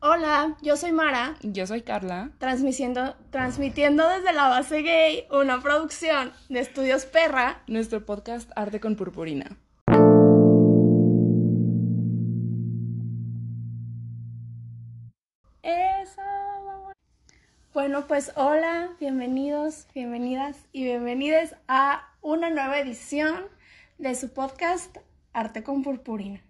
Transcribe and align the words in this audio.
Hola, 0.00 0.56
yo 0.62 0.76
soy 0.76 0.92
Mara, 0.92 1.36
Yo 1.42 1.66
soy 1.66 1.82
Carla. 1.82 2.30
transmitiendo, 2.38 3.16
transmitiendo 3.30 4.06
desde 4.08 4.32
la 4.32 4.48
base 4.48 4.82
gay 4.82 5.26
una 5.30 5.60
producción 5.62 6.32
de 6.48 6.60
Estudios 6.60 7.06
Perra. 7.06 7.62
Nuestro 7.66 8.04
podcast 8.04 8.50
Arte 8.56 8.78
con 8.78 8.96
Purpurina. 8.96 9.56
Eso. 15.62 16.22
Bueno, 17.74 18.06
pues 18.06 18.32
hola, 18.36 18.90
bienvenidos, 19.00 19.86
bienvenidas 19.94 20.56
y 20.72 20.84
bienvenides 20.84 21.54
a 21.68 22.08
una 22.20 22.50
nueva 22.50 22.78
edición 22.78 23.44
de 23.98 24.14
su 24.14 24.32
podcast 24.32 24.96
Arte 25.32 25.62
con 25.62 25.82
Purpurina. 25.82 26.40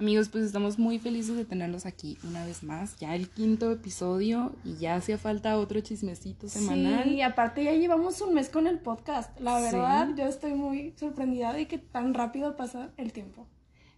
Amigos, 0.00 0.28
pues 0.28 0.44
estamos 0.44 0.78
muy 0.78 1.00
felices 1.00 1.34
de 1.34 1.44
tenerlos 1.44 1.84
aquí 1.84 2.18
una 2.22 2.46
vez 2.46 2.62
más. 2.62 2.96
Ya 3.00 3.16
el 3.16 3.28
quinto 3.28 3.72
episodio 3.72 4.52
y 4.64 4.76
ya 4.76 4.94
hacía 4.94 5.18
falta 5.18 5.58
otro 5.58 5.80
chismecito 5.80 6.48
semanal. 6.48 7.02
Sí, 7.02 7.14
y 7.16 7.22
aparte 7.22 7.64
ya 7.64 7.72
llevamos 7.72 8.20
un 8.20 8.32
mes 8.34 8.48
con 8.48 8.68
el 8.68 8.78
podcast. 8.78 9.38
La 9.40 9.58
Sí. 9.58 9.64
verdad, 9.64 10.08
yo 10.16 10.26
estoy 10.26 10.54
muy 10.54 10.94
sorprendida 10.96 11.52
de 11.52 11.66
que 11.66 11.78
tan 11.78 12.14
rápido 12.14 12.56
pasa 12.56 12.90
el 12.96 13.12
tiempo. 13.12 13.48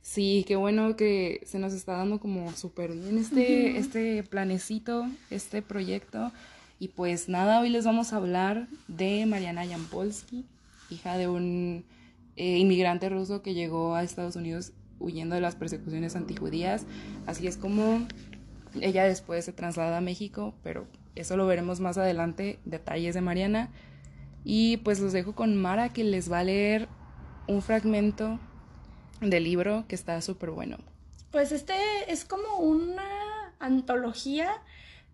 Sí, 0.01 0.47
qué 0.49 0.57
bueno 0.57 0.97
que 0.97 1.43
se 1.45 1.59
nos 1.59 1.75
está 1.75 1.93
dando 1.99 2.19
como 2.19 2.51
súper 2.53 2.93
bien 2.93 3.19
este, 3.19 3.77
este 3.77 4.23
planecito, 4.23 5.07
este 5.29 5.61
proyecto. 5.61 6.33
Y 6.79 6.89
pues 6.89 7.29
nada, 7.29 7.61
hoy 7.61 7.69
les 7.69 7.85
vamos 7.85 8.15
a 8.15 8.17
hablar 8.17 8.69
de 8.89 9.27
Mariana 9.27 9.67
Yampolsky, 9.67 10.47
hija 10.89 11.19
de 11.19 11.29
un 11.29 11.85
eh, 12.37 12.57
inmigrante 12.57 13.11
ruso 13.11 13.43
que 13.43 13.53
llegó 13.53 13.95
a 13.95 14.03
Estados 14.03 14.35
Unidos 14.37 14.73
huyendo 15.01 15.35
de 15.35 15.41
las 15.41 15.57
persecuciones 15.57 16.15
antijudías. 16.15 16.87
Así 17.27 17.47
es 17.47 17.57
como 17.57 18.07
ella 18.81 19.05
después 19.05 19.45
se 19.45 19.53
traslada 19.53 19.99
a 19.99 20.01
México, 20.01 20.55
pero 20.63 20.87
eso 21.17 21.37
lo 21.37 21.47
veremos 21.47 21.81
más 21.81 21.99
adelante, 21.99 22.61
detalles 22.65 23.15
de 23.15 23.21
Mariana. 23.21 23.71
Y 24.45 24.79
pues 24.79 25.01
los 25.01 25.13
dejo 25.13 25.35
con 25.35 25.57
Mara 25.57 25.89
que 25.89 26.05
les 26.05 26.31
va 26.31 26.41
a 26.41 26.45
leer 26.45 26.89
un 27.47 27.63
fragmento 27.63 28.39
del 29.21 29.45
libro 29.45 29.85
que 29.89 29.95
está 29.95 30.21
súper 30.23 30.51
bueno. 30.51 30.79
Pues 31.31 31.53
este 31.53 31.75
es 32.09 32.25
como 32.25 32.59
una 32.59 33.55
antología 33.59 34.51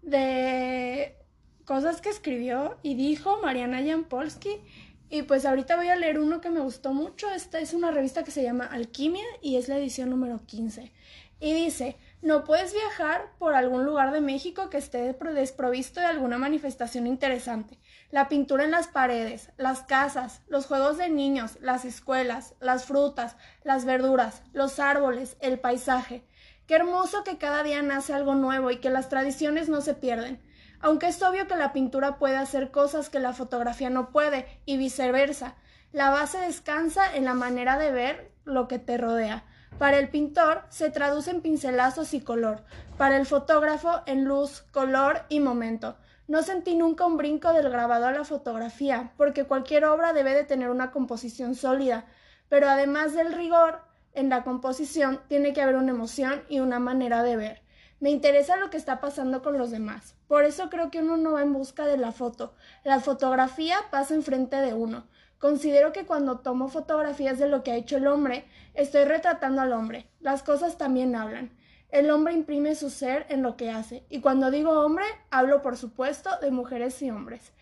de 0.03 1.17
cosas 1.65 2.01
que 2.01 2.09
escribió 2.09 2.77
y 2.83 2.95
dijo 2.95 3.41
Mariana 3.43 3.83
Jampolsky. 3.85 4.61
Y 5.09 5.23
pues 5.23 5.47
ahorita 5.47 5.77
voy 5.77 5.89
a 5.89 5.97
leer 5.97 6.19
uno 6.19 6.41
que 6.41 6.51
me 6.51 6.61
gustó 6.61 6.93
mucho. 6.93 7.31
Esta 7.31 7.61
es 7.61 7.75
una 7.75 7.93
revista 7.93 8.25
que 8.25 8.33
se 8.33 8.43
llama 8.43 8.67
Alquimia 8.67 9.25
y 9.41 9.57
es 9.57 9.69
la 9.69 9.79
edición 9.79 10.11
número 10.11 10.41
15. 10.47 10.93
Y 11.39 11.53
dice, 11.53 11.97
no 12.23 12.45
puedes 12.45 12.73
viajar 12.73 13.31
por 13.39 13.55
algún 13.55 13.85
lugar 13.85 14.11
de 14.11 14.21
México 14.21 14.71
que 14.71 14.79
esté 14.79 15.13
desprovisto 15.13 16.01
de 16.01 16.07
alguna 16.07 16.39
manifestación 16.39 17.07
interesante. 17.07 17.79
La 18.11 18.29
pintura 18.29 18.65
en 18.65 18.71
las 18.71 18.89
paredes, 18.89 19.51
las 19.59 19.83
casas, 19.83 20.41
los 20.49 20.67
juegos 20.67 20.97
de 20.97 21.11
niños, 21.11 21.59
las 21.61 21.85
escuelas, 21.85 22.55
las 22.59 22.87
frutas, 22.87 23.37
las 23.65 23.85
verduras, 23.85 24.43
los 24.55 24.81
árboles, 24.81 25.37
el 25.41 25.61
paisaje. 25.61 26.25
Qué 26.67 26.75
hermoso 26.75 27.23
que 27.23 27.39
cada 27.39 27.63
día 27.63 27.83
nace 27.83 28.13
algo 28.13 28.35
nuevo 28.35 28.71
y 28.71 28.79
que 28.79 28.91
las 28.91 29.09
tradiciones 29.09 29.69
no 29.69 29.83
se 29.83 29.95
pierden. 29.95 30.41
Aunque 30.81 31.09
es 31.09 31.23
obvio 31.23 31.47
que 31.47 31.57
la 31.57 31.73
pintura 31.73 32.19
puede 32.19 32.37
hacer 32.37 32.71
cosas 32.71 33.11
que 33.11 33.21
la 33.21 33.33
fotografía 33.33 33.91
no 33.91 34.11
puede 34.11 34.47
y 34.65 34.77
viceversa, 34.77 35.55
la 35.93 36.11
base 36.11 36.39
descansa 36.39 37.15
en 37.15 37.25
la 37.25 37.35
manera 37.35 37.79
de 37.79 37.91
ver 37.93 38.33
lo 38.45 38.69
que 38.69 38.79
te 38.79 38.99
rodea. 38.99 39.45
Para 39.79 39.99
el 39.99 40.09
pintor 40.09 40.65
se 40.69 40.91
traduce 40.91 41.31
en 41.31 41.43
pincelazos 41.43 42.15
y 42.15 42.21
color, 42.21 42.65
para 42.97 43.17
el 43.17 43.27
fotógrafo 43.27 44.03
en 44.07 44.25
luz, 44.25 44.63
color 44.73 45.23
y 45.29 45.41
momento. 45.41 45.97
No 46.29 46.43
sentí 46.43 46.75
nunca 46.75 47.07
un 47.07 47.17
brinco 47.17 47.53
del 47.53 47.71
grabado 47.71 48.07
a 48.07 48.13
la 48.13 48.25
fotografía, 48.25 49.13
porque 49.17 49.45
cualquier 49.45 49.85
obra 49.85 50.13
debe 50.13 50.35
de 50.35 50.45
tener 50.45 50.71
una 50.71 50.91
composición 50.91 51.55
sólida, 51.55 52.07
pero 52.49 52.69
además 52.69 53.15
del 53.15 53.33
rigor 53.33 53.81
en 54.13 54.31
la 54.31 54.43
composición 54.43 55.21
tiene 55.29 55.53
que 55.53 55.63
haber 55.63 55.77
una 55.77 55.93
emoción 55.93 56.43
y 56.49 56.61
una 56.61 56.79
manera 56.79 57.23
de 57.23 57.37
ver. 57.37 57.66
Me 57.99 58.11
interesa 58.11 58.57
lo 58.57 58.69
que 58.69 58.77
está 58.77 59.01
pasando 59.01 59.43
con 59.43 59.57
los 59.57 59.71
demás. 59.71 60.15
Por 60.29 60.45
eso 60.45 60.69
creo 60.69 60.91
que 60.91 61.01
uno 61.01 61.17
no 61.17 61.33
va 61.33 61.43
en 61.43 61.53
busca 61.53 61.87
de 61.87 61.97
la 61.97 62.13
foto. 62.13 62.55
La 62.85 63.01
fotografía 63.01 63.79
pasa 63.91 64.15
enfrente 64.15 64.57
de 64.57 64.75
uno. 64.75 65.07
Considero 65.39 65.93
que 65.93 66.05
cuando 66.05 66.41
tomo 66.41 66.69
fotografías 66.69 67.39
de 67.39 67.49
lo 67.49 67.63
que 67.63 67.71
ha 67.71 67.77
hecho 67.77 67.97
el 67.97 68.07
hombre, 68.07 68.47
estoy 68.75 69.05
retratando 69.05 69.63
al 69.63 69.73
hombre. 69.73 70.09
Las 70.21 70.43
cosas 70.43 70.77
también 70.77 71.17
hablan. 71.17 71.57
El 71.91 72.11
hombre 72.11 72.35
imprime 72.35 72.75
su 72.75 72.91
ser 72.91 73.27
en 73.29 73.43
lo 73.43 73.57
que 73.57 73.71
hace. 73.71 74.05
Y 74.11 74.21
cuando 74.21 74.51
digo 74.51 74.73
hombre, 74.73 75.05
hablo 75.31 75.63
por 75.63 75.77
supuesto 75.77 76.31
de 76.41 76.51
mujeres 76.51 77.01
y 77.01 77.11
hombres. 77.11 77.53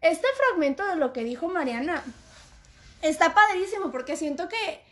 Este 0.00 0.26
fragmento 0.36 0.86
de 0.86 0.96
lo 0.96 1.12
que 1.12 1.24
dijo 1.24 1.48
Mariana 1.48 2.02
está 3.02 3.34
padrísimo 3.34 3.90
porque 3.90 4.16
siento 4.16 4.48
que 4.48 4.82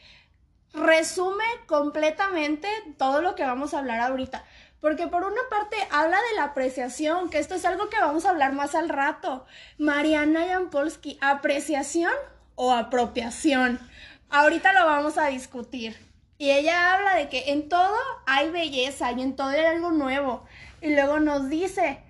resume 0.73 1.45
completamente 1.67 2.69
todo 2.99 3.23
lo 3.23 3.35
que 3.35 3.45
vamos 3.45 3.73
a 3.73 3.79
hablar 3.79 4.01
ahorita. 4.01 4.45
Porque 4.81 5.07
por 5.07 5.25
una 5.25 5.41
parte 5.51 5.77
habla 5.91 6.19
de 6.31 6.37
la 6.37 6.45
apreciación, 6.45 7.31
que 7.31 7.39
esto 7.39 7.55
es 7.55 7.65
algo 7.65 7.89
que 7.89 7.99
vamos 7.99 8.27
a 8.27 8.31
hablar 8.31 8.53
más 8.53 8.75
al 8.75 8.89
rato. 8.89 9.45
Mariana 9.79 10.47
Jampolsky, 10.47 11.19
¿apreciación 11.21 12.13
o 12.55 12.73
apropiación? 12.73 13.81
Ahorita 14.31 14.73
lo 14.73 14.85
vamos 14.85 15.19
a 15.19 15.27
discutir. 15.29 15.97
Y 16.39 16.51
ella 16.51 16.95
habla 16.95 17.15
de 17.17 17.29
que 17.29 17.53
en 17.53 17.69
todo 17.69 17.97
hay 18.27 18.51
belleza 18.51 19.13
y 19.13 19.23
en 19.23 19.37
todo 19.37 19.49
hay 19.49 19.65
algo 19.65 19.91
nuevo. 19.91 20.45
Y 20.83 20.95
luego 20.95 21.19
nos 21.19 21.49
dice 21.49 22.01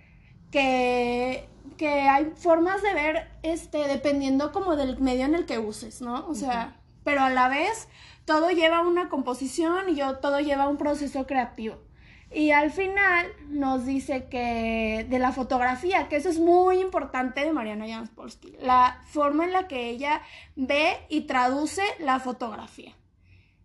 que, 0.50 1.48
que 1.76 1.88
hay 1.88 2.32
formas 2.34 2.82
de 2.82 2.94
ver, 2.94 3.28
este, 3.42 3.86
dependiendo 3.86 4.50
como 4.50 4.74
del 4.74 4.98
medio 4.98 5.24
en 5.26 5.34
el 5.36 5.46
que 5.46 5.58
uses, 5.58 6.00
¿no? 6.00 6.26
O 6.26 6.34
sea, 6.34 6.80
pero 7.04 7.22
a 7.22 7.30
la 7.30 7.48
vez 7.48 7.88
todo 8.24 8.50
lleva 8.50 8.80
una 8.80 9.08
composición 9.08 9.88
y 9.88 9.94
yo, 9.94 10.18
todo 10.18 10.40
lleva 10.40 10.68
un 10.68 10.76
proceso 10.76 11.26
creativo. 11.26 11.85
Y 12.32 12.50
al 12.50 12.70
final 12.70 13.26
nos 13.48 13.86
dice 13.86 14.26
que 14.28 15.06
de 15.08 15.18
la 15.18 15.32
fotografía, 15.32 16.08
que 16.08 16.16
eso 16.16 16.28
es 16.28 16.38
muy 16.38 16.80
importante 16.80 17.44
de 17.44 17.52
Mariana 17.52 17.86
Jampolsky, 17.88 18.56
la 18.60 19.00
forma 19.06 19.44
en 19.44 19.52
la 19.52 19.68
que 19.68 19.88
ella 19.88 20.22
ve 20.56 20.96
y 21.08 21.22
traduce 21.22 21.82
la 22.00 22.18
fotografía. 22.20 22.92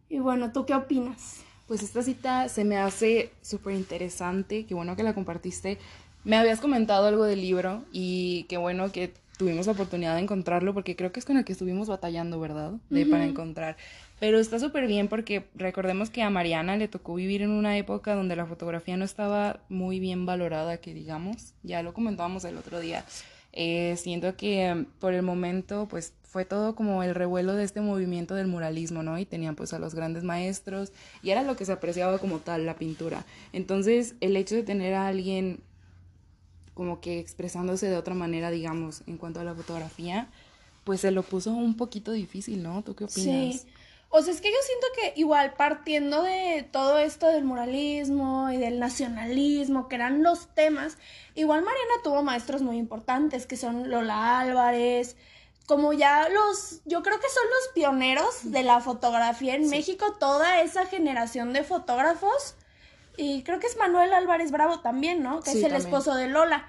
Y 0.09 0.19
bueno, 0.19 0.51
¿tú 0.51 0.65
qué 0.65 0.75
opinas? 0.75 1.41
Pues 1.67 1.83
esta 1.83 2.03
cita 2.03 2.49
se 2.49 2.65
me 2.65 2.77
hace 2.77 3.31
súper 3.41 3.75
interesante, 3.75 4.65
qué 4.65 4.73
bueno 4.73 4.95
que 4.95 5.03
la 5.03 5.13
compartiste. 5.13 5.77
Me 6.23 6.37
habías 6.37 6.61
comentado 6.61 7.07
algo 7.07 7.23
del 7.23 7.41
libro 7.41 7.83
y 7.91 8.43
qué 8.43 8.57
bueno 8.57 8.91
que 8.91 9.13
tuvimos 9.37 9.65
la 9.65 9.71
oportunidad 9.71 10.15
de 10.15 10.21
encontrarlo 10.21 10.73
porque 10.73 10.95
creo 10.95 11.11
que 11.11 11.19
es 11.19 11.25
con 11.25 11.37
el 11.37 11.45
que 11.45 11.53
estuvimos 11.53 11.87
batallando, 11.87 12.39
¿verdad? 12.39 12.73
De 12.89 13.07
para 13.07 13.25
encontrar. 13.25 13.75
Pero 14.21 14.37
está 14.37 14.59
súper 14.59 14.85
bien 14.85 15.07
porque 15.07 15.47
recordemos 15.55 16.11
que 16.11 16.21
a 16.21 16.29
Mariana 16.29 16.77
le 16.77 16.87
tocó 16.87 17.15
vivir 17.15 17.41
en 17.41 17.49
una 17.49 17.75
época 17.79 18.13
donde 18.13 18.35
la 18.35 18.45
fotografía 18.45 18.95
no 18.95 19.03
estaba 19.03 19.61
muy 19.67 19.99
bien 19.99 20.27
valorada, 20.27 20.77
que 20.77 20.93
digamos, 20.93 21.55
ya 21.63 21.81
lo 21.81 21.95
comentábamos 21.95 22.45
el 22.45 22.55
otro 22.55 22.79
día. 22.79 23.03
Eh, 23.51 23.95
siento 23.97 24.37
que 24.37 24.71
um, 24.71 24.85
por 24.99 25.15
el 25.15 25.23
momento 25.23 25.87
pues 25.89 26.13
fue 26.21 26.45
todo 26.45 26.75
como 26.75 27.01
el 27.01 27.15
revuelo 27.15 27.55
de 27.55 27.63
este 27.63 27.81
movimiento 27.81 28.35
del 28.35 28.45
muralismo, 28.45 29.01
¿no? 29.01 29.17
Y 29.17 29.25
tenían 29.25 29.55
pues 29.55 29.73
a 29.73 29.79
los 29.79 29.95
grandes 29.95 30.23
maestros 30.23 30.91
y 31.23 31.31
era 31.31 31.41
lo 31.41 31.55
que 31.55 31.65
se 31.65 31.71
apreciaba 31.71 32.19
como 32.19 32.37
tal, 32.37 32.67
la 32.67 32.75
pintura. 32.75 33.25
Entonces 33.53 34.13
el 34.21 34.37
hecho 34.37 34.53
de 34.53 34.61
tener 34.61 34.93
a 34.93 35.07
alguien 35.07 35.61
como 36.75 37.01
que 37.01 37.17
expresándose 37.17 37.87
de 37.87 37.97
otra 37.97 38.13
manera, 38.13 38.51
digamos, 38.51 39.01
en 39.07 39.17
cuanto 39.17 39.39
a 39.39 39.43
la 39.43 39.55
fotografía, 39.55 40.29
pues 40.83 41.01
se 41.01 41.09
lo 41.09 41.23
puso 41.23 41.53
un 41.53 41.75
poquito 41.75 42.11
difícil, 42.11 42.61
¿no? 42.61 42.83
¿Tú 42.83 42.93
qué 42.93 43.05
opinas? 43.05 43.61
Sí. 43.61 43.67
O 44.13 44.21
sea, 44.21 44.33
es 44.33 44.41
que 44.41 44.51
yo 44.51 44.57
siento 44.65 44.87
que 44.95 45.13
igual 45.19 45.53
partiendo 45.53 46.21
de 46.21 46.67
todo 46.69 46.97
esto 46.99 47.27
del 47.27 47.45
muralismo 47.45 48.51
y 48.51 48.57
del 48.57 48.77
nacionalismo, 48.79 49.87
que 49.87 49.95
eran 49.95 50.21
los 50.21 50.47
temas, 50.53 50.97
igual 51.33 51.61
Mariana 51.61 51.93
tuvo 52.03 52.21
maestros 52.21 52.61
muy 52.61 52.77
importantes, 52.77 53.47
que 53.47 53.55
son 53.55 53.89
Lola 53.89 54.39
Álvarez, 54.41 55.15
como 55.65 55.93
ya 55.93 56.27
los, 56.27 56.81
yo 56.83 57.01
creo 57.03 57.19
que 57.21 57.29
son 57.29 57.43
los 57.49 57.73
pioneros 57.73 58.51
de 58.51 58.63
la 58.63 58.81
fotografía 58.81 59.55
en 59.55 59.69
México, 59.69 60.17
toda 60.19 60.59
esa 60.61 60.85
generación 60.85 61.53
de 61.53 61.63
fotógrafos. 61.63 62.55
Y 63.15 63.43
creo 63.43 63.59
que 63.59 63.67
es 63.67 63.77
Manuel 63.77 64.11
Álvarez 64.13 64.51
Bravo 64.51 64.81
también, 64.81 65.23
¿no? 65.23 65.39
Que 65.41 65.51
Sí, 65.51 65.57
es 65.59 65.63
el 65.63 65.71
también. 65.71 65.87
esposo 65.87 66.15
de 66.15 66.27
Lola. 66.27 66.67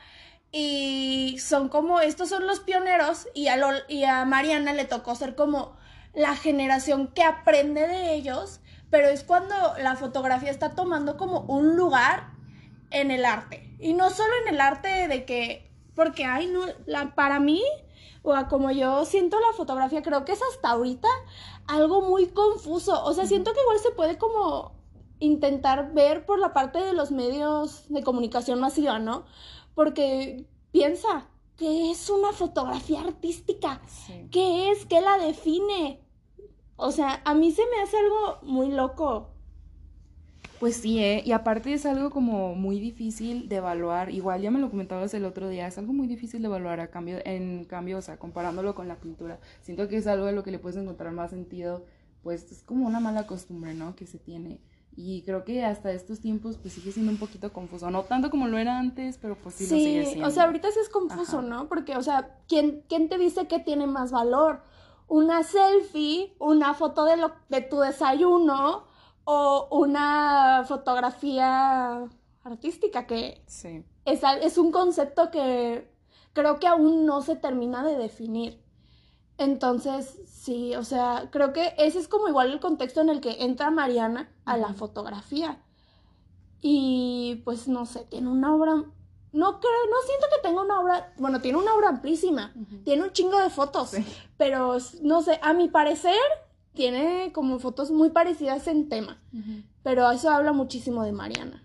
Y 0.53 1.39
son 1.41 1.69
como, 1.69 2.01
estos 2.01 2.29
son 2.29 2.47
los 2.47 2.61
pioneros 2.61 3.27
y 3.35 3.49
a, 3.49 3.57
Lol- 3.57 3.85
y 3.89 4.05
a 4.05 4.25
Mariana 4.25 4.73
le 4.75 4.85
tocó 4.85 5.15
ser 5.17 5.35
como 5.35 5.75
la 6.15 6.37
generación 6.37 7.09
que 7.09 7.23
aprende 7.23 7.87
de 7.87 8.15
ellos, 8.15 8.61
pero 8.91 9.09
es 9.09 9.25
cuando 9.25 9.55
la 9.79 9.97
fotografía 9.97 10.51
está 10.51 10.75
tomando 10.75 11.17
como 11.17 11.41
un 11.41 11.77
lugar 11.77 12.33
en 12.91 13.11
el 13.11 13.25
arte. 13.25 13.75
Y 13.79 13.95
no 13.95 14.11
solo 14.11 14.33
en 14.43 14.55
el 14.55 14.61
arte 14.61 15.09
de 15.09 15.25
que, 15.25 15.71
porque, 15.95 16.25
ay, 16.25 16.47
no, 16.47 16.61
la, 16.87 17.15
para 17.15 17.41
mí, 17.41 17.63
o 18.23 18.35
a 18.35 18.49
como 18.49 18.71
yo 18.71 19.05
siento 19.05 19.41
la 19.41 19.57
fotografía, 19.57 20.03
creo 20.03 20.25
que 20.25 20.33
es 20.33 20.41
hasta 20.55 20.71
ahorita 20.71 21.09
algo 21.67 22.03
muy 22.03 22.27
confuso. 22.27 23.03
O 23.05 23.13
sea, 23.13 23.27
siento 23.27 23.53
que 23.53 23.61
igual 23.61 23.79
se 23.79 23.91
puede 23.93 24.19
como 24.19 24.73
intentar 25.19 25.93
ver 25.93 26.27
por 26.27 26.39
la 26.39 26.53
parte 26.53 26.81
de 26.81 26.93
los 26.93 27.11
medios 27.11 27.85
de 27.89 28.03
comunicación 28.03 28.61
masiva, 28.61 28.99
¿no? 28.99 29.25
Porque 29.75 30.47
piensa, 30.71 31.29
¿qué 31.57 31.91
es 31.91 32.11
una 32.11 32.33
fotografía 32.33 33.01
artística? 33.01 33.81
Sí. 33.87 34.29
¿Qué 34.31 34.71
es? 34.71 34.85
¿Qué 34.87 35.01
la 35.01 35.19
define? 35.19 36.02
O 36.83 36.91
sea, 36.91 37.23
a 37.25 37.33
mí 37.35 37.53
se 37.53 37.63
me 37.71 37.81
hace 37.81 37.97
algo 37.97 38.39
muy 38.43 38.73
loco. 38.73 39.29
Pues 40.59 40.77
sí, 40.77 40.99
¿eh? 40.99 41.23
Y 41.25 41.31
aparte 41.31 41.73
es 41.73 41.87
algo 41.87 42.11
como 42.11 42.57
muy 42.57 42.81
difícil 42.81 43.49
de 43.49 43.57
evaluar. 43.57 44.11
Igual 44.11 44.43
ya 44.43 44.51
me 44.51 44.59
lo 44.59 44.69
comentabas 44.69 45.15
el 45.15 45.25
otro 45.25 45.49
día, 45.49 45.69
es 45.69 45.79
algo 45.79 45.93
muy 45.93 46.09
difícil 46.09 46.43
de 46.43 46.47
evaluar 46.47 46.81
a 46.81 46.89
cambio, 46.89 47.19
en 47.25 47.65
cambio, 47.67 47.99
o 47.99 48.03
sea, 48.03 48.17
comparándolo 48.19 48.75
con 48.75 48.89
la 48.89 48.97
pintura. 48.97 49.39
Siento 49.61 49.87
que 49.87 49.97
es 49.97 50.09
algo 50.09 50.27
de 50.27 50.33
lo 50.33 50.43
que 50.43 50.51
le 50.51 50.59
puedes 50.59 50.77
encontrar 50.77 51.13
más 51.13 51.31
sentido, 51.31 51.85
pues 52.25 52.51
es 52.51 52.63
como 52.65 52.87
una 52.87 52.99
mala 52.99 53.29
costumbre, 53.29 53.75
¿no? 53.75 53.95
Que 53.95 54.07
se 54.07 54.19
tiene. 54.19 54.61
Y 54.97 55.23
creo 55.23 55.45
que 55.45 55.65
hasta 55.65 55.93
estos 55.93 56.21
tiempos 56.21 56.59
pues 56.59 56.75
sigue 56.75 56.91
siendo 56.91 57.13
un 57.13 57.19
poquito 57.19 57.53
confuso. 57.53 57.91
No 57.93 58.03
tanto 58.03 58.29
como 58.29 58.49
lo 58.49 58.59
era 58.59 58.79
antes, 58.79 59.19
pero 59.19 59.37
pues 59.37 59.55
sí, 59.55 59.65
lo 59.65 59.71
sigue 59.71 60.07
siendo. 60.07 60.27
o 60.27 60.31
sea, 60.31 60.45
ahorita 60.45 60.69
sí 60.71 60.81
es 60.81 60.89
confuso, 60.89 61.39
Ajá. 61.39 61.49
¿no? 61.49 61.69
Porque, 61.69 61.97
o 61.97 62.03
sea, 62.03 62.39
¿quién, 62.49 62.83
¿quién 62.89 63.09
te 63.09 63.19
dice 63.19 63.47
que 63.47 63.61
tiene 63.61 63.87
más 63.87 64.11
valor? 64.11 64.63
¿Una 65.09 65.43
selfie, 65.43 66.35
una 66.39 66.75
foto 66.75 67.05
de, 67.05 67.17
lo, 67.17 67.33
de 67.49 67.61
tu 67.61 67.79
desayuno 67.81 68.85
o 69.25 69.69
una 69.71 70.65
fotografía 70.67 72.09
artística? 72.45 73.07
Que 73.07 73.43
Sí. 73.47 73.85
es, 74.05 74.23
es 74.41 74.59
un 74.59 74.73
concepto 74.73 75.31
que 75.31 75.93
creo 76.33 76.59
que 76.59 76.67
aún 76.67 77.05
no 77.07 77.21
se 77.23 77.37
termina 77.37 77.85
de 77.85 77.97
definir. 77.97 78.63
Entonces, 79.39 80.21
sí, 80.27 80.75
o 80.77 80.85
sea, 80.85 81.29
creo 81.31 81.53
que 81.53 81.75
ese 81.79 81.99
es 81.99 82.09
como 82.09 82.29
igual 82.29 82.53
el 82.53 82.61
contexto 82.61 83.01
en 83.01 83.09
el 83.09 83.21
que 83.21 83.43
entra 83.45 83.71
Mariana 83.71 84.33
a 84.45 84.57
la 84.57 84.73
fotografía. 84.75 85.63
Y 86.61 87.43
pues 87.45 87.67
no 87.69 87.87
sé, 87.87 88.05
tiene 88.05 88.29
una 88.31 88.55
obra, 88.55 88.85
no 89.33 89.61
creo, 89.61 89.87
no 89.91 89.97
siento 90.07 90.27
que 90.35 90.47
tenga 90.49 90.63
una 90.63 90.81
obra, 90.81 91.13
bueno, 91.19 91.41
tiene 91.41 91.59
una 91.59 91.75
obra 91.75 91.89
amplísima, 91.91 92.53
tiene 92.85 93.03
un 93.05 93.13
chingo 93.13 93.39
de 93.39 93.51
fotos, 93.51 93.91
Sí. 93.91 94.05
pero 94.37 94.77
no 95.03 95.23
sé, 95.23 95.39
a 95.43 95.53
mi 95.55 95.69
parecer 95.69 96.15
tiene 96.75 97.33
como 97.33 97.59
fotos 97.59 97.91
muy 97.91 98.11
parecidas 98.11 98.67
en 98.67 98.89
tema, 98.89 99.21
pero 99.83 100.11
eso 100.11 100.31
habla 100.31 100.53
muchísimo 100.53 101.03
de 101.05 101.13
Mariana. 101.13 101.63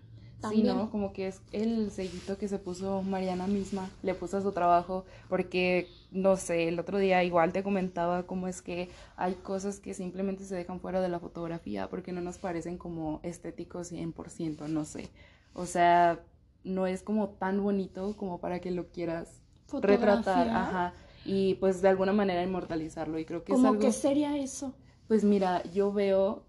Sí. 0.50 0.62
¿no? 0.62 0.88
Como 0.92 1.12
que 1.12 1.26
es 1.26 1.40
el 1.50 1.90
sellito 1.90 2.38
que 2.38 2.46
se 2.46 2.60
puso 2.60 3.02
Mariana 3.02 3.48
misma, 3.48 3.90
le 4.04 4.14
puso 4.14 4.36
a 4.36 4.40
su 4.40 4.52
trabajo, 4.52 5.04
porque, 5.28 5.88
no 6.12 6.36
sé, 6.36 6.68
el 6.68 6.78
otro 6.78 6.98
día 6.98 7.24
igual 7.24 7.52
te 7.52 7.64
comentaba 7.64 8.22
cómo 8.22 8.46
es 8.46 8.62
que 8.62 8.88
hay 9.16 9.34
cosas 9.34 9.80
que 9.80 9.94
simplemente 9.94 10.44
se 10.44 10.54
dejan 10.54 10.78
fuera 10.78 11.00
de 11.00 11.08
la 11.08 11.18
fotografía 11.18 11.90
porque 11.90 12.12
no 12.12 12.20
nos 12.20 12.38
parecen 12.38 12.78
como 12.78 13.18
estéticos 13.24 13.90
100%, 13.90 14.68
no 14.68 14.84
sé. 14.84 15.10
O 15.54 15.66
sea, 15.66 16.20
no 16.68 16.86
es 16.86 17.02
como 17.02 17.30
tan 17.30 17.62
bonito 17.62 18.16
como 18.16 18.38
para 18.38 18.60
que 18.60 18.70
lo 18.70 18.88
quieras 18.88 19.42
retratar, 19.72 20.48
ajá, 20.48 20.94
y 21.24 21.54
pues 21.54 21.82
de 21.82 21.88
alguna 21.88 22.12
manera 22.12 22.42
inmortalizarlo, 22.42 23.18
y 23.18 23.24
creo 23.24 23.44
que 23.44 23.52
es 23.52 23.56
Como 23.56 23.68
algo... 23.68 23.80
que 23.80 23.92
sería 23.92 24.36
eso. 24.38 24.74
Pues 25.08 25.24
mira, 25.24 25.62
yo 25.72 25.92
veo, 25.92 26.44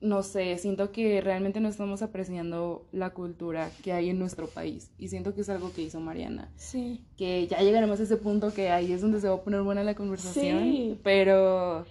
no 0.00 0.22
sé, 0.22 0.58
siento 0.58 0.92
que 0.92 1.20
realmente 1.20 1.60
no 1.60 1.68
estamos 1.68 2.02
apreciando 2.02 2.86
la 2.92 3.10
cultura 3.10 3.70
que 3.82 3.92
hay 3.92 4.10
en 4.10 4.18
nuestro 4.18 4.48
país. 4.48 4.90
Y 4.98 5.08
siento 5.08 5.34
que 5.34 5.42
es 5.42 5.48
algo 5.48 5.72
que 5.72 5.82
hizo 5.82 6.00
Mariana. 6.00 6.50
Sí. 6.56 7.04
Que 7.16 7.46
ya 7.46 7.58
llegaremos 7.60 8.00
a 8.00 8.02
ese 8.02 8.16
punto 8.16 8.52
que 8.52 8.70
ahí 8.70 8.92
es 8.92 9.00
donde 9.00 9.20
se 9.20 9.28
va 9.28 9.36
a 9.36 9.42
poner 9.42 9.62
buena 9.62 9.84
la 9.84 9.94
conversación. 9.94 10.62
Sí. 10.62 11.00
Pero 11.04 11.84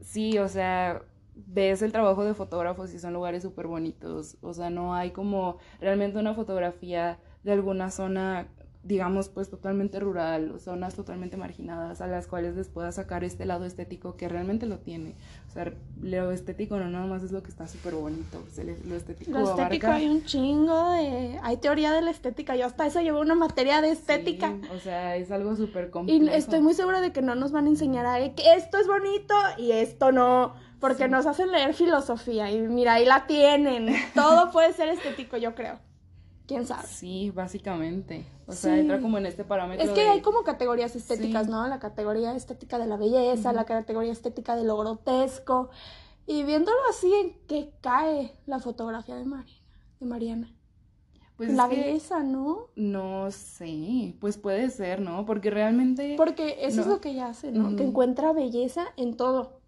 sí, 0.00 0.38
o 0.38 0.48
sea, 0.48 1.02
ves 1.46 1.82
el 1.82 1.92
trabajo 1.92 2.24
de 2.24 2.34
fotógrafos 2.34 2.92
y 2.94 2.98
son 2.98 3.12
lugares 3.12 3.42
súper 3.42 3.66
bonitos. 3.66 4.36
O 4.40 4.52
sea, 4.54 4.70
no 4.70 4.94
hay 4.94 5.10
como 5.10 5.58
realmente 5.80 6.18
una 6.18 6.34
fotografía 6.34 7.18
de 7.44 7.52
alguna 7.52 7.90
zona 7.90 8.48
digamos, 8.82 9.28
pues 9.28 9.50
totalmente 9.50 10.00
rural, 10.00 10.58
zonas 10.58 10.94
totalmente 10.94 11.36
marginadas 11.36 12.00
a 12.00 12.06
las 12.06 12.26
cuales 12.26 12.56
les 12.56 12.68
pueda 12.68 12.90
sacar 12.92 13.24
este 13.24 13.44
lado 13.44 13.66
estético 13.66 14.16
que 14.16 14.26
realmente 14.26 14.64
lo 14.64 14.78
tiene. 14.78 15.16
O 15.50 15.52
sea, 15.52 15.70
lo 16.00 16.30
estético 16.30 16.78
no 16.78 16.88
nada 16.88 17.04
más 17.04 17.22
es 17.22 17.30
lo 17.30 17.42
que 17.42 17.50
está 17.50 17.68
súper 17.68 17.94
bonito, 17.94 18.42
o 18.42 18.50
sea, 18.50 18.64
lo 18.64 18.94
estético 18.96 19.32
Lo 19.32 19.40
estético 19.50 19.86
abarca- 19.86 19.96
hay 19.96 20.08
un 20.08 20.24
chingo 20.24 20.92
de... 20.92 21.38
Hay 21.42 21.58
teoría 21.58 21.92
de 21.92 22.00
la 22.00 22.10
estética. 22.10 22.56
Yo 22.56 22.64
hasta 22.64 22.86
eso 22.86 23.02
llevo 23.02 23.20
una 23.20 23.34
materia 23.34 23.82
de 23.82 23.90
estética. 23.90 24.56
Sí, 24.62 24.68
o 24.74 24.78
sea, 24.78 25.14
es 25.16 25.30
algo 25.30 25.56
súper 25.56 25.88
Y 25.88 25.90
complejo. 25.90 26.34
estoy 26.34 26.62
muy 26.62 26.72
segura 26.72 27.02
de 27.02 27.12
que 27.12 27.20
no 27.20 27.34
nos 27.34 27.52
van 27.52 27.66
a 27.66 27.68
enseñar 27.68 28.06
a 28.06 28.18
que 28.34 28.54
esto 28.54 28.78
es 28.78 28.86
bonito 28.86 29.34
y 29.58 29.72
esto 29.72 30.10
no. 30.10 30.54
Porque 30.80 31.08
nos 31.08 31.26
hacen 31.26 31.50
leer 31.52 31.74
filosofía. 31.74 32.50
Y 32.50 32.58
mira, 32.60 32.94
ahí 32.94 33.04
la 33.04 33.26
tienen. 33.26 33.94
Todo 34.14 34.50
puede 34.52 34.72
ser 34.72 34.88
estético, 34.88 35.36
yo 35.36 35.54
creo. 35.54 35.78
¿Quién 36.46 36.66
sabe? 36.66 36.86
Sí, 36.88 37.30
básicamente. 37.30 38.26
O 38.46 38.52
sea, 38.52 38.74
Sí. 38.74 38.80
entra 38.80 39.00
como 39.00 39.18
en 39.18 39.26
este 39.26 39.44
parámetro 39.44 39.84
Es 39.86 39.90
que 39.92 40.00
de- 40.02 40.08
hay 40.08 40.20
como 40.20 40.42
categorías 40.42 40.96
estéticas, 40.96 41.46
Sí. 41.46 41.52
¿no? 41.52 41.68
La 41.68 41.78
categoría 41.78 42.34
estética 42.34 42.78
de 42.78 42.86
la 42.88 42.96
belleza, 42.96 43.52
la 43.52 43.64
categoría 43.66 44.10
estética 44.10 44.56
de 44.56 44.64
lo 44.64 44.76
grotesco. 44.76 45.70
Y 46.26 46.42
viéndolo 46.42 46.76
así, 46.88 47.12
¿en 47.14 47.36
qué 47.46 47.72
cae 47.80 48.34
la 48.46 48.58
fotografía 48.58 49.14
de 49.16 49.24
Mariana? 49.24 49.60
De 50.00 50.06
Mariana? 50.06 50.52
Pues 51.36 51.54
la 51.54 51.68
belleza, 51.68 52.22
¿no? 52.22 52.66
no 52.76 53.30
sé, 53.30 54.14
pues 54.20 54.36
puede 54.36 54.68
ser, 54.70 55.00
¿no? 55.00 55.24
Porque 55.24 55.50
realmente 55.50 56.14
Porque 56.18 56.58
eso 56.66 56.82
es 56.82 56.86
lo 56.86 57.00
que 57.00 57.10
ella 57.12 57.28
hace, 57.28 57.50
¿no? 57.52 57.68
Ujú. 57.68 57.76
Que 57.76 57.84
encuentra 57.84 58.32
belleza 58.34 58.84
en 58.96 59.16
todo. 59.16 59.59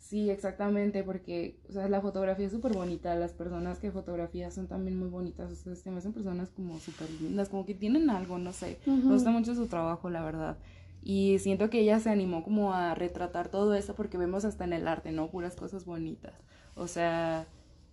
Sí, 0.00 0.30
exactamente, 0.30 1.04
porque, 1.04 1.60
o 1.68 1.72
sea, 1.72 1.86
la 1.88 2.00
fotografía 2.00 2.46
es 2.46 2.52
súper 2.52 2.72
bonita, 2.72 3.14
las 3.14 3.32
personas 3.32 3.78
que 3.78 3.92
fotografían 3.92 4.50
son 4.50 4.66
también 4.66 4.98
muy 4.98 5.08
bonitas, 5.08 5.52
o 5.52 5.54
sea, 5.54 5.76
se 5.76 5.90
me 5.90 5.98
hacen 5.98 6.14
personas 6.14 6.50
como 6.50 6.80
súper 6.80 7.08
lindas, 7.20 7.50
como 7.50 7.66
que 7.66 7.74
tienen 7.74 8.08
algo, 8.08 8.38
no 8.38 8.52
sé, 8.52 8.80
Ujú. 8.86 8.96
me 9.08 9.12
gusta 9.12 9.30
mucho 9.30 9.54
su 9.54 9.68
trabajo, 9.68 10.08
la 10.08 10.24
verdad, 10.24 10.56
y 11.02 11.38
siento 11.38 11.68
que 11.70 11.80
ella 11.80 12.00
se 12.00 12.08
animó 12.08 12.42
como 12.42 12.72
a 12.72 12.94
retratar 12.94 13.50
todo 13.50 13.74
eso 13.74 13.94
porque 13.94 14.16
vemos 14.18 14.44
hasta 14.44 14.64
en 14.64 14.72
el 14.72 14.88
arte, 14.88 15.12
¿no? 15.12 15.28
Puras 15.28 15.54
cosas 15.54 15.84
bonitas, 15.84 16.32
o 16.74 16.88
sea, 16.88 17.46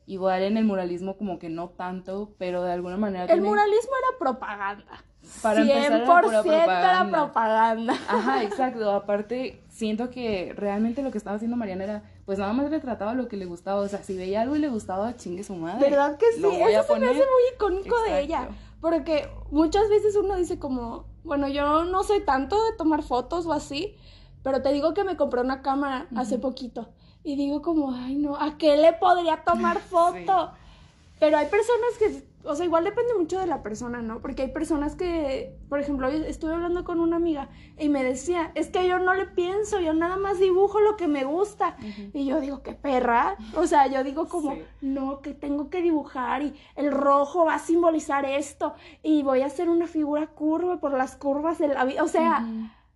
igual 0.08 0.44
en 0.44 0.56
el 0.58 0.64
muralismo 0.64 1.18
como 1.18 1.38
que 1.38 1.50
no 1.50 1.70
tanto, 1.70 2.34
pero 2.40 2.64
de 2.64 2.72
alguna 2.72 2.98
manera 2.98 3.32
El 3.32 3.42
muralismo 3.42 3.92
era 3.92 4.18
propaganda. 4.18 5.04
Para 5.42 5.62
empezar, 5.62 6.02
era 6.02 6.06
100% 6.06 6.24
pura 6.24 6.40
era 6.40 6.44
propaganda. 6.44 7.18
propaganda. 7.26 7.94
Ajá, 8.08 8.44
exacto. 8.44 8.90
Aparte, 8.92 9.60
siento 9.78 10.10
que 10.10 10.54
realmente 10.56 11.04
lo 11.04 11.12
que 11.12 11.20
estaba 11.20 11.36
haciendo 11.36 11.56
Mariana 11.56 11.84
era, 11.84 12.04
pues 12.26 12.40
nada 12.40 12.52
más 12.52 12.70
retrataba 12.72 13.14
lo 13.14 13.28
que 13.28 13.38
le 13.38 13.46
gustaba. 13.46 13.82
O 13.82 13.88
sea, 13.88 14.02
si 14.02 14.18
veía 14.18 14.42
algo 14.42 14.56
y 14.56 14.60
le 14.60 14.70
gustaba, 14.70 15.16
chingue 15.16 15.44
su 15.44 15.56
madre. 15.56 15.90
¿Verdad 15.90 16.18
que 16.18 16.26
sí? 16.34 16.40
Eso 16.44 16.48
se 16.48 16.78
me 16.78 16.84
poner. 16.84 17.10
hace 17.10 17.20
muy 17.20 17.56
icónico 17.56 18.02
de 18.02 18.22
ella. 18.22 18.50
Porque 18.82 19.30
muchas 19.52 19.88
veces 19.90 20.16
uno 20.16 20.36
dice 20.36 20.58
como, 20.58 21.06
bueno, 21.24 21.48
yo 21.48 21.86
no 21.86 22.04
soy 22.04 22.22
tanto 22.22 22.56
de 22.66 22.76
tomar 22.76 23.04
fotos 23.04 23.46
o 23.46 23.54
así, 23.54 23.96
pero 24.44 24.62
te 24.62 24.74
digo 24.74 24.94
que 24.94 25.04
me 25.04 25.16
compré 25.16 25.42
una 25.42 25.62
cámara 25.62 26.08
hace 26.16 26.40
poquito. 26.40 26.90
Y 27.24 27.36
digo 27.36 27.62
como, 27.62 27.92
ay 27.92 28.16
no, 28.16 28.36
¿a 28.36 28.58
qué 28.58 28.78
le 28.78 28.94
podría 28.94 29.44
tomar 29.44 29.80
foto? 29.90 30.52
Pero 31.20 31.38
hay 31.38 31.48
personas 31.48 31.98
que, 32.00 32.24
o 32.48 32.56
sea, 32.56 32.66
igual 32.66 32.84
depende 32.84 33.14
mucho 33.16 33.40
de 33.40 33.46
la 33.48 33.62
persona, 33.62 34.02
¿no? 34.02 34.22
Porque 34.22 34.44
hay 34.44 34.48
personas 34.52 34.96
que, 34.96 35.56
por 35.70 35.80
ejemplo, 35.80 36.08
hoy 36.08 36.24
estuve 36.28 36.54
hablando 36.54 36.84
con 36.84 37.00
una 37.00 37.18
amiga 37.18 37.50
y 37.78 37.90
me 37.90 38.04
decía, 38.04 38.52
es 38.56 38.70
que 38.70 38.88
yo 38.88 39.00
no 39.00 39.14
le 39.14 39.26
pienso, 39.26 39.80
yo 39.80 39.94
nada 39.94 40.18
más 40.18 40.40
dibujo 40.40 40.80
lo 40.80 40.96
que 40.98 41.08
me 41.08 41.24
gusta. 41.26 41.78
Y 42.14 42.26
yo 42.26 42.40
digo, 42.40 42.64
qué 42.64 42.74
perra. 42.74 43.38
O 43.56 43.68
sea, 43.68 43.88
yo 43.88 44.04
digo 44.04 44.28
como, 44.28 44.54
Sí. 44.56 44.62
no, 44.82 45.22
que 45.22 45.34
tengo 45.34 45.70
que 45.70 45.82
dibujar 45.82 46.42
y 46.42 46.54
el 46.76 46.92
rojo 46.92 47.46
va 47.46 47.56
a 47.56 47.60
simbolizar 47.60 48.26
esto 48.26 48.74
y 49.04 49.24
voy 49.24 49.42
a 49.42 49.46
hacer 49.48 49.70
una 49.70 49.86
figura 49.88 50.28
curva 50.28 50.80
por 50.80 50.94
las 50.98 51.16
curvas 51.16 51.60
de 51.60 51.68
la 51.68 51.86
vida. 51.86 52.04
O 52.04 52.08
sea, 52.08 52.48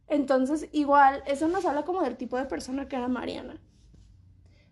entonces 0.08 0.67
igual, 0.72 1.24
eso 1.27 1.48
nos 1.48 1.65
habla 1.65 1.84
como 1.84 2.01
del 2.01 2.17
tipo 2.17 2.38
de 2.38 2.46
persona 2.46 2.88
que 2.88 2.96
era 2.96 3.08
Mariana. 3.08 3.60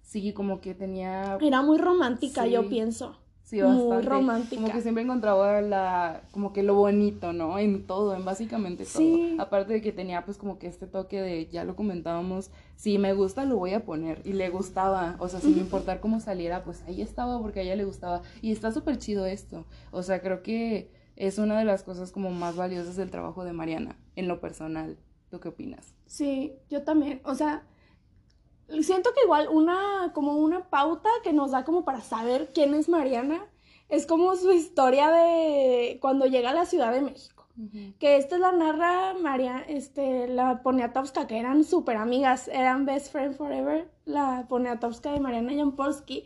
Sí, 0.02 0.34
como 0.34 0.60
que 0.60 0.74
tenía. 0.74 1.38
Era 1.40 1.62
muy 1.62 1.78
romántica, 1.78 2.44
Sí. 2.46 2.52
yo 2.52 2.68
pienso. 2.68 3.19
Sí, 3.50 3.64
muy 3.64 3.78
bastante. 3.78 4.10
romántica. 4.10 4.62
Como 4.62 4.72
que 4.72 4.82
siempre 4.82 5.04
encontraba 5.04 5.60
la, 5.62 6.22
como 6.30 6.54
que 6.54 6.62
lo 6.62 6.76
bonito, 6.76 7.34
¿no? 7.34 7.58
En 7.58 7.88
todo, 7.88 8.14
en 8.14 8.24
básicamente 8.24 8.84
todo. 8.86 9.02
Sí. 9.02 9.38
Aparte 9.40 9.74
de 9.74 9.82
que 9.82 9.92
tenía 9.92 10.24
pues 10.24 10.38
como 10.38 10.60
que 10.60 10.68
este 10.68 10.86
toque 10.86 11.20
de, 11.20 11.48
ya 11.48 11.64
lo 11.64 11.76
comentábamos, 11.76 12.52
si 12.76 13.00
me 13.00 13.14
gusta 13.14 13.46
lo 13.46 13.58
voy 13.58 13.74
a 13.74 13.84
poner. 13.86 14.22
Y 14.24 14.34
le 14.34 14.50
gustaba, 14.50 15.16
o 15.18 15.28
sea, 15.30 15.40
sin 15.40 15.58
importar 15.58 16.00
cómo 16.00 16.20
saliera, 16.20 16.64
pues 16.64 16.84
ahí 16.84 17.02
estaba 17.02 17.42
porque 17.42 17.62
a 17.62 17.64
ella 17.64 17.76
le 17.76 17.86
gustaba. 17.86 18.22
Y 18.44 18.52
está 18.52 18.72
súper 18.72 19.00
chido 19.00 19.26
esto. 19.26 19.66
O 19.90 20.04
sea, 20.04 20.22
creo 20.22 20.44
que 20.44 20.92
es 21.16 21.40
una 21.40 21.58
de 21.58 21.66
las 21.66 21.82
cosas 21.82 22.12
como 22.12 22.30
más 22.30 22.56
valiosas 22.56 22.98
del 22.98 23.10
trabajo 23.10 23.46
de 23.46 23.54
Mariana, 23.54 23.98
en 24.16 24.28
lo 24.28 24.40
personal. 24.40 25.00
¿Tú 25.32 25.40
qué 25.40 25.48
opinas? 25.48 25.96
Sí, 26.06 26.54
yo 26.70 26.84
también. 26.84 27.20
O 27.24 27.34
sea, 27.34 27.64
siento 28.82 29.12
que 29.14 29.22
igual 29.24 29.48
una, 29.50 30.12
como 30.14 30.34
una 30.38 30.70
pauta 30.70 31.10
que 31.24 31.34
nos 31.34 31.52
da 31.52 31.64
como 31.64 31.84
para 31.86 32.02
saber 32.02 32.52
quién 32.54 32.74
es 32.74 32.90
Mariana, 32.90 33.46
es 33.90 34.06
como 34.06 34.36
su 34.36 34.52
historia 34.52 35.10
de 35.10 35.98
cuando 36.02 36.26
llega 36.26 36.52
a 36.52 36.54
la 36.54 36.66
Ciudad 36.66 36.92
de 36.94 37.02
México. 37.02 37.48
Que 38.00 38.16
esta 38.16 38.38
la 38.38 38.54
narra 38.54 39.16
María, 39.16 39.60
este, 39.68 40.30
la 40.30 40.64
Poniatowska, 40.64 41.28
que 41.28 41.38
eran 41.38 41.66
súper 41.66 41.98
amigas, 41.98 42.48
eran 42.48 42.86
best 42.86 43.12
friend 43.12 43.36
forever, 43.36 43.92
la 44.06 44.46
Poniatowska 44.48 45.12
de 45.12 45.20
Mariana 45.20 45.54
Jampolsky. 45.54 46.24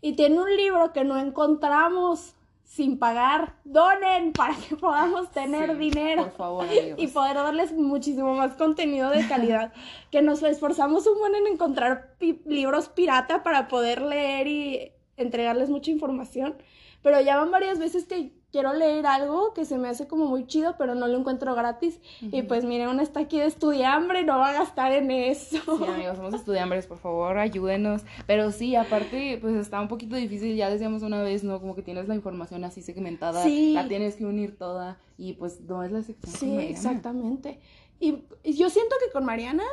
y 0.00 0.12
tiene 0.12 0.40
un 0.40 0.56
libro 0.56 0.92
que 0.92 1.02
no 1.02 1.18
encontramos 1.18 2.36
sin 2.74 2.98
pagar, 2.98 3.56
donen 3.64 4.32
para 4.32 4.54
que 4.56 4.76
podamos 4.76 5.30
tener 5.30 5.72
Sí, 5.72 5.76
dinero. 5.76 6.22
por 6.24 6.32
favor. 6.32 6.66
Y 6.96 7.06
poder 7.08 7.34
darles 7.36 7.72
muchísimo 7.74 8.34
más 8.34 8.54
contenido 8.54 9.10
de 9.10 9.28
calidad. 9.28 9.74
que 10.10 10.22
nos 10.22 10.42
esforzamos 10.42 11.06
un 11.06 11.18
buen 11.18 11.34
en 11.34 11.48
encontrar 11.48 12.14
pi- 12.18 12.40
libros 12.46 12.88
pirata 12.88 13.42
para 13.42 13.68
poder 13.68 14.00
leer 14.00 14.46
y 14.46 14.92
entregarles 15.18 15.68
mucha 15.68 15.90
información. 15.90 16.56
Pero 17.02 17.20
ya 17.20 17.36
van 17.36 17.50
varias 17.50 17.78
veces 17.78 18.06
que 18.06 18.32
quiero 18.52 18.74
leer 18.74 19.06
algo 19.06 19.54
que 19.54 19.64
se 19.64 19.78
me 19.78 19.88
hace 19.88 20.06
como 20.06 20.26
muy 20.26 20.46
chido, 20.46 20.76
pero 20.78 20.94
no 20.94 21.08
lo 21.08 21.18
encuentro 21.18 21.54
gratis. 21.54 21.98
Y 22.20 22.42
pues 22.42 22.64
miren, 22.64 22.88
una 22.88 23.02
está 23.02 23.20
aquí 23.20 23.38
de 23.38 23.46
estudiambre, 23.46 24.22
no 24.24 24.38
va 24.38 24.50
a 24.50 24.52
gastar 24.52 24.92
en 24.92 25.10
eso. 25.10 25.56
Sí, 25.78 25.84
amigos, 25.84 26.16
somos 26.18 26.34
estudiantes, 26.34 26.86
por 26.86 26.98
favor, 26.98 27.38
ayúdenos. 27.38 28.02
Pero 28.26 28.52
sí, 28.52 28.76
aparte, 28.76 29.38
pues 29.40 29.54
está 29.56 29.80
un 29.80 29.88
poquito 29.88 30.14
difícil, 30.16 30.54
ya 30.54 30.68
decíamos 30.68 31.02
una 31.02 31.22
vez, 31.22 31.42
¿no? 31.42 31.60
Como 31.60 31.74
que 31.74 31.82
tienes 31.82 32.06
la 32.08 32.14
información 32.14 32.62
así 32.64 32.82
segmentada, 32.82 33.42
Sí. 33.42 33.72
la 33.72 33.88
tienes 33.88 34.16
que 34.16 34.26
unir 34.26 34.56
toda 34.58 34.98
y 35.16 35.32
pues 35.32 35.60
no 35.62 35.82
es 35.82 35.90
la 35.90 36.02
sección. 36.02 36.34
Sí, 36.36 36.56
exactamente. 36.58 37.58
Y, 38.00 38.24
y 38.44 38.52
yo 38.54 38.68
siento 38.68 38.94
que 39.04 39.10
con 39.12 39.24
Mariana 39.24 39.64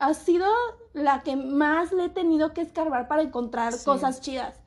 ha 0.00 0.14
sido 0.14 0.46
la 0.94 1.22
que 1.22 1.36
más 1.36 1.92
le 1.92 2.06
he 2.06 2.08
tenido 2.08 2.52
que 2.52 2.60
escarbar 2.62 3.06
para 3.06 3.22
encontrar 3.22 3.72
Sí. 3.72 3.84
cosas 3.84 4.20
chidas. 4.20 4.60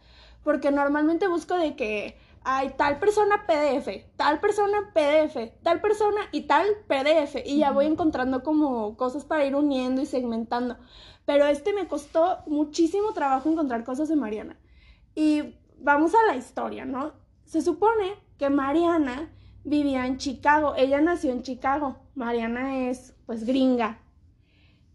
Porque 0.43 0.71
normalmente 0.71 1.27
busco 1.27 1.55
de 1.55 1.75
que 1.75 2.15
hay 2.57 2.71
tal 2.71 2.99
persona 2.99 3.45
PDF, 3.45 4.05
tal 4.15 4.39
persona 4.39 4.91
PDF, 4.93 5.53
tal 5.61 5.81
persona 5.81 6.21
y 6.31 6.41
tal 6.41 6.65
PDF. 6.87 7.35
Y 7.45 7.59
ya 7.59 7.71
voy 7.71 7.85
encontrando 7.85 8.43
como 8.43 8.97
cosas 8.97 9.23
para 9.23 9.45
ir 9.45 9.55
uniendo 9.55 10.01
y 10.01 10.07
segmentando. 10.07 10.77
Pero 11.25 11.45
este 11.45 11.73
me 11.73 11.87
costó 11.87 12.39
muchísimo 12.47 13.13
trabajo 13.13 13.49
encontrar 13.49 13.83
cosas 13.83 14.09
de 14.09 14.15
Mariana. 14.15 14.59
Y 15.13 15.59
vamos 15.77 16.13
a 16.15 16.25
la 16.25 16.37
historia, 16.37 16.85
¿no? 16.85 17.13
Se 17.45 17.61
supone 17.61 18.15
que 18.39 18.49
Mariana 18.49 19.31
vivía 19.63 20.07
en 20.07 20.17
Chicago. 20.17 20.73
Ella 20.75 21.01
nació 21.01 21.31
en 21.31 21.43
Chicago. 21.43 21.97
Mariana 22.15 22.89
es, 22.89 23.15
pues, 23.27 23.45
gringa, 23.45 24.01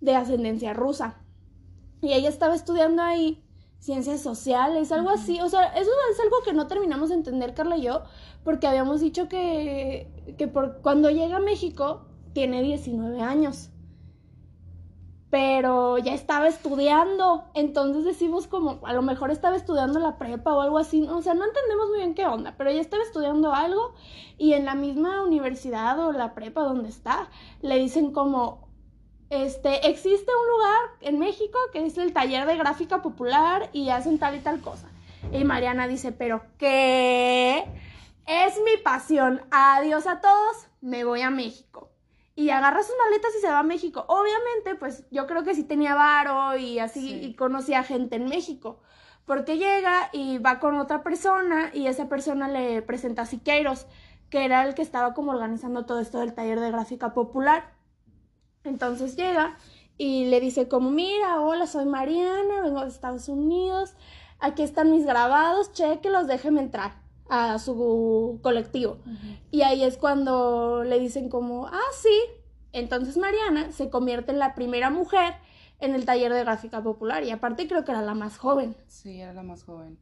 de 0.01 0.17
ascendencia 0.17 0.73
rusa. 0.73 1.21
Y 2.01 2.15
ella 2.15 2.31
estaba 2.31 2.57
estudiando 2.57 3.03
ahí 3.03 3.44
ciencias 3.85 4.23
sociales, 4.23 4.91
algo 4.93 5.11
así. 5.11 5.41
O 5.43 5.49
sea, 5.49 5.67
eso 5.75 5.91
es 6.11 6.21
algo 6.21 6.37
que 6.43 6.55
no 6.55 6.67
terminamos 6.67 7.11
de 7.11 7.17
entender, 7.17 7.53
Carla 7.53 7.77
y 7.77 7.83
yo, 7.83 8.03
porque 8.43 8.67
habíamos 8.67 9.03
dicho 9.03 9.29
que, 9.29 10.35
que 10.39 10.49
por, 10.49 10.81
cuando 10.81 11.11
llega 11.11 11.37
a 11.37 11.41
México 11.41 12.07
tiene 12.33 12.63
19 12.63 13.21
años. 13.21 13.69
Pero 15.29 15.99
ya 15.99 16.15
estaba 16.15 16.49
estudiando, 16.49 17.45
entonces 17.55 18.05
decimos 18.05 18.47
como, 18.47 18.79
a 18.85 18.95
lo 18.95 19.03
mejor 19.03 19.31
estaba 19.31 19.57
estudiando 19.57 19.99
la 19.99 20.17
prepa 20.17 20.55
o 20.55 20.61
algo 20.61 20.79
así, 20.79 21.03
o 21.03 21.21
sea, 21.21 21.35
no 21.35 21.45
entendemos 21.45 21.89
muy 21.89 21.99
bien 21.99 22.15
qué 22.15 22.25
onda, 22.25 22.55
pero 22.57 22.71
ella 22.71 22.81
estaba 22.81 23.03
estudiando 23.03 23.53
algo 23.53 23.95
y 24.39 24.53
en 24.53 24.65
la 24.65 24.77
misma 24.77 25.25
universidad 25.25 25.99
o 25.99 26.13
la 26.13 26.35
prepa 26.35 26.63
donde 26.63 26.89
está, 26.89 27.29
le 27.63 27.79
dicen 27.79 28.13
como, 28.13 28.64
este, 29.43 29.89
existe 29.89 30.31
un 30.35 30.51
lugar 30.53 30.81
en 31.01 31.19
México 31.19 31.59
que 31.73 31.85
es 31.85 31.99
el 31.99 32.13
taller 32.13 32.47
de 32.47 32.57
gráfica 32.57 33.03
popular 33.03 33.69
y 33.73 33.91
hacen 33.91 34.19
tal 34.19 34.37
y 34.37 34.41
tal 34.41 34.61
cosa. 34.61 34.89
Y 35.33 35.45
Mariana 35.45 35.89
dice, 35.89 36.13
pero 36.13 36.43
¿qué? 36.59 37.65
Es 38.27 38.55
mi 38.65 38.77
pasión. 38.83 39.43
Adiós 39.51 40.07
a 40.07 40.21
todos, 40.21 40.69
me 40.81 41.05
voy 41.05 41.23
a 41.23 41.31
México. 41.31 41.91
Y 42.37 42.51
agarra 42.51 42.83
sus 42.83 42.95
maletas 43.05 43.31
y 43.37 43.41
se 43.41 43.49
va 43.49 43.61
a 43.61 43.63
México. 43.65 44.05
Obviamente, 44.09 44.75
pues 44.79 45.05
yo 45.11 45.27
creo 45.27 45.45
que 45.45 45.55
sí 45.55 45.65
tenía 45.65 45.95
varo 45.95 46.57
y 46.57 46.79
así, 46.79 47.01
Sí. 47.01 47.21
y 47.23 47.35
conocía 47.35 47.83
gente 47.85 48.17
en 48.17 48.27
México. 48.29 48.81
Porque 49.25 49.57
llega 49.57 50.11
y 50.13 50.39
va 50.39 50.59
con 50.59 50.77
otra 50.77 51.03
persona 51.03 51.71
y 51.73 51.87
esa 51.87 52.09
persona 52.09 52.49
le 52.49 52.83
presenta 52.83 53.23
a 53.23 53.27
Siqueiros, 53.27 53.87
que 54.31 54.45
era 54.45 54.67
el 54.67 54.75
que 54.75 54.83
estaba 54.83 55.15
como 55.15 55.31
organizando 55.31 55.87
todo 55.87 56.01
esto 56.01 56.19
del 56.19 56.35
taller 56.35 56.61
de 56.61 56.71
gráfica 56.71 57.15
popular. 57.15 57.73
Entonces 58.65 59.17
llega 59.17 59.57
y 59.97 60.27
le 60.27 60.41
dice 60.41 60.69
como, 60.69 60.91
mira, 60.91 61.41
hola, 61.41 61.67
soy 61.67 61.85
Mariana, 61.85 62.63
vengo 62.63 62.81
de 62.81 62.89
Estados 62.89 63.29
Unidos, 63.29 63.95
aquí 64.41 64.63
están 64.63 64.91
mis 64.91 65.07
grabados, 65.07 65.73
chequelos, 65.73 66.27
déjeme 66.27 66.61
entrar 66.61 67.03
a 67.29 67.59
su 67.59 68.41
colectivo. 68.43 68.99
Y 69.51 69.63
ahí 69.63 69.85
es 69.85 69.97
cuando 69.97 70.83
le 70.85 70.99
dicen 70.99 71.29
como, 71.29 71.67
ah, 71.67 71.91
sí. 71.93 72.21
Entonces 72.73 73.17
Mariana 73.17 73.71
se 73.71 73.89
convierte 73.89 74.33
en 74.33 74.41
la 74.41 74.55
primera 74.55 74.91
mujer 74.91 75.35
en 75.79 75.95
el 75.95 76.05
taller 76.05 76.33
de 76.33 76.41
gráfica 76.41 76.83
popular 76.83 77.23
y 77.25 77.31
aparte 77.31 77.69
creo 77.69 77.85
que 77.85 77.93
era 77.93 78.03
la 78.03 78.15
más 78.15 78.39
joven. 78.39 78.77
Sí, 78.89 79.21
era 79.21 79.33
la 79.33 79.43
más 79.43 79.63
joven. 79.63 79.99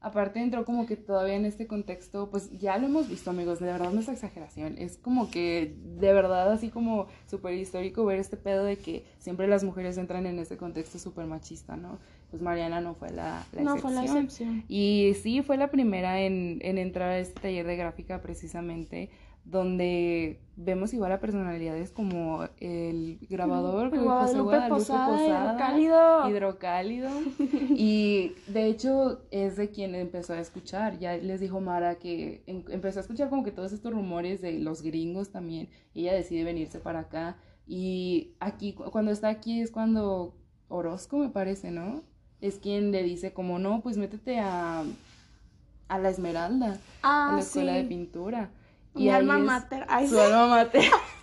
Aparte 0.00 0.40
entró 0.40 0.64
como 0.64 0.86
que 0.86 0.96
todavía 0.96 1.34
en 1.34 1.44
este 1.44 1.66
contexto, 1.66 2.30
pues 2.30 2.56
ya 2.56 2.78
lo 2.78 2.86
hemos 2.86 3.08
visto 3.08 3.30
amigos, 3.30 3.58
de 3.58 3.66
verdad 3.66 3.90
no 3.90 4.00
es 4.00 4.08
exageración, 4.08 4.76
es 4.78 4.96
como 4.96 5.28
que 5.28 5.74
de 5.98 6.12
verdad 6.12 6.52
así 6.52 6.68
como 6.68 7.08
súper 7.26 7.54
histórico 7.54 8.04
ver 8.04 8.20
este 8.20 8.36
pedo 8.36 8.62
de 8.62 8.76
que 8.76 9.04
siempre 9.18 9.48
las 9.48 9.64
mujeres 9.64 9.98
entran 9.98 10.26
en 10.26 10.38
este 10.38 10.56
contexto 10.56 11.00
súper 11.00 11.26
machista, 11.26 11.76
¿no? 11.76 11.98
Pues 12.30 12.42
Mariana 12.42 12.80
no 12.80 12.94
fue 12.94 13.10
la, 13.10 13.44
la 13.52 13.62
no 13.62 13.74
excepción. 13.74 13.80
fue 13.80 13.92
la 13.92 14.04
excepción. 14.04 14.64
Y 14.68 15.14
sí, 15.20 15.42
fue 15.42 15.56
la 15.56 15.68
primera 15.70 16.20
en, 16.20 16.58
en 16.62 16.78
entrar 16.78 17.10
a 17.10 17.18
este 17.18 17.40
taller 17.40 17.66
de 17.66 17.76
gráfica 17.76 18.20
precisamente, 18.20 19.10
donde 19.50 20.40
vemos 20.56 20.92
igual 20.92 21.12
a 21.12 21.20
personalidades 21.20 21.90
como 21.90 22.44
el 22.58 23.18
grabador, 23.30 23.90
Guadalupe 23.90 24.68
Posada, 24.68 25.08
Posada, 25.08 25.52
Hidrocálido. 25.54 26.28
Hidrocálido. 26.30 27.10
Y 27.70 28.34
de 28.48 28.66
hecho 28.66 29.22
es 29.30 29.56
de 29.56 29.70
quien 29.70 29.94
empezó 29.94 30.32
a 30.34 30.40
escuchar. 30.40 30.98
Ya 30.98 31.16
les 31.16 31.40
dijo 31.40 31.60
Mara 31.60 31.94
que 31.96 32.42
em- 32.46 32.64
empezó 32.68 32.98
a 32.98 33.02
escuchar 33.02 33.30
como 33.30 33.42
que 33.44 33.52
todos 33.52 33.72
estos 33.72 33.92
rumores 33.92 34.40
de 34.42 34.58
los 34.58 34.82
gringos 34.82 35.30
también. 35.30 35.68
Ella 35.94 36.12
decide 36.12 36.44
venirse 36.44 36.78
para 36.80 37.00
acá. 37.00 37.36
Y 37.66 38.32
aquí, 38.40 38.72
cu- 38.74 38.90
cuando 38.90 39.10
está 39.12 39.28
aquí 39.28 39.60
es 39.60 39.70
cuando 39.70 40.34
Orozco 40.68 41.18
me 41.18 41.28
parece, 41.30 41.70
¿no? 41.70 42.02
Es 42.40 42.58
quien 42.58 42.90
le 42.92 43.02
dice 43.02 43.32
como, 43.32 43.58
no, 43.58 43.80
pues 43.80 43.96
métete 43.96 44.40
a, 44.40 44.82
a 45.88 45.98
la 45.98 46.08
Esmeralda, 46.10 46.78
a 47.02 47.30
Ah, 47.30 47.32
la 47.34 47.40
escuela 47.40 47.72
de 47.74 47.82
sí. 47.82 47.88
Pintura. 48.92 49.04
Mi 49.04 49.10
ahí 49.10 49.16
alma 49.16 49.38
mater. 49.38 49.84
Ay, 49.88 50.08
Su 50.08 50.14
sí. 50.14 50.20
alma 50.20 50.46
mater. 50.48 50.90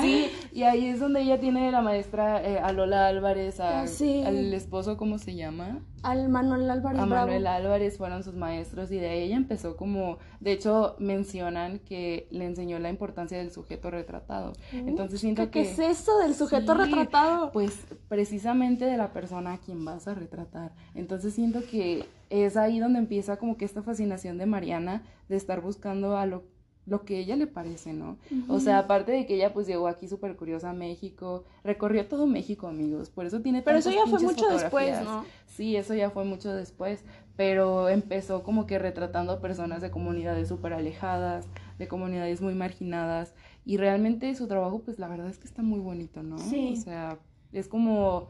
Sí, 0.00 0.30
y 0.52 0.62
ahí 0.64 0.86
es 0.86 1.00
donde 1.00 1.22
ella 1.22 1.40
tiene 1.40 1.64
de 1.66 1.72
la 1.72 1.80
maestra 1.80 2.42
eh, 2.46 2.58
a 2.58 2.72
Lola 2.72 3.06
Álvarez, 3.06 3.60
a- 3.60 3.82
Ah, 3.82 3.86
sí. 3.86 4.22
al 4.24 4.52
esposo, 4.52 4.96
¿cómo 4.96 5.18
se 5.18 5.34
llama? 5.34 5.80
Al 6.02 6.28
Manuel 6.28 6.70
Álvarez 6.70 7.00
A 7.00 7.04
Bravo. 7.06 7.26
Manuel 7.26 7.46
Álvarez 7.46 7.98
fueron 7.98 8.22
sus 8.24 8.34
maestros 8.34 8.90
y 8.90 8.96
de 8.96 9.08
ahí 9.10 9.22
ella 9.24 9.36
empezó 9.36 9.76
como, 9.76 10.18
de 10.40 10.52
hecho 10.52 10.96
mencionan 10.98 11.78
que 11.80 12.26
le 12.30 12.46
enseñó 12.46 12.78
la 12.78 12.88
importancia 12.88 13.36
del 13.38 13.50
sujeto 13.50 13.90
retratado. 13.90 14.52
Entonces 14.72 15.20
siento 15.20 15.42
¿Qué, 15.44 15.50
que... 15.50 15.62
qué 15.64 15.70
es 15.70 15.78
eso 16.00 16.18
del 16.18 16.34
sujeto 16.34 16.74
Sí, 16.74 16.80
retratado? 16.84 17.52
Pues 17.52 17.76
precisamente 18.08 18.84
de 18.86 18.96
la 18.96 19.12
persona 19.12 19.54
a 19.54 19.58
quien 19.58 19.84
vas 19.84 20.08
a 20.08 20.14
retratar. 20.14 20.72
Entonces 20.94 21.34
siento 21.34 21.60
que 21.70 22.04
es 22.30 22.56
ahí 22.56 22.78
donde 22.78 22.98
empieza 22.98 23.36
como 23.38 23.56
que 23.56 23.64
esta 23.64 23.82
fascinación 23.82 24.38
de 24.38 24.46
Mariana 24.46 25.02
de 25.28 25.36
estar 25.36 25.60
buscando 25.60 26.16
a 26.16 26.24
lo, 26.26 26.44
lo 26.86 27.04
que 27.04 27.18
ella 27.18 27.36
le 27.36 27.46
parece, 27.46 27.92
¿no? 27.92 28.18
O 28.48 28.58
sea, 28.58 28.78
aparte 28.78 29.12
de 29.12 29.26
que 29.26 29.34
ella 29.34 29.52
pues 29.52 29.66
llegó 29.66 29.86
aquí 29.86 30.08
súper 30.08 30.36
curiosa 30.36 30.70
a 30.70 30.72
México, 30.72 31.44
recorrió 31.62 32.06
todo 32.06 32.26
México, 32.26 32.66
amigos, 32.66 33.10
por 33.10 33.26
eso 33.26 33.40
tiene 33.40 33.62
Pero 33.62 33.78
eso 33.78 33.90
ya 33.90 34.06
fue 34.06 34.20
mucho 34.20 34.48
después. 34.48 35.00
¿no? 35.02 35.24
Sí, 35.46 35.76
eso 35.76 35.94
ya 35.94 36.10
fue 36.10 36.24
mucho 36.24 36.52
después, 36.52 37.04
pero 37.36 37.88
empezó 37.88 38.42
como 38.42 38.66
que 38.66 38.78
retratando 38.78 39.32
a 39.32 39.40
personas 39.40 39.82
de 39.82 39.90
comunidades 39.90 40.48
súper 40.48 40.72
alejadas, 40.72 41.46
de 41.78 41.86
comunidades 41.86 42.40
muy 42.40 42.54
marginadas, 42.54 43.34
y 43.64 43.76
realmente 43.76 44.34
su 44.34 44.48
trabajo, 44.48 44.80
pues 44.80 44.98
la 44.98 45.08
verdad 45.08 45.28
es 45.28 45.38
que 45.38 45.46
está 45.46 45.62
muy 45.62 45.80
bonito, 45.80 46.22
¿no? 46.22 46.38
Sí. 46.38 46.74
O 46.76 46.80
sea, 46.80 47.18
es 47.52 47.68
como, 47.68 48.28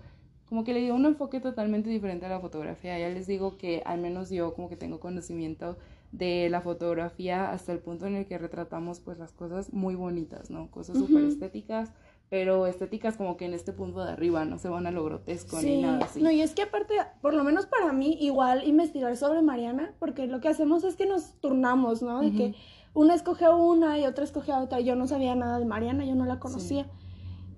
como 0.48 0.64
que 0.64 0.74
le 0.74 0.80
dio 0.80 0.94
un 0.94 1.06
enfoque 1.06 1.40
totalmente 1.40 1.88
diferente 1.88 2.26
a 2.26 2.28
la 2.28 2.40
fotografía. 2.40 2.98
Ya 2.98 3.08
les 3.08 3.26
digo 3.26 3.56
que 3.56 3.82
al 3.84 4.00
menos 4.00 4.30
yo 4.30 4.54
como 4.54 4.68
que 4.68 4.76
tengo 4.76 5.00
conocimiento 5.00 5.78
de 6.12 6.48
la 6.50 6.60
fotografía 6.60 7.50
hasta 7.50 7.72
el 7.72 7.78
punto 7.78 8.06
en 8.06 8.16
el 8.16 8.26
que 8.26 8.36
retratamos 8.36 9.00
pues 9.00 9.18
las 9.18 9.32
cosas 9.32 9.72
muy 9.72 9.94
bonitas, 9.94 10.50
¿no? 10.50 10.70
Cosas 10.70 10.96
Ujú. 10.96 11.06
súper 11.06 11.24
estéticas, 11.24 11.92
pero 12.28 12.66
estéticas 12.66 13.16
como 13.16 13.36
que 13.36 13.44
en 13.44 13.54
este 13.54 13.72
punto 13.72 14.04
de 14.04 14.12
arriba, 14.12 14.44
no 14.44 14.58
se 14.58 14.68
van 14.68 14.86
a 14.86 14.90
lo 14.90 15.04
grotesco 15.04 15.60
ni 15.60 15.82
nada 15.82 16.04
así. 16.04 16.22
No, 16.22 16.30
y 16.30 16.40
es 16.40 16.54
que 16.54 16.62
aparte, 16.62 16.94
por 17.20 17.34
lo 17.34 17.44
menos 17.44 17.66
para 17.66 17.92
mí, 17.92 18.16
igual 18.20 18.66
investigar 18.66 19.16
sobre 19.16 19.42
Mariana, 19.42 19.94
porque 19.98 20.26
lo 20.26 20.40
que 20.40 20.48
hacemos 20.48 20.84
es 20.84 20.96
que 20.96 21.06
nos 21.06 21.34
turnamos, 21.40 22.02
¿no? 22.02 22.20
De 22.20 22.32
que 22.32 22.54
una 22.94 23.14
escoge 23.14 23.44
a 23.44 23.54
una 23.54 23.98
y 23.98 24.06
otra 24.06 24.24
escoge 24.24 24.52
a 24.52 24.60
otra. 24.60 24.80
Yo 24.80 24.96
no 24.96 25.06
sabía 25.06 25.34
nada 25.34 25.58
de 25.58 25.64
Mariana, 25.64 26.04
yo 26.04 26.14
no 26.14 26.24
la 26.24 26.38
conocía. 26.38 26.88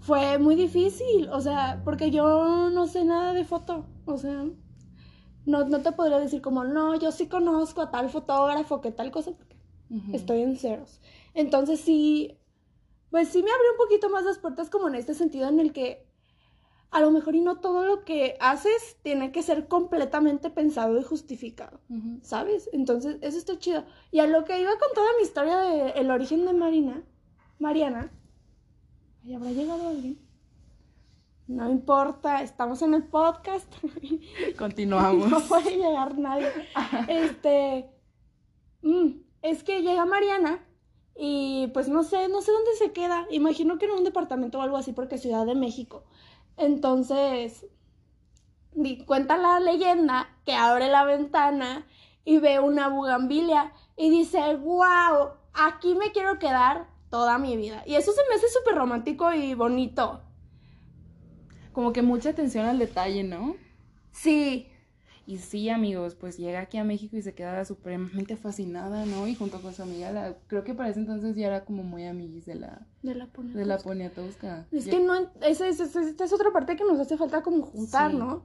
Fue 0.01 0.39
muy 0.39 0.57
difícil, 0.57 1.29
o 1.31 1.41
sea, 1.41 1.81
porque 1.85 2.11
yo 2.11 2.71
no 2.71 2.87
sé 2.87 3.05
nada 3.05 3.35
de 3.35 3.45
foto, 3.45 3.87
o 4.05 4.19
sea, 4.19 4.45
no, 5.47 5.65
no 5.67 5.81
te 5.83 5.93
podría 5.93 6.19
decir 6.19 6.41
como, 6.41 6.65
no, 6.65 6.95
yo 6.97 7.13
sí 7.13 7.29
conozco 7.29 7.83
a 7.83 7.91
tal 7.91 8.11
fotógrafo, 8.11 8.81
que 8.81 8.93
tal 8.93 9.11
cosa, 9.11 9.33
porque 9.33 9.57
estoy 10.13 10.43
en 10.43 10.57
ceros. 10.57 11.01
Entonces 11.35 11.81
sí, 11.81 12.39
pues 13.11 13.29
sí 13.29 13.43
me 13.43 13.51
abrió 13.51 13.73
un 13.73 13.79
poquito 13.79 14.09
más 14.11 14.25
las 14.25 14.39
puertas 14.39 14.71
como 14.71 14.89
en 14.89 14.95
este 14.95 15.15
sentido 15.15 15.49
en 15.49 15.61
el 15.61 15.73
que 15.73 16.07
a 16.91 17.01
lo 17.01 17.11
mejor 17.11 17.35
y 17.35 17.41
no 17.41 17.59
todo 17.59 17.85
lo 17.85 18.05
que 18.05 18.37
haces 18.39 18.99
tiene 19.03 19.33
que 19.33 19.43
ser 19.43 19.67
completamente 19.67 20.51
pensado 20.51 20.99
y 21.01 21.03
justificado, 21.03 21.81
¿sabes? 22.21 22.69
Entonces, 22.73 23.17
eso 23.23 23.39
está 23.39 23.59
chido. 23.59 23.85
Y 24.11 24.21
a 24.21 24.27
lo 24.27 24.45
que 24.45 24.61
iba 24.61 24.71
con 24.79 24.89
toda 24.95 25.09
mi 25.17 25.23
historia 25.25 25.59
de 25.59 25.91
el 25.93 26.11
origen 26.11 26.45
de 26.45 26.53
Marina, 26.53 27.03
Mariana, 27.59 28.13
¿y 29.25 29.33
habrá 29.35 29.53
llegado 29.53 29.89
alguien? 29.89 30.19
No 31.53 31.71
importa, 31.71 32.43
estamos 32.43 32.81
en 32.81 32.95
el 32.95 33.05
podcast. 33.05 33.71
Continuamos. 34.59 35.29
no 35.31 35.41
puede 35.41 35.77
llegar 35.77 36.17
nadie. 36.17 36.49
Este, 37.09 37.91
mm, 38.81 39.09
es 39.43 39.63
que 39.63 39.83
llega 39.83 40.07
Mariana 40.07 40.65
y 41.15 41.67
pues 41.75 41.89
no 41.89 42.05
sé, 42.05 42.29
no 42.29 42.41
sé 42.41 42.53
dónde 42.53 42.71
se 42.79 42.93
queda. 42.93 43.27
Imagino 43.31 43.79
que 43.79 43.85
en 43.85 43.93
un 43.93 44.05
departamento 44.05 44.59
o 44.59 44.63
algo 44.63 44.79
así 44.79 44.93
porque 44.93 45.17
es 45.17 45.23
Ciudad 45.23 45.45
de 45.45 45.55
México. 45.55 46.05
Entonces, 46.57 47.67
cuenta 49.07 49.37
la 49.37 49.61
leyenda 49.61 50.29
que 50.47 50.55
abre 50.55 50.89
la 50.89 51.05
ventana 51.05 51.87
y 52.25 52.39
ve 52.39 52.61
una 52.61 52.89
bugambilia 52.89 53.75
y 53.97 54.09
dice, 54.09 54.57
wow, 54.57 55.33
aquí 55.53 55.95
me 55.97 56.13
quiero 56.13 56.39
quedar 56.39 56.89
toda 57.11 57.37
mi 57.37 57.59
vida. 57.59 57.83
Y 57.85 57.97
eso 57.97 58.11
se 58.13 58.23
me 58.31 58.37
hace 58.37 58.49
súper 58.49 58.75
romántico 58.75 59.35
y 59.35 59.53
bonito. 59.53 60.23
Como 61.73 61.93
que 61.93 62.03
mucha 62.03 62.31
atención 62.31 62.67
al 62.67 62.79
detalle, 62.79 63.25
¿no? 63.25 63.57
Sí, 64.13 64.69
y 65.25 65.39
sí, 65.39 65.69
amigos, 65.69 66.17
pues 66.17 66.37
llega 66.37 66.61
aquí 66.61 66.79
a 66.79 66.85
México 66.85 67.17
y 67.17 67.23
se 67.23 67.33
queda 67.33 67.65
supremamente 67.65 68.37
fascinada, 68.37 69.07
¿no? 69.07 69.29
Y 69.29 69.37
junto 69.37 69.61
con 69.61 69.73
su 69.73 69.83
amiga, 69.83 70.11
la, 70.11 70.37
creo 70.49 70.65
que 70.65 70.75
para 70.75 70.89
ese 70.89 70.99
entonces 70.99 71.37
ya 71.37 71.47
era 71.47 71.65
como 71.65 71.85
muy 71.85 72.05
amiguis 72.05 72.45
de 72.45 72.57
la... 72.57 72.87
De 73.03 73.15
la 73.15 73.79
Poniatowska. 73.79 74.67
Es 74.73 74.87
que 74.87 74.99
no, 74.99 75.15
esa 75.43 75.69
es, 75.69 76.33
otra 76.33 76.53
parte 76.53 76.77
que 76.77 76.85
nos 76.85 76.99
hace 76.99 77.17
falta 77.17 77.43
como 77.43 77.63
juntar, 77.67 78.13
¿no? 78.13 78.43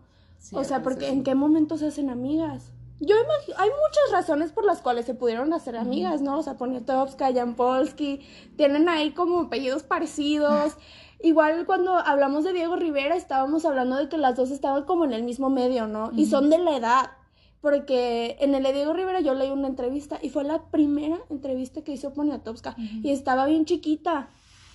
o 0.51 0.63
sea, 0.63 0.83
porque 0.83 1.07
¿en 1.07 1.23
qué 1.23 1.33
momento 1.33 1.77
se 1.77 1.87
hacen 1.87 2.11
amigas? 2.11 2.71
Yo 2.99 3.15
imagino, 3.15 3.57
hay 3.57 3.69
muchas 3.69 4.11
razones 4.11 4.51
por 4.51 4.63
las 4.63 4.81
cuales 4.81 5.05
se 5.05 5.15
pudieron 5.15 5.53
hacer 5.53 5.77
amigas, 5.77 6.21
¿no? 6.21 6.37
O 6.39 6.43
sea, 6.43 6.57
Poniatowska, 6.57 7.33
Jan 7.33 7.55
Polsky, 7.55 8.21
tienen 8.55 8.87
ahí 8.87 9.11
como 9.11 9.41
apellidos 9.41 9.83
parecidos. 9.83 10.77
Igual 11.19 11.65
cuando 11.65 11.97
hablamos 11.97 12.43
de 12.43 12.53
Diego 12.53 12.75
Rivera 12.75 13.15
estábamos 13.15 13.65
hablando 13.65 13.95
de 13.95 14.07
que 14.07 14.17
las 14.17 14.35
dos 14.35 14.51
estaban 14.51 14.83
como 14.83 15.05
en 15.05 15.13
el 15.13 15.23
mismo 15.23 15.49
medio, 15.49 15.87
¿no? 15.87 16.11
Y 16.15 16.27
son 16.27 16.49
de 16.49 16.59
la 16.59 16.77
edad. 16.77 17.11
Porque 17.59 18.37
en 18.39 18.53
el 18.53 18.63
de 18.63 18.71
Diego 18.71 18.93
Rivera 18.93 19.19
yo 19.19 19.33
leí 19.33 19.49
una 19.49 19.67
entrevista 19.67 20.19
y 20.21 20.29
fue 20.29 20.43
la 20.43 20.63
primera 20.69 21.17
entrevista 21.29 21.81
que 21.81 21.91
hizo 21.91 22.13
Poniatowska. 22.13 22.75
Y 23.03 23.11
estaba 23.11 23.45
bien 23.47 23.65
chiquita. 23.65 24.29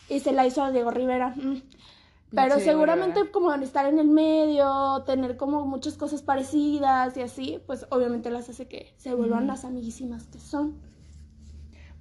Y 0.08 0.18
se 0.20 0.32
la 0.32 0.46
hizo 0.46 0.62
a 0.62 0.72
Diego 0.72 0.90
Rivera. 0.90 1.30
Mm. 1.36 1.62
Pero 2.34 2.58
seguramente 2.58 3.30
como 3.30 3.52
estar 3.54 3.86
en 3.86 3.98
el 3.98 4.08
medio, 4.08 5.02
tener 5.06 5.36
como 5.36 5.66
muchas 5.66 5.94
cosas 5.94 6.22
parecidas 6.22 7.16
y 7.16 7.20
así, 7.20 7.60
pues 7.66 7.86
obviamente 7.90 8.30
las 8.30 8.48
hace 8.48 8.66
que 8.66 8.94
se 8.96 9.14
vuelvan 9.14 9.46
las 9.46 9.64
amiguísimas 9.64 10.26
que 10.26 10.40
son. 10.40 10.74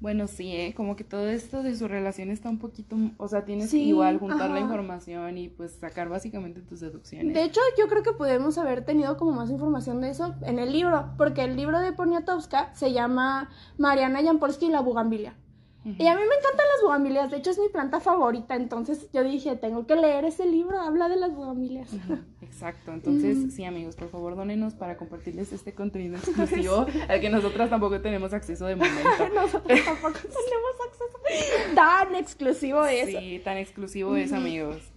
Bueno, 0.02 0.28
sí, 0.28 0.52
¿eh? 0.56 0.74
como 0.76 0.96
que 0.96 1.04
todo 1.04 1.30
esto 1.30 1.62
de 1.62 1.76
su 1.76 1.88
relación 1.88 2.32
está 2.32 2.50
un 2.50 2.58
poquito, 2.58 2.96
o 3.18 3.28
sea, 3.28 3.46
tienes 3.46 3.70
que 3.70 3.78
igual 3.78 4.18
juntar 4.18 4.50
la 4.50 4.60
información 4.60 5.38
y 5.38 5.48
pues 5.48 5.74
sacar 5.74 6.10
básicamente 6.10 6.60
tus 6.62 6.80
deducciones. 6.80 7.36
De 7.36 7.44
hecho, 7.44 7.62
yo 7.78 7.88
creo 7.88 8.02
que 8.02 8.12
podemos 8.14 8.58
haber 8.58 8.84
tenido 8.84 9.16
como 9.16 9.32
más 9.32 9.52
información 9.52 10.02
de 10.02 10.10
eso 10.10 10.34
en 10.42 10.58
el 10.58 10.72
libro, 10.72 11.12
porque 11.20 11.44
el 11.44 11.56
libro 11.56 11.80
de 11.80 11.94
Poniatowska 11.94 12.74
se 12.74 12.94
llama 12.94 13.52
Mariana 13.78 14.24
Jampolsky 14.24 14.66
y 14.66 14.70
la 14.70 14.82
bugambilia. 14.82 15.36
Y 15.84 16.06
a 16.06 16.16
mí 16.16 16.22
me 16.22 16.36
encantan 16.36 16.68
las 16.76 16.84
bugambilias, 16.84 17.32
de 17.32 17.38
hecho 17.38 17.50
es 17.50 17.58
mi 17.58 17.68
planta 17.70 18.00
favorita, 18.00 18.56
entonces 18.56 19.08
yo 19.14 19.24
dije, 19.24 19.56
tengo 19.56 19.88
que 19.88 19.96
leer 19.96 20.26
ese 20.26 20.46
libro, 20.46 20.80
habla 20.80 21.10
de 21.10 21.16
las 21.16 21.34
bugambilias. 21.34 21.90
Exacto, 22.42 22.94
entonces 22.94 23.56
sí 23.56 23.66
amigos, 23.66 23.96
por 23.96 24.10
favor 24.10 24.36
donenos 24.36 24.76
para 24.76 24.96
compartirles 24.98 25.52
este 25.54 25.74
contenido 25.74 26.18
exclusivo 26.18 26.86
al 27.08 27.20
que 27.20 27.30
nosotras 27.32 27.72
tampoco 27.72 28.00
tenemos 28.00 28.32
acceso 28.32 28.68
de 28.68 28.76
momento. 28.76 29.30
nosotros 29.34 29.80
tampoco 29.84 30.20
tenemos 30.20 30.72
acceso. 30.88 31.74
Tan 31.74 32.16
exclusivo 32.16 32.86
es. 32.86 33.10
Sí, 33.10 33.42
tan 33.44 33.58
exclusivo 33.58 34.16
es 34.16 34.34
amigos. 34.34 34.92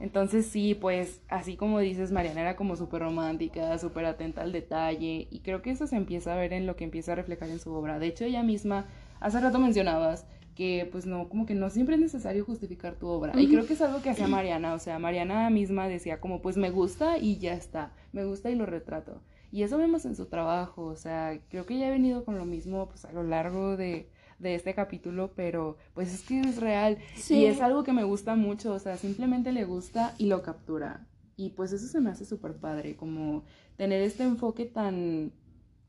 Entonces 0.00 0.46
sí, 0.46 0.76
pues 0.76 1.20
así 1.28 1.56
como 1.56 1.80
dices, 1.80 2.12
Mariana 2.12 2.42
era 2.42 2.56
como 2.56 2.76
súper 2.76 3.02
romántica, 3.02 3.76
súper 3.78 4.04
atenta 4.04 4.42
al 4.42 4.52
detalle 4.52 5.26
y 5.28 5.40
creo 5.40 5.62
que 5.62 5.72
eso 5.72 5.88
se 5.88 5.96
empieza 5.96 6.32
a 6.32 6.36
ver 6.36 6.52
en 6.52 6.66
lo 6.66 6.76
que 6.76 6.84
empieza 6.84 7.12
a 7.12 7.14
reflejar 7.16 7.48
en 7.48 7.58
su 7.58 7.72
obra. 7.72 7.98
De 7.98 8.06
hecho, 8.06 8.24
ella 8.24 8.44
misma 8.44 8.86
hace 9.20 9.40
rato 9.40 9.58
mencionabas 9.58 10.26
que 10.54 10.88
pues 10.90 11.06
no, 11.06 11.28
como 11.28 11.46
que 11.46 11.54
no 11.54 11.70
siempre 11.70 11.94
es 11.94 12.00
necesario 12.00 12.44
justificar 12.44 12.96
tu 12.96 13.06
obra. 13.06 13.32
Y 13.40 13.46
creo 13.46 13.64
que 13.64 13.74
es 13.74 13.80
algo 13.80 14.02
que 14.02 14.10
hacía 14.10 14.26
Mariana, 14.26 14.74
o 14.74 14.80
sea, 14.80 14.98
Mariana 14.98 15.48
misma 15.50 15.86
decía 15.86 16.20
como 16.20 16.42
pues 16.42 16.56
me 16.56 16.70
gusta 16.70 17.16
y 17.16 17.38
ya 17.38 17.54
está, 17.54 17.92
me 18.12 18.24
gusta 18.24 18.50
y 18.50 18.56
lo 18.56 18.66
retrato. 18.66 19.22
Y 19.52 19.62
eso 19.62 19.78
vemos 19.78 20.04
en 20.04 20.16
su 20.16 20.26
trabajo, 20.26 20.86
o 20.86 20.96
sea, 20.96 21.40
creo 21.48 21.64
que 21.64 21.78
ya 21.78 21.86
he 21.86 21.90
venido 21.90 22.24
con 22.24 22.38
lo 22.38 22.44
mismo 22.44 22.88
pues 22.88 23.04
a 23.04 23.12
lo 23.12 23.22
largo 23.22 23.76
de, 23.76 24.10
de 24.40 24.56
este 24.56 24.74
capítulo, 24.74 25.32
pero 25.36 25.76
pues 25.94 26.12
es 26.12 26.22
que 26.22 26.40
es 26.40 26.60
real 26.60 26.98
y 27.28 27.44
es 27.44 27.60
algo 27.60 27.84
que 27.84 27.92
me 27.92 28.02
gusta 28.02 28.34
mucho, 28.34 28.72
o 28.74 28.78
sea, 28.80 28.96
simplemente 28.96 29.52
le 29.52 29.64
gusta 29.64 30.14
y 30.18 30.26
lo 30.26 30.42
captura. 30.42 31.06
Y 31.36 31.50
pues 31.50 31.72
eso 31.72 31.86
se 31.86 32.00
me 32.00 32.10
hace 32.10 32.24
súper 32.24 32.56
padre, 32.56 32.96
como 32.96 33.44
tener 33.76 34.02
este 34.02 34.24
enfoque 34.24 34.64
tan 34.64 35.32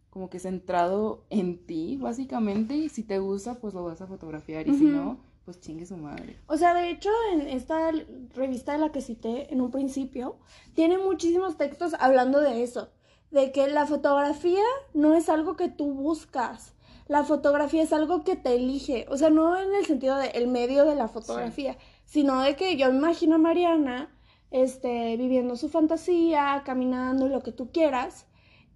como 0.09 0.29
que 0.29 0.39
centrado 0.39 1.23
en 1.29 1.65
ti, 1.65 1.97
básicamente, 1.97 2.75
y 2.75 2.89
si 2.89 3.03
te 3.03 3.19
gusta, 3.19 3.55
pues 3.55 3.73
lo 3.73 3.83
vas 3.83 4.01
a 4.01 4.07
fotografiar, 4.07 4.67
y 4.67 4.73
si 4.73 4.85
no, 4.85 5.19
pues 5.45 5.59
chingue 5.59 5.85
su 5.85 5.97
madre. 5.97 6.37
O 6.47 6.57
sea, 6.57 6.73
de 6.73 6.89
hecho, 6.89 7.09
en 7.33 7.41
esta 7.41 7.91
revista 8.35 8.73
de 8.73 8.79
la 8.79 8.91
que 8.91 9.01
cité 9.01 9.53
en 9.53 9.61
un 9.61 9.71
principio, 9.71 10.37
tiene 10.73 10.97
muchísimos 10.97 11.57
textos 11.57 11.95
hablando 11.99 12.39
de 12.39 12.63
eso, 12.63 12.89
de 13.31 13.51
que 13.51 13.67
la 13.67 13.85
fotografía 13.85 14.63
no 14.93 15.13
es 15.13 15.29
algo 15.29 15.55
que 15.55 15.69
tú 15.69 15.93
buscas, 15.93 16.73
la 17.07 17.23
fotografía 17.23 17.81
es 17.81 17.91
algo 17.91 18.23
que 18.23 18.35
te 18.35 18.55
elige, 18.55 19.07
o 19.09 19.17
sea, 19.17 19.31
no 19.31 19.59
en 19.59 19.73
el 19.73 19.85
sentido 19.85 20.15
de 20.17 20.27
el 20.29 20.47
medio 20.47 20.85
de 20.85 20.95
la 20.95 21.07
fotografía, 21.07 21.77
sino 22.05 22.41
de 22.41 22.55
que 22.55 22.77
yo 22.77 22.91
me 22.91 22.97
imagino 22.97 23.35
a 23.35 23.39
Mariana, 23.39 24.15
este, 24.51 25.17
viviendo 25.17 25.55
su 25.55 25.69
fantasía, 25.69 26.61
caminando, 26.65 27.27
lo 27.27 27.41
que 27.41 27.51
tú 27.51 27.71
quieras, 27.71 28.27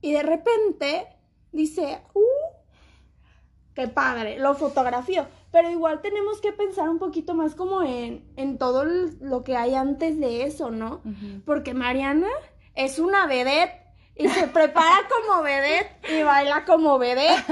y 0.02 0.12
de 0.12 0.24
repente 0.24 1.08
dice, 1.54 2.02
¡uh! 2.14 2.22
¡Qué 3.74 3.88
padre! 3.88 4.38
Lo 4.38 4.54
fotografió. 4.56 5.28
Pero 5.52 5.70
igual 5.70 6.02
tenemos 6.02 6.42
que 6.42 6.52
pensar 6.52 6.90
un 6.90 7.00
poquito 7.00 7.34
más 7.34 7.56
como 7.56 7.84
en, 7.84 8.28
en 8.36 8.58
todo 8.58 8.86
lo 8.86 9.44
que 9.44 9.56
hay 9.56 9.76
antes 9.76 10.20
de 10.20 10.44
eso, 10.44 10.72
¿no? 10.72 11.02
Porque 11.46 11.74
Mariana 11.74 12.30
es 12.76 13.00
una 13.00 13.28
vedette 13.28 13.84
y 14.16 14.28
se 14.30 14.48
prepara 14.48 15.08
como 15.28 15.44
vedette 15.44 16.12
y 16.12 16.24
baila 16.24 16.66
como 16.66 16.98
vedette. 16.98 17.44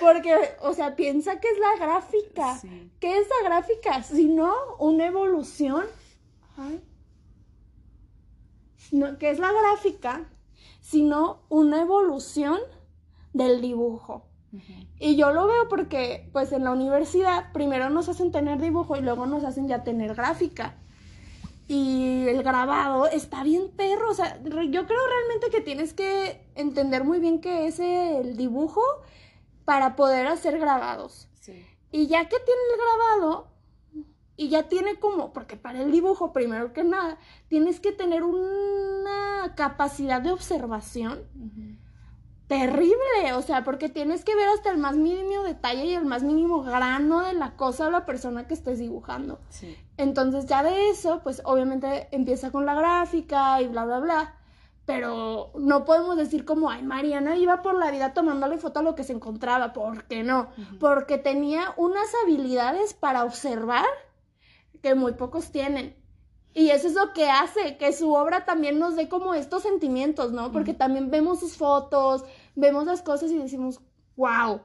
Porque, 0.00 0.34
o 0.60 0.72
sea, 0.72 0.96
piensa 0.96 1.40
que 1.40 1.48
es 1.48 1.58
la 1.58 1.86
gráfica. 1.86 2.60
¿Qué 2.98 3.18
es 3.18 3.26
la 3.28 3.48
gráfica? 3.48 4.02
Si 4.02 4.26
no, 4.26 4.54
una 4.78 5.06
evolución. 5.06 5.84
No, 8.90 9.18
¿Qué 9.18 9.30
es 9.30 9.38
la 9.38 9.52
gráfica? 9.52 10.28
Sino 10.80 11.44
una 11.48 11.82
evolución 11.82 12.58
del 13.32 13.60
dibujo. 13.60 14.26
Y 14.98 15.16
yo 15.16 15.32
lo 15.32 15.46
veo 15.46 15.68
porque, 15.68 16.28
pues 16.32 16.52
en 16.52 16.64
la 16.64 16.72
universidad, 16.72 17.52
primero 17.52 17.88
nos 17.88 18.08
hacen 18.08 18.32
tener 18.32 18.60
dibujo 18.60 18.96
y 18.96 19.00
luego 19.00 19.26
nos 19.26 19.44
hacen 19.44 19.66
ya 19.66 19.82
tener 19.82 20.14
gráfica. 20.14 20.76
Y 21.68 22.26
el 22.28 22.42
grabado 22.42 23.06
está 23.06 23.42
bien 23.42 23.70
perro. 23.74 24.10
O 24.10 24.14
sea, 24.14 24.42
yo 24.42 24.86
creo 24.86 25.00
realmente 25.06 25.50
que 25.50 25.62
tienes 25.62 25.94
que 25.94 26.46
entender 26.54 27.02
muy 27.04 27.18
bien 27.18 27.40
qué 27.40 27.66
es 27.66 27.80
el 27.80 28.36
dibujo 28.36 28.82
para 29.64 29.96
poder 29.96 30.26
hacer 30.26 30.58
grabados. 30.58 31.28
Y 31.90 32.06
ya 32.06 32.28
que 32.28 32.36
tiene 32.38 32.60
el 32.72 32.78
grabado, 32.78 33.52
y 34.36 34.48
ya 34.48 34.68
tiene 34.68 34.96
como, 34.98 35.32
porque 35.32 35.56
para 35.56 35.82
el 35.82 35.92
dibujo, 35.92 36.32
primero 36.32 36.72
que 36.72 36.84
nada, 36.84 37.18
tienes 37.48 37.80
que 37.80 37.92
tener 37.92 38.24
una 38.24 39.54
capacidad 39.56 40.20
de 40.20 40.32
observación 40.32 41.22
terrible, 42.52 43.32
o 43.34 43.40
sea, 43.40 43.64
porque 43.64 43.88
tienes 43.88 44.26
que 44.26 44.34
ver 44.34 44.46
hasta 44.50 44.70
el 44.70 44.76
más 44.76 44.94
mínimo 44.94 45.42
detalle 45.42 45.86
y 45.86 45.94
el 45.94 46.04
más 46.04 46.22
mínimo 46.22 46.62
grano 46.62 47.20
de 47.20 47.32
la 47.32 47.56
cosa 47.56 47.86
o 47.86 47.90
la 47.90 48.04
persona 48.04 48.46
que 48.46 48.52
estés 48.52 48.78
dibujando. 48.78 49.40
Entonces 49.96 50.44
ya 50.44 50.62
de 50.62 50.90
eso, 50.90 51.22
pues 51.22 51.40
obviamente 51.46 52.08
empieza 52.10 52.50
con 52.50 52.66
la 52.66 52.74
gráfica 52.74 53.62
y 53.62 53.68
bla, 53.68 53.86
bla, 53.86 54.00
bla. 54.00 54.34
Pero 54.84 55.50
no 55.54 55.86
podemos 55.86 56.18
decir 56.18 56.44
como, 56.44 56.68
ay, 56.68 56.82
Mariana 56.82 57.38
iba 57.38 57.62
por 57.62 57.74
la 57.74 57.90
vida 57.90 58.12
tomándole 58.12 58.58
foto 58.58 58.80
a 58.80 58.82
lo 58.82 58.94
que 58.94 59.04
se 59.04 59.14
encontraba. 59.14 59.72
¿Por 59.72 60.04
qué 60.04 60.22
no? 60.22 60.48
Porque 60.78 61.16
tenía 61.16 61.72
unas 61.78 62.12
habilidades 62.22 62.92
para 62.92 63.24
observar 63.24 63.86
que 64.82 64.94
muy 64.94 65.12
pocos 65.12 65.52
tienen. 65.52 65.96
Y 66.54 66.68
eso 66.68 66.86
es 66.86 66.94
lo 66.94 67.14
que 67.14 67.30
hace 67.30 67.78
que 67.78 67.92
su 67.92 68.12
obra 68.12 68.44
también 68.44 68.78
nos 68.78 68.94
dé 68.94 69.08
como 69.08 69.32
estos 69.32 69.62
sentimientos, 69.62 70.32
¿no? 70.32 70.52
Porque 70.52 70.74
también 70.74 71.10
vemos 71.10 71.40
sus 71.40 71.56
fotos, 71.56 72.24
vemos 72.54 72.86
las 72.86 73.02
cosas 73.02 73.30
y 73.30 73.38
decimos, 73.38 73.80
wow. 74.16 74.60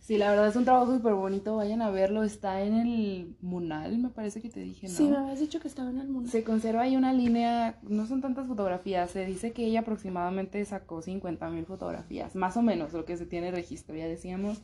Sí, 0.00 0.18
la 0.18 0.28
verdad 0.28 0.48
es 0.48 0.56
un 0.56 0.66
trabajo 0.66 0.94
súper 0.94 1.14
bonito, 1.14 1.56
vayan 1.56 1.80
a 1.80 1.88
verlo, 1.88 2.24
está 2.24 2.60
en 2.60 2.74
el 2.74 3.36
Munal, 3.40 3.96
me 3.96 4.10
parece 4.10 4.42
que 4.42 4.50
te 4.50 4.60
dije, 4.60 4.86
¿no? 4.86 4.92
Sí, 4.92 5.08
me 5.08 5.16
habías 5.16 5.40
dicho 5.40 5.60
que 5.60 5.68
estaba 5.68 5.88
en 5.88 5.98
el 5.98 6.08
Munal. 6.08 6.30
Se 6.30 6.44
conserva 6.44 6.82
ahí 6.82 6.94
una 6.94 7.14
línea, 7.14 7.78
no 7.82 8.06
son 8.06 8.20
tantas 8.20 8.46
fotografías, 8.46 9.10
se 9.10 9.24
dice 9.24 9.52
que 9.52 9.64
ella 9.64 9.80
aproximadamente 9.80 10.62
sacó 10.66 11.00
50 11.00 11.48
mil 11.48 11.64
fotografías, 11.64 12.36
más 12.36 12.58
o 12.58 12.62
menos 12.62 12.92
lo 12.92 13.06
que 13.06 13.16
se 13.16 13.24
tiene 13.24 13.50
registro, 13.50 13.96
ya 13.96 14.06
decíamos. 14.06 14.60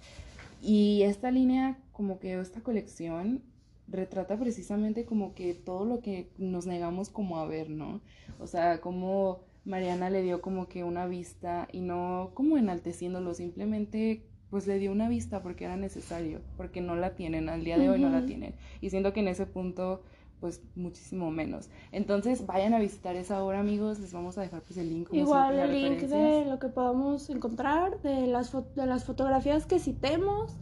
Y 0.61 1.05
esta 1.05 1.31
línea, 1.31 1.79
como 1.93 2.19
que 2.19 2.39
esta 2.39 2.61
colección, 2.61 3.43
retrata 3.89 4.37
precisamente 4.37 5.05
como 5.05 5.35
que 5.35 5.55
todo 5.55 5.85
lo 5.85 6.01
que 6.01 6.31
nos 6.39 6.67
negamos 6.67 7.09
como 7.09 7.39
a 7.39 7.47
ver, 7.47 7.71
¿no? 7.71 8.01
O 8.39 8.47
sea, 8.47 8.81
como 8.81 9.41
Mariana 9.65 10.11
le 10.11 10.23
dio 10.23 10.41
como 10.41 10.69
que 10.69 10.85
una 10.85 11.07
vista 11.07 11.69
y 11.73 11.81
no 11.81 12.31
como 12.35 12.57
enalteciéndolo, 12.57 13.35
simplemente 13.35 14.25
pues 14.51 14.67
le 14.67 14.79
dio 14.79 14.91
una 14.91 15.09
vista 15.09 15.43
porque 15.43 15.65
era 15.65 15.77
necesario, 15.77 16.41
porque 16.57 16.81
no 16.81 16.97
la 16.97 17.15
tienen, 17.15 17.49
al 17.49 17.65
día 17.65 17.79
de 17.79 17.89
hoy 17.89 18.01
no 18.01 18.11
la 18.11 18.27
tienen. 18.27 18.55
Y 18.81 18.91
siento 18.91 19.13
que 19.13 19.21
en 19.21 19.29
ese 19.29 19.47
punto, 19.47 20.03
pues 20.41 20.61
muchísimo 20.75 21.31
menos. 21.31 21.71
Entonces 21.93 22.45
vayan 22.47 22.75
a 22.75 22.81
visitar 22.81 23.15
esa 23.15 23.45
obra, 23.45 23.61
amigos, 23.61 24.01
les 24.01 24.13
vamos 24.13 24.39
a 24.39 24.41
dejar 24.41 24.63
pues 24.63 24.77
el 24.79 24.89
link. 24.89 25.09
Como 25.09 25.21
Igual 25.21 25.57
el 25.57 25.73
link 25.73 26.01
de 26.01 26.47
lo 26.47 26.59
que 26.59 26.67
podamos 26.67 27.31
encontrar, 27.31 28.03
de 28.03 28.27
las, 28.27 28.53
de 28.75 28.87
las 28.87 29.05
fotografías 29.05 29.67
que 29.67 29.79
citemos, 29.79 30.57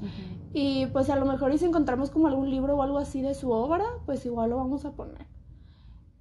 y 0.52 0.84
pues 0.86 1.08
a 1.08 1.16
lo 1.16 1.24
mejor 1.24 1.54
y 1.54 1.58
si 1.58 1.64
encontramos 1.64 2.10
como 2.10 2.26
algún 2.26 2.50
libro 2.50 2.76
o 2.76 2.82
algo 2.82 2.98
así 2.98 3.22
de 3.22 3.32
su 3.32 3.50
obra, 3.50 3.86
pues 4.04 4.26
igual 4.26 4.50
lo 4.50 4.56
vamos 4.58 4.84
a 4.84 4.92
poner. 4.92 5.37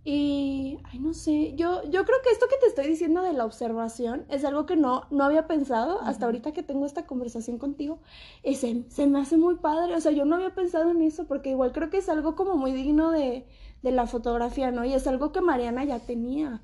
Y, 0.10 0.78
ay, 0.86 1.00
no 1.00 1.14
sé, 1.14 1.54
yo, 1.58 1.84
yo 1.90 2.06
creo 2.06 2.18
que 2.24 2.30
esto 2.30 2.46
que 2.50 2.56
te 2.62 2.68
estoy 2.68 2.88
diciendo 2.88 3.24
de 3.24 3.34
la 3.34 3.44
observación 3.44 4.24
es 4.30 4.46
algo 4.46 4.66
que 4.66 4.78
no, 4.78 5.02
no 5.12 5.26
había 5.26 5.48
pensado 5.48 6.00
hasta 6.00 6.28
ahorita 6.28 6.54
que 6.54 6.64
tengo 6.64 6.86
esta 6.86 7.06
conversación 7.06 7.58
contigo. 7.58 8.00
Y 8.42 8.56
se, 8.56 8.86
me 9.06 9.20
hace 9.20 9.36
muy 9.36 9.56
padre, 9.56 9.94
o 9.94 10.00
sea, 10.00 10.14
yo 10.14 10.24
no 10.24 10.38
había 10.38 10.56
pensado 10.56 10.92
en 10.92 11.02
eso 11.02 11.28
porque 11.28 11.50
igual 11.50 11.74
creo 11.74 11.90
que 11.90 11.98
es 11.98 12.08
algo 12.08 12.38
como 12.38 12.56
muy 12.56 12.72
digno 12.72 13.12
de, 13.12 13.48
de 13.84 13.92
la 13.92 14.08
fotografía, 14.08 14.72
¿no? 14.72 14.86
Y 14.86 14.94
es 14.94 15.08
algo 15.08 15.34
que 15.34 15.42
Mariana 15.42 15.84
ya 15.84 16.00
tenía 16.00 16.62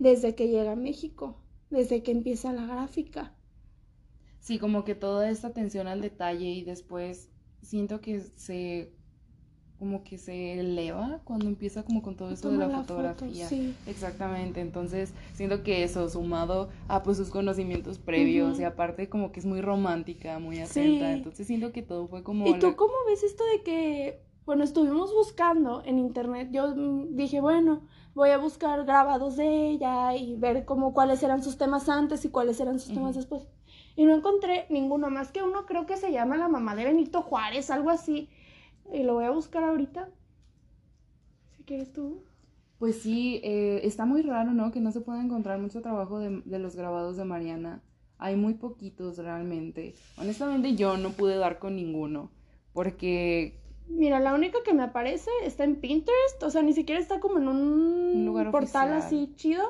desde 0.00 0.34
que 0.34 0.48
llega 0.48 0.72
a 0.72 0.76
México, 0.76 1.36
desde 1.70 2.02
que 2.02 2.10
empieza 2.10 2.52
la 2.52 2.66
gráfica. 2.66 3.32
Sí, 4.40 4.58
como 4.58 4.84
que 4.84 4.96
toda 4.96 5.30
esta 5.30 5.46
atención 5.46 5.86
al 5.86 6.00
detalle 6.00 6.48
y 6.48 6.64
después 6.64 7.28
siento 7.60 8.00
que 8.00 8.22
se 8.34 8.92
como 9.82 10.04
que 10.04 10.16
se 10.16 10.60
eleva 10.60 11.18
cuando 11.24 11.46
empieza 11.46 11.82
como 11.82 12.02
con 12.02 12.14
todo 12.14 12.30
eso 12.30 12.52
de 12.52 12.56
la, 12.56 12.68
fotografía. 12.68 13.48
sí. 13.48 13.74
Exactamente, 13.88 14.60
entonces 14.60 15.12
siento 15.34 15.64
que 15.64 15.82
eso 15.82 16.08
sumado 16.08 16.68
a 16.86 17.02
pues 17.02 17.16
sus 17.16 17.30
conocimientos 17.30 17.98
previos 17.98 18.60
y 18.60 18.62
aparte 18.62 19.08
como 19.08 19.32
que 19.32 19.40
es 19.40 19.44
muy 19.44 19.60
romántica, 19.60 20.38
muy 20.38 20.60
atenta, 20.60 21.10
entonces 21.10 21.48
siento 21.48 21.72
que 21.72 21.82
todo 21.82 22.06
fue 22.06 22.22
como... 22.22 22.46
¿Y 22.46 22.60
tú 22.60 22.76
cómo 22.76 22.92
ves 23.08 23.24
esto 23.24 23.42
de 23.44 23.64
que, 23.64 24.22
bueno, 24.46 24.62
estuvimos 24.62 25.12
buscando 25.12 25.82
en 25.84 25.98
internet, 25.98 26.50
yo 26.52 26.72
dije, 27.10 27.40
bueno, 27.40 27.82
voy 28.14 28.30
a 28.30 28.38
buscar 28.38 28.84
grabados 28.84 29.34
de 29.34 29.70
ella 29.70 30.14
y 30.14 30.36
ver 30.36 30.64
como 30.64 30.94
cuáles 30.94 31.24
eran 31.24 31.42
sus 31.42 31.58
temas 31.58 31.88
antes 31.88 32.24
y 32.24 32.28
cuáles 32.28 32.60
eran 32.60 32.78
sus 32.78 32.94
temas 32.94 33.16
después. 33.16 33.48
Y 33.96 34.04
no 34.04 34.14
encontré 34.14 34.66
ninguno 34.70 35.10
más 35.10 35.32
que 35.32 35.42
uno, 35.42 35.66
creo 35.66 35.86
que 35.86 35.96
se 35.96 36.12
llama 36.12 36.36
La 36.36 36.46
mamá 36.46 36.76
de 36.76 36.84
Benito 36.84 37.20
Juárez, 37.20 37.68
algo 37.68 37.90
así 37.90 38.28
y 38.92 39.02
lo 39.02 39.14
voy 39.14 39.24
a 39.24 39.30
buscar 39.30 39.64
ahorita. 39.64 40.08
Si 41.56 41.64
quieres 41.64 41.92
tú. 41.92 42.22
Pues 42.78 43.00
sí, 43.00 43.40
eh, 43.44 43.80
está 43.84 44.04
muy 44.04 44.22
raro, 44.22 44.52
¿no? 44.52 44.72
Que 44.72 44.80
no 44.80 44.90
se 44.92 45.00
pueda 45.00 45.22
encontrar 45.22 45.58
mucho 45.58 45.82
trabajo 45.82 46.18
de, 46.18 46.42
de, 46.44 46.58
los 46.58 46.74
grabados 46.74 47.16
de 47.16 47.24
Mariana. 47.24 47.82
Hay 48.18 48.36
muy 48.36 48.54
poquitos 48.54 49.18
realmente. 49.18 49.94
Honestamente 50.18 50.74
yo 50.74 50.96
no 50.96 51.10
pude 51.10 51.36
dar 51.36 51.58
con 51.58 51.76
ninguno. 51.76 52.30
Porque... 52.72 53.60
Mira, 53.88 54.20
la 54.20 54.34
única 54.34 54.58
que 54.64 54.74
me 54.74 54.82
aparece 54.82 55.30
está 55.44 55.64
en 55.64 55.76
Pinterest. 55.76 56.42
O 56.42 56.50
sea, 56.50 56.62
ni 56.62 56.72
siquiera 56.72 57.00
está 57.00 57.20
como 57.20 57.38
en 57.38 57.48
un, 57.48 58.24
lugar 58.24 58.50
portal 58.50 58.92
así 58.92 59.32
chido. 59.36 59.62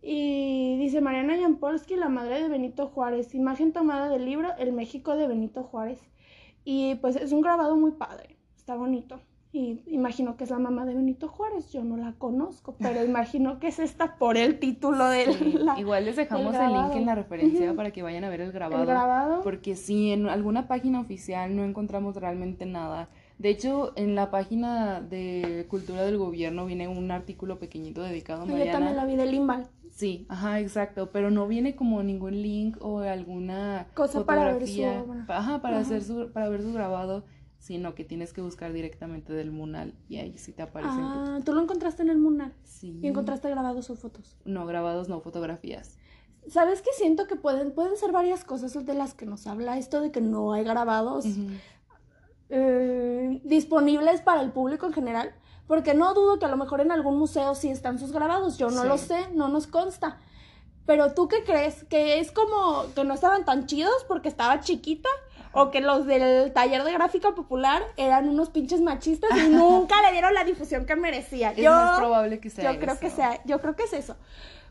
Y 0.00 0.78
dice 0.78 1.00
Mariana 1.00 1.38
Jampolsky, 1.38 1.94
la 1.94 2.08
madre 2.08 2.42
de 2.42 2.48
Benito 2.48 2.88
Juárez. 2.88 3.34
Imagen 3.34 3.72
tomada 3.72 4.08
del 4.08 4.24
libro 4.24 4.48
El 4.58 4.72
México 4.72 5.16
de 5.16 5.28
Benito 5.28 5.62
Juárez. 5.62 6.00
Y 6.64 6.96
pues 6.96 7.16
es 7.16 7.32
un 7.32 7.40
grabado 7.40 7.76
muy 7.76 7.92
padre, 7.92 8.31
está 8.62 8.76
bonito. 8.76 9.20
Y 9.54 9.82
imagino 9.86 10.36
que 10.38 10.44
es 10.44 10.50
la 10.50 10.58
mamá 10.58 10.86
de 10.86 10.94
Benito 10.94 11.28
Juárez, 11.28 11.70
yo 11.72 11.84
no 11.84 11.98
la 11.98 12.12
conozco, 12.12 12.74
pero 12.78 13.04
imagino 13.04 13.58
que 13.58 13.66
es 13.66 13.80
esta 13.80 14.16
por 14.16 14.38
el 14.38 14.58
título 14.58 15.08
del... 15.08 15.68
Igual 15.76 16.06
les 16.06 16.16
dejamos 16.16 16.54
el 16.54 16.72
link 16.72 16.94
en 16.94 17.04
la 17.04 17.14
referencia 17.14 17.74
para 17.74 17.90
que 17.90 18.02
vayan 18.02 18.24
a 18.24 18.30
ver 18.30 18.40
el 18.40 18.52
grabado, 18.52 18.82
el 18.82 18.88
grabado. 18.88 19.42
Porque 19.42 19.74
si 19.74 20.12
en 20.12 20.28
alguna 20.28 20.68
página 20.68 21.00
oficial 21.00 21.54
no 21.54 21.64
encontramos 21.64 22.16
realmente 22.16 22.64
nada. 22.64 23.08
De 23.36 23.50
hecho, 23.50 23.92
en 23.96 24.14
la 24.14 24.30
página 24.30 25.00
de 25.00 25.66
Cultura 25.68 26.02
del 26.02 26.16
Gobierno 26.16 26.64
viene 26.64 26.88
un 26.88 27.10
artículo 27.10 27.58
pequeñito 27.58 28.00
dedicado 28.00 28.42
a 28.42 28.46
Mariana. 28.46 28.64
Yo 28.64 28.72
también 28.72 28.96
la 28.96 29.04
vi 29.04 29.16
del 29.16 29.32
Limbal. 29.32 29.68
Sí, 29.90 30.24
ajá, 30.30 30.60
exacto, 30.60 31.10
pero 31.10 31.30
no 31.30 31.46
viene 31.46 31.76
como 31.76 32.02
ningún 32.02 32.40
link 32.40 32.78
o 32.80 33.00
alguna 33.00 33.88
cosa 33.92 34.24
para 34.24 34.54
ver 34.54 34.66
su 34.66 34.82
Ajá, 35.28 35.60
para 35.60 35.80
hacer 35.80 36.02
su 36.02 36.32
para 36.32 36.48
ver 36.48 36.62
su 36.62 36.72
grabado, 36.72 37.24
sino 37.62 37.94
que 37.94 38.02
tienes 38.02 38.32
que 38.32 38.40
buscar 38.40 38.72
directamente 38.72 39.32
del 39.32 39.52
Munal 39.52 39.94
y 40.08 40.16
ahí 40.16 40.36
sí 40.36 40.52
te 40.52 40.62
aparece. 40.62 40.96
Ah, 40.98 41.38
tú 41.44 41.52
lo 41.52 41.62
encontraste 41.62 42.02
en 42.02 42.10
el 42.10 42.18
Munal. 42.18 42.52
Sí. 42.64 42.98
Y 43.00 43.06
encontraste 43.06 43.48
grabados 43.48 43.88
o 43.88 43.94
fotos. 43.94 44.36
No, 44.44 44.66
grabados 44.66 45.08
no, 45.08 45.20
fotografías. 45.20 45.96
¿Sabes 46.48 46.82
qué 46.82 46.90
siento 46.92 47.28
que 47.28 47.36
pueden 47.36 47.70
pueden 47.70 47.96
ser 47.96 48.10
varias 48.10 48.42
cosas 48.42 48.84
de 48.84 48.94
las 48.94 49.14
que 49.14 49.26
nos 49.26 49.46
habla 49.46 49.78
esto 49.78 50.00
de 50.00 50.10
que 50.10 50.20
no 50.20 50.52
hay 50.52 50.64
grabados 50.64 51.24
eh, 52.48 53.40
disponibles 53.44 54.22
para 54.22 54.42
el 54.42 54.50
público 54.50 54.86
en 54.86 54.92
general? 54.92 55.32
Porque 55.68 55.94
no 55.94 56.14
dudo 56.14 56.40
que 56.40 56.46
a 56.46 56.48
lo 56.48 56.56
mejor 56.56 56.80
en 56.80 56.90
algún 56.90 57.16
museo 57.16 57.54
sí 57.54 57.68
están 57.68 58.00
sus 58.00 58.10
grabados, 58.10 58.58
yo 58.58 58.70
no 58.70 58.82
lo 58.82 58.98
sé, 58.98 59.30
no 59.34 59.46
nos 59.46 59.68
consta. 59.68 60.18
Pero 60.84 61.14
tú 61.14 61.28
qué 61.28 61.44
crees? 61.44 61.84
¿Que 61.84 62.18
es 62.18 62.32
como 62.32 62.92
que 62.96 63.04
no 63.04 63.14
estaban 63.14 63.44
tan 63.44 63.66
chidos 63.66 64.04
porque 64.08 64.28
estaba 64.28 64.58
chiquita? 64.58 65.08
¿O 65.52 65.70
que 65.70 65.80
los 65.80 66.06
del 66.06 66.52
taller 66.52 66.82
de 66.82 66.92
gráfica 66.92 67.34
popular 67.34 67.82
eran 67.96 68.28
unos 68.28 68.50
pinches 68.50 68.80
machistas 68.80 69.30
y 69.36 69.48
nunca 69.50 70.00
le 70.02 70.12
dieron 70.12 70.32
la 70.34 70.44
difusión 70.44 70.86
que 70.86 70.96
merecía? 70.96 71.52
Es 71.56 71.64
más 71.68 71.98
probable 71.98 72.40
que 72.40 72.50
sea 72.50 72.72
Yo 72.72 72.80
creo 72.80 72.98
que 72.98 73.10
sea, 73.10 73.42
yo 73.44 73.60
creo 73.60 73.76
que 73.76 73.84
es 73.84 73.92
eso. 73.92 74.16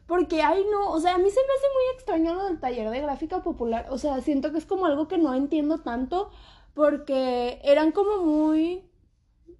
Porque, 0.07 0.41
ay, 0.41 0.65
no, 0.71 0.91
o 0.91 0.99
sea, 0.99 1.15
a 1.15 1.17
mí 1.17 1.29
se 1.29 1.39
me 1.39 1.53
hace 1.53 1.67
muy 1.73 1.95
extraño 1.95 2.33
lo 2.33 2.45
del 2.45 2.59
taller 2.59 2.89
de 2.89 2.99
gráfica 2.99 3.41
popular. 3.41 3.85
O 3.91 3.97
sea, 3.97 4.19
siento 4.21 4.51
que 4.51 4.57
es 4.57 4.65
como 4.65 4.85
algo 4.85 5.07
que 5.07 5.17
no 5.17 5.33
entiendo 5.33 5.77
tanto 5.77 6.31
porque 6.73 7.59
eran 7.63 7.91
como 7.91 8.23
muy 8.23 8.83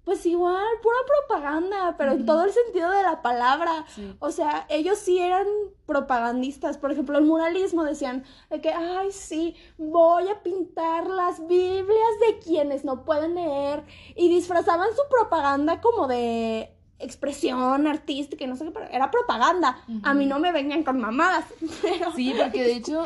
pues 0.04 0.26
igual, 0.26 0.66
pura 0.82 0.96
propaganda, 1.06 1.94
pero 1.96 2.12
en 2.12 2.26
todo 2.26 2.44
el 2.44 2.52
sentido 2.52 2.90
de 2.90 3.02
la 3.02 3.22
palabra. 3.22 3.86
O 4.18 4.32
sea, 4.32 4.66
ellos 4.68 4.98
sí 4.98 5.18
eran 5.18 5.46
propagandistas. 5.86 6.76
Por 6.76 6.90
ejemplo, 6.90 7.18
el 7.18 7.24
muralismo 7.24 7.84
decían 7.84 8.24
de 8.50 8.60
que, 8.60 8.70
ay, 8.70 9.12
sí, 9.12 9.54
voy 9.78 10.28
a 10.28 10.42
pintar 10.42 11.06
las 11.06 11.46
Biblias 11.46 12.10
de 12.26 12.38
quienes 12.40 12.84
no 12.84 13.04
pueden 13.04 13.36
leer. 13.36 13.84
Y 14.16 14.28
disfrazaban 14.28 14.88
su 14.90 15.02
propaganda 15.08 15.80
como 15.80 16.08
de 16.08 16.74
expresión 16.98 17.86
artística 17.86 18.44
y 18.44 18.46
no 18.48 18.56
sé 18.56 18.64
qué, 18.64 18.70
pero 18.72 18.86
era 18.90 19.10
propaganda. 19.10 19.84
A 20.02 20.14
mí 20.14 20.26
no 20.26 20.40
me 20.40 20.50
vengan 20.50 20.82
con 20.82 21.00
mamadas. 21.00 21.44
Sí, 22.16 22.34
porque 22.36 22.64
de 22.64 22.76
hecho... 22.76 23.04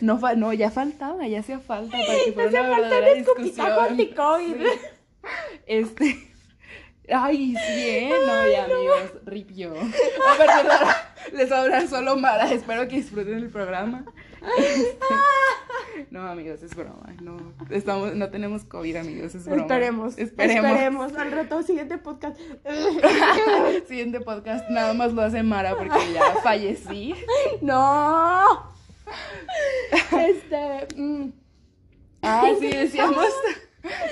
No, 0.00 0.20
no, 0.36 0.52
ya 0.52 0.70
faltaba, 0.70 1.26
ya 1.26 1.40
hacía 1.40 1.58
falta 1.58 1.96
para 1.96 2.24
que 2.24 2.32
fuera 2.32 2.62
una 2.62 2.78
verdadera 2.78 3.14
discusión. 3.14 3.66
anti-COVID. 3.66 4.66
Este. 5.66 6.28
Ay, 7.08 7.54
sí, 7.54 7.56
¿eh? 7.58 8.10
No, 8.26 8.46
ya, 8.46 8.64
amigos, 8.64 9.12
rip 9.24 9.50
yo. 9.50 9.72
A 9.72 10.36
partir 10.36 10.66
de 10.66 10.72
ahora 10.72 11.14
les 11.32 11.50
va 11.50 11.56
a 11.56 11.62
hablar 11.62 11.88
solo 11.88 12.16
Mara. 12.16 12.50
Espero 12.52 12.86
que 12.88 12.96
disfruten 12.96 13.34
el 13.34 13.50
programa. 13.50 14.04
Este, 14.58 15.14
no, 16.10 16.22
amigos, 16.22 16.62
es 16.62 16.74
broma. 16.74 17.14
No, 17.20 17.36
estamos, 17.70 18.14
no 18.14 18.30
tenemos 18.30 18.64
COVID, 18.64 18.96
amigos, 18.96 19.34
es 19.34 19.44
broma. 19.44 19.62
Esperemos. 19.62 20.18
Esperemos. 20.18 20.70
Esperemos. 20.70 21.16
Al 21.16 21.32
rato, 21.32 21.62
siguiente 21.62 21.98
podcast. 21.98 22.38
siguiente 23.88 24.20
podcast, 24.20 24.68
nada 24.70 24.94
más 24.94 25.12
lo 25.12 25.22
hace 25.22 25.42
Mara 25.42 25.76
porque 25.76 26.12
ya 26.12 26.22
fallecí. 26.42 27.14
No. 27.60 28.72
este. 30.18 30.86
Mm. 30.96 31.32
Ah, 32.24 32.48
sí, 32.56 32.68
decíamos. 32.68 33.26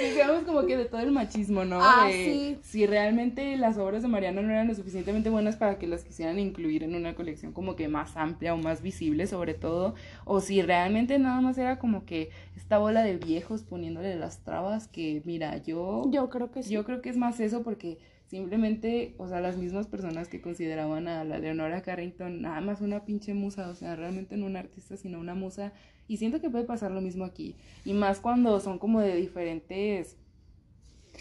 Decíamos 0.00 0.42
como 0.42 0.66
que 0.66 0.76
de 0.76 0.86
todo 0.86 1.00
el 1.00 1.12
machismo, 1.12 1.64
¿no? 1.64 1.78
Ah, 1.80 2.08
sí. 2.10 2.58
Si 2.62 2.86
realmente 2.86 3.56
las 3.56 3.78
obras 3.78 4.02
de 4.02 4.08
Mariana 4.08 4.42
no 4.42 4.50
eran 4.50 4.66
lo 4.66 4.74
suficientemente 4.74 5.30
buenas 5.30 5.54
para 5.54 5.78
que 5.78 5.86
las 5.86 6.02
quisieran 6.02 6.40
incluir 6.40 6.82
en 6.82 6.96
una 6.96 7.14
colección 7.14 7.52
como 7.52 7.76
que 7.76 7.86
más 7.86 8.16
amplia 8.16 8.54
o 8.54 8.56
más 8.56 8.82
visible, 8.82 9.28
sobre 9.28 9.54
todo, 9.54 9.94
o 10.24 10.40
si 10.40 10.60
realmente 10.60 11.20
nada 11.20 11.40
más 11.40 11.56
era 11.56 11.78
como 11.78 12.04
que 12.04 12.30
esta 12.56 12.78
bola 12.78 13.04
de 13.04 13.16
viejos 13.16 13.62
poniéndole 13.62 14.16
las 14.16 14.42
trabas 14.42 14.88
que, 14.88 15.22
mira, 15.24 15.58
yo. 15.58 16.02
Yo 16.10 16.28
creo 16.30 16.50
que 16.50 16.64
sí. 16.64 16.70
Yo 16.70 16.84
creo 16.84 17.00
que 17.00 17.10
es 17.10 17.16
más 17.16 17.38
eso 17.38 17.62
porque 17.62 17.98
simplemente, 18.30 19.12
o 19.18 19.26
sea, 19.26 19.40
las 19.40 19.56
mismas 19.56 19.88
personas 19.88 20.28
que 20.28 20.40
consideraban 20.40 21.08
a 21.08 21.24
la 21.24 21.38
Leonora 21.38 21.82
Carrington 21.82 22.40
nada 22.40 22.60
más 22.60 22.80
una 22.80 23.04
pinche 23.04 23.34
musa, 23.34 23.68
o 23.68 23.74
sea, 23.74 23.96
realmente 23.96 24.36
no 24.36 24.46
una 24.46 24.60
artista, 24.60 24.96
sino 24.96 25.18
una 25.18 25.34
musa. 25.34 25.72
Y 26.06 26.18
siento 26.18 26.40
que 26.40 26.48
puede 26.48 26.64
pasar 26.64 26.92
lo 26.92 27.00
mismo 27.00 27.24
aquí. 27.24 27.56
Y 27.84 27.92
más 27.92 28.20
cuando 28.20 28.60
son 28.60 28.78
como 28.78 29.00
de 29.00 29.16
diferentes... 29.16 30.16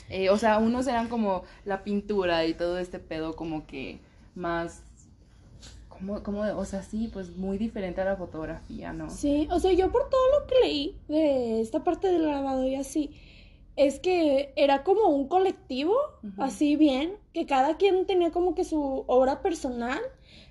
Eh, 0.09 0.29
o 0.29 0.37
sea, 0.37 0.59
unos 0.59 0.85
eran 0.85 1.07
como 1.07 1.43
la 1.65 1.83
pintura 1.83 2.45
y 2.45 2.53
todo 2.53 2.77
este 2.77 2.99
pedo 2.99 3.35
como 3.35 3.65
que 3.65 3.99
más 4.35 4.83
como, 5.87 6.21
como, 6.21 6.41
o 6.41 6.65
sea, 6.65 6.83
sí, 6.83 7.09
pues 7.11 7.35
muy 7.35 7.57
diferente 7.57 8.01
a 8.01 8.05
la 8.05 8.15
fotografía, 8.15 8.93
¿no? 8.93 9.09
Sí, 9.09 9.47
o 9.51 9.59
sea, 9.59 9.73
yo 9.73 9.91
por 9.91 10.09
todo 10.09 10.39
lo 10.39 10.47
que 10.47 10.55
leí 10.61 10.95
de 11.07 11.59
esta 11.59 11.83
parte 11.83 12.07
del 12.07 12.21
grabado 12.21 12.65
y 12.67 12.75
así, 12.75 13.11
es 13.79 14.01
que 14.01 14.51
era 14.57 14.83
como 14.83 15.07
un 15.07 15.29
colectivo, 15.29 15.95
así 16.37 16.75
bien, 16.75 17.13
que 17.33 17.45
cada 17.45 17.77
quien 17.77 18.05
tenía 18.05 18.29
como 18.29 18.53
que 18.53 18.65
su 18.65 19.05
obra 19.07 19.41
personal, 19.41 20.01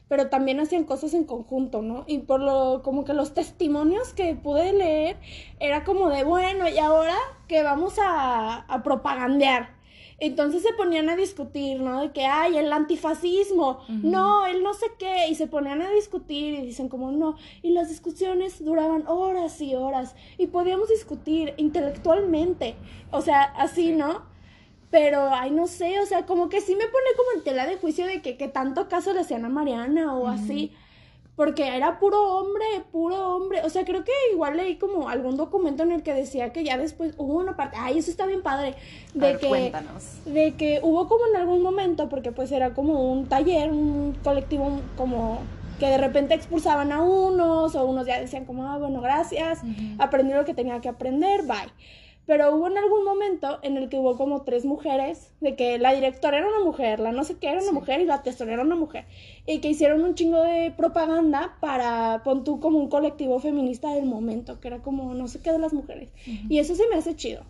pero 0.08 0.30
también 0.30 0.60
hacían 0.60 0.84
cosas 0.84 1.12
en 1.12 1.24
conjunto, 1.24 1.82
¿no? 1.82 2.04
Y 2.06 2.20
por 2.20 2.40
lo, 2.40 2.80
como 2.82 3.04
que 3.04 3.12
los 3.12 3.34
testimonios 3.34 4.14
que 4.14 4.34
pude 4.34 4.72
leer, 4.72 5.18
era 5.60 5.84
como 5.84 6.08
de, 6.08 6.24
bueno, 6.24 6.70
y 6.70 6.78
ahora 6.78 7.16
que 7.48 7.62
vamos 7.62 7.98
a, 8.02 8.60
a 8.60 8.82
propagandear. 8.82 9.77
Entonces 10.20 10.62
se 10.62 10.72
ponían 10.72 11.08
a 11.08 11.16
discutir, 11.16 11.80
¿no? 11.80 12.00
De 12.02 12.10
que, 12.10 12.26
ay, 12.26 12.56
el 12.56 12.72
antifascismo, 12.72 13.80
no, 13.88 14.46
él 14.46 14.64
no 14.64 14.74
sé 14.74 14.86
qué, 14.98 15.28
y 15.28 15.36
se 15.36 15.46
ponían 15.46 15.80
a 15.80 15.90
discutir 15.90 16.54
y 16.54 16.66
dicen 16.66 16.88
como, 16.88 17.12
no, 17.12 17.36
y 17.62 17.70
las 17.70 17.88
discusiones 17.88 18.64
duraban 18.64 19.06
horas 19.06 19.60
y 19.60 19.76
horas, 19.76 20.16
y 20.36 20.48
podíamos 20.48 20.88
discutir 20.88 21.54
intelectualmente, 21.56 22.74
o 23.12 23.20
sea, 23.20 23.42
así, 23.42 23.92
¿no? 23.92 24.22
Pero, 24.90 25.28
ay, 25.32 25.52
no 25.52 25.68
sé, 25.68 26.00
o 26.00 26.06
sea, 26.06 26.26
como 26.26 26.48
que 26.48 26.60
sí 26.62 26.74
me 26.74 26.86
pone 26.86 27.06
como 27.16 27.32
en 27.36 27.44
tela 27.44 27.66
de 27.66 27.76
juicio 27.76 28.06
de 28.06 28.20
que, 28.20 28.36
que 28.36 28.48
tanto 28.48 28.88
caso 28.88 29.12
le 29.12 29.20
hacían 29.20 29.44
a 29.44 29.48
Mariana 29.48 30.16
o 30.16 30.26
así 30.26 30.72
porque 31.38 31.76
era 31.76 32.00
puro 32.00 32.20
hombre, 32.20 32.64
puro 32.90 33.36
hombre. 33.36 33.62
O 33.62 33.70
sea, 33.70 33.84
creo 33.84 34.02
que 34.02 34.10
igual 34.32 34.56
leí 34.56 34.74
como 34.74 35.08
algún 35.08 35.36
documento 35.36 35.84
en 35.84 35.92
el 35.92 36.02
que 36.02 36.12
decía 36.12 36.52
que 36.52 36.64
ya 36.64 36.76
después 36.76 37.14
hubo 37.16 37.38
una 37.38 37.54
parte, 37.54 37.76
ay, 37.78 37.98
eso 37.98 38.10
está 38.10 38.26
bien 38.26 38.42
padre, 38.42 38.74
de 39.14 39.36
que 39.36 39.46
cuéntanos. 39.46 40.16
de 40.24 40.54
que 40.56 40.80
hubo 40.82 41.06
como 41.06 41.28
en 41.28 41.36
algún 41.36 41.62
momento 41.62 42.08
porque 42.08 42.32
pues 42.32 42.50
era 42.50 42.74
como 42.74 43.12
un 43.12 43.28
taller, 43.28 43.70
un 43.70 44.18
colectivo 44.24 44.80
como 44.96 45.38
que 45.78 45.86
de 45.86 45.98
repente 45.98 46.34
expulsaban 46.34 46.90
a 46.90 47.02
unos 47.02 47.76
o 47.76 47.84
unos 47.86 48.04
ya 48.04 48.20
decían 48.20 48.44
como, 48.44 48.66
ah, 48.66 48.78
bueno, 48.78 49.00
gracias, 49.00 49.60
aprendí 49.98 50.34
lo 50.34 50.44
que 50.44 50.54
tenía 50.54 50.80
que 50.80 50.88
aprender, 50.88 51.42
bye. 51.42 51.72
Pero 52.28 52.54
hubo 52.54 52.66
en 52.66 52.76
algún 52.76 53.04
momento 53.06 53.58
en 53.62 53.78
el 53.78 53.88
que 53.88 53.96
hubo 53.96 54.18
como 54.18 54.42
tres 54.42 54.66
mujeres, 54.66 55.32
de 55.40 55.56
que 55.56 55.78
la 55.78 55.94
directora 55.94 56.36
era 56.36 56.46
una 56.46 56.62
mujer, 56.62 57.00
la 57.00 57.10
no 57.10 57.24
sé 57.24 57.38
qué 57.38 57.48
era 57.48 57.62
una 57.62 57.72
mujer 57.72 58.02
y 58.02 58.04
la 58.04 58.22
tesora 58.22 58.52
era 58.52 58.62
una 58.62 58.76
mujer, 58.76 59.06
y 59.46 59.60
que 59.60 59.70
hicieron 59.70 60.04
un 60.04 60.14
chingo 60.14 60.42
de 60.42 60.70
propaganda 60.70 61.56
para, 61.58 62.20
pon 62.24 62.44
tú, 62.44 62.60
como 62.60 62.78
un 62.78 62.90
colectivo 62.90 63.40
feminista 63.40 63.94
del 63.94 64.04
momento, 64.04 64.60
que 64.60 64.68
era 64.68 64.80
como 64.80 65.14
no 65.14 65.26
sé 65.26 65.40
qué 65.40 65.52
de 65.52 65.58
las 65.58 65.72
mujeres. 65.72 66.10
Y 66.50 66.58
eso 66.58 66.74
se 66.74 66.86
me 66.88 66.96
hace 66.96 67.16
chido. 67.16 67.44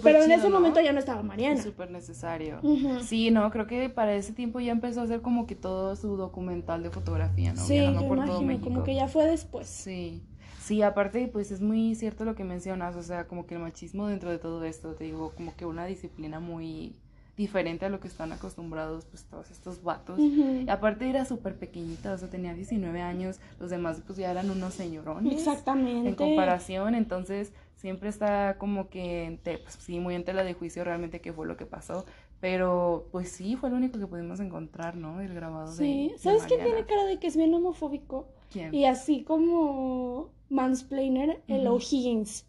Pero 0.00 0.22
en 0.22 0.30
ese 0.30 0.48
momento 0.48 0.80
ya 0.80 0.92
no 0.92 1.00
estaba 1.00 1.24
Mariana. 1.24 1.60
Súper 1.60 1.90
necesario. 1.90 2.60
Sí, 3.02 3.32
no, 3.32 3.50
creo 3.50 3.66
que 3.66 3.90
para 3.90 4.14
ese 4.14 4.32
tiempo 4.32 4.60
ya 4.60 4.70
empezó 4.70 5.00
a 5.00 5.04
hacer 5.04 5.22
como 5.22 5.48
que 5.48 5.56
todo 5.56 5.96
su 5.96 6.16
documental 6.16 6.84
de 6.84 6.90
fotografía, 6.90 7.52
¿no? 7.52 7.60
Sí, 7.60 7.78
imagino, 7.78 8.60
como 8.60 8.84
que 8.84 8.94
ya 8.94 9.08
fue 9.08 9.26
después. 9.26 9.66
Sí. 9.66 10.22
Sí, 10.60 10.82
aparte, 10.82 11.26
pues 11.28 11.50
es 11.50 11.60
muy 11.60 11.94
cierto 11.94 12.24
lo 12.24 12.34
que 12.34 12.44
mencionas, 12.44 12.94
o 12.94 13.02
sea, 13.02 13.26
como 13.26 13.46
que 13.46 13.54
el 13.54 13.60
machismo 13.60 14.06
dentro 14.06 14.30
de 14.30 14.38
todo 14.38 14.62
esto, 14.64 14.94
te 14.94 15.04
digo, 15.04 15.32
como 15.34 15.56
que 15.56 15.66
una 15.66 15.86
disciplina 15.86 16.38
muy 16.38 16.94
diferente 17.36 17.86
a 17.86 17.88
lo 17.88 18.00
que 18.00 18.08
están 18.08 18.32
acostumbrados, 18.32 19.06
pues 19.06 19.24
todos 19.24 19.50
estos 19.50 19.82
vatos. 19.82 20.20
Y 20.20 20.68
aparte 20.68 21.08
era 21.08 21.24
súper 21.24 21.56
pequeñita, 21.56 22.12
o 22.12 22.18
sea, 22.18 22.28
tenía 22.28 22.52
19 22.52 23.00
años, 23.00 23.40
los 23.58 23.70
demás 23.70 24.02
pues 24.06 24.18
ya 24.18 24.30
eran 24.30 24.50
unos 24.50 24.74
señorones. 24.74 25.32
Exactamente. 25.32 26.10
En 26.10 26.14
comparación, 26.14 26.94
entonces 26.94 27.54
siempre 27.76 28.10
está 28.10 28.58
como 28.58 28.90
que, 28.90 29.40
pues 29.42 29.74
sí, 29.80 29.98
muy 29.98 30.14
en 30.14 30.24
tela 30.24 30.44
de 30.44 30.52
juicio 30.52 30.84
realmente 30.84 31.22
qué 31.22 31.32
fue 31.32 31.46
lo 31.46 31.56
que 31.56 31.64
pasó, 31.64 32.04
pero 32.40 33.08
pues 33.10 33.30
sí, 33.32 33.56
fue 33.56 33.70
lo 33.70 33.76
único 33.76 33.98
que 33.98 34.06
pudimos 34.06 34.40
encontrar, 34.40 34.96
¿no? 34.96 35.22
El 35.22 35.32
grabado 35.32 35.70
de... 35.70 35.76
Sí, 35.76 36.12
¿sabes 36.18 36.42
quién 36.42 36.62
tiene 36.62 36.84
cara 36.84 37.04
de 37.06 37.18
que 37.18 37.28
es 37.28 37.36
bien 37.38 37.54
homofóbico? 37.54 38.28
¿Quién? 38.50 38.74
Y 38.74 38.84
así 38.84 39.22
como 39.22 40.30
mansplainer, 40.48 41.42
el 41.48 41.66
O'Higgins. 41.68 42.46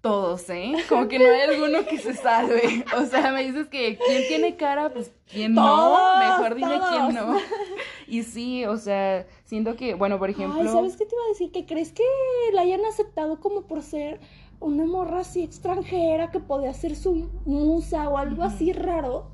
Todos, 0.00 0.50
¿eh? 0.50 0.72
Como 0.88 1.06
que 1.06 1.20
no 1.20 1.26
hay 1.26 1.42
alguno 1.42 1.86
que 1.86 1.96
se 1.96 2.14
salve. 2.14 2.84
O 2.98 3.04
sea, 3.06 3.30
me 3.30 3.44
dices 3.44 3.68
que 3.68 3.96
quién 4.04 4.26
tiene 4.26 4.56
cara, 4.56 4.92
pues 4.92 5.12
quién 5.30 5.54
no. 5.54 6.18
Mejor 6.18 6.56
dime 6.56 6.80
quién 6.90 7.14
no. 7.14 7.36
Y 8.08 8.24
sí, 8.24 8.64
o 8.66 8.76
sea, 8.76 9.26
siento 9.44 9.76
que, 9.76 9.94
bueno, 9.94 10.18
por 10.18 10.28
ejemplo. 10.28 10.60
Ay, 10.60 10.66
¿sabes 10.66 10.96
qué 10.96 11.06
te 11.06 11.14
iba 11.14 11.24
a 11.24 11.28
decir? 11.28 11.52
¿Que 11.52 11.66
crees 11.66 11.92
que 11.92 12.02
la 12.52 12.62
hayan 12.62 12.84
aceptado 12.84 13.38
como 13.38 13.62
por 13.62 13.82
ser 13.82 14.18
una 14.58 14.86
morra 14.86 15.20
así 15.20 15.42
extranjera 15.42 16.32
que 16.32 16.40
podía 16.40 16.74
ser 16.74 16.96
su 16.96 17.30
musa 17.44 18.08
o 18.08 18.18
algo 18.18 18.42
así 18.42 18.72
raro? 18.72 19.30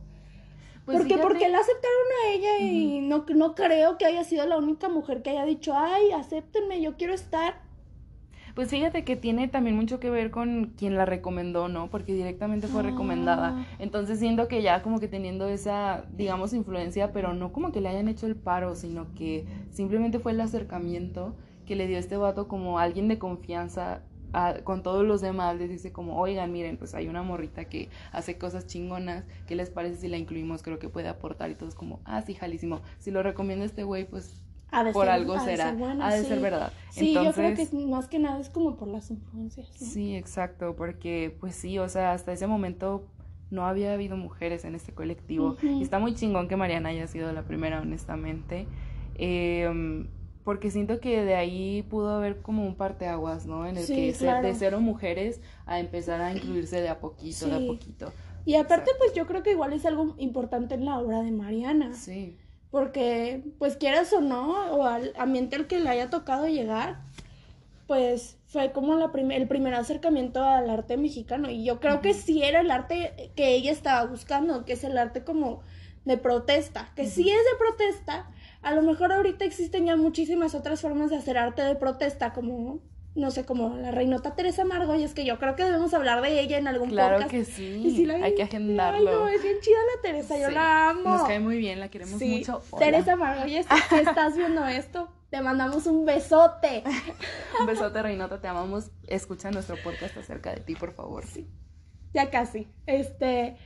Pues 0.88 1.00
porque, 1.00 1.18
porque 1.18 1.50
la 1.50 1.58
aceptaron 1.58 2.06
a 2.24 2.30
ella 2.32 2.58
y 2.60 3.00
no, 3.00 3.26
no 3.34 3.54
creo 3.54 3.98
que 3.98 4.06
haya 4.06 4.24
sido 4.24 4.46
la 4.46 4.56
única 4.56 4.88
mujer 4.88 5.20
que 5.20 5.28
haya 5.28 5.44
dicho, 5.44 5.74
ay, 5.76 6.12
acéptenme, 6.12 6.80
yo 6.80 6.96
quiero 6.96 7.12
estar. 7.12 7.60
Pues 8.54 8.70
fíjate 8.70 9.04
que 9.04 9.14
tiene 9.14 9.48
también 9.48 9.76
mucho 9.76 10.00
que 10.00 10.08
ver 10.08 10.30
con 10.30 10.72
quien 10.78 10.96
la 10.96 11.04
recomendó, 11.04 11.68
¿no? 11.68 11.90
Porque 11.90 12.14
directamente 12.14 12.68
fue 12.68 12.82
recomendada. 12.82 13.54
Ah. 13.54 13.66
Entonces 13.78 14.18
siento 14.18 14.48
que 14.48 14.62
ya 14.62 14.82
como 14.82 14.98
que 14.98 15.08
teniendo 15.08 15.46
esa, 15.46 16.06
digamos, 16.16 16.54
influencia, 16.54 17.12
pero 17.12 17.34
no 17.34 17.52
como 17.52 17.70
que 17.70 17.82
le 17.82 17.90
hayan 17.90 18.08
hecho 18.08 18.26
el 18.26 18.34
paro, 18.34 18.74
sino 18.74 19.12
que 19.12 19.44
simplemente 19.70 20.20
fue 20.20 20.32
el 20.32 20.40
acercamiento 20.40 21.36
que 21.66 21.76
le 21.76 21.86
dio 21.86 21.98
este 21.98 22.16
vato 22.16 22.48
como 22.48 22.78
alguien 22.78 23.08
de 23.08 23.18
confianza 23.18 24.04
con 24.64 24.82
todos 24.82 25.04
los 25.04 25.20
demás 25.20 25.56
les 25.56 25.70
dice 25.70 25.92
como, 25.92 26.18
oigan, 26.18 26.52
miren, 26.52 26.76
pues 26.76 26.94
hay 26.94 27.08
una 27.08 27.22
morrita 27.22 27.64
que 27.66 27.88
hace 28.12 28.38
cosas 28.38 28.66
chingonas, 28.66 29.24
¿qué 29.46 29.56
les 29.56 29.70
parece 29.70 29.96
si 30.00 30.08
la 30.08 30.16
incluimos? 30.16 30.62
Creo 30.62 30.78
que 30.78 30.88
puede 30.88 31.08
aportar 31.08 31.50
y 31.50 31.54
todos 31.54 31.74
como, 31.74 32.00
ah, 32.04 32.22
sí, 32.22 32.34
jalísimo, 32.34 32.80
si 32.98 33.10
lo 33.10 33.22
recomienda 33.22 33.64
este 33.64 33.84
güey, 33.84 34.04
pues 34.04 34.42
por 34.92 35.08
algo 35.08 35.40
será, 35.40 35.70
ha 36.00 36.14
de 36.14 36.24
ser 36.24 36.40
verdad. 36.40 36.72
Sí, 36.90 37.14
yo 37.14 37.32
creo 37.32 37.54
que 37.54 37.68
más 37.86 38.06
que 38.08 38.18
nada 38.18 38.38
es 38.38 38.50
como 38.50 38.76
por 38.76 38.88
las 38.88 39.10
influencias. 39.10 39.68
Sí, 39.68 40.14
exacto, 40.14 40.76
porque 40.76 41.34
pues 41.40 41.54
sí, 41.54 41.78
o 41.78 41.88
sea, 41.88 42.12
hasta 42.12 42.32
ese 42.32 42.46
momento 42.46 43.06
no 43.50 43.66
había 43.66 43.94
habido 43.94 44.16
mujeres 44.16 44.64
en 44.64 44.74
este 44.74 44.92
colectivo. 44.92 45.56
y 45.62 45.82
está 45.82 45.98
muy 45.98 46.14
chingón 46.14 46.48
que 46.48 46.56
Mariana 46.56 46.90
haya 46.90 47.06
sido 47.06 47.32
la 47.32 47.42
primera, 47.42 47.80
honestamente. 47.80 48.66
Eh, 49.14 50.06
porque 50.48 50.70
siento 50.70 50.98
que 50.98 51.26
de 51.26 51.34
ahí 51.34 51.82
pudo 51.90 52.08
haber 52.08 52.40
como 52.40 52.64
un 52.64 52.74
parteaguas, 52.74 53.44
¿no? 53.44 53.66
En 53.66 53.76
el 53.76 53.86
que 53.86 54.14
ser, 54.14 54.42
de 54.42 54.54
cero 54.54 54.80
mujeres 54.80 55.42
a 55.66 55.78
empezar 55.78 56.22
a 56.22 56.32
incluirse 56.32 56.80
de 56.80 56.88
a 56.88 57.00
poquito, 57.00 57.48
de 57.48 57.54
a 57.54 57.66
poquito. 57.66 58.10
Y 58.46 58.54
aparte, 58.54 58.90
pues 58.96 59.12
yo 59.12 59.26
creo 59.26 59.42
que 59.42 59.50
igual 59.50 59.74
es 59.74 59.84
algo 59.84 60.14
importante 60.16 60.74
en 60.74 60.86
la 60.86 61.00
obra 61.00 61.20
de 61.20 61.32
Mariana. 61.32 61.92
Sí. 61.92 62.38
Porque, 62.70 63.42
pues 63.58 63.76
quieras 63.76 64.10
o 64.14 64.22
no, 64.22 64.72
o 64.72 64.84
al 64.84 65.12
ambiente 65.18 65.56
al 65.56 65.66
que 65.66 65.80
le 65.80 65.90
haya 65.90 66.08
tocado 66.08 66.48
llegar, 66.48 67.02
pues 67.86 68.38
fue 68.46 68.72
como 68.72 68.94
la 68.94 69.12
el 69.14 69.48
primer 69.48 69.74
acercamiento 69.74 70.42
al 70.42 70.70
arte 70.70 70.96
mexicano. 70.96 71.50
Y 71.50 71.62
yo 71.62 71.78
creo 71.78 72.00
que 72.00 72.14
sí 72.14 72.42
era 72.42 72.60
el 72.60 72.70
arte 72.70 73.32
que 73.36 73.54
ella 73.54 73.70
estaba 73.70 74.06
buscando, 74.06 74.64
que 74.64 74.72
es 74.72 74.82
el 74.82 74.96
arte 74.96 75.24
como 75.24 75.60
de 76.06 76.16
protesta, 76.16 76.90
que 76.96 77.06
sí 77.06 77.28
es 77.28 77.36
de 77.36 77.58
protesta, 77.58 78.30
a 78.62 78.72
lo 78.72 78.82
mejor 78.82 79.12
ahorita 79.12 79.44
existen 79.44 79.86
ya 79.86 79.96
muchísimas 79.96 80.54
otras 80.54 80.80
formas 80.80 81.10
de 81.10 81.16
hacer 81.16 81.38
arte 81.38 81.62
de 81.62 81.76
protesta, 81.76 82.32
como, 82.32 82.80
no 83.14 83.30
sé, 83.30 83.44
como 83.44 83.76
la 83.76 83.90
reinota 83.90 84.34
Teresa 84.34 84.64
Margo, 84.64 84.94
y 84.94 85.04
es 85.04 85.14
que 85.14 85.24
yo 85.24 85.38
creo 85.38 85.56
que 85.56 85.64
debemos 85.64 85.94
hablar 85.94 86.22
de 86.22 86.40
ella 86.40 86.58
en 86.58 86.68
algún 86.68 86.90
claro 86.90 87.16
podcast. 87.16 87.30
Claro 87.30 87.46
que 87.46 87.52
sí, 87.52 88.10
hay 88.10 88.34
que 88.34 88.42
agendarlo. 88.42 89.10
Ay, 89.10 89.16
no, 89.16 89.28
es 89.28 89.42
bien 89.42 89.56
chida 89.60 89.78
la 89.96 90.02
Teresa, 90.02 90.38
yo 90.38 90.50
la 90.50 90.90
amo. 90.90 91.10
Nos 91.10 91.22
cae 91.22 91.40
muy 91.40 91.58
bien, 91.58 91.80
la 91.80 91.88
queremos 91.88 92.20
mucho. 92.20 92.62
Teresa 92.78 93.16
Margo, 93.16 93.46
y 93.46 93.62
si 93.62 93.94
estás 93.96 94.36
viendo 94.36 94.66
esto, 94.66 95.08
te 95.30 95.42
mandamos 95.42 95.86
un 95.86 96.04
besote. 96.04 96.82
un 97.60 97.66
besote, 97.66 98.02
Reinota, 98.02 98.40
te 98.40 98.48
amamos. 98.48 98.90
Escucha 99.06 99.50
nuestro 99.50 99.76
podcast 99.82 100.16
acerca 100.16 100.54
de 100.54 100.60
ti, 100.60 100.74
por 100.74 100.94
favor. 100.94 101.24
Sí. 101.26 101.46
Ya 102.14 102.30
casi. 102.30 102.66
Este, 102.86 103.56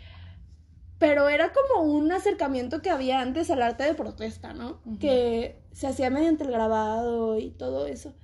pero 1.03 1.29
era 1.29 1.53
como 1.53 1.83
un 1.83 2.13
acercamiento 2.13 2.81
que 2.81 2.89
había 2.89 3.21
antes 3.21 3.51
al 3.51 3.61
arte 3.61 3.83
de 3.83 3.95
protesta, 3.95 4.53
¿no? 4.53 4.79
Que 5.01 5.61
se 5.73 5.89
hacía 5.89 6.11
mediante 6.11 6.45
el 6.45 6.53
grabado 6.53 7.41
y 7.41 7.51
todo 7.51 7.89
eso. 7.89 8.15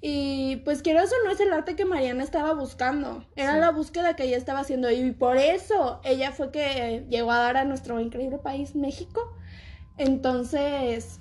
Y 0.00 0.56
pues 0.64 0.82
quiero 0.82 0.98
eso 0.98 1.14
no 1.24 1.30
es 1.30 1.38
el 1.38 1.52
arte 1.52 1.76
que 1.76 1.84
Mariana 1.84 2.24
estaba 2.24 2.54
buscando, 2.54 3.24
era 3.36 3.56
la 3.56 3.70
búsqueda 3.70 4.16
que 4.16 4.24
ella 4.24 4.36
estaba 4.36 4.58
haciendo 4.58 4.90
y 4.90 5.12
por 5.12 5.36
eso 5.36 6.00
ella 6.02 6.32
fue 6.32 6.50
que 6.50 7.06
llegó 7.08 7.30
a 7.30 7.38
dar 7.38 7.56
a 7.56 7.64
nuestro 7.64 8.00
increíble 8.00 8.38
país, 8.38 8.74
México. 8.74 9.36
Entonces, 9.96 11.20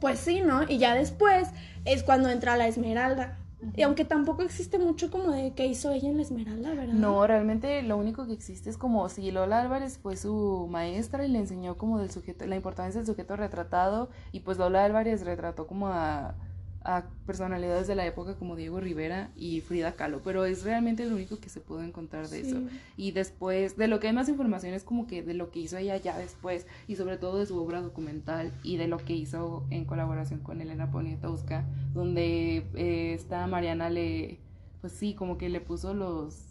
pues 0.00 0.18
sí, 0.18 0.40
¿no? 0.40 0.62
Y 0.66 0.78
ya 0.78 0.94
después 0.94 1.50
es 1.84 2.04
cuando 2.04 2.30
entra 2.30 2.56
la 2.56 2.68
Esmeralda, 2.68 3.36
Y 3.74 3.82
aunque 3.82 4.04
tampoco 4.04 4.42
existe 4.42 4.78
mucho 4.78 5.10
como 5.10 5.32
de 5.32 5.52
qué 5.52 5.66
hizo 5.66 5.90
ella 5.90 6.08
en 6.08 6.16
la 6.16 6.22
Esmeralda, 6.22 6.70
¿verdad? 6.74 6.94
No, 6.94 7.26
realmente 7.26 7.82
lo 7.82 7.96
único 7.96 8.26
que 8.26 8.32
existe 8.32 8.70
es 8.70 8.76
como 8.76 9.08
si 9.08 9.30
Lola 9.30 9.60
Álvarez 9.60 9.98
fue 9.98 10.16
su 10.16 10.68
maestra 10.70 11.24
y 11.26 11.28
le 11.28 11.38
enseñó 11.38 11.76
como 11.76 11.98
del 11.98 12.10
sujeto, 12.10 12.46
la 12.46 12.56
importancia 12.56 13.00
del 13.00 13.06
sujeto 13.06 13.36
retratado 13.36 14.10
y 14.30 14.40
pues 14.40 14.58
Lola 14.58 14.84
Álvarez 14.84 15.24
retrató 15.24 15.66
como 15.66 15.88
a 15.88 16.34
a 16.82 17.04
personalidades 17.26 17.86
de 17.86 17.94
la 17.94 18.06
época 18.06 18.36
como 18.36 18.56
Diego 18.56 18.80
Rivera 18.80 19.30
y 19.36 19.60
Frida 19.60 19.92
Kahlo, 19.92 20.20
pero 20.22 20.44
es 20.44 20.62
realmente 20.62 21.04
lo 21.04 21.16
único 21.16 21.38
que 21.38 21.48
se 21.48 21.60
pudo 21.60 21.82
encontrar 21.82 22.28
de 22.28 22.40
eso. 22.40 22.62
Y 22.96 23.10
después, 23.10 23.76
de 23.76 23.88
lo 23.88 24.00
que 24.00 24.08
hay 24.08 24.12
más 24.12 24.28
información 24.28 24.74
es 24.74 24.84
como 24.84 25.06
que 25.06 25.22
de 25.22 25.34
lo 25.34 25.50
que 25.50 25.60
hizo 25.60 25.76
ella 25.76 25.96
ya 25.96 26.16
después, 26.16 26.66
y 26.86 26.96
sobre 26.96 27.18
todo 27.18 27.38
de 27.38 27.46
su 27.46 27.60
obra 27.60 27.82
documental 27.82 28.52
y 28.62 28.76
de 28.76 28.88
lo 28.88 28.98
que 28.98 29.14
hizo 29.14 29.66
en 29.70 29.84
colaboración 29.84 30.40
con 30.40 30.60
Elena 30.60 30.90
Poniatowska, 30.90 31.66
donde 31.92 32.64
eh, 32.74 33.12
esta 33.14 33.46
Mariana 33.46 33.90
le, 33.90 34.40
pues 34.80 34.92
sí, 34.92 35.14
como 35.14 35.36
que 35.36 35.48
le 35.48 35.60
puso 35.60 35.94
los 35.94 36.44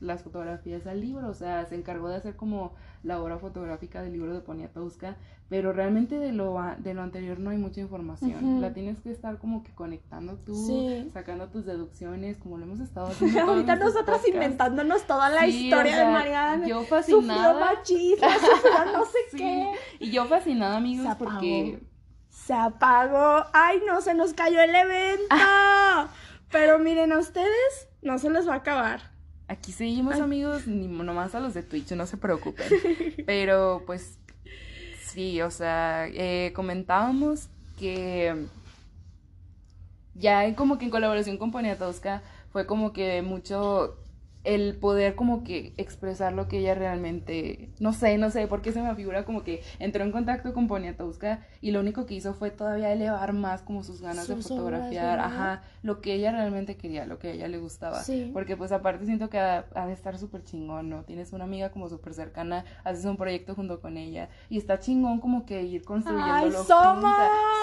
las 0.00 0.22
fotografías 0.22 0.86
al 0.86 1.00
libro, 1.00 1.28
o 1.28 1.34
sea, 1.34 1.64
se 1.64 1.76
encargó 1.76 2.08
de 2.08 2.16
hacer 2.16 2.36
como 2.36 2.74
la 3.04 3.22
obra 3.22 3.38
fotográfica 3.38 4.02
del 4.02 4.14
libro 4.14 4.32
de 4.32 4.40
Poniatowska, 4.40 5.16
pero 5.48 5.72
realmente 5.72 6.18
de 6.18 6.32
lo, 6.32 6.58
de 6.78 6.94
lo 6.94 7.02
anterior 7.02 7.38
no 7.38 7.50
hay 7.50 7.58
mucha 7.58 7.80
información. 7.80 8.60
La 8.60 8.72
tienes 8.72 8.98
que 9.00 9.10
estar 9.10 9.38
como 9.38 9.62
que 9.62 9.72
conectando 9.74 10.36
tú, 10.36 11.04
sacando 11.12 11.48
tus 11.48 11.66
deducciones, 11.66 12.38
como 12.38 12.56
lo 12.56 12.64
hemos 12.64 12.80
estado 12.80 13.06
haciendo. 13.10 13.42
Ahorita 13.42 13.76
nosotros 13.76 14.26
inventándonos 14.26 15.06
toda 15.06 15.28
la 15.28 15.46
historia 15.46 15.98
de 15.98 16.10
Mariana. 16.10 16.66
Yo 16.66 16.82
fascinada. 16.84 17.60
Machismo, 17.60 18.26
no 18.92 19.04
sé 19.04 19.18
qué. 19.36 19.72
Y 20.00 20.10
yo 20.10 20.24
fascinada, 20.24 20.78
amigos, 20.78 21.06
porque... 21.18 21.80
Se 22.30 22.52
apagó. 22.52 23.44
Ay, 23.52 23.80
no, 23.86 24.00
se 24.00 24.12
nos 24.12 24.34
cayó 24.34 24.60
el 24.60 24.74
evento. 24.74 25.34
Pero 26.50 26.78
miren, 26.78 27.12
a 27.12 27.18
ustedes 27.18 27.88
no 28.02 28.18
se 28.18 28.28
les 28.30 28.48
va 28.48 28.54
a 28.54 28.56
acabar. 28.56 29.13
Aquí 29.46 29.72
seguimos, 29.72 30.20
amigos, 30.20 30.66
ni 30.66 30.86
nomás 30.86 31.34
a 31.34 31.40
los 31.40 31.52
de 31.52 31.62
Twitch, 31.62 31.92
no 31.92 32.06
se 32.06 32.16
preocupen. 32.16 32.66
Pero 33.26 33.82
pues 33.86 34.18
sí, 35.02 35.42
o 35.42 35.50
sea, 35.50 36.08
eh, 36.08 36.52
comentábamos 36.54 37.48
que 37.78 38.46
ya 40.14 40.54
como 40.54 40.78
que 40.78 40.86
en 40.86 40.90
colaboración 40.90 41.36
con 41.36 41.52
Poniatowska 41.52 42.22
fue 42.52 42.66
como 42.66 42.92
que 42.92 43.20
mucho 43.20 43.98
el 44.44 44.76
poder 44.76 45.14
como 45.14 45.42
que 45.42 45.72
expresar 45.78 46.34
lo 46.34 46.48
que 46.48 46.58
ella 46.58 46.74
realmente, 46.74 47.70
no 47.80 47.92
sé, 47.92 48.18
no 48.18 48.30
sé, 48.30 48.46
porque 48.46 48.72
se 48.72 48.82
me 48.82 48.94
figura 48.94 49.24
como 49.24 49.42
que 49.42 49.62
entró 49.78 50.04
en 50.04 50.12
contacto 50.12 50.52
con 50.52 50.68
Poniatowska 50.68 51.40
y 51.62 51.70
lo 51.70 51.80
único 51.80 52.04
que 52.04 52.14
hizo 52.14 52.34
fue 52.34 52.50
todavía 52.50 52.92
elevar 52.92 53.32
más 53.32 53.62
como 53.62 53.82
sus 53.82 54.02
ganas 54.02 54.28
de 54.28 54.36
fotografiar, 54.36 55.18
ajá, 55.18 55.62
lo 55.82 56.00
que 56.00 56.14
ella 56.14 56.30
realmente 56.30 56.76
quería, 56.76 57.06
lo 57.06 57.18
que 57.18 57.28
a 57.28 57.32
ella 57.32 57.48
le 57.48 57.58
gustaba. 57.58 58.02
Porque 58.32 58.56
pues 58.56 58.70
aparte 58.72 59.06
siento 59.06 59.30
que 59.30 59.38
ha, 59.38 59.64
de 59.86 59.92
estar 59.92 60.18
súper 60.18 60.44
chingón, 60.44 60.90
¿no? 60.90 61.04
Tienes 61.04 61.32
una 61.32 61.44
amiga 61.44 61.70
como 61.70 61.88
súper 61.88 62.12
cercana, 62.12 62.64
haces 62.84 63.06
un 63.06 63.16
proyecto 63.16 63.54
junto 63.54 63.80
con 63.80 63.96
ella 63.96 64.28
y 64.50 64.58
está 64.58 64.78
chingón 64.78 65.20
como 65.20 65.46
que 65.46 65.62
ir 65.62 65.84
construyendo 65.84 66.46
lo 66.46 66.64
somos! 66.64 67.14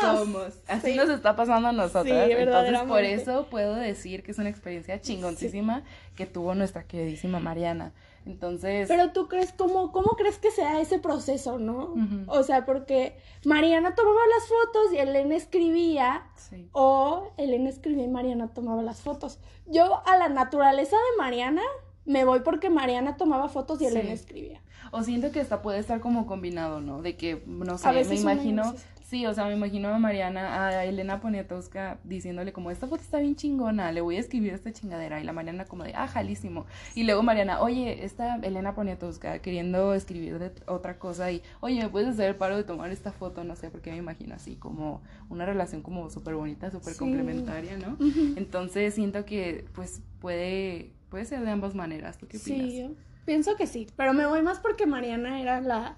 Somos. 0.01 0.59
Así 0.67 0.95
nos 0.95 1.09
está 1.09 1.35
pasando 1.35 1.67
a 1.67 1.71
nosotras. 1.71 2.29
Entonces 2.29 2.79
por 2.81 3.03
eso 3.03 3.47
puedo 3.51 3.75
decir 3.75 4.23
que 4.23 4.31
es 4.31 4.39
una 4.39 4.49
experiencia 4.49 4.99
chingoncísima 4.99 5.83
que 6.15 6.25
tuvo 6.25 6.55
nuestra 6.55 6.83
queridísima 6.83 7.39
Mariana. 7.39 7.93
Entonces. 8.25 8.87
Pero 8.87 9.11
tú 9.11 9.27
crees, 9.27 9.51
¿cómo, 9.51 9.91
cómo 9.91 10.11
crees 10.11 10.37
que 10.37 10.51
sea 10.51 10.79
ese 10.79 10.99
proceso, 10.99 11.57
no? 11.57 11.95
O 12.27 12.43
sea, 12.43 12.65
porque 12.65 13.17
Mariana 13.45 13.95
tomaba 13.95 14.19
las 14.37 14.47
fotos 14.47 14.93
y 14.93 14.97
Elena 14.97 15.35
escribía. 15.35 16.23
O 16.71 17.31
Elena 17.37 17.69
escribía 17.69 18.03
y 18.03 18.09
Mariana 18.09 18.49
tomaba 18.49 18.81
las 18.83 19.01
fotos. 19.01 19.39
Yo 19.65 20.01
a 20.05 20.17
la 20.17 20.29
naturaleza 20.29 20.95
de 20.95 21.17
Mariana 21.17 21.63
me 22.05 22.25
voy 22.25 22.41
porque 22.41 22.69
Mariana 22.69 23.17
tomaba 23.17 23.49
fotos 23.49 23.81
y 23.81 23.85
Elena 23.85 24.11
escribía. 24.11 24.61
O 24.91 25.03
siento 25.03 25.31
que 25.31 25.39
hasta 25.39 25.61
puede 25.61 25.79
estar 25.79 26.01
como 26.01 26.25
combinado, 26.27 26.81
¿no? 26.81 27.01
De 27.01 27.15
que, 27.15 27.41
no 27.45 27.77
sé, 27.77 27.91
me 28.05 28.15
imagino. 28.15 28.75
Sí, 29.11 29.25
o 29.25 29.33
sea, 29.33 29.43
me 29.43 29.55
imagino 29.55 29.89
a 29.89 29.99
Mariana, 29.99 30.69
a 30.69 30.85
Elena 30.85 31.19
Poniatowska 31.19 31.97
diciéndole 32.05 32.53
como, 32.53 32.71
esta 32.71 32.87
foto 32.87 33.01
está 33.01 33.19
bien 33.19 33.35
chingona, 33.35 33.91
le 33.91 33.99
voy 33.99 34.15
a 34.15 34.21
escribir 34.21 34.53
esta 34.53 34.71
chingadera. 34.71 35.19
Y 35.19 35.25
la 35.25 35.33
Mariana 35.33 35.65
como 35.65 35.83
de, 35.83 35.91
ah, 35.93 36.07
jalísimo. 36.07 36.65
Y 36.95 37.03
luego 37.03 37.21
Mariana, 37.21 37.59
oye, 37.59 38.05
esta 38.05 38.37
Elena 38.37 38.73
Poniatowska 38.73 39.39
queriendo 39.39 39.93
escribir 39.93 40.39
de 40.39 40.53
otra 40.65 40.97
cosa 40.97 41.29
y, 41.29 41.43
oye, 41.59 41.83
¿me 41.83 41.89
puedes 41.89 42.07
hacer 42.07 42.29
el 42.29 42.35
paro 42.37 42.55
de 42.55 42.63
tomar 42.63 42.89
esta 42.91 43.11
foto? 43.11 43.43
No 43.43 43.57
sé, 43.57 43.69
porque 43.69 43.91
me 43.91 43.97
imagino 43.97 44.33
así 44.33 44.55
como 44.55 45.01
una 45.27 45.45
relación 45.45 45.81
como 45.81 46.09
súper 46.09 46.35
bonita, 46.35 46.71
súper 46.71 46.95
complementaria, 46.95 47.77
¿no? 47.77 47.97
Entonces 48.37 48.93
siento 48.93 49.25
que 49.25 49.65
pues 49.73 50.01
puede, 50.21 50.93
puede 51.09 51.25
ser 51.25 51.41
de 51.41 51.51
ambas 51.51 51.75
maneras. 51.75 52.17
¿Tú 52.17 52.29
qué 52.29 52.37
opinas? 52.37 52.69
Sí, 52.69 52.95
pienso 53.25 53.57
que 53.57 53.67
sí, 53.67 53.87
pero 53.97 54.13
me 54.13 54.25
voy 54.25 54.41
más 54.41 54.61
porque 54.61 54.85
Mariana 54.85 55.41
era 55.41 55.59
la 55.59 55.97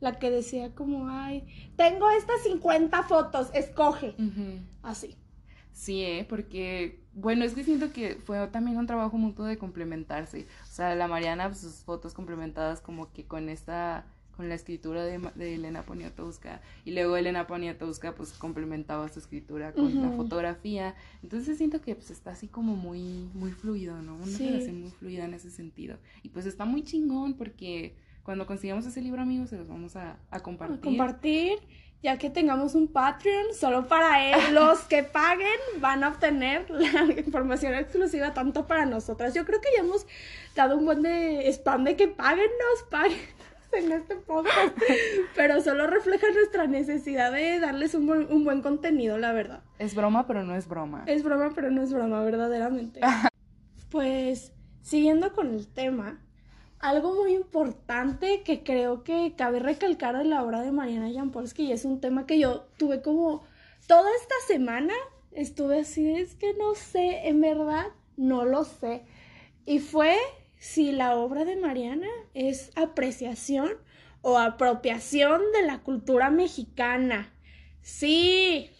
la 0.00 0.18
que 0.18 0.30
decía 0.30 0.74
como, 0.74 1.08
ay, 1.08 1.46
tengo 1.76 2.08
estas 2.10 2.42
50 2.42 3.02
fotos, 3.04 3.50
escoge. 3.54 4.14
Así. 4.82 5.16
Sí, 5.72 6.02
¿eh? 6.02 6.26
porque, 6.28 7.00
bueno, 7.14 7.44
es 7.44 7.54
que 7.54 7.64
siento 7.64 7.92
que 7.92 8.16
fue 8.24 8.46
también 8.48 8.76
un 8.76 8.86
trabajo 8.86 9.16
mutuo 9.16 9.46
de 9.46 9.56
complementarse. 9.56 10.46
O 10.64 10.66
sea, 10.66 10.94
la 10.94 11.08
Mariana, 11.08 11.48
pues, 11.48 11.60
sus 11.60 11.76
fotos 11.76 12.12
complementadas 12.12 12.80
como 12.80 13.12
que 13.12 13.24
con 13.24 13.48
esta, 13.48 14.04
con 14.36 14.48
la 14.48 14.56
escritura 14.56 15.04
de, 15.04 15.18
de 15.36 15.54
Elena 15.54 15.82
Poniatowska. 15.82 16.60
Y 16.84 16.90
luego 16.90 17.16
Elena 17.16 17.46
Poniatowska, 17.46 18.14
pues, 18.14 18.32
complementaba 18.32 19.08
su 19.08 19.20
escritura 19.20 19.72
con 19.72 20.02
la 20.02 20.10
fotografía. 20.16 20.94
Entonces 21.22 21.56
siento 21.56 21.80
que, 21.80 21.94
pues, 21.94 22.10
está 22.10 22.32
así 22.32 22.48
como 22.48 22.76
muy, 22.76 23.30
muy 23.32 23.52
fluido, 23.52 24.02
¿no? 24.02 24.16
Una 24.16 24.36
relación 24.36 24.82
muy 24.82 24.90
fluida 24.90 25.24
en 25.24 25.34
ese 25.34 25.50
sentido. 25.50 25.96
Y 26.22 26.28
pues 26.28 26.46
está 26.46 26.64
muy 26.64 26.82
chingón 26.82 27.34
porque 27.34 27.94
cuando 28.30 28.46
consigamos 28.46 28.86
ese 28.86 29.02
libro, 29.02 29.20
amigos, 29.20 29.50
se 29.50 29.56
los 29.56 29.66
vamos 29.66 29.96
a, 29.96 30.16
compartir. 30.44 30.78
A 30.78 30.80
compartir, 30.80 31.58
ya 32.00 32.16
que 32.16 32.30
tengamos 32.30 32.76
un 32.76 32.86
Patreon, 32.86 33.46
solo 33.58 33.88
para 33.88 34.24
él, 34.24 34.38
los 34.54 34.82
que 34.82 35.02
paguen 35.02 35.48
van 35.80 36.04
a 36.04 36.10
obtener 36.10 36.70
la 36.70 37.06
información 37.18 37.74
exclusiva 37.74 38.32
tanto 38.32 38.68
para 38.68 38.86
nosotras. 38.86 39.34
Yo 39.34 39.44
creo 39.44 39.60
que 39.60 39.70
ya 39.76 39.82
hemos 39.82 40.06
dado 40.54 40.76
un 40.76 40.84
buen 40.84 41.02
de 41.02 41.48
spam 41.48 41.82
de 41.82 41.96
que 41.96 42.06
paguen, 42.06 42.46
nos 42.46 42.88
paguen 42.88 43.18
en 43.72 43.90
este 43.90 44.14
podcast, 44.14 44.78
pero 45.34 45.60
solo 45.60 45.88
refleja 45.88 46.28
nuestra 46.32 46.68
necesidad 46.68 47.32
de 47.32 47.58
darles 47.58 47.96
un 47.96 48.06
buen, 48.06 48.32
un 48.32 48.44
buen 48.44 48.62
contenido, 48.62 49.18
la 49.18 49.32
verdad. 49.32 49.64
Es 49.80 49.96
broma, 49.96 50.28
pero 50.28 50.44
no 50.44 50.54
es 50.54 50.68
broma. 50.68 51.02
Es 51.08 51.24
broma, 51.24 51.50
pero 51.52 51.72
no 51.72 51.82
es 51.82 51.92
broma, 51.92 52.22
verdaderamente. 52.22 53.00
pues, 53.90 54.52
siguiendo 54.82 55.32
con 55.32 55.52
el 55.52 55.66
tema, 55.66 56.20
algo 56.80 57.14
muy 57.14 57.34
importante 57.34 58.42
que 58.42 58.62
creo 58.62 59.04
que 59.04 59.34
cabe 59.36 59.60
recalcar 59.60 60.16
en 60.16 60.30
la 60.30 60.42
obra 60.42 60.62
de 60.62 60.72
Mariana 60.72 61.12
Jampolsky 61.12 61.64
y 61.64 61.72
es 61.72 61.84
un 61.84 62.00
tema 62.00 62.26
que 62.26 62.38
yo 62.38 62.66
tuve 62.78 63.02
como 63.02 63.44
toda 63.86 64.10
esta 64.20 64.34
semana 64.46 64.94
estuve 65.32 65.80
así, 65.80 66.10
es 66.10 66.34
que 66.34 66.54
no 66.54 66.74
sé, 66.74 67.28
en 67.28 67.40
verdad 67.40 67.86
no 68.16 68.44
lo 68.44 68.64
sé. 68.64 69.02
Y 69.66 69.78
fue 69.78 70.16
si 70.58 70.92
la 70.92 71.16
obra 71.16 71.44
de 71.44 71.56
Mariana 71.56 72.08
es 72.34 72.70
apreciación 72.76 73.72
o 74.22 74.38
apropiación 74.38 75.40
de 75.52 75.62
la 75.62 75.80
cultura 75.80 76.30
mexicana. 76.30 77.32
Sí, 77.82 78.70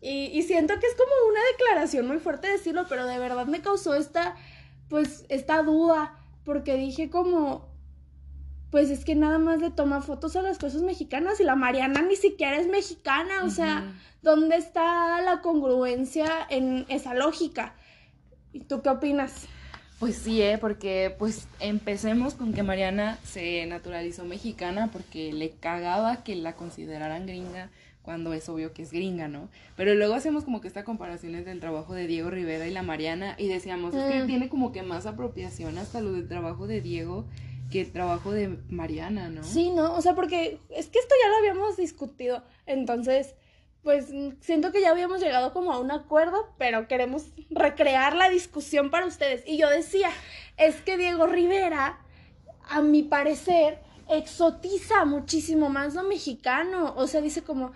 y, 0.00 0.26
y, 0.26 0.42
siento 0.42 0.78
que 0.78 0.86
es 0.86 0.94
como 0.94 1.12
una 1.28 1.40
declaración 1.52 2.06
muy 2.06 2.18
fuerte 2.18 2.48
decirlo, 2.48 2.86
pero 2.88 3.06
de 3.06 3.18
verdad 3.18 3.46
me 3.46 3.60
causó 3.60 3.94
esta, 3.94 4.36
pues, 4.88 5.26
esta 5.28 5.62
duda 5.62 6.19
porque 6.50 6.74
dije 6.74 7.10
como, 7.10 7.68
pues 8.72 8.90
es 8.90 9.04
que 9.04 9.14
nada 9.14 9.38
más 9.38 9.60
le 9.60 9.70
toma 9.70 10.02
fotos 10.02 10.34
a 10.34 10.42
las 10.42 10.58
cosas 10.58 10.82
mexicanas 10.82 11.38
y 11.38 11.44
la 11.44 11.54
Mariana 11.54 12.02
ni 12.02 12.16
siquiera 12.16 12.56
es 12.56 12.66
mexicana, 12.66 13.44
o 13.44 13.50
sea, 13.50 13.84
¿dónde 14.20 14.56
está 14.56 15.22
la 15.22 15.42
congruencia 15.42 16.26
en 16.50 16.86
esa 16.88 17.14
lógica? 17.14 17.76
¿Y 18.52 18.64
tú 18.64 18.82
qué 18.82 18.88
opinas? 18.88 19.46
Pues 20.00 20.16
sí, 20.16 20.42
¿eh? 20.42 20.58
porque 20.58 21.14
pues 21.20 21.46
empecemos 21.60 22.34
con 22.34 22.52
que 22.52 22.64
Mariana 22.64 23.16
se 23.22 23.64
naturalizó 23.66 24.24
mexicana 24.24 24.90
porque 24.92 25.32
le 25.32 25.50
cagaba 25.50 26.24
que 26.24 26.34
la 26.34 26.56
consideraran 26.56 27.26
gringa 27.26 27.70
cuando 28.02 28.32
es 28.32 28.48
obvio 28.48 28.72
que 28.72 28.82
es 28.82 28.92
gringa, 28.92 29.28
¿no? 29.28 29.48
Pero 29.76 29.94
luego 29.94 30.14
hacemos 30.14 30.44
como 30.44 30.60
que 30.60 30.68
esta 30.68 30.84
comparación 30.84 31.34
entre 31.34 31.52
el 31.52 31.60
trabajo 31.60 31.94
de 31.94 32.06
Diego 32.06 32.30
Rivera 32.30 32.66
y 32.66 32.70
la 32.70 32.82
Mariana 32.82 33.34
y 33.38 33.48
decíamos, 33.48 33.94
es 33.94 34.04
que 34.04 34.22
mm. 34.22 34.26
tiene 34.26 34.48
como 34.48 34.72
que 34.72 34.82
más 34.82 35.06
apropiación 35.06 35.78
hasta 35.78 36.00
lo 36.00 36.12
del 36.12 36.28
trabajo 36.28 36.66
de 36.66 36.80
Diego 36.80 37.26
que 37.70 37.82
el 37.82 37.92
trabajo 37.92 38.32
de 38.32 38.58
Mariana, 38.68 39.28
¿no? 39.28 39.44
Sí, 39.44 39.70
¿no? 39.70 39.94
O 39.94 40.02
sea, 40.02 40.14
porque 40.14 40.58
es 40.70 40.88
que 40.88 40.98
esto 40.98 41.14
ya 41.22 41.28
lo 41.28 41.36
habíamos 41.36 41.76
discutido, 41.76 42.42
entonces, 42.66 43.34
pues 43.82 44.12
siento 44.40 44.72
que 44.72 44.80
ya 44.80 44.90
habíamos 44.90 45.20
llegado 45.20 45.52
como 45.52 45.72
a 45.72 45.78
un 45.78 45.90
acuerdo, 45.90 46.52
pero 46.58 46.88
queremos 46.88 47.32
recrear 47.48 48.16
la 48.16 48.28
discusión 48.28 48.90
para 48.90 49.06
ustedes. 49.06 49.44
Y 49.46 49.56
yo 49.56 49.70
decía, 49.70 50.10
es 50.56 50.80
que 50.82 50.96
Diego 50.96 51.26
Rivera, 51.26 52.00
a 52.68 52.82
mi 52.82 53.02
parecer, 53.04 53.78
exotiza 54.10 55.04
muchísimo 55.04 55.68
más 55.68 55.94
lo 55.94 56.02
mexicano. 56.02 56.94
O 56.96 57.06
sea, 57.06 57.20
dice 57.20 57.42
como, 57.42 57.72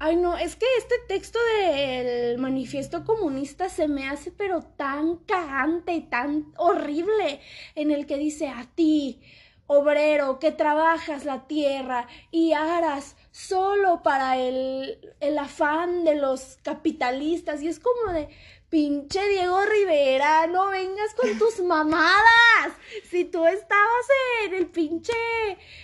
Ay, 0.00 0.14
no, 0.14 0.38
es 0.38 0.54
que 0.54 0.66
este 0.78 0.94
texto 1.08 1.40
del 1.60 2.38
manifiesto 2.38 3.04
comunista 3.04 3.68
se 3.68 3.88
me 3.88 4.08
hace 4.08 4.30
pero 4.30 4.62
tan 4.62 5.16
cagante 5.16 5.92
y 5.92 6.02
tan 6.02 6.52
horrible 6.56 7.40
en 7.74 7.90
el 7.90 8.06
que 8.06 8.16
dice 8.16 8.46
a 8.46 8.68
ti, 8.76 9.20
obrero, 9.66 10.38
que 10.38 10.52
trabajas 10.52 11.24
la 11.24 11.48
tierra 11.48 12.06
y 12.30 12.52
aras 12.52 13.16
solo 13.32 14.04
para 14.04 14.36
el, 14.36 15.00
el 15.18 15.36
afán 15.36 16.04
de 16.04 16.14
los 16.14 16.58
capitalistas 16.62 17.60
y 17.60 17.66
es 17.66 17.80
como 17.80 18.12
de, 18.12 18.28
pinche 18.68 19.26
Diego 19.28 19.64
Rivera, 19.64 20.46
no 20.46 20.68
vengas 20.68 21.14
con 21.14 21.38
tus 21.38 21.60
mamadas. 21.64 22.72
Si 23.10 23.24
tú 23.24 23.46
estabas 23.46 24.06
en 24.44 24.54
el 24.54 24.66
pinche, 24.66 25.12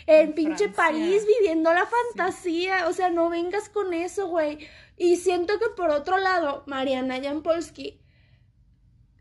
en, 0.06 0.34
pinche 0.34 0.68
París 0.68 1.26
viviendo 1.26 1.72
la 1.72 1.86
fantasía, 1.86 2.88
o 2.88 2.92
sea, 2.92 3.10
no 3.10 3.30
vengas 3.30 3.68
con 3.68 3.94
eso, 3.94 4.28
güey. 4.28 4.68
Y 4.96 5.16
siento 5.16 5.58
que 5.58 5.70
por 5.76 5.90
otro 5.90 6.18
lado, 6.18 6.62
Mariana 6.66 7.20
Jampolsky 7.22 8.00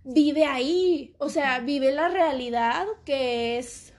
vive 0.03 0.45
ahí, 0.45 1.15
o 1.17 1.29
sea, 1.29 1.59
vive 1.59 1.91
la 1.91 2.09
realidad 2.09 2.85
que 3.05 3.57
es, 3.57 3.93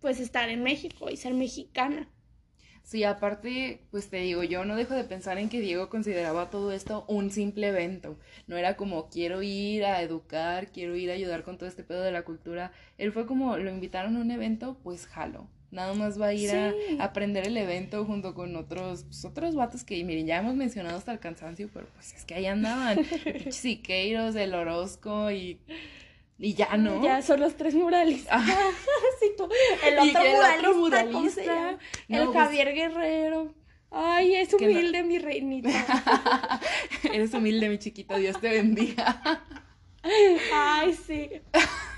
pues, 0.00 0.20
estar 0.20 0.48
en 0.48 0.62
México 0.62 1.08
y 1.10 1.16
ser 1.16 1.34
mexicana. 1.34 2.08
Sí, 2.90 3.04
aparte, 3.04 3.82
pues 3.92 4.10
te 4.10 4.16
digo, 4.16 4.42
yo 4.42 4.64
no 4.64 4.74
dejo 4.74 4.94
de 4.94 5.04
pensar 5.04 5.38
en 5.38 5.48
que 5.48 5.60
Diego 5.60 5.88
consideraba 5.88 6.50
todo 6.50 6.72
esto 6.72 7.04
un 7.06 7.30
simple 7.30 7.68
evento. 7.68 8.18
No 8.48 8.56
era 8.56 8.76
como 8.76 9.08
quiero 9.08 9.42
ir 9.44 9.84
a 9.84 10.02
educar, 10.02 10.72
quiero 10.72 10.96
ir 10.96 11.08
a 11.08 11.14
ayudar 11.14 11.44
con 11.44 11.56
todo 11.56 11.68
este 11.68 11.84
pedo 11.84 12.02
de 12.02 12.10
la 12.10 12.22
cultura. 12.24 12.72
Él 12.98 13.12
fue 13.12 13.26
como, 13.26 13.56
lo 13.58 13.70
invitaron 13.70 14.16
a 14.16 14.20
un 14.20 14.32
evento, 14.32 14.76
pues 14.82 15.06
jalo. 15.06 15.46
Nada 15.70 15.94
más 15.94 16.20
va 16.20 16.26
a 16.26 16.34
ir 16.34 16.50
a 16.50 16.74
aprender 16.98 17.46
el 17.46 17.56
evento 17.58 18.04
junto 18.04 18.34
con 18.34 18.56
otros, 18.56 19.04
pues, 19.04 19.24
otros 19.24 19.54
vatos 19.54 19.84
que, 19.84 20.02
miren, 20.02 20.26
ya 20.26 20.38
hemos 20.38 20.56
mencionado 20.56 20.98
hasta 20.98 21.12
el 21.12 21.20
cansancio, 21.20 21.70
pero 21.72 21.86
pues 21.94 22.12
es 22.12 22.24
que 22.24 22.34
ahí 22.34 22.46
andaban. 22.46 22.98
Siqueiros, 23.52 24.34
el 24.34 24.52
Orozco 24.52 25.30
y 25.30 25.60
y 26.40 26.54
ya 26.54 26.76
no. 26.78 27.02
Ya 27.02 27.20
son 27.20 27.40
los 27.40 27.54
tres 27.54 27.74
muralistas. 27.74 28.42
sí, 29.20 29.32
tú. 29.36 29.46
El 29.84 29.98
otro, 29.98 30.74
muralista, 30.74 30.74
muralista. 30.74 31.78
el 32.08 32.24
pues 32.24 32.36
Javier 32.36 32.74
Guerrero. 32.74 33.54
Ay, 33.90 34.36
es 34.36 34.54
humilde 34.54 35.02
mi 35.02 35.18
reinita. 35.18 35.70
Eres 37.12 37.34
humilde, 37.34 37.68
mi 37.68 37.78
chiquito. 37.78 38.16
Dios 38.16 38.40
te 38.40 38.48
bendiga. 38.48 39.44
Ay, 40.54 40.94
sí. 40.94 41.30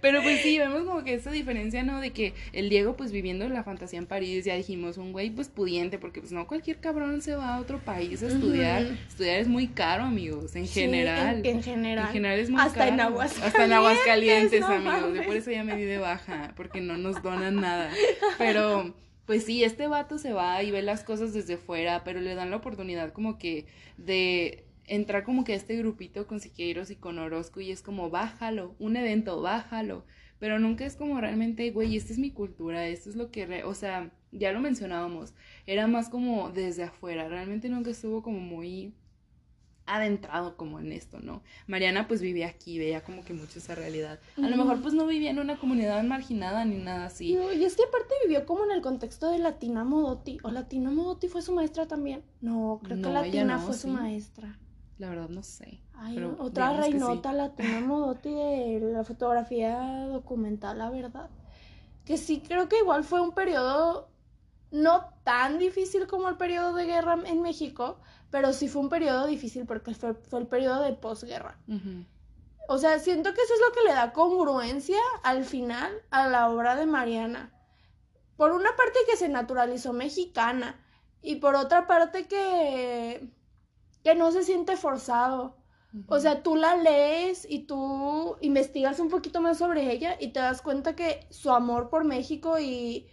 Pero 0.00 0.22
pues 0.22 0.40
sí, 0.42 0.58
vemos 0.58 0.84
como 0.84 1.04
que 1.04 1.14
esa 1.14 1.30
diferencia, 1.30 1.82
¿no? 1.82 2.00
De 2.00 2.10
que 2.10 2.34
el 2.52 2.68
Diego, 2.68 2.96
pues 2.96 3.12
viviendo 3.12 3.48
la 3.48 3.64
fantasía 3.64 3.98
en 3.98 4.06
París, 4.06 4.44
ya 4.44 4.54
dijimos, 4.54 4.98
un 4.98 5.12
güey 5.12 5.30
pues 5.30 5.48
pudiente, 5.48 5.98
porque 5.98 6.20
pues 6.20 6.32
no 6.32 6.46
cualquier 6.46 6.78
cabrón 6.78 7.22
se 7.22 7.34
va 7.34 7.54
a 7.54 7.60
otro 7.60 7.78
país 7.78 8.22
a 8.22 8.28
estudiar. 8.28 8.82
Estudiar 9.08 9.40
es 9.40 9.48
muy 9.48 9.68
caro, 9.68 10.04
amigos, 10.04 10.56
en 10.56 10.66
general. 10.66 11.44
En, 11.44 11.62
general. 11.62 12.06
En 12.06 12.12
general 12.12 12.38
es 12.40 12.50
muy 12.50 12.60
Hasta 12.60 12.78
caro. 12.78 12.92
en 12.92 13.00
Aguascalientes. 13.00 13.46
Hasta 13.46 13.64
en 13.64 13.72
Aguascalientes, 13.72 14.62
amigos. 14.62 15.26
por 15.26 15.36
eso 15.36 15.50
ya 15.50 15.64
me 15.64 15.76
di 15.76 15.84
de 15.84 15.98
baja, 15.98 16.52
porque 16.56 16.80
no 16.80 16.96
nos 16.96 17.22
donan 17.22 17.56
nada. 17.56 17.90
Pero 18.38 18.94
pues 19.30 19.44
sí, 19.44 19.62
este 19.62 19.86
vato 19.86 20.18
se 20.18 20.32
va 20.32 20.60
y 20.62 20.72
ve 20.72 20.82
las 20.82 21.04
cosas 21.04 21.32
desde 21.32 21.56
fuera, 21.56 22.02
pero 22.02 22.20
le 22.20 22.34
dan 22.34 22.50
la 22.50 22.56
oportunidad 22.56 23.12
como 23.12 23.38
que 23.38 23.64
de 23.96 24.64
entrar 24.90 25.22
como 25.22 25.44
que 25.44 25.52
a 25.52 25.56
este 25.56 25.76
grupito 25.76 26.26
con 26.26 26.40
Siqueiros 26.40 26.90
y 26.90 26.96
con 26.96 27.18
Orozco 27.20 27.60
y 27.60 27.70
es 27.70 27.80
como, 27.80 28.10
bájalo, 28.10 28.74
un 28.80 28.96
evento, 28.96 29.40
bájalo. 29.40 30.04
Pero 30.40 30.58
nunca 30.58 30.84
es 30.84 30.96
como 30.96 31.20
realmente, 31.20 31.70
güey, 31.70 31.96
esta 31.96 32.12
es 32.12 32.18
mi 32.18 32.32
cultura, 32.32 32.86
esto 32.88 33.08
es 33.08 33.14
lo 33.16 33.30
que, 33.30 33.62
o 33.64 33.74
sea, 33.74 34.10
ya 34.32 34.52
lo 34.52 34.60
mencionábamos, 34.60 35.32
era 35.66 35.86
más 35.86 36.08
como 36.08 36.50
desde 36.50 36.84
afuera, 36.84 37.28
realmente 37.28 37.68
nunca 37.68 37.90
estuvo 37.90 38.22
como 38.22 38.40
muy 38.40 38.94
adentrado 39.86 40.56
como 40.56 40.80
en 40.80 40.92
esto, 40.92 41.20
¿no? 41.20 41.42
Mariana 41.66 42.08
pues 42.08 42.20
vivía 42.20 42.48
aquí, 42.48 42.78
veía 42.78 43.02
como 43.02 43.24
que 43.24 43.32
mucho 43.32 43.58
esa 43.58 43.74
realidad. 43.74 44.18
A 44.38 44.48
lo 44.48 44.56
mejor 44.56 44.80
pues 44.80 44.94
no 44.94 45.06
vivía 45.06 45.30
en 45.30 45.38
una 45.38 45.58
comunidad 45.58 46.02
marginada 46.04 46.64
ni 46.64 46.78
nada 46.78 47.06
así. 47.06 47.36
y 47.36 47.64
es 47.64 47.76
que 47.76 47.82
aparte 47.82 48.14
vivió 48.24 48.46
como 48.46 48.64
en 48.64 48.70
el 48.72 48.82
contexto 48.82 49.30
de 49.30 49.38
Latina 49.38 49.84
Modotti, 49.84 50.38
o 50.42 50.50
Latina 50.50 50.90
Modotti 50.90 51.28
fue 51.28 51.42
su 51.42 51.52
maestra 51.52 51.86
también. 51.86 52.22
No, 52.40 52.80
creo 52.82 53.02
que 53.02 53.08
Latina 53.08 53.58
fue 53.58 53.74
su 53.74 53.88
maestra. 53.88 54.58
La 55.00 55.08
verdad 55.08 55.30
no 55.30 55.42
sé. 55.42 55.80
otra 56.38 56.74
reinota 56.74 57.32
la 57.32 57.54
tenemos 57.54 58.00
Modotti 58.00 58.34
de 58.34 58.80
la 58.92 59.02
fotografía 59.02 60.06
documental, 60.08 60.76
la 60.76 60.90
verdad. 60.90 61.30
Que 62.04 62.18
sí 62.18 62.42
creo 62.46 62.68
que 62.68 62.80
igual 62.80 63.02
fue 63.02 63.22
un 63.22 63.32
periodo 63.32 64.10
no 64.70 65.06
tan 65.24 65.58
difícil 65.58 66.06
como 66.06 66.28
el 66.28 66.36
periodo 66.36 66.74
de 66.74 66.84
guerra 66.84 67.18
en 67.24 67.40
México, 67.40 67.98
pero 68.30 68.52
sí 68.52 68.68
fue 68.68 68.82
un 68.82 68.90
periodo 68.90 69.26
difícil 69.26 69.64
porque 69.64 69.94
fue, 69.94 70.14
el 70.32 70.46
periodo 70.46 70.82
de 70.82 70.92
posguerra. 70.92 71.56
O 72.68 72.76
sea, 72.76 72.98
siento 72.98 73.32
que 73.32 73.40
eso 73.40 73.54
es 73.54 73.60
lo 73.66 73.72
que 73.72 73.88
le 73.88 73.94
da 73.94 74.12
congruencia 74.12 75.00
al 75.22 75.44
final 75.44 75.90
a 76.10 76.28
la 76.28 76.50
obra 76.50 76.76
de 76.76 76.84
Mariana. 76.84 77.54
Por 78.36 78.52
una 78.52 78.76
parte 78.76 78.98
que 79.10 79.16
se 79.16 79.30
naturalizó 79.30 79.94
mexicana 79.94 80.78
y 81.22 81.36
por 81.36 81.54
otra 81.54 81.86
parte 81.86 82.26
que 82.26 83.30
que 84.02 84.14
no 84.14 84.32
se 84.32 84.42
siente 84.42 84.76
forzado. 84.76 85.56
O 86.06 86.20
sea, 86.20 86.42
tú 86.42 86.54
la 86.54 86.76
lees 86.76 87.46
y 87.48 87.60
tú 87.60 88.36
investigas 88.40 89.00
un 89.00 89.08
poquito 89.08 89.40
más 89.40 89.58
sobre 89.58 89.90
ella 89.90 90.16
y 90.20 90.28
te 90.28 90.38
das 90.38 90.62
cuenta 90.62 90.94
que 90.94 91.26
su 91.30 91.50
amor 91.50 91.90
por 91.90 92.04
México 92.04 92.60
y 92.60 93.08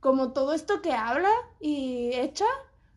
como 0.00 0.32
todo 0.32 0.52
esto 0.52 0.82
que 0.82 0.92
habla 0.92 1.30
y 1.60 2.10
echa, 2.14 2.46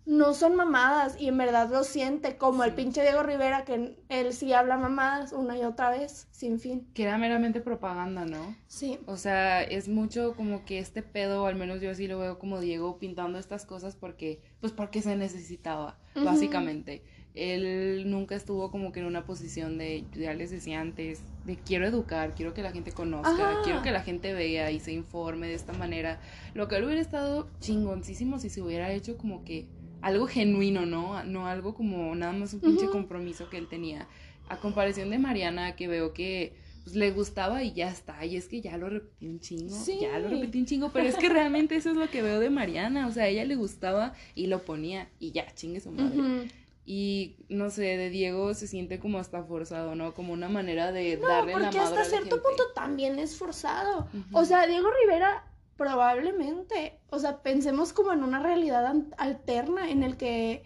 no 0.05 0.33
son 0.33 0.55
mamadas 0.55 1.15
y 1.19 1.27
en 1.27 1.37
verdad 1.37 1.69
lo 1.69 1.83
siente, 1.83 2.37
como 2.37 2.63
el 2.63 2.73
pinche 2.73 3.03
Diego 3.03 3.21
Rivera, 3.21 3.63
que 3.63 3.99
él 4.09 4.33
sí 4.33 4.53
habla 4.53 4.77
mamadas 4.77 5.31
una 5.31 5.55
y 5.55 5.63
otra 5.63 5.91
vez, 5.91 6.27
sin 6.31 6.59
fin. 6.59 6.87
Que 6.95 7.03
era 7.03 7.19
meramente 7.19 7.61
propaganda, 7.61 8.25
¿no? 8.25 8.55
Sí. 8.65 8.99
O 9.05 9.17
sea, 9.17 9.61
es 9.61 9.87
mucho 9.87 10.33
como 10.35 10.65
que 10.65 10.79
este 10.79 11.03
pedo, 11.03 11.45
al 11.45 11.55
menos 11.55 11.79
yo 11.81 11.91
así 11.91 12.07
lo 12.07 12.17
veo 12.17 12.39
como 12.39 12.59
Diego 12.59 12.97
pintando 12.97 13.37
estas 13.37 13.65
cosas 13.65 13.95
porque, 13.95 14.41
pues 14.59 14.73
porque 14.73 15.03
se 15.03 15.15
necesitaba, 15.15 15.99
básicamente 16.15 17.03
él 17.33 18.09
nunca 18.09 18.35
estuvo 18.35 18.71
como 18.71 18.91
que 18.91 18.99
en 18.99 19.05
una 19.05 19.25
posición 19.25 19.77
de, 19.77 20.05
ya 20.13 20.33
les 20.33 20.51
decía 20.51 20.81
antes, 20.81 21.21
de 21.45 21.55
quiero 21.55 21.85
educar, 21.85 22.35
quiero 22.35 22.53
que 22.53 22.61
la 22.61 22.71
gente 22.71 22.91
conozca, 22.91 23.61
quiero 23.63 23.81
que 23.81 23.91
la 23.91 24.01
gente 24.01 24.33
vea 24.33 24.71
y 24.71 24.79
se 24.79 24.91
informe 24.91 25.47
de 25.47 25.53
esta 25.53 25.73
manera. 25.73 26.19
Lo 26.53 26.67
que 26.67 26.75
él 26.75 26.83
hubiera 26.83 27.01
estado 27.01 27.49
chingoncísimo 27.59 28.39
si 28.39 28.49
se 28.49 28.61
hubiera 28.61 28.91
hecho 28.91 29.17
como 29.17 29.43
que 29.43 29.67
algo 30.01 30.27
genuino, 30.27 30.85
¿no? 30.85 31.23
No 31.23 31.47
algo 31.47 31.73
como 31.73 32.13
nada 32.15 32.33
más 32.33 32.53
un 32.53 32.59
pinche 32.59 32.87
compromiso 32.87 33.49
que 33.49 33.57
él 33.57 33.67
tenía. 33.67 34.07
A 34.49 34.57
comparación 34.57 35.09
de 35.09 35.19
Mariana, 35.19 35.75
que 35.75 35.87
veo 35.87 36.13
que 36.13 36.53
pues, 36.83 36.95
le 36.95 37.11
gustaba 37.11 37.63
y 37.63 37.73
ya 37.73 37.89
está. 37.89 38.25
Y 38.25 38.35
es 38.35 38.47
que 38.47 38.61
ya 38.61 38.77
lo 38.77 38.89
repetí 38.89 39.27
un 39.27 39.39
chingo. 39.39 39.75
Ya 40.01 40.19
lo 40.19 40.27
repetí 40.27 40.59
un 40.59 40.65
chingo. 40.65 40.91
Pero 40.91 41.07
es 41.07 41.15
que 41.15 41.29
realmente 41.29 41.75
eso 41.75 41.91
es 41.91 41.95
lo 41.95 42.09
que 42.09 42.21
veo 42.21 42.39
de 42.39 42.49
Mariana. 42.49 43.07
O 43.07 43.11
sea, 43.11 43.25
a 43.25 43.27
ella 43.27 43.45
le 43.45 43.55
gustaba 43.55 44.13
y 44.35 44.47
lo 44.47 44.65
ponía 44.65 45.09
y 45.19 45.31
ya, 45.31 45.45
chingue 45.53 45.79
su 45.79 45.91
madre. 45.91 46.49
Y 46.83 47.37
no 47.47 47.69
sé, 47.69 47.83
de 47.97 48.09
Diego 48.09 48.53
se 48.53 48.67
siente 48.67 48.99
como 48.99 49.19
hasta 49.19 49.43
forzado, 49.43 49.95
¿no? 49.95 50.13
Como 50.13 50.33
una 50.33 50.49
manera 50.49 50.91
de 50.91 51.17
darle 51.17 51.53
la 51.53 51.59
madre 51.59 51.79
hasta 51.79 52.05
cierto 52.05 52.41
punto 52.41 52.63
también 52.73 53.19
es 53.19 53.37
forzado. 53.37 54.07
O 54.33 54.45
sea, 54.45 54.65
Diego 54.65 54.89
Rivera 55.01 55.45
probablemente, 55.77 56.99
o 57.09 57.19
sea, 57.19 57.41
pensemos 57.41 57.93
como 57.93 58.13
en 58.13 58.23
una 58.23 58.39
realidad 58.41 58.93
alterna 59.17 59.89
en 59.89 60.03
el 60.03 60.17
que 60.17 60.63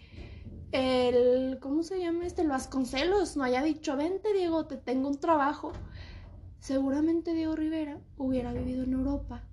el, 0.72 1.58
¿cómo 1.60 1.82
se 1.82 1.98
llama 2.00 2.26
este? 2.26 2.42
El 2.42 2.48
Vasconcelos 2.48 3.36
no 3.36 3.44
haya 3.44 3.62
dicho, 3.62 3.96
vente 3.96 4.32
Diego, 4.32 4.66
te 4.66 4.76
tengo 4.76 5.08
un 5.08 5.18
trabajo. 5.18 5.72
Seguramente 6.60 7.32
Diego 7.32 7.56
Rivera 7.56 7.98
hubiera 8.16 8.52
vivido 8.52 8.84
en 8.84 8.92
Europa 8.92 9.44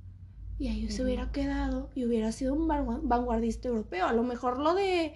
y 0.59 0.67
ahí 0.67 0.89
se 0.89 1.03
hubiera 1.03 1.31
quedado 1.31 1.89
y 1.95 2.05
hubiera 2.05 2.31
sido 2.31 2.53
un 2.53 2.67
vanguardista 2.67 3.67
europeo. 3.67 4.07
A 4.07 4.13
lo 4.13 4.23
mejor 4.23 4.59
lo 4.59 4.73
de 4.73 5.13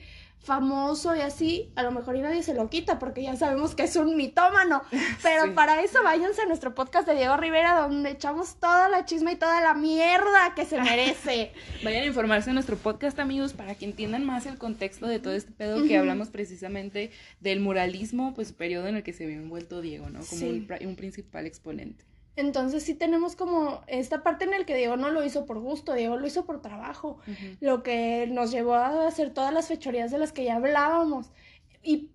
famoso 0.47 1.13
y 1.13 1.19
así, 1.19 1.69
a 1.75 1.83
lo 1.83 1.91
mejor 1.91 2.15
y 2.15 2.21
nadie 2.21 2.41
se 2.41 2.53
lo 2.53 2.69
quita 2.69 2.99
porque 2.99 3.21
ya 3.21 3.35
sabemos 3.35 3.75
que 3.75 3.83
es 3.83 3.97
un 3.97 4.15
mitómano. 4.15 4.81
Pero 5.21 5.53
para 5.53 5.81
eso 5.81 6.01
váyanse 6.03 6.41
a 6.41 6.45
nuestro 6.45 6.73
podcast 6.73 7.05
de 7.05 7.15
Diego 7.15 7.35
Rivera 7.35 7.77
donde 7.81 8.11
echamos 8.11 8.55
toda 8.55 8.87
la 8.87 9.03
chisma 9.03 9.33
y 9.33 9.35
toda 9.35 9.59
la 9.59 9.73
mierda 9.73 10.55
que 10.55 10.65
se 10.65 10.81
merece. 10.81 11.51
Vayan 11.83 12.03
a 12.03 12.05
informarse 12.07 12.49
en 12.49 12.53
nuestro 12.53 12.77
podcast, 12.77 13.19
amigos, 13.19 13.51
para 13.51 13.75
que 13.75 13.83
entiendan 13.83 14.25
más 14.25 14.45
el 14.45 14.57
contexto 14.57 15.05
de 15.05 15.19
todo 15.19 15.33
este 15.33 15.51
pedo 15.51 15.83
que 15.85 15.97
hablamos 15.97 16.29
precisamente 16.29 17.11
del 17.41 17.59
muralismo, 17.59 18.33
pues 18.33 18.53
periodo 18.53 18.87
en 18.87 18.95
el 18.95 19.03
que 19.03 19.11
se 19.11 19.25
vio 19.25 19.35
envuelto 19.35 19.81
Diego, 19.81 20.09
¿no? 20.09 20.21
Como 20.21 20.47
un 20.47 20.95
principal 20.95 21.45
exponente. 21.45 22.05
Entonces 22.37 22.83
sí 22.83 22.93
tenemos 22.93 23.35
como 23.35 23.81
esta 23.87 24.21
parte 24.21 24.45
en 24.45 24.53
el 24.53 24.65
que 24.65 24.75
Diego 24.75 24.95
no 24.95 25.09
lo 25.09 25.23
hizo 25.25 25.47
por 25.47 25.59
gusto, 25.59 25.93
Diego 25.93 26.17
lo 26.17 26.27
hizo 26.27 26.45
por 26.45 26.61
trabajo, 26.61 27.17
lo 27.59 27.81
que 27.81 28.27
nos 28.27 28.51
llevó 28.51 28.75
a 28.75 29.07
hacer 29.07 29.33
todas 29.33 29.51
las 29.51 29.67
fechorías 29.67 30.11
de 30.11 30.19
las 30.19 30.31
que 30.31 30.43
ya 30.43 30.55
hablábamos. 30.57 31.31
Y 31.81 32.11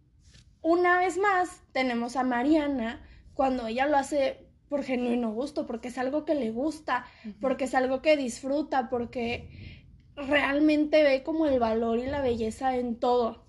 una 0.62 1.00
vez 1.00 1.18
más 1.18 1.62
tenemos 1.72 2.14
a 2.14 2.22
Mariana 2.22 3.02
cuando 3.34 3.66
ella 3.66 3.86
lo 3.86 3.96
hace 3.96 4.46
por 4.68 4.84
genuino 4.84 5.32
gusto, 5.32 5.66
porque 5.66 5.88
es 5.88 5.98
algo 5.98 6.24
que 6.24 6.36
le 6.36 6.52
gusta, 6.52 7.04
porque 7.40 7.64
es 7.64 7.74
algo 7.74 8.00
que 8.00 8.16
disfruta, 8.16 8.88
porque 8.88 9.48
realmente 10.14 11.02
ve 11.02 11.24
como 11.24 11.46
el 11.46 11.58
valor 11.58 11.98
y 11.98 12.06
la 12.06 12.20
belleza 12.20 12.76
en 12.76 12.94
todo. 12.94 13.41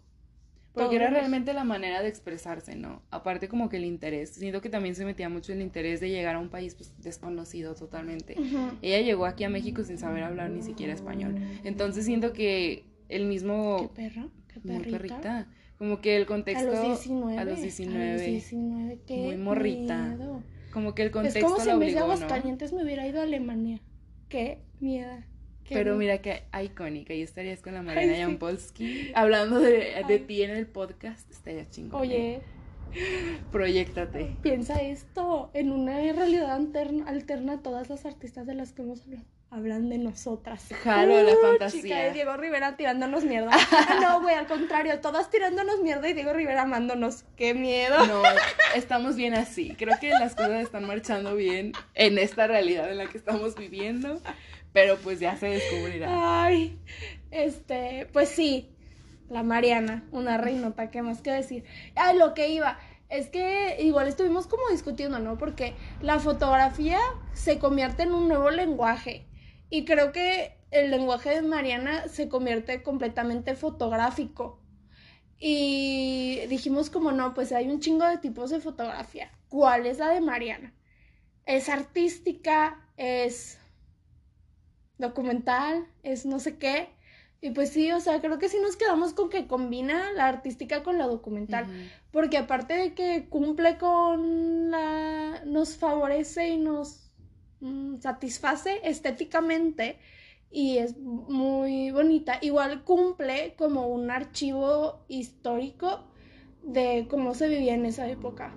Porque 0.73 0.95
era 0.95 1.09
realmente 1.09 1.53
la 1.53 1.63
manera 1.63 2.01
de 2.01 2.09
expresarse, 2.09 2.75
¿no? 2.75 3.03
Aparte 3.11 3.47
como 3.47 3.69
que 3.69 3.77
el 3.77 3.85
interés. 3.85 4.31
Siento 4.31 4.59
que 4.61 4.69
también 4.69 4.95
se 4.95 5.05
metía 5.05 5.29
mucho 5.29 5.53
el 5.53 5.61
interés 5.61 5.99
de 5.99 6.09
llegar 6.09 6.35
a 6.35 6.39
un 6.39 6.49
país 6.49 6.73
pues, 6.75 6.91
desconocido 6.99 7.75
totalmente. 7.75 8.35
Ella 8.81 9.01
llegó 9.01 9.25
aquí 9.25 9.43
a 9.43 9.49
México 9.49 9.83
sin 9.83 9.97
saber 9.97 10.23
hablar 10.23 10.49
ni 10.49 10.63
siquiera 10.63 10.93
español. 10.93 11.35
Entonces 11.63 12.05
siento 12.05 12.33
que 12.33 12.85
el 13.09 13.21
¿Qué 13.21 13.27
mismo... 13.27 13.91
perra? 13.93 14.27
¿Qué 14.47 14.59
Muy 14.63 14.77
perrita? 14.79 14.97
perrita. 14.97 15.47
Como 15.77 16.01
que 16.01 16.15
el 16.15 16.23
A 16.23 16.27
contexto... 16.27 16.71
los 16.71 16.81
19. 16.81 17.37
A 17.37 17.45
los 17.45 17.61
19. 17.61 18.25
19, 18.27 18.99
qué 19.05 19.17
Muy 19.17 19.37
morrita. 19.37 20.07
miedo. 20.09 20.43
Como 20.71 20.95
que 20.95 21.03
el 21.03 21.07
Es 21.09 21.13
contexto 21.13 21.41
como 21.45 21.59
si 21.59 21.69
en 21.69 21.79
vez 21.79 21.93
de 21.93 22.01
obligó, 22.01 22.07
¿no? 22.07 22.13
Aguascalientes 22.13 22.73
me 22.73 22.83
hubiera 22.83 23.05
ido 23.07 23.19
a 23.19 23.23
Alemania. 23.23 23.79
Qué 24.29 24.59
miedo. 24.79 25.11
Qué 25.63 25.75
Pero 25.75 25.95
mira 25.95 26.19
que 26.19 26.43
icónica. 26.63 27.13
Y 27.13 27.21
estarías 27.21 27.61
con 27.61 27.73
la 27.73 27.81
Mariana 27.81 28.15
sí. 28.15 28.21
Jampolsky 28.21 29.11
hablando 29.15 29.59
de, 29.59 29.69
de 30.07 30.13
Ay. 30.13 30.19
ti 30.27 30.43
en 30.43 30.51
el 30.51 30.67
podcast. 30.67 31.29
Estaría 31.31 31.69
chingón. 31.69 31.99
Oye, 32.01 32.41
Proyectate. 33.51 34.35
piensa 34.41 34.81
esto. 34.81 35.49
En 35.53 35.71
una 35.71 35.97
realidad 36.13 36.51
alterna, 36.51 37.05
alterna 37.07 37.61
todas 37.61 37.89
las 37.89 38.05
artistas 38.05 38.45
de 38.45 38.55
las 38.55 38.71
que 38.73 38.81
hemos 38.83 39.01
hablado 39.03 39.25
hablan 39.49 39.87
de 39.87 39.99
nosotras. 39.99 40.67
Jalo 40.83 41.15
a 41.15 41.21
la 41.21 41.31
Uh, 41.33 41.41
fantasía. 41.41 41.81
Chica, 41.83 42.07
y 42.09 42.13
Diego 42.13 42.35
Rivera 42.37 42.75
tirándonos 42.75 43.23
mierda. 43.23 43.51
Ah, 43.71 43.99
no, 44.01 44.21
güey, 44.23 44.33
al 44.33 44.47
contrario, 44.47 44.99
todas 44.99 45.29
tirándonos 45.29 45.79
mierda 45.83 46.09
y 46.09 46.13
Diego 46.13 46.33
Rivera 46.33 46.63
amándonos. 46.63 47.23
¡Qué 47.37 47.53
miedo! 47.53 48.03
No, 48.07 48.23
estamos 48.75 49.15
bien 49.15 49.35
así. 49.35 49.75
Creo 49.77 49.95
que 50.01 50.09
las 50.09 50.33
cosas 50.33 50.63
están 50.63 50.87
marchando 50.87 51.35
bien 51.35 51.73
en 51.93 52.17
esta 52.17 52.47
realidad 52.47 52.89
en 52.91 52.97
la 52.97 53.05
que 53.07 53.17
estamos 53.19 53.53
viviendo. 53.55 54.19
Pero 54.73 54.97
pues 54.97 55.19
ya 55.19 55.35
se 55.37 55.47
descubrirá. 55.47 56.43
Ay, 56.43 56.79
este, 57.31 58.07
pues 58.11 58.29
sí, 58.29 58.75
la 59.29 59.43
Mariana, 59.43 60.03
una 60.11 60.37
reinota, 60.37 60.91
¿qué 60.91 61.01
más 61.01 61.21
que 61.21 61.31
decir? 61.31 61.63
Ay, 61.95 62.17
lo 62.17 62.33
que 62.33 62.49
iba, 62.49 62.79
es 63.09 63.29
que 63.29 63.77
igual 63.79 64.07
estuvimos 64.07 64.47
como 64.47 64.67
discutiendo, 64.69 65.19
¿no? 65.19 65.37
Porque 65.37 65.75
la 66.01 66.19
fotografía 66.19 66.99
se 67.33 67.59
convierte 67.59 68.03
en 68.03 68.11
un 68.11 68.27
nuevo 68.27 68.49
lenguaje 68.49 69.27
y 69.69 69.85
creo 69.85 70.11
que 70.11 70.57
el 70.71 70.89
lenguaje 70.89 71.29
de 71.29 71.41
Mariana 71.43 72.07
se 72.07 72.27
convierte 72.27 72.81
completamente 72.81 73.55
fotográfico. 73.55 74.59
Y 75.37 76.41
dijimos 76.49 76.89
como 76.89 77.11
no, 77.11 77.33
pues 77.33 77.51
hay 77.51 77.69
un 77.69 77.79
chingo 77.79 78.05
de 78.05 78.17
tipos 78.17 78.49
de 78.49 78.59
fotografía. 78.59 79.31
¿Cuál 79.49 79.85
es 79.85 79.99
la 79.99 80.09
de 80.09 80.21
Mariana? 80.21 80.73
Es 81.45 81.69
artística, 81.69 82.87
es 82.97 83.59
documental, 84.97 85.87
es 86.03 86.25
no 86.25 86.39
sé 86.39 86.57
qué. 86.57 86.89
Y 87.41 87.51
pues 87.51 87.71
sí, 87.71 87.91
o 87.91 87.99
sea, 87.99 88.21
creo 88.21 88.39
que 88.39 88.47
sí 88.47 88.57
nos 88.61 88.77
quedamos 88.77 89.13
con 89.13 89.29
que 89.29 89.47
combina 89.47 90.13
la 90.13 90.27
artística 90.27 90.81
con 90.81 90.97
la 90.97 91.07
documental. 91.07 91.67
Porque 92.11 92.37
aparte 92.37 92.73
de 92.73 92.93
que 92.93 93.27
cumple 93.29 93.77
con 93.77 94.71
la... 94.71 95.43
nos 95.45 95.75
favorece 95.75 96.47
y 96.47 96.57
nos 96.57 97.11
mm, 97.59 97.99
satisface 97.99 98.79
estéticamente 98.83 99.99
y 100.53 100.77
es 100.77 100.97
muy 100.99 101.89
bonita, 101.89 102.37
igual 102.41 102.83
cumple 102.83 103.55
como 103.57 103.87
un 103.87 104.11
archivo 104.11 105.03
histórico 105.07 106.05
de 106.61 107.07
cómo 107.09 107.33
se 107.33 107.49
vivía 107.49 107.73
en 107.73 107.87
esa 107.87 108.07
época. 108.07 108.53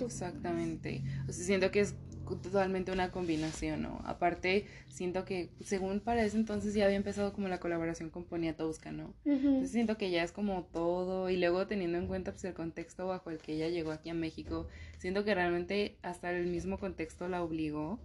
Exactamente. 0.00 1.02
O 1.28 1.32
sea, 1.32 1.44
siento 1.44 1.70
que 1.70 1.80
es 1.80 1.94
totalmente 2.36 2.92
una 2.92 3.10
combinación, 3.10 3.82
¿no? 3.82 4.00
Aparte, 4.04 4.66
siento 4.88 5.24
que 5.24 5.50
según 5.60 6.00
para 6.00 6.24
ese 6.24 6.36
entonces 6.36 6.74
ya 6.74 6.84
había 6.84 6.96
empezado 6.96 7.32
como 7.32 7.48
la 7.48 7.60
colaboración 7.60 8.10
con 8.10 8.24
Poniatowska, 8.24 8.92
¿no? 8.92 9.14
Entonces 9.24 9.72
siento 9.72 9.96
que 9.96 10.10
ya 10.10 10.22
es 10.22 10.32
como 10.32 10.64
todo 10.72 11.30
y 11.30 11.36
luego 11.36 11.66
teniendo 11.66 11.98
en 11.98 12.06
cuenta 12.06 12.32
pues 12.32 12.44
el 12.44 12.54
contexto 12.54 13.06
bajo 13.06 13.30
el 13.30 13.38
que 13.38 13.54
ella 13.54 13.68
llegó 13.68 13.92
aquí 13.92 14.10
a 14.10 14.14
México, 14.14 14.68
siento 14.98 15.24
que 15.24 15.34
realmente 15.34 15.98
hasta 16.02 16.30
el 16.32 16.46
mismo 16.46 16.78
contexto 16.78 17.28
la 17.28 17.42
obligó 17.42 18.00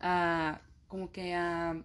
a 0.00 0.60
como 0.88 1.12
que 1.12 1.34
a 1.34 1.82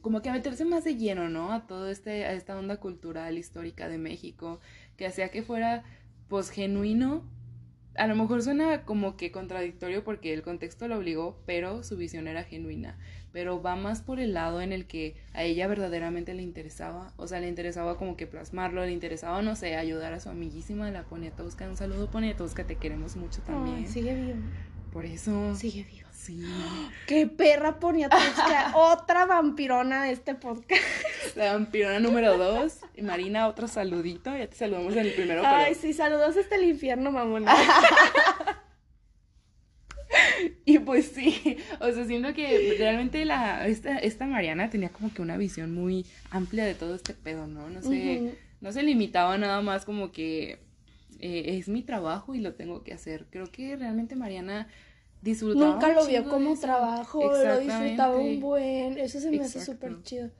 como 0.00 0.22
que 0.22 0.28
a 0.30 0.32
meterse 0.32 0.64
más 0.64 0.84
de 0.84 0.96
lleno, 0.96 1.28
¿no? 1.28 1.52
A 1.52 1.66
todo 1.66 1.88
este 1.88 2.24
a 2.24 2.32
esta 2.32 2.56
onda 2.58 2.78
cultural 2.78 3.36
histórica 3.36 3.88
de 3.88 3.98
México, 3.98 4.60
que 4.96 5.06
hacía 5.06 5.30
que 5.30 5.42
fuera 5.42 5.84
pues 6.28 6.50
genuino. 6.50 7.24
A 7.98 8.06
lo 8.06 8.14
mejor 8.14 8.42
suena 8.42 8.84
como 8.84 9.16
que 9.16 9.32
contradictorio 9.32 10.04
porque 10.04 10.32
el 10.32 10.42
contexto 10.42 10.86
la 10.86 10.96
obligó, 10.96 11.36
pero 11.46 11.82
su 11.82 11.96
visión 11.96 12.28
era 12.28 12.44
genuina. 12.44 12.96
Pero 13.32 13.60
va 13.60 13.76
más 13.76 14.02
por 14.02 14.20
el 14.20 14.32
lado 14.34 14.60
en 14.62 14.72
el 14.72 14.86
que 14.86 15.16
a 15.34 15.42
ella 15.42 15.66
verdaderamente 15.66 16.32
le 16.32 16.42
interesaba, 16.42 17.12
o 17.16 17.26
sea, 17.26 17.40
le 17.40 17.48
interesaba 17.48 17.96
como 17.98 18.16
que 18.16 18.26
plasmarlo, 18.26 18.84
le 18.86 18.92
interesaba, 18.92 19.42
no 19.42 19.54
sé, 19.56 19.76
ayudar 19.76 20.12
a 20.14 20.20
su 20.20 20.30
amiguísima, 20.30 20.90
la 20.90 21.02
Poniatowska, 21.02 21.68
un 21.68 21.76
saludo 21.76 22.10
Poniatowska, 22.10 22.64
te 22.64 22.76
queremos 22.76 23.16
mucho 23.16 23.42
también, 23.42 23.86
sigue 23.86 24.14
vivo. 24.14 24.38
por 24.92 25.04
eso, 25.04 25.54
Sigue 25.56 25.84
vivo. 25.84 26.07
Sí, 26.18 26.42
Qué 27.06 27.26
perra 27.26 27.78
ponía 27.78 28.08
otra 28.74 29.26
vampirona 29.26 30.04
de 30.04 30.12
este 30.12 30.34
podcast. 30.34 30.82
la 31.36 31.52
vampirona 31.54 32.00
número 32.00 32.36
dos, 32.36 32.78
y 32.94 33.02
Marina, 33.02 33.46
otro 33.46 33.68
saludito, 33.68 34.36
ya 34.36 34.48
te 34.48 34.56
saludamos 34.56 34.92
en 34.94 35.06
el 35.06 35.12
primero, 35.12 35.42
pero... 35.42 35.54
Ay, 35.54 35.74
sí, 35.74 35.92
saludos 35.92 36.36
hasta 36.36 36.56
el 36.56 36.64
infierno, 36.64 37.10
mamona. 37.10 37.54
Y 40.64 40.78
pues 40.78 41.06
sí, 41.14 41.58
o 41.80 41.90
sea, 41.90 42.04
siento 42.06 42.32
que 42.32 42.74
realmente 42.78 43.24
la, 43.24 43.66
esta, 43.66 43.98
esta 43.98 44.26
Mariana 44.26 44.70
tenía 44.70 44.88
como 44.90 45.12
que 45.12 45.20
una 45.20 45.36
visión 45.36 45.74
muy 45.74 46.06
amplia 46.30 46.64
de 46.64 46.74
todo 46.74 46.94
este 46.94 47.14
pedo, 47.14 47.46
¿no? 47.46 47.68
No 47.68 47.82
sé, 47.82 48.20
Ujú. 48.20 48.34
no 48.60 48.72
se 48.72 48.82
limitaba 48.82 49.36
nada 49.38 49.60
más 49.62 49.84
como 49.84 50.12
que 50.12 50.60
eh, 51.20 51.58
es 51.58 51.68
mi 51.68 51.82
trabajo 51.82 52.34
y 52.34 52.40
lo 52.40 52.54
tengo 52.54 52.84
que 52.84 52.94
hacer. 52.94 53.26
Creo 53.30 53.50
que 53.50 53.76
realmente 53.76 54.14
Mariana 54.14 54.68
disfrutaba 55.22 55.72
Nunca 55.72 55.88
un 55.88 55.94
lo 55.94 56.06
vio 56.06 56.28
como 56.28 56.52
eso. 56.52 56.62
trabajo, 56.62 57.32
lo 57.32 57.60
disfrutaba 57.60 58.16
un 58.16 58.40
buen, 58.40 58.98
eso 58.98 59.20
se 59.20 59.30
me 59.30 59.40
hace 59.40 59.60
súper 59.60 60.02
chido. 60.02 60.30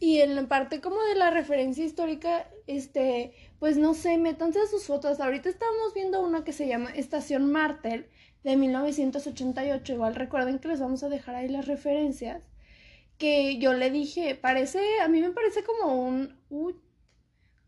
Y 0.00 0.20
en 0.20 0.36
la 0.36 0.46
parte 0.46 0.80
como 0.80 1.02
de 1.02 1.16
la 1.16 1.30
referencia 1.30 1.84
histórica, 1.84 2.48
este, 2.66 3.32
pues 3.58 3.78
no 3.78 3.94
sé, 3.94 4.16
métanse 4.16 4.60
a 4.60 4.66
sus 4.66 4.84
fotos. 4.84 5.18
Ahorita 5.18 5.48
estamos 5.48 5.92
viendo 5.94 6.20
una 6.20 6.44
que 6.44 6.52
se 6.52 6.68
llama 6.68 6.90
Estación 6.90 7.50
Martel 7.50 8.06
de 8.44 8.56
1988. 8.56 9.92
Igual 9.92 10.14
recuerden 10.14 10.60
que 10.60 10.68
les 10.68 10.80
vamos 10.80 11.02
a 11.02 11.08
dejar 11.08 11.34
ahí 11.34 11.48
las 11.48 11.66
referencias. 11.66 12.42
Que 13.18 13.58
yo 13.58 13.72
le 13.74 13.90
dije, 13.90 14.36
parece, 14.36 14.80
a 15.02 15.08
mí 15.08 15.20
me 15.20 15.30
parece 15.30 15.64
como 15.64 16.00
un, 16.00 16.38
uy, 16.48 16.76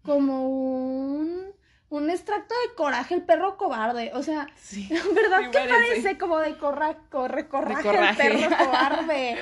como 0.03 0.49
un, 0.49 1.50
un 1.91 2.09
extracto 2.09 2.55
de 2.69 2.75
coraje, 2.75 3.15
el 3.15 3.23
perro 3.23 3.57
cobarde. 3.57 4.13
O 4.15 4.23
sea, 4.23 4.47
Sí. 4.57 4.89
¿Verdad 5.15 5.41
Sí 5.41 5.51
que 5.51 5.59
parece. 5.59 5.69
parece 5.89 6.19
como 6.19 6.39
de 6.39 6.57
corra, 6.57 6.97
corre, 7.11 7.47
coraje, 7.49 7.83
coraje. 7.83 8.27
el 8.27 8.39
perro 8.49 8.57
cobarde? 8.65 9.37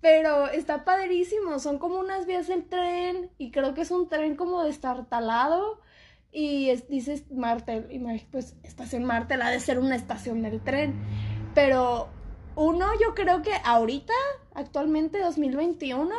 Pero 0.00 0.46
está 0.48 0.84
padrísimo, 0.84 1.58
son 1.58 1.78
como 1.78 1.98
unas 1.98 2.24
vías 2.26 2.46
del 2.46 2.64
tren 2.68 3.30
y 3.38 3.50
creo 3.50 3.74
que 3.74 3.80
es 3.80 3.90
un 3.90 4.08
tren 4.08 4.36
como 4.36 4.62
destartalado 4.62 5.80
y 6.30 6.70
es, 6.70 6.88
dices 6.88 7.24
y 7.90 7.98
me- 7.98 8.26
pues 8.30 8.54
estación 8.62 9.04
Martel 9.04 9.42
ha 9.42 9.50
de 9.50 9.58
ser 9.58 9.78
una 9.80 9.96
estación 9.96 10.42
del 10.42 10.60
tren, 10.62 10.94
pero 11.54 12.08
uno 12.54 12.86
yo 13.00 13.14
creo 13.16 13.42
que 13.42 13.50
ahorita, 13.64 14.12
actualmente 14.54 15.18
2021, 15.20 16.14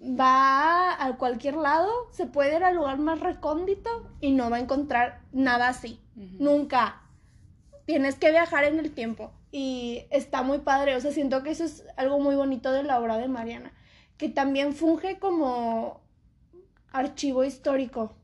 va 0.00 1.04
a 1.04 1.16
cualquier 1.18 1.56
lado, 1.56 1.90
se 2.10 2.26
puede 2.26 2.56
ir 2.56 2.64
al 2.64 2.76
lugar 2.76 2.98
más 2.98 3.20
recóndito 3.20 3.90
y 4.20 4.32
no 4.32 4.50
va 4.50 4.56
a 4.56 4.60
encontrar 4.60 5.20
nada 5.32 5.68
así. 5.68 6.00
Nunca. 6.14 7.02
Tienes 7.86 8.16
que 8.16 8.30
viajar 8.30 8.64
en 8.64 8.78
el 8.78 8.92
tiempo. 8.92 9.32
Y 9.52 10.04
está 10.10 10.42
muy 10.42 10.58
padre. 10.58 10.96
O 10.96 11.00
sea, 11.00 11.12
siento 11.12 11.42
que 11.42 11.50
eso 11.50 11.64
es 11.64 11.84
algo 11.96 12.20
muy 12.20 12.34
bonito 12.34 12.72
de 12.72 12.82
la 12.82 13.00
obra 13.00 13.18
de 13.18 13.28
Mariana. 13.28 13.72
Que 14.16 14.28
también 14.28 14.74
funge 14.74 15.18
como 15.18 16.00
archivo 16.92 17.44
histórico. 17.44 18.14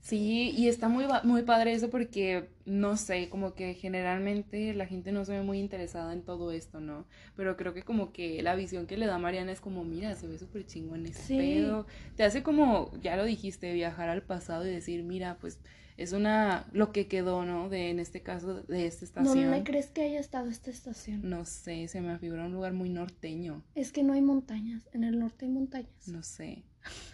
Sí, 0.00 0.50
y 0.56 0.68
está 0.68 0.88
muy, 0.88 1.06
muy 1.24 1.42
padre 1.42 1.72
eso 1.72 1.90
porque, 1.90 2.50
no 2.70 2.96
sé, 2.96 3.28
como 3.30 3.54
que 3.54 3.74
generalmente 3.74 4.72
la 4.74 4.86
gente 4.86 5.10
no 5.10 5.24
se 5.24 5.32
ve 5.32 5.42
muy 5.42 5.58
interesada 5.58 6.12
en 6.12 6.22
todo 6.22 6.52
esto, 6.52 6.80
¿no? 6.80 7.04
Pero 7.36 7.56
creo 7.56 7.74
que 7.74 7.82
como 7.82 8.12
que 8.12 8.42
la 8.44 8.54
visión 8.54 8.86
que 8.86 8.96
le 8.96 9.06
da 9.06 9.18
Mariana 9.18 9.50
es 9.50 9.60
como, 9.60 9.82
mira, 9.82 10.14
se 10.14 10.28
ve 10.28 10.38
súper 10.38 10.64
chingón 10.64 11.04
ese 11.04 11.20
Sí. 11.20 11.36
pedo. 11.36 11.86
Te 12.16 12.22
hace 12.22 12.44
como, 12.44 12.92
ya 13.02 13.16
lo 13.16 13.24
dijiste, 13.24 13.72
viajar 13.74 14.08
al 14.08 14.22
pasado 14.22 14.64
y 14.66 14.70
decir, 14.70 15.02
mira, 15.02 15.36
pues 15.40 15.58
es 15.96 16.12
una, 16.12 16.68
lo 16.72 16.92
que 16.92 17.08
quedó, 17.08 17.44
¿no? 17.44 17.68
De, 17.68 17.90
en 17.90 17.98
este 17.98 18.22
caso, 18.22 18.62
de 18.62 18.86
esta 18.86 19.04
estación. 19.04 19.50
¿Dónde 19.50 19.64
crees 19.64 19.90
que 19.90 20.02
haya 20.02 20.20
estado 20.20 20.48
esta 20.48 20.70
estación? 20.70 21.28
No 21.28 21.44
sé, 21.46 21.88
se 21.88 22.00
me 22.00 22.18
figura 22.20 22.46
un 22.46 22.52
lugar 22.52 22.72
muy 22.72 22.88
norteño. 22.88 23.64
Es 23.74 23.90
que 23.90 24.04
no 24.04 24.12
hay 24.12 24.22
montañas. 24.22 24.88
En 24.92 25.02
el 25.02 25.18
norte 25.18 25.44
hay 25.46 25.50
montañas. 25.50 26.06
No 26.06 26.22
sé. 26.22 26.62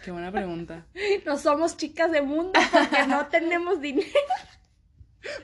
Qué 0.05 0.11
buena 0.11 0.31
pregunta. 0.31 0.85
No 1.25 1.37
somos 1.37 1.75
chicas 1.77 2.11
de 2.11 2.21
mundo 2.21 2.53
porque 2.71 3.07
no 3.07 3.25
tenemos 3.31 3.81
dinero. 3.81 4.07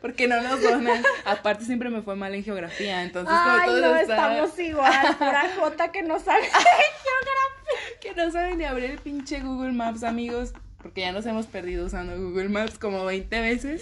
Porque 0.02 0.28
no 0.28 0.42
nos 0.42 0.62
donan. 0.62 1.04
Aparte 1.26 1.66
siempre 1.66 1.90
me 1.90 2.02
fue 2.02 2.16
mal 2.16 2.34
en 2.36 2.44
geografía, 2.44 3.04
entonces 3.04 3.34
como 3.34 3.52
Ay, 3.58 3.66
todo 3.68 3.82
no, 3.82 3.96
está- 3.96 4.14
estamos 4.16 4.60
igual. 4.60 5.16
Pura 5.18 5.52
jota 5.58 5.92
que 5.92 6.04
no 6.04 6.20
sabe. 6.20 6.44
que 8.02 8.14
no 8.14 8.32
saben 8.32 8.58
ni 8.58 8.66
abrir 8.66 8.92
el 8.92 8.98
pinche 9.00 9.40
Google 9.40 9.72
Maps, 9.72 10.04
amigos. 10.04 10.54
porque 10.82 11.02
ya 11.02 11.12
nos 11.14 11.26
hemos 11.26 11.46
perdido 11.48 11.86
usando 11.86 12.18
Google 12.18 12.50
Maps 12.50 12.78
como 12.78 13.06
20 13.06 13.40
veces. 13.42 13.82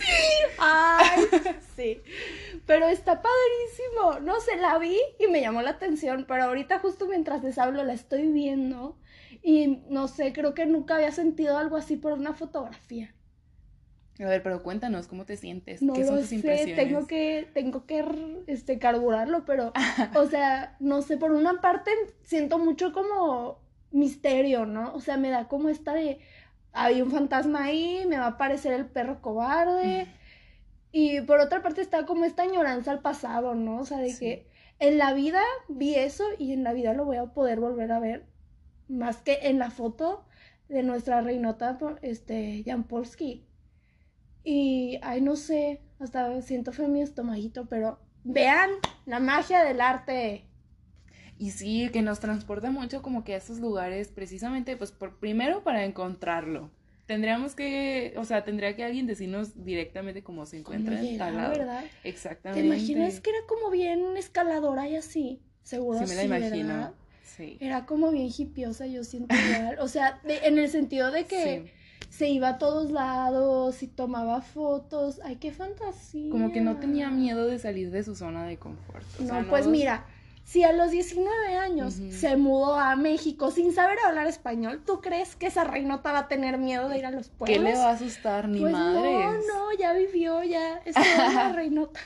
Ay, 0.59 1.27
sí. 1.75 2.01
Pero 2.67 2.87
está 2.87 3.21
padrísimo. 3.23 4.19
No 4.21 4.39
sé, 4.39 4.57
la 4.57 4.77
vi 4.77 4.99
y 5.19 5.27
me 5.27 5.41
llamó 5.41 5.61
la 5.63 5.71
atención, 5.71 6.25
pero 6.27 6.43
ahorita 6.43 6.77
justo 6.79 7.07
mientras 7.07 7.43
les 7.43 7.57
hablo 7.57 7.83
la 7.83 7.93
estoy 7.93 8.27
viendo 8.31 8.95
y 9.41 9.81
no 9.89 10.07
sé, 10.07 10.31
creo 10.33 10.53
que 10.53 10.67
nunca 10.67 10.95
había 10.97 11.11
sentido 11.11 11.57
algo 11.57 11.75
así 11.75 11.95
por 11.97 12.13
una 12.13 12.33
fotografía. 12.33 13.15
A 14.19 14.25
ver, 14.27 14.43
pero 14.43 14.61
cuéntanos, 14.63 15.07
¿cómo 15.07 15.25
te 15.25 15.35
sientes? 15.37 15.81
No 15.81 15.93
¿Qué 15.93 16.03
son 16.05 16.15
lo 16.15 16.21
tus 16.21 16.29
sé, 16.29 16.35
impresiones? 16.35 16.75
tengo 16.87 17.07
que, 17.07 17.49
tengo 17.53 17.85
que 17.85 18.43
este, 18.47 18.77
carburarlo, 18.79 19.45
pero, 19.45 19.73
o 20.15 20.25
sea, 20.27 20.75
no 20.79 21.01
sé, 21.01 21.17
por 21.17 21.31
una 21.31 21.59
parte 21.61 21.91
siento 22.23 22.59
mucho 22.59 22.93
como 22.93 23.59
misterio, 23.91 24.65
¿no? 24.65 24.93
O 24.93 24.99
sea, 25.01 25.17
me 25.17 25.29
da 25.29 25.47
como 25.47 25.69
esta 25.69 25.93
de, 25.93 26.19
hay 26.71 27.01
un 27.01 27.11
fantasma 27.11 27.63
ahí, 27.65 28.05
me 28.07 28.17
va 28.17 28.25
a 28.25 28.27
aparecer 28.29 28.73
el 28.73 28.85
perro 28.87 29.21
cobarde. 29.21 30.07
Y 30.91 31.21
por 31.21 31.39
otra 31.39 31.61
parte 31.61 31.81
está 31.81 32.05
como 32.05 32.25
esta 32.25 32.43
añoranza 32.43 32.91
al 32.91 33.01
pasado, 33.01 33.55
¿no? 33.55 33.79
O 33.81 33.85
sea, 33.85 33.99
de 33.99 34.13
Sí. 34.13 34.19
que 34.19 34.47
en 34.79 34.97
la 34.97 35.13
vida 35.13 35.41
vi 35.69 35.95
eso 35.95 36.25
y 36.37 36.53
en 36.53 36.63
la 36.63 36.73
vida 36.73 36.93
lo 36.93 37.05
voy 37.05 37.17
a 37.17 37.27
poder 37.33 37.59
volver 37.59 37.91
a 37.91 37.99
ver, 37.99 38.25
más 38.87 39.21
que 39.21 39.39
en 39.43 39.59
la 39.59 39.71
foto 39.71 40.25
de 40.69 40.83
nuestra 40.83 41.21
reinota, 41.21 41.77
este, 42.01 42.63
Jan 42.65 42.83
Polsky. 42.85 43.45
Y, 44.43 44.99
ay, 45.03 45.21
no 45.21 45.35
sé, 45.35 45.81
hasta 45.99 46.41
siento 46.41 46.71
feo 46.71 46.87
mi 46.87 47.01
estomaguito, 47.01 47.65
pero 47.67 47.99
vean 48.23 48.69
la 49.05 49.19
magia 49.19 49.63
del 49.63 49.81
arte. 49.81 50.45
Y 51.37 51.51
sí, 51.51 51.89
que 51.91 52.01
nos 52.01 52.19
transporta 52.19 52.69
mucho 52.71 53.01
como 53.01 53.23
que 53.23 53.33
a 53.33 53.37
esos 53.37 53.59
lugares, 53.59 54.09
precisamente, 54.09 54.77
pues 54.77 54.91
por 54.91 55.17
primero 55.19 55.63
para 55.63 55.83
encontrarlo. 55.85 56.69
Tendríamos 57.07 57.55
que, 57.55 58.13
o 58.17 58.23
sea, 58.25 58.43
tendría 58.43 58.75
que 58.75 58.83
alguien 58.83 59.07
decirnos 59.07 59.65
directamente 59.65 60.23
cómo 60.23 60.45
se 60.45 60.57
encuentra 60.59 60.97
¿Cómo 60.97 61.09
en 61.09 61.17
tal 61.17 61.35
lado. 61.37 61.57
verdad? 61.57 61.83
¿Te 62.03 62.09
Exactamente. 62.09 62.67
imaginas 62.67 63.19
que 63.19 63.31
era 63.31 63.39
como 63.47 63.69
bien 63.69 64.15
escaladora 64.17 64.87
y 64.87 64.95
así? 64.95 65.41
Seguro 65.63 65.99
Sí, 65.99 66.05
me 66.05 66.15
la 66.15 66.21
sí, 66.21 66.27
imagino. 66.27 66.67
¿verdad? 66.67 66.93
Sí. 67.23 67.57
Era 67.59 67.85
como 67.85 68.11
bien 68.11 68.29
hipiosa, 68.35 68.85
yo 68.87 69.03
siento 69.03 69.35
igual. 69.35 69.77
O 69.79 69.87
sea, 69.87 70.21
de- 70.23 70.47
en 70.47 70.57
el 70.57 70.69
sentido 70.69 71.11
de 71.11 71.25
que 71.25 71.63
Sí. 71.65 71.71
Se 72.11 72.27
iba 72.29 72.49
a 72.49 72.57
todos 72.57 72.91
lados 72.91 73.81
y 73.83 73.87
tomaba 73.87 74.41
fotos. 74.41 75.21
Ay, 75.23 75.37
qué 75.37 75.51
fantasía. 75.51 76.29
Como 76.29 76.51
que 76.51 76.59
no 76.59 76.75
tenía 76.77 77.09
miedo 77.09 77.47
de 77.47 77.57
salir 77.57 77.89
de 77.89 78.03
su 78.03 78.15
zona 78.15 78.45
de 78.45 78.57
confort. 78.57 79.05
o 79.19 79.23
No, 79.23 79.29
sea, 79.29 79.45
pues 79.49 79.65
mira, 79.67 80.05
si 80.43 80.63
a 80.63 80.73
los 80.73 80.91
19 80.91 81.55
años 81.55 81.93
se 82.11 82.35
mudó 82.35 82.75
a 82.75 82.97
México 82.97 83.49
sin 83.49 83.71
saber 83.71 83.97
hablar 84.05 84.27
español, 84.27 84.83
¿tú 84.85 84.99
crees 84.99 85.37
que 85.37 85.47
esa 85.47 85.63
reinota 85.63 86.11
va 86.11 86.19
a 86.19 86.27
tener 86.27 86.57
miedo 86.57 86.89
de 86.89 86.97
ir 86.97 87.05
a 87.05 87.11
los 87.11 87.29
pueblos? 87.29 87.57
¿Qué 87.57 87.63
le 87.63 87.73
va 87.77 87.91
a 87.91 87.93
asustar? 87.93 88.49
Ni 88.49 88.59
pues 88.59 88.73
madres. 88.73 89.03
no, 89.03 89.31
no, 89.71 89.77
ya 89.79 89.93
vivió, 89.93 90.43
ya 90.43 90.79
es 90.83 90.95
la 91.33 91.53
reinota. 91.53 92.01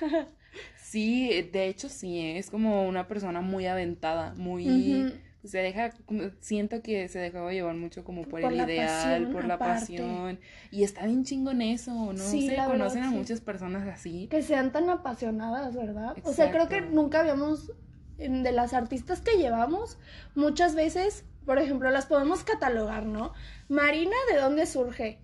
Sí, 0.80 1.50
de 1.52 1.68
hecho 1.68 1.90
sí, 1.90 2.22
es 2.38 2.52
como 2.52 2.88
una 2.88 3.08
persona 3.08 3.42
muy 3.42 3.66
aventada, 3.66 4.34
muy... 4.36 5.12
Se 5.46 5.60
deja, 5.60 5.92
siento 6.40 6.82
que 6.82 7.08
se 7.08 7.20
dejaba 7.20 7.52
llevar 7.54 7.76
mucho 7.76 8.04
como 8.04 8.24
por, 8.24 8.42
Por 8.42 8.52
el 8.54 8.62
ideal, 8.62 8.88
pasión, 9.24 9.32
por 9.34 9.46
la 9.46 9.54
aparte. 9.56 9.80
pasión. 9.82 10.40
Y 10.72 10.84
está 10.84 11.06
bien 11.06 11.24
chingón 11.24 11.62
eso, 11.62 12.14
¿no? 12.14 12.18
Sí, 12.18 12.44
se 12.44 12.52
verdad, 12.52 12.68
conocen 12.68 13.04
a 13.04 13.10
sí. 13.12 13.16
muchas 13.16 13.42
personas 13.42 13.88
así. 13.88 14.28
Que 14.28 14.42
sean 14.42 14.72
tan 14.72 14.90
apasionadas, 14.90 15.76
¿verdad? 15.76 16.16
O 16.24 16.34
sea, 16.34 16.52
creo 16.52 16.68
que 16.68 16.82
nunca 16.82 17.20
habíamos, 17.22 17.72
de 18.18 18.52
las 18.52 18.74
artistas 18.74 19.22
que 19.22 19.38
llevamos, 19.38 19.98
muchas 20.36 20.74
veces, 20.76 21.24
por 21.46 21.60
ejemplo, 21.60 21.90
las 21.92 22.06
podemos 22.08 22.44
catalogar, 22.44 23.06
¿no? 23.06 23.34
Marina, 23.70 24.16
¿de 24.32 24.40
dónde 24.40 24.66
surge? 24.66 25.20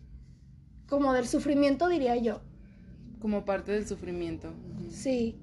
Como 0.88 1.14
del 1.14 1.28
sufrimiento, 1.28 1.88
diría 1.90 2.16
yo. 2.18 2.42
Como 3.22 3.46
parte 3.46 3.72
del 3.72 3.88
sufrimiento. 3.88 4.54
Sí. 4.92 5.38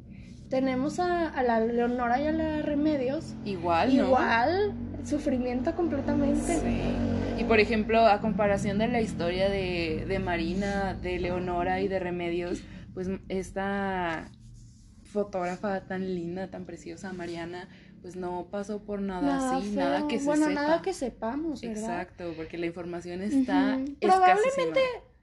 Tenemos 0.49 0.99
a, 0.99 1.29
a 1.29 1.43
la 1.43 1.61
Leonora 1.61 2.21
y 2.21 2.27
a 2.27 2.33
la 2.33 2.63
Remedios. 2.63 3.35
Igual, 3.45 3.97
¿no? 3.97 4.05
Igual, 4.07 4.75
sufrimiento 5.05 5.75
completamente. 5.75 6.57
Sí. 6.57 6.81
Y 7.39 7.45
por 7.45 7.61
ejemplo, 7.61 8.07
a 8.07 8.21
comparación 8.21 8.79
de 8.79 8.89
la 8.89 9.01
historia 9.01 9.49
de, 9.49 10.05
de 10.09 10.19
Marina, 10.19 10.95
de 10.95 11.19
Leonora 11.19 11.81
y 11.81 11.89
de 11.89 11.99
Remedios, 11.99 12.63
pues 12.95 13.09
esta 13.29 14.31
fotógrafa 15.05 15.81
tan 15.87 16.15
linda, 16.15 16.49
tan 16.51 16.65
preciosa, 16.65 17.13
Mariana, 17.13 17.69
pues 18.03 18.17
no 18.17 18.49
pasó 18.51 18.83
por 18.85 19.01
nada, 19.01 19.57
así, 19.59 19.71
feo. 19.75 19.85
nada 19.85 20.09
que 20.09 20.19
se 20.19 20.25
Bueno, 20.25 20.47
sepa. 20.49 20.63
nada 20.63 20.83
que 20.83 20.93
sepamos, 20.93 21.61
¿verdad? 21.61 21.79
Exacto, 21.79 22.33
porque 22.37 22.59
la 22.59 22.67
información 22.67 23.23
está 23.23 23.75
escasísima. 23.75 23.97
Probablemente 24.01 24.81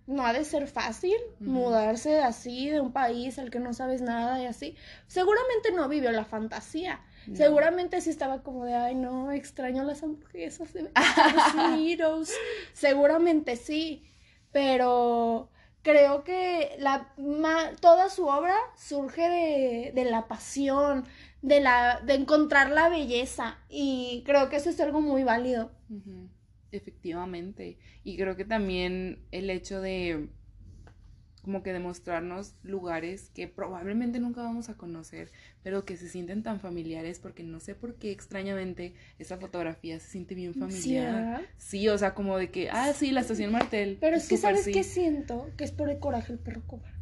no 0.08 0.26
ha 0.26 0.34
de 0.34 0.46
ser 0.46 0.68
fácil 0.68 1.16
mudarse 1.40 2.20
así 2.22 2.70
de 2.70 2.80
un 2.80 2.92
país 2.94 3.40
al 3.40 3.50
que 3.50 3.60
no 3.60 3.74
sabes 3.74 4.02
nada 4.02 4.42
y 4.42 4.46
así. 4.46 4.76
Seguramente 5.08 5.72
no 5.72 5.90
vivió 5.90 6.12
la 6.12 6.26
fantasía. 6.26 7.02
No. 7.28 7.36
Seguramente 7.36 8.02
sí 8.02 8.12
estaba 8.12 8.44
como 8.44 8.66
de, 8.66 8.76
ay, 8.76 8.94
no, 8.96 9.32
extraño 9.32 9.84
las 9.84 10.04
hamburguesas 10.04 10.74
de 10.74 10.92
Unidos. 11.74 12.32
Seguramente 12.74 13.56
sí, 13.56 14.04
pero 14.52 15.50
creo 15.82 16.24
que 16.24 16.76
la, 16.80 17.12
ma- 17.18 17.72
toda 17.80 18.10
su 18.10 18.28
obra 18.28 18.56
surge 18.76 19.22
de, 19.30 19.92
de 19.94 20.06
la 20.06 20.28
pasión, 20.28 21.06
de, 21.42 21.62
la, 21.62 22.00
de 22.04 22.14
encontrar 22.16 22.70
la 22.72 22.90
belleza 22.90 23.58
y 23.70 24.24
creo 24.26 24.50
que 24.50 24.58
eso 24.58 24.70
es 24.70 24.80
algo 24.80 25.02
muy 25.02 25.24
válido. 25.24 25.72
Efectivamente. 26.78 27.78
Y 28.04 28.18
creo 28.18 28.36
que 28.36 28.46
también 28.46 29.20
el 29.32 29.50
hecho 29.50 29.82
de 29.82 30.30
como 31.46 31.62
que 31.62 31.72
demostrarnos 31.74 32.56
lugares 32.64 33.30
que 33.36 33.48
probablemente 33.48 34.20
nunca 34.20 34.42
vamos 34.42 34.70
a 34.70 34.74
conocer, 34.78 35.32
pero 35.62 35.86
que 35.86 35.96
se 35.96 36.10
sienten 36.10 36.42
tan 36.42 36.60
familiares 36.60 37.20
porque 37.20 37.44
no 37.44 37.60
sé 37.60 37.76
por 37.76 37.98
qué 37.98 38.12
extrañamente 38.12 38.96
esa 39.20 39.38
fotografía 39.38 40.00
se 40.00 40.10
siente 40.10 40.34
bien 40.34 40.56
familiar. 40.56 41.44
Sí, 41.58 41.88
o 41.88 41.98
sea, 42.00 42.16
como 42.16 42.38
de 42.38 42.50
que, 42.50 42.72
ah, 42.72 42.92
sí, 42.94 43.12
la 43.12 43.22
estación 43.22 43.52
Martel. 43.52 44.00
Pero 44.02 44.18
es 44.18 44.28
que 44.28 44.38
sabes 44.38 44.64
sí. 44.64 44.72
qué 44.72 44.84
siento, 44.84 45.52
que 45.56 45.66
es 45.66 45.72
por 45.72 45.92
el 45.92 46.00
coraje 46.00 46.34
el 46.34 46.40
perro 46.40 46.64
cobarde. 46.66 46.98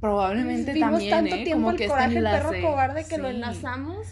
Probablemente 0.00 0.72
Vimos 0.72 0.90
también, 0.90 1.10
tanto 1.10 1.36
¿eh? 1.36 1.44
tiempo 1.44 1.62
como 1.62 1.70
el 1.70 1.76
que 1.76 1.86
coraje 1.86 2.18
el 2.18 2.24
perro 2.24 2.52
cobarde 2.60 3.04
que 3.04 3.18
lo 3.18 3.28
enlazamos 3.28 4.08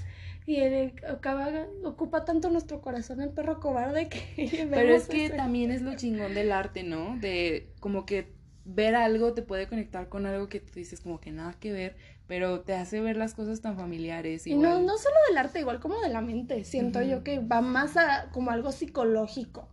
y 0.46 0.56
el- 0.56 0.92
acaba, 1.08 1.48
ocupa 1.84 2.24
tanto 2.24 2.50
nuestro 2.50 2.80
corazón 2.80 3.20
el 3.20 3.30
perro 3.30 3.60
cobarde 3.60 4.08
que 4.08 4.20
Pero 4.70 4.94
es 4.94 5.08
que 5.08 5.30
también 5.30 5.70
es 5.70 5.82
lo 5.82 5.96
chingón 5.96 6.34
del 6.34 6.52
arte, 6.52 6.82
¿no? 6.84 7.16
De 7.20 7.72
como 7.80 8.06
que 8.06 8.34
ver 8.64 8.94
algo 8.96 9.32
te 9.34 9.42
puede 9.42 9.68
conectar 9.68 10.08
con 10.08 10.26
algo 10.26 10.48
que 10.48 10.60
tú 10.60 10.72
dices 10.74 11.00
como 11.00 11.20
que 11.20 11.30
nada 11.30 11.54
que 11.54 11.72
ver, 11.72 11.96
pero 12.26 12.60
te 12.62 12.74
hace 12.74 13.00
ver 13.00 13.16
las 13.16 13.34
cosas 13.34 13.60
tan 13.60 13.76
familiares. 13.76 14.46
Y 14.46 14.54
no, 14.54 14.70
Igual. 14.70 14.86
no 14.86 14.98
solo 14.98 15.14
del 15.28 15.38
arte, 15.38 15.60
igual 15.60 15.80
como 15.80 16.00
de 16.00 16.08
la 16.08 16.20
mente. 16.20 16.64
Siento 16.64 17.02
yo 17.02 17.22
que 17.22 17.38
va 17.38 17.60
más 17.60 17.96
a 17.96 18.30
como 18.32 18.50
algo 18.50 18.72
psicológico. 18.72 19.68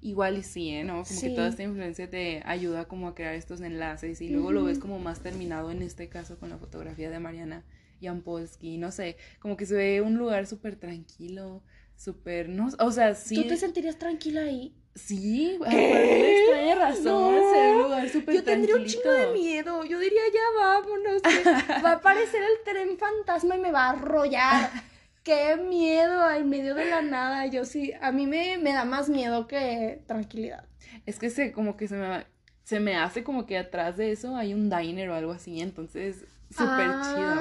Igual 0.00 0.38
y 0.38 0.42
sí, 0.42 0.70
¿eh? 0.70 0.84
¿no? 0.84 0.94
Como 1.04 1.20
Sí. 1.20 1.28
que 1.28 1.34
toda 1.34 1.48
esta 1.48 1.62
influencia 1.62 2.08
te 2.08 2.42
ayuda 2.44 2.86
como 2.86 3.08
a 3.08 3.14
crear 3.14 3.34
estos 3.34 3.60
enlaces 3.60 4.20
y 4.20 4.28
luego 4.28 4.52
lo 4.52 4.64
ves 4.64 4.78
como 4.78 4.98
más 4.98 5.20
terminado 5.20 5.70
en 5.70 5.82
este 5.82 6.08
caso 6.08 6.38
con 6.38 6.50
la 6.50 6.58
fotografía 6.58 7.10
de 7.10 7.18
Mariana 7.18 7.64
Jampolsky, 8.00 8.78
no 8.78 8.90
sé, 8.92 9.16
como 9.40 9.56
que 9.56 9.66
se 9.66 9.74
ve 9.74 10.00
un 10.00 10.16
lugar 10.16 10.46
súper 10.46 10.76
tranquilo, 10.76 11.62
súper, 11.96 12.48
no, 12.48 12.68
o 12.78 12.90
sea, 12.90 13.14
sí, 13.14 13.34
¿Tú 13.34 13.48
te 13.48 13.56
sentirías 13.56 13.98
tranquila 13.98 14.42
ahí? 14.42 14.74
sí, 14.94 15.56
por 15.58 15.68
extraña 15.68 16.74
razón, 16.76 17.34
No. 17.34 17.52
se 17.52 17.60
ve 17.60 17.72
un 17.76 17.82
lugar 17.82 18.08
súper 18.08 18.34
Yo 18.36 18.44
tendría 18.44 18.76
un 18.76 18.84
chingo 18.86 19.12
de 19.12 19.26
miedo. 19.34 19.84
Yo 19.84 19.98
diría, 19.98 20.22
ya 20.32 20.40
vámonos. 20.58 21.20
que 21.22 21.28
va 21.84 21.90
a 21.90 21.92
aparecer 21.96 22.42
el 22.42 22.64
tren 22.64 22.96
fantasma 22.96 23.56
y 23.56 23.60
me 23.60 23.72
va 23.72 23.86
a 23.86 23.90
arrollar. 23.90 24.70
Qué 25.22 25.56
miedo 25.56 26.30
en 26.30 26.48
medio 26.48 26.74
de 26.74 26.86
la 26.88 27.02
nada. 27.02 27.44
Yo 27.46 27.64
sí, 27.66 27.92
a 28.00 28.10
mí 28.10 28.26
me, 28.26 28.56
me 28.58 28.72
da 28.72 28.84
más 28.86 29.10
miedo 29.10 29.46
que 29.46 30.02
tranquilidad. 30.06 30.64
Es 31.04 31.18
que 31.18 31.28
se, 31.28 31.52
como 31.52 31.76
que 31.76 31.88
se 31.88 31.96
me, 31.96 32.24
se 32.62 32.80
me 32.80 32.96
hace 32.96 33.22
como 33.22 33.44
que 33.44 33.58
atrás 33.58 33.96
de 33.98 34.12
eso 34.12 34.34
hay 34.36 34.54
un 34.54 34.70
diner 34.70 35.10
o 35.10 35.14
algo 35.14 35.32
así, 35.32 35.60
entonces 35.60 36.24
súper 36.50 36.90
chido. 37.02 37.34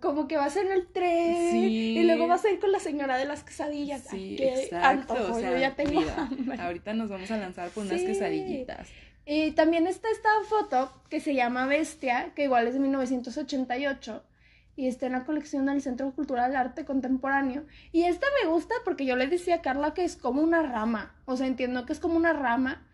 Como 0.00 0.26
que 0.28 0.36
vas 0.36 0.56
en 0.56 0.70
el 0.70 0.86
tren 0.86 1.50
Sí. 1.50 1.98
y 1.98 2.02
luego 2.04 2.26
vas 2.26 2.44
a 2.44 2.50
ir 2.50 2.58
con 2.60 2.72
la 2.72 2.78
señora 2.78 3.16
de 3.16 3.24
las 3.24 3.42
quesadillas. 3.44 4.02
Sí, 4.10 4.36
Ay, 4.40 4.48
exacto. 4.48 5.14
antojo, 5.14 5.34
o 5.36 5.40
sea, 5.40 5.50
yo 5.52 5.58
ya 5.58 5.74
tengo 5.74 6.00
mira, 6.00 6.66
ahorita 6.66 6.94
nos 6.94 7.08
vamos 7.08 7.30
a 7.30 7.36
lanzar 7.38 7.68
por 7.70 7.84
unas 7.86 8.00
quesadillitas. 8.02 8.88
Y 9.26 9.52
también 9.52 9.86
está 9.86 10.08
esta 10.10 10.28
foto 10.48 10.92
que 11.08 11.20
se 11.20 11.34
llama 11.34 11.66
Bestia, 11.66 12.32
que 12.34 12.44
igual 12.44 12.66
es 12.66 12.74
de 12.74 12.80
1988 12.80 14.22
y 14.76 14.88
está 14.88 15.06
en 15.06 15.12
la 15.12 15.24
colección 15.24 15.66
del 15.66 15.80
Centro 15.80 16.10
Cultural 16.12 16.54
Arte 16.56 16.84
Contemporáneo. 16.84 17.64
Y 17.92 18.02
esta 18.04 18.26
me 18.42 18.50
gusta 18.50 18.74
porque 18.84 19.06
yo 19.06 19.16
le 19.16 19.26
decía 19.28 19.56
a 19.56 19.62
Carla 19.62 19.94
que 19.94 20.04
es 20.04 20.16
como 20.16 20.42
una 20.42 20.62
rama, 20.62 21.14
o 21.26 21.36
sea, 21.36 21.46
entiendo 21.46 21.86
que 21.86 21.92
es 21.92 22.00
como 22.00 22.16
una 22.16 22.32
rama, 22.32 22.86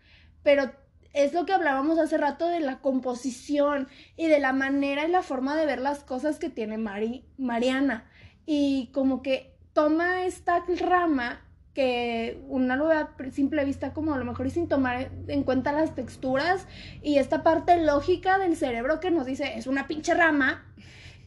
pero 0.43 0.71
es 1.13 1.33
lo 1.33 1.45
que 1.45 1.53
hablábamos 1.53 1.99
hace 1.99 2.17
rato 2.17 2.47
de 2.47 2.59
la 2.59 2.79
composición 2.79 3.87
y 4.17 4.27
de 4.27 4.39
la 4.39 4.53
manera 4.53 5.05
y 5.05 5.11
la 5.11 5.21
forma 5.23 5.55
de 5.55 5.65
ver 5.65 5.81
las 5.81 6.03
cosas 6.03 6.39
que 6.39 6.49
tiene 6.49 6.77
Mari- 6.77 7.25
Mariana. 7.37 8.05
Y 8.45 8.89
como 8.93 9.21
que 9.21 9.53
toma 9.73 10.25
esta 10.25 10.63
rama 10.79 11.41
que 11.73 12.43
una 12.49 12.75
lo 12.75 12.87
ve 12.87 12.95
a 12.95 13.15
simple 13.31 13.63
vista 13.63 13.93
como 13.93 14.13
a 14.13 14.17
lo 14.17 14.25
mejor 14.25 14.45
y 14.47 14.49
sin 14.49 14.67
tomar 14.67 15.09
en 15.27 15.43
cuenta 15.43 15.71
las 15.71 15.95
texturas 15.95 16.67
y 17.01 17.17
esta 17.17 17.43
parte 17.43 17.77
lógica 17.81 18.37
del 18.37 18.57
cerebro 18.57 18.99
que 18.99 19.09
nos 19.09 19.25
dice 19.25 19.53
es 19.57 19.67
una 19.67 19.87
pinche 19.87 20.13
rama 20.13 20.65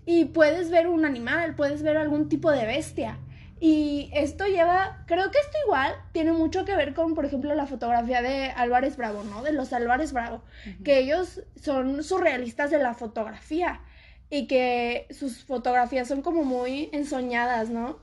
y 0.04 0.26
puedes 0.26 0.70
ver 0.70 0.86
un 0.86 1.06
animal, 1.06 1.54
puedes 1.54 1.82
ver 1.82 1.96
algún 1.96 2.28
tipo 2.28 2.50
de 2.50 2.66
bestia. 2.66 3.18
Y 3.66 4.10
esto 4.12 4.44
lleva, 4.44 5.02
creo 5.06 5.30
que 5.30 5.38
esto 5.38 5.56
igual 5.64 5.94
tiene 6.12 6.32
mucho 6.32 6.66
que 6.66 6.76
ver 6.76 6.92
con, 6.92 7.14
por 7.14 7.24
ejemplo, 7.24 7.54
la 7.54 7.64
fotografía 7.64 8.20
de 8.20 8.50
Álvarez 8.50 8.98
Bravo, 8.98 9.24
¿no? 9.24 9.42
De 9.42 9.54
los 9.54 9.72
Álvarez 9.72 10.12
Bravo, 10.12 10.42
que 10.84 10.98
ellos 10.98 11.42
son 11.56 12.02
surrealistas 12.02 12.70
de 12.70 12.76
la 12.76 12.92
fotografía 12.92 13.80
y 14.28 14.48
que 14.48 15.06
sus 15.08 15.46
fotografías 15.46 16.06
son 16.08 16.20
como 16.20 16.44
muy 16.44 16.90
ensoñadas, 16.92 17.70
¿no? 17.70 18.00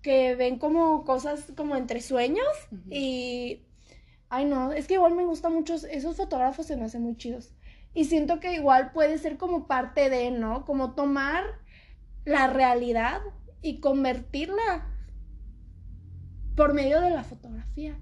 Que 0.00 0.36
ven 0.36 0.60
como 0.60 1.04
cosas 1.04 1.52
como 1.56 1.74
entre 1.74 2.00
sueños 2.02 2.46
y... 2.88 3.62
Ay, 4.28 4.44
no, 4.44 4.72
es 4.72 4.86
que 4.86 4.94
igual 4.94 5.16
me 5.16 5.24
gusta 5.24 5.48
mucho, 5.48 5.74
esos 5.74 6.18
fotógrafos 6.18 6.66
se 6.66 6.76
me 6.76 6.84
hacen 6.84 7.02
muy 7.02 7.16
chidos. 7.16 7.52
Y 7.94 8.04
siento 8.04 8.38
que 8.38 8.54
igual 8.54 8.92
puede 8.92 9.18
ser 9.18 9.38
como 9.38 9.66
parte 9.66 10.08
de, 10.08 10.30
¿no? 10.30 10.64
Como 10.64 10.94
tomar 10.94 11.42
la 12.24 12.46
realidad 12.46 13.20
y 13.60 13.80
convertirla 13.80 14.86
por 16.56 16.74
medio 16.74 17.00
de 17.00 17.10
la 17.10 17.24
fotografía 17.24 17.98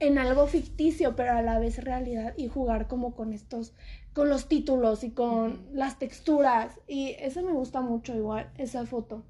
en 0.00 0.18
algo 0.18 0.46
ficticio, 0.46 1.16
pero 1.16 1.32
a 1.32 1.42
la 1.42 1.58
vez 1.58 1.82
realidad 1.82 2.34
y 2.36 2.48
jugar 2.48 2.86
como 2.86 3.14
con 3.14 3.32
estos, 3.32 3.74
con 4.12 4.28
los 4.28 4.48
títulos 4.48 5.02
y 5.04 5.10
con 5.10 5.66
las 5.72 5.98
texturas. 5.98 6.80
Y 6.86 7.16
eso 7.18 7.42
me 7.42 7.52
gusta 7.52 7.80
mucho 7.80 8.14
igual, 8.14 8.50
esa 8.56 8.86
foto. 8.86 9.24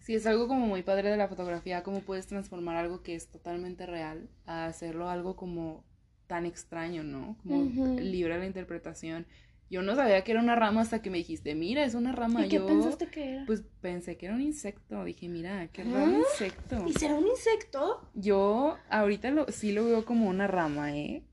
Sí, 0.00 0.14
es 0.14 0.26
algo 0.26 0.48
como 0.48 0.66
muy 0.66 0.82
padre 0.82 1.10
de 1.10 1.16
la 1.16 1.28
fotografía, 1.28 1.82
cómo 1.82 2.00
puedes 2.00 2.26
transformar 2.26 2.76
algo 2.76 3.02
que 3.02 3.14
es 3.14 3.28
totalmente 3.28 3.86
real 3.86 4.28
a 4.46 4.66
hacerlo 4.66 5.08
algo 5.08 5.36
como 5.36 5.84
tan 6.26 6.46
extraño, 6.46 7.04
¿no? 7.04 7.36
Como 7.42 8.00
libre 8.00 8.34
de 8.34 8.40
la 8.40 8.46
interpretación. 8.46 9.26
Yo 9.72 9.80
no 9.80 9.96
sabía 9.96 10.22
que 10.22 10.32
era 10.32 10.42
una 10.42 10.54
rama 10.54 10.82
hasta 10.82 11.00
que 11.00 11.08
me 11.08 11.16
dijiste, 11.16 11.54
mira, 11.54 11.82
es 11.82 11.94
una 11.94 12.12
rama. 12.12 12.44
¿Y 12.44 12.50
qué 12.50 12.60
pensaste 12.60 13.06
que 13.06 13.36
era? 13.36 13.46
Pues 13.46 13.64
pensé 13.80 14.18
que 14.18 14.26
era 14.26 14.34
un 14.34 14.42
insecto. 14.42 15.02
Dije, 15.02 15.30
mira, 15.30 15.66
qué 15.68 15.82
raro 15.82 16.12
insecto. 16.12 16.84
¿Y 16.86 16.92
será 16.92 17.14
un 17.14 17.26
insecto? 17.26 18.06
Yo 18.12 18.76
ahorita 18.90 19.30
lo, 19.30 19.50
sí 19.50 19.72
lo 19.72 19.86
veo 19.86 20.04
como 20.04 20.28
una 20.28 20.46
rama, 20.46 20.94
¿eh? 20.94 21.24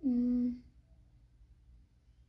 Mm. 0.00 0.62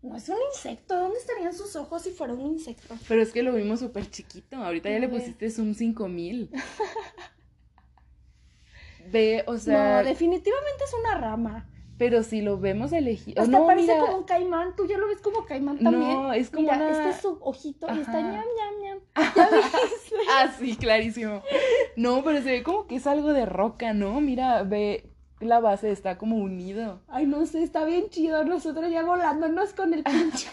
No 0.02 0.18
es 0.18 0.28
un 0.28 0.36
insecto. 0.54 0.94
¿Dónde 0.94 1.20
estarían 1.20 1.54
sus 1.54 1.74
ojos 1.78 2.02
si 2.02 2.12
fuera 2.12 2.34
un 2.34 2.42
insecto? 2.42 2.98
Pero 3.08 3.22
es 3.22 3.32
que 3.32 3.42
lo 3.42 3.54
vimos 3.54 3.80
súper 3.80 4.12
chiquito. 4.12 4.58
Ahorita 4.58 4.90
ya 4.90 5.00
le 5.00 5.08
pusiste 5.08 5.50
zoom 5.50 5.74
5000. 5.74 6.50
Ve, 9.10 9.46
o 9.48 9.58
sea. 9.58 10.02
No, 10.02 10.10
definitivamente 10.10 10.84
es 10.84 10.94
una 11.00 11.18
rama. 11.18 11.70
Pero 12.00 12.24
si 12.24 12.42
lo 12.42 12.58
vemos 12.58 12.94
elegido. 12.94 13.44
Hasta 13.44 13.66
parece 13.66 13.96
como 14.00 14.20
un 14.20 14.24
caimán. 14.24 14.74
Tú 14.78 14.88
ya 14.88 14.98
lo 14.98 15.08
ves 15.08 15.20
como 15.20 15.46
caimán 15.46 15.78
también. 15.80 16.14
No, 16.14 16.32
es 16.32 16.50
como 16.50 16.62
mira, 16.62 16.90
Este 16.90 17.10
es 17.10 17.18
su 17.18 17.38
ojito 17.42 17.88
y 17.94 18.00
está 18.00 18.22
ñam, 18.22 18.46
ñam, 18.58 18.82
ñam. 18.82 19.00
¿Ya 19.36 19.50
viste? 19.50 20.16
ah, 20.32 20.48
sí, 20.58 20.78
clarísimo. 20.78 21.44
No, 21.98 22.24
pero 22.24 22.42
se 22.42 22.52
ve 22.52 22.64
como 22.64 22.88
que 22.88 22.96
es 22.96 23.06
algo 23.06 23.34
de 23.34 23.46
roca, 23.46 23.92
¿no? 23.94 24.22
Mira, 24.22 24.64
ve, 24.64 25.12
la 25.42 25.60
base 25.60 25.92
está 25.92 26.18
como 26.18 26.38
unido. 26.38 27.02
Ay, 27.10 27.26
no 27.26 27.46
sé, 27.46 27.64
está 27.64 27.84
bien 27.84 28.10
chido. 28.10 28.46
Nosotros 28.46 28.90
ya 28.90 29.04
volándonos 29.04 29.74
con 29.74 29.94
el 29.94 30.04
pinche. 30.04 30.48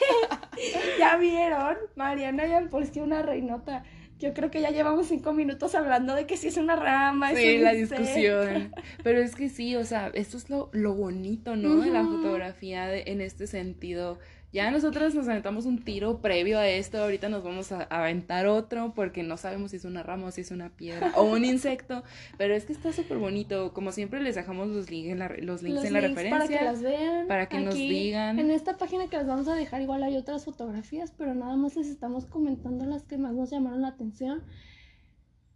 ¿Ya 0.99 1.16
vieron? 1.16 1.76
Mariana 1.94 2.44
Yampolsky, 2.49 3.01
una 3.01 3.22
reinota. 3.22 3.84
Yo 4.19 4.33
creo 4.33 4.51
que 4.51 4.62
ya 4.62 4.71
llevamos 4.71 5.09
cinco 5.09 5.33
minutos 5.33 5.75
hablando 5.75 6.14
de 6.14 6.27
que 6.27 6.37
si 6.37 6.49
es 6.49 6.57
una 6.57 6.75
rama. 6.75 7.35
Sí, 7.35 7.59
la 7.59 7.73
discusión. 7.73 8.73
Pero 9.05 9.21
es 9.21 9.35
que 9.35 9.51
sí, 9.51 9.77
o 9.77 9.85
sea, 9.85 10.11
esto 10.14 10.39
es 10.39 10.49
lo, 10.49 10.71
lo 10.73 10.95
bonito, 10.95 11.55
¿no? 11.55 11.77
De 11.77 11.91
la 11.91 12.05
fotografía 12.05 12.87
de, 12.87 13.05
en 13.07 13.21
este 13.21 13.47
sentido 13.47 14.19
ya 14.57 14.70
nosotros 14.70 15.14
nos 15.14 15.28
aventamos 15.28 15.66
un 15.66 15.84
tiro 15.84 16.22
previo 16.22 16.59
a 16.59 16.66
esto, 16.66 16.96
ahorita 16.96 17.28
nos 17.28 17.44
vamos 17.44 17.72
a 17.72 17.82
aventar 17.82 18.46
otro 18.46 18.94
porque 18.94 19.22
no 19.22 19.36
sabemos 19.36 19.72
si 19.72 19.76
es 19.76 19.84
una 19.84 20.02
rama 20.02 20.28
o 20.28 20.30
si 20.30 20.40
es 20.40 20.50
una 20.50 20.70
piedra 20.70 21.12
o 21.14 21.24
un 21.24 21.44
insecto, 21.44 22.02
pero 22.38 22.54
es 22.54 22.64
que 22.64 22.72
está 22.72 22.90
súper 22.90 23.18
bonito. 23.18 23.74
Como 23.74 23.92
siempre 23.92 24.18
les 24.22 24.34
dejamos 24.34 24.68
los 24.68 24.90
links 24.90 25.11
en 25.11 25.18
la, 25.18 25.28
los 25.28 25.62
links 25.62 25.84
en 25.84 25.92
la 25.92 26.00
referencia. 26.00 26.38
Para 26.38 26.48
que 26.48 26.64
las 26.64 26.82
vean. 26.82 27.28
Para 27.28 27.48
que 27.50 27.61
nos 27.61 27.74
digan. 27.74 28.38
En 28.38 28.50
esta 28.50 28.78
página 28.78 29.09
que 29.09 29.18
les 29.18 29.26
vamos 29.26 29.46
a 29.46 29.54
dejar 29.54 29.82
igual 29.82 30.02
hay 30.02 30.16
otras 30.16 30.46
fotografías, 30.46 31.12
pero 31.18 31.34
nada 31.34 31.54
más 31.57 31.76
les 31.76 31.88
estamos 31.88 32.24
comentando 32.24 32.86
las 32.86 33.04
que 33.04 33.18
más 33.18 33.34
nos 33.34 33.50
llamaron 33.50 33.82
la 33.82 33.88
atención. 33.88 34.42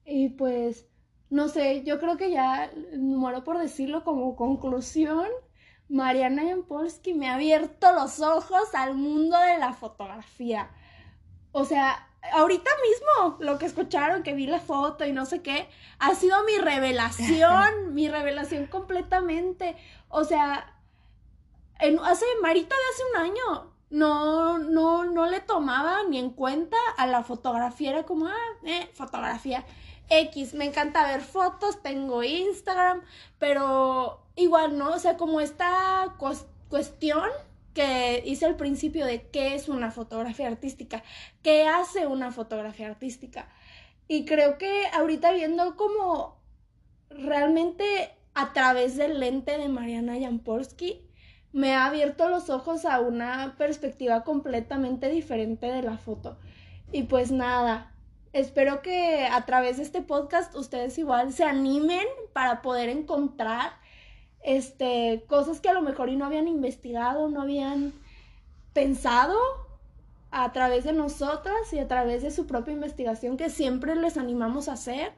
Y 0.04 0.28
pues, 0.28 0.86
no 1.30 1.48
sé, 1.48 1.84
yo 1.86 2.00
creo 2.00 2.18
que 2.18 2.30
ya 2.30 2.70
muero 2.98 3.44
por 3.44 3.56
decirlo 3.56 4.04
como 4.04 4.36
conclusión 4.36 5.24
Mariana 5.90 6.44
Jampolsky 6.44 7.14
me 7.14 7.28
ha 7.28 7.34
abierto 7.34 7.92
los 7.92 8.20
ojos 8.20 8.74
al 8.74 8.94
mundo 8.94 9.36
de 9.38 9.58
la 9.58 9.72
fotografía. 9.72 10.70
O 11.52 11.64
sea, 11.64 12.08
ahorita 12.32 12.70
mismo 12.82 13.36
lo 13.40 13.58
que 13.58 13.66
escucharon, 13.66 14.22
que 14.22 14.34
vi 14.34 14.46
la 14.46 14.60
foto 14.60 15.04
y 15.04 15.12
no 15.12 15.26
sé 15.26 15.42
qué, 15.42 15.68
ha 15.98 16.14
sido 16.14 16.42
mi 16.44 16.58
revelación, 16.58 17.92
mi 17.94 18.08
revelación 18.08 18.66
completamente. 18.66 19.76
O 20.08 20.24
sea, 20.24 20.74
en, 21.80 21.98
hace 21.98 22.24
Marita 22.40 22.74
de 22.74 22.82
hace 22.92 23.02
un 23.10 23.30
año 23.30 23.72
no, 23.90 24.58
no, 24.58 25.04
no 25.06 25.26
le 25.26 25.40
tomaba 25.40 26.04
ni 26.08 26.18
en 26.18 26.30
cuenta 26.30 26.76
a 26.96 27.08
la 27.08 27.24
fotografía, 27.24 27.90
era 27.90 28.04
como, 28.04 28.28
ah, 28.28 28.36
eh, 28.64 28.88
fotografía. 28.94 29.64
X, 30.08 30.54
me 30.54 30.64
encanta 30.64 31.06
ver 31.06 31.20
fotos, 31.20 31.82
tengo 31.82 32.22
Instagram, 32.22 33.02
pero 33.38 34.19
igual, 34.40 34.76
¿no? 34.76 34.90
O 34.90 34.98
sea, 34.98 35.16
como 35.16 35.40
esta 35.40 36.16
cuestión 36.68 37.28
que 37.74 38.22
hice 38.26 38.46
al 38.46 38.56
principio 38.56 39.06
de 39.06 39.28
qué 39.30 39.54
es 39.54 39.68
una 39.68 39.90
fotografía 39.90 40.48
artística, 40.48 41.02
qué 41.42 41.66
hace 41.66 42.06
una 42.06 42.32
fotografía 42.32 42.88
artística. 42.88 43.48
Y 44.08 44.24
creo 44.24 44.58
que 44.58 44.86
ahorita 44.92 45.32
viendo 45.32 45.76
como 45.76 46.40
realmente 47.10 48.10
a 48.34 48.52
través 48.52 48.96
del 48.96 49.20
lente 49.20 49.56
de 49.56 49.68
Mariana 49.68 50.18
Jampolsky, 50.20 51.06
me 51.52 51.74
ha 51.74 51.86
abierto 51.86 52.28
los 52.28 52.48
ojos 52.50 52.84
a 52.84 53.00
una 53.00 53.54
perspectiva 53.58 54.22
completamente 54.24 55.08
diferente 55.08 55.66
de 55.66 55.82
la 55.82 55.98
foto. 55.98 56.38
Y 56.92 57.04
pues 57.04 57.30
nada, 57.30 57.92
espero 58.32 58.82
que 58.82 59.26
a 59.26 59.44
través 59.46 59.76
de 59.76 59.82
este 59.82 60.02
podcast 60.02 60.54
ustedes 60.54 60.96
igual 60.98 61.32
se 61.32 61.44
animen 61.44 62.06
para 62.32 62.62
poder 62.62 62.88
encontrar 62.88 63.72
este, 64.42 65.24
cosas 65.26 65.60
que 65.60 65.68
a 65.68 65.74
lo 65.74 65.82
mejor 65.82 66.08
y 66.08 66.16
no 66.16 66.24
habían 66.24 66.48
investigado, 66.48 67.28
no 67.28 67.42
habían 67.42 67.92
pensado 68.72 69.36
a 70.30 70.52
través 70.52 70.84
de 70.84 70.92
nosotras 70.92 71.72
y 71.72 71.78
a 71.78 71.88
través 71.88 72.22
de 72.22 72.30
su 72.30 72.46
propia 72.46 72.72
investigación 72.72 73.36
que 73.36 73.50
siempre 73.50 73.94
les 73.96 74.16
animamos 74.16 74.68
a 74.68 74.74
hacer. 74.74 75.12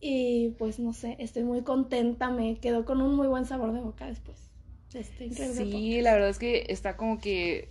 Y 0.00 0.54
pues 0.58 0.78
no 0.78 0.94
sé, 0.94 1.16
estoy 1.18 1.44
muy 1.44 1.62
contenta, 1.62 2.30
me 2.30 2.58
quedó 2.58 2.86
con 2.86 3.02
un 3.02 3.14
muy 3.14 3.28
buen 3.28 3.44
sabor 3.44 3.72
de 3.72 3.80
boca 3.80 4.06
después. 4.06 4.50
Este 4.94 5.30
sí, 5.30 6.00
la 6.00 6.14
verdad 6.14 6.30
es 6.30 6.38
que 6.38 6.66
está 6.68 6.96
como 6.96 7.20
que, 7.20 7.68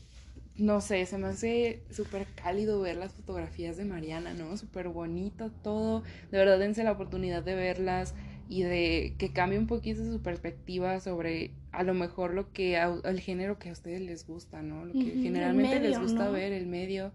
no 0.56 0.80
sé, 0.80 1.06
se 1.06 1.18
me 1.18 1.28
hace 1.28 1.84
súper 1.90 2.28
cálido 2.36 2.80
ver 2.80 2.98
las 2.98 3.14
fotografías 3.14 3.78
de 3.78 3.84
Mariana, 3.84 4.34
¿no? 4.34 4.56
Súper 4.58 4.90
bonito 4.90 5.52
todo. 5.64 6.04
De 6.32 6.38
verdad, 6.38 6.60
dense 6.60 6.84
la 6.84 6.92
oportunidad 6.92 7.44
de 7.44 7.56
verlas 7.56 8.14
y 8.50 8.64
de 8.64 9.14
que 9.20 9.32
cambie 9.32 9.60
un 9.60 9.68
poquito 9.68 10.04
su 10.04 10.24
perspectiva 10.24 11.00
sobre 11.00 11.52
a 11.72 11.84
lo 11.84 11.94
mejor 11.94 12.34
lo 12.34 12.52
que 12.52 12.78
el 12.78 13.20
género 13.20 13.60
que 13.60 13.70
a 13.70 13.72
ustedes 13.72 14.02
les 14.02 14.26
gusta, 14.26 14.64
¿no? 14.64 14.86
Lo 14.86 14.94
que 14.94 15.22
generalmente 15.22 15.80
les 15.80 16.00
gusta 16.00 16.32
ver, 16.32 16.52
el 16.52 16.66
medio, 16.66 17.12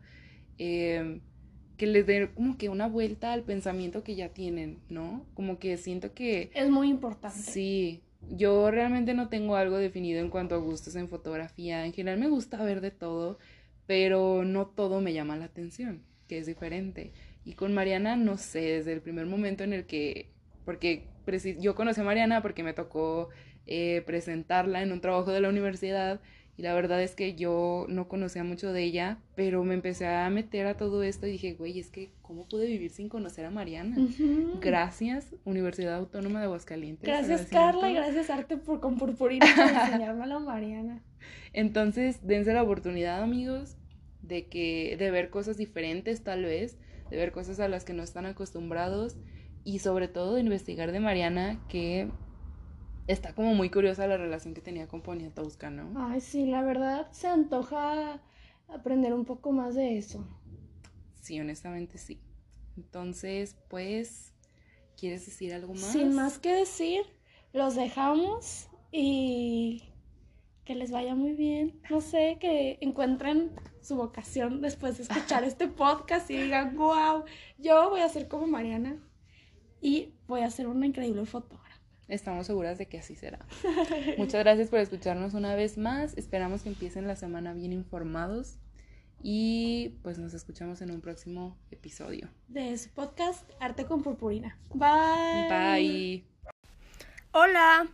em, 0.58 1.22
que 1.76 1.88
les 1.88 2.06
dé 2.06 2.30
como 2.32 2.56
que 2.56 2.68
una 2.68 2.86
vuelta 2.86 3.32
al 3.32 3.42
pensamiento 3.42 4.04
que 4.04 4.14
ya 4.14 4.28
tienen, 4.28 4.78
¿no? 4.88 5.26
Como 5.34 5.58
que 5.58 5.76
siento 5.76 6.14
que... 6.14 6.52
Es 6.54 6.70
muy 6.70 6.88
importante. 6.88 7.36
Sí, 7.36 8.04
yo 8.30 8.70
realmente 8.70 9.12
no 9.12 9.28
tengo 9.28 9.56
algo 9.56 9.78
definido 9.78 10.20
en 10.20 10.30
cuanto 10.30 10.54
a 10.54 10.58
gustos 10.58 10.94
en 10.94 11.08
fotografía. 11.08 11.84
En 11.84 11.92
general 11.92 12.20
me 12.20 12.28
gusta 12.28 12.62
ver 12.62 12.80
de 12.80 12.92
todo, 12.92 13.40
pero 13.86 14.44
no 14.44 14.66
todo 14.66 15.00
me 15.00 15.12
llama 15.12 15.36
la 15.36 15.46
atención, 15.46 16.04
que 16.28 16.38
es 16.38 16.46
diferente. 16.46 17.12
Y 17.44 17.54
con 17.54 17.74
Mariana, 17.74 18.14
no 18.14 18.36
sé, 18.36 18.60
desde 18.60 18.92
el 18.92 19.00
primer 19.00 19.26
momento 19.26 19.64
en 19.64 19.72
el 19.72 19.84
que, 19.84 20.30
porque 20.64 21.12
yo 21.58 21.74
conocí 21.74 22.00
a 22.00 22.04
Mariana 22.04 22.42
porque 22.42 22.62
me 22.62 22.72
tocó 22.72 23.28
eh, 23.66 24.02
presentarla 24.06 24.82
en 24.82 24.92
un 24.92 25.00
trabajo 25.00 25.32
de 25.32 25.40
la 25.40 25.48
universidad 25.48 26.20
y 26.56 26.62
la 26.62 26.72
verdad 26.72 27.02
es 27.02 27.16
que 27.16 27.34
yo 27.34 27.86
no 27.88 28.06
conocía 28.06 28.44
mucho 28.44 28.72
de 28.72 28.84
ella, 28.84 29.18
pero 29.34 29.64
me 29.64 29.74
empecé 29.74 30.06
a 30.06 30.30
meter 30.30 30.66
a 30.66 30.76
todo 30.76 31.02
esto 31.02 31.26
y 31.26 31.32
dije, 31.32 31.54
güey, 31.54 31.80
es 31.80 31.90
que 31.90 32.12
¿cómo 32.22 32.46
pude 32.46 32.66
vivir 32.66 32.90
sin 32.90 33.08
conocer 33.08 33.44
a 33.44 33.50
Mariana? 33.50 33.96
Gracias, 34.60 35.34
Universidad 35.44 35.96
Autónoma 35.96 36.38
de 36.38 36.44
Aguascalientes. 36.44 37.08
Gracias, 37.08 37.46
Carla, 37.46 37.90
y 37.90 37.94
gracias, 37.94 38.30
Arte, 38.30 38.56
por, 38.56 38.78
con 38.78 38.98
Purpurina, 38.98 39.46
por 39.56 39.64
enseñármelo 39.64 40.36
a 40.36 40.40
Mariana. 40.40 41.02
Entonces, 41.52 42.24
dense 42.24 42.52
la 42.52 42.62
oportunidad, 42.62 43.20
amigos, 43.20 43.76
de, 44.22 44.46
que, 44.46 44.96
de 44.96 45.10
ver 45.10 45.30
cosas 45.30 45.56
diferentes, 45.56 46.22
tal 46.22 46.44
vez, 46.44 46.78
de 47.10 47.16
ver 47.16 47.32
cosas 47.32 47.58
a 47.58 47.66
las 47.66 47.84
que 47.84 47.94
no 47.94 48.04
están 48.04 48.26
acostumbrados 48.26 49.16
y 49.64 49.78
sobre 49.78 50.08
todo 50.08 50.34
de 50.34 50.42
investigar 50.42 50.92
de 50.92 51.00
Mariana 51.00 51.60
que 51.68 52.10
está 53.06 53.34
como 53.34 53.54
muy 53.54 53.70
curiosa 53.70 54.06
la 54.06 54.16
relación 54.16 54.54
que 54.54 54.60
tenía 54.60 54.86
con 54.86 55.02
Poniatowska, 55.02 55.70
¿no? 55.70 55.92
Ay, 55.96 56.20
sí, 56.20 56.46
la 56.46 56.62
verdad 56.62 57.10
se 57.12 57.28
antoja 57.28 58.22
aprender 58.68 59.12
un 59.14 59.24
poco 59.24 59.52
más 59.52 59.74
de 59.74 59.98
eso. 59.98 60.26
Sí, 61.20 61.40
honestamente 61.40 61.98
sí. 61.98 62.20
Entonces, 62.76 63.56
pues, 63.68 64.34
¿quieres 64.98 65.24
decir 65.26 65.54
algo 65.54 65.72
más? 65.72 65.92
Sin 65.92 66.14
más 66.14 66.38
que 66.38 66.52
decir, 66.52 67.02
los 67.52 67.74
dejamos 67.74 68.68
y 68.90 69.82
que 70.64 70.74
les 70.74 70.90
vaya 70.90 71.14
muy 71.14 71.32
bien. 71.32 71.80
No 71.90 72.00
sé, 72.00 72.38
que 72.40 72.78
encuentren 72.80 73.52
su 73.80 73.96
vocación 73.96 74.60
después 74.60 74.96
de 74.96 75.04
escuchar 75.04 75.44
este 75.44 75.68
podcast 75.68 76.30
y 76.30 76.36
digan, 76.36 76.76
wow, 76.76 77.24
yo 77.58 77.90
voy 77.90 78.00
a 78.00 78.08
ser 78.08 78.28
como 78.28 78.46
Mariana 78.46 78.98
y 79.84 80.14
voy 80.26 80.40
a 80.40 80.50
ser 80.50 80.66
una 80.66 80.86
increíble 80.86 81.26
fotógrafa. 81.26 81.78
Estamos 82.08 82.46
seguras 82.46 82.78
de 82.78 82.86
que 82.86 82.98
así 82.98 83.14
será. 83.14 83.38
Muchas 84.18 84.42
gracias 84.42 84.70
por 84.70 84.78
escucharnos 84.78 85.34
una 85.34 85.54
vez 85.54 85.76
más. 85.76 86.16
Esperamos 86.16 86.62
que 86.62 86.70
empiecen 86.70 87.06
la 87.06 87.16
semana 87.16 87.52
bien 87.52 87.74
informados. 87.74 88.56
Y 89.22 89.90
pues 90.02 90.18
nos 90.18 90.32
escuchamos 90.32 90.80
en 90.80 90.90
un 90.90 91.02
próximo 91.02 91.58
episodio. 91.70 92.30
De 92.48 92.76
su 92.78 92.88
podcast 92.90 93.50
Arte 93.60 93.84
con 93.84 94.02
Purpurina. 94.02 94.56
Bye. 94.72 95.48
Bye. 95.50 96.24
Hola. 97.32 97.86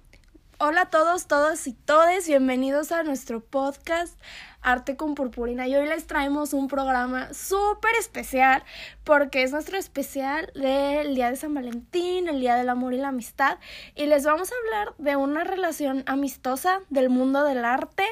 Hola 0.63 0.83
a 0.83 0.91
todos, 0.91 1.27
todos 1.27 1.67
y 1.67 1.73
todes. 1.73 2.29
Bienvenidos 2.29 2.93
a 2.93 3.03
nuestro 3.03 3.41
podcast 3.41 4.21
Arte 4.61 4.95
con 4.95 5.15
Purpurina. 5.15 5.67
Y 5.67 5.75
hoy 5.75 5.89
les 5.89 6.07
traemos 6.07 6.53
un 6.53 6.69
programa 6.69 7.33
súper 7.33 7.95
especial 7.99 8.63
porque 9.03 9.43
es 9.43 9.53
nuestro 9.53 9.79
especial 9.79 10.53
del 10.55 11.15
Día 11.15 11.31
de 11.31 11.37
San 11.37 11.55
Valentín, 11.55 12.29
el 12.29 12.41
Día 12.41 12.57
del 12.57 12.69
Amor 12.69 12.93
y 12.93 12.99
la 12.99 13.09
Amistad. 13.09 13.59
Y 13.97 14.05
les 14.05 14.27
vamos 14.27 14.53
a 14.53 14.55
hablar 14.63 14.95
de 14.99 15.17
una 15.17 15.45
relación 15.45 16.05
amistosa 16.05 16.83
del 16.91 17.09
mundo 17.09 17.43
del 17.43 17.65
arte 17.65 18.05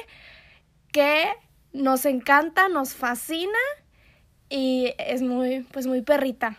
que 0.91 1.25
nos 1.71 2.03
encanta, 2.07 2.67
nos 2.67 2.95
fascina 2.95 3.59
y 4.49 4.95
es 4.97 5.21
muy, 5.21 5.67
pues 5.71 5.85
muy 5.85 6.01
perrita. 6.01 6.57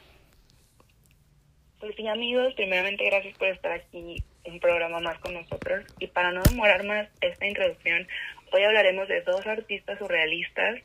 Pues 1.81 1.97
sí, 1.97 2.07
amigos, 2.07 2.55
primeramente 2.55 3.07
gracias 3.07 3.37
por 3.37 3.49
estar 3.49 3.73
aquí 3.73 4.23
un 4.51 4.61
programa 4.61 5.01
más 5.01 5.19
con 5.19 5.35
nosotros. 5.35 5.85
Y 5.99 6.09
para 6.09 6.33
no 6.33 6.43
demorar 6.43 6.85
más 6.85 7.09
esta 7.21 7.47
introducción, 7.47 8.07
hoy 8.53 8.63
hablaremos 8.63 9.09
de 9.09 9.23
dos 9.23 9.47
artistas 9.47 9.99
surrealistas, 9.99 10.81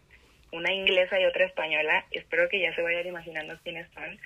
una 0.52 0.72
inglesa 0.72 1.20
y 1.20 1.26
otra 1.26 1.46
española. 1.46 2.06
Espero 2.12 2.48
que 2.50 2.60
ya 2.60 2.74
se 2.76 2.82
vayan 2.82 3.08
imaginando 3.08 3.58
quiénes 3.64 3.88
son. 3.94 4.20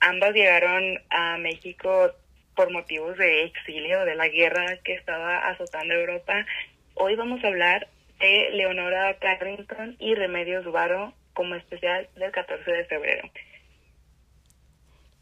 Ambas 0.00 0.34
llegaron 0.34 1.00
a 1.10 1.38
México 1.38 2.12
por 2.54 2.72
motivos 2.72 3.16
de 3.18 3.44
exilio, 3.44 4.04
de 4.04 4.14
la 4.14 4.28
guerra 4.28 4.78
que 4.82 4.94
estaba 4.94 5.38
azotando 5.48 5.94
Europa. 5.94 6.46
Hoy 6.94 7.14
vamos 7.14 7.44
a 7.44 7.48
hablar 7.48 7.88
de 8.18 8.50
Leonora 8.52 9.14
Carrington 9.18 9.96
y 9.98 10.14
Remedios 10.14 10.64
Varo 10.72 11.12
como 11.34 11.54
especial 11.54 12.08
del 12.16 12.32
14 12.32 12.70
de 12.70 12.84
febrero. 12.86 13.30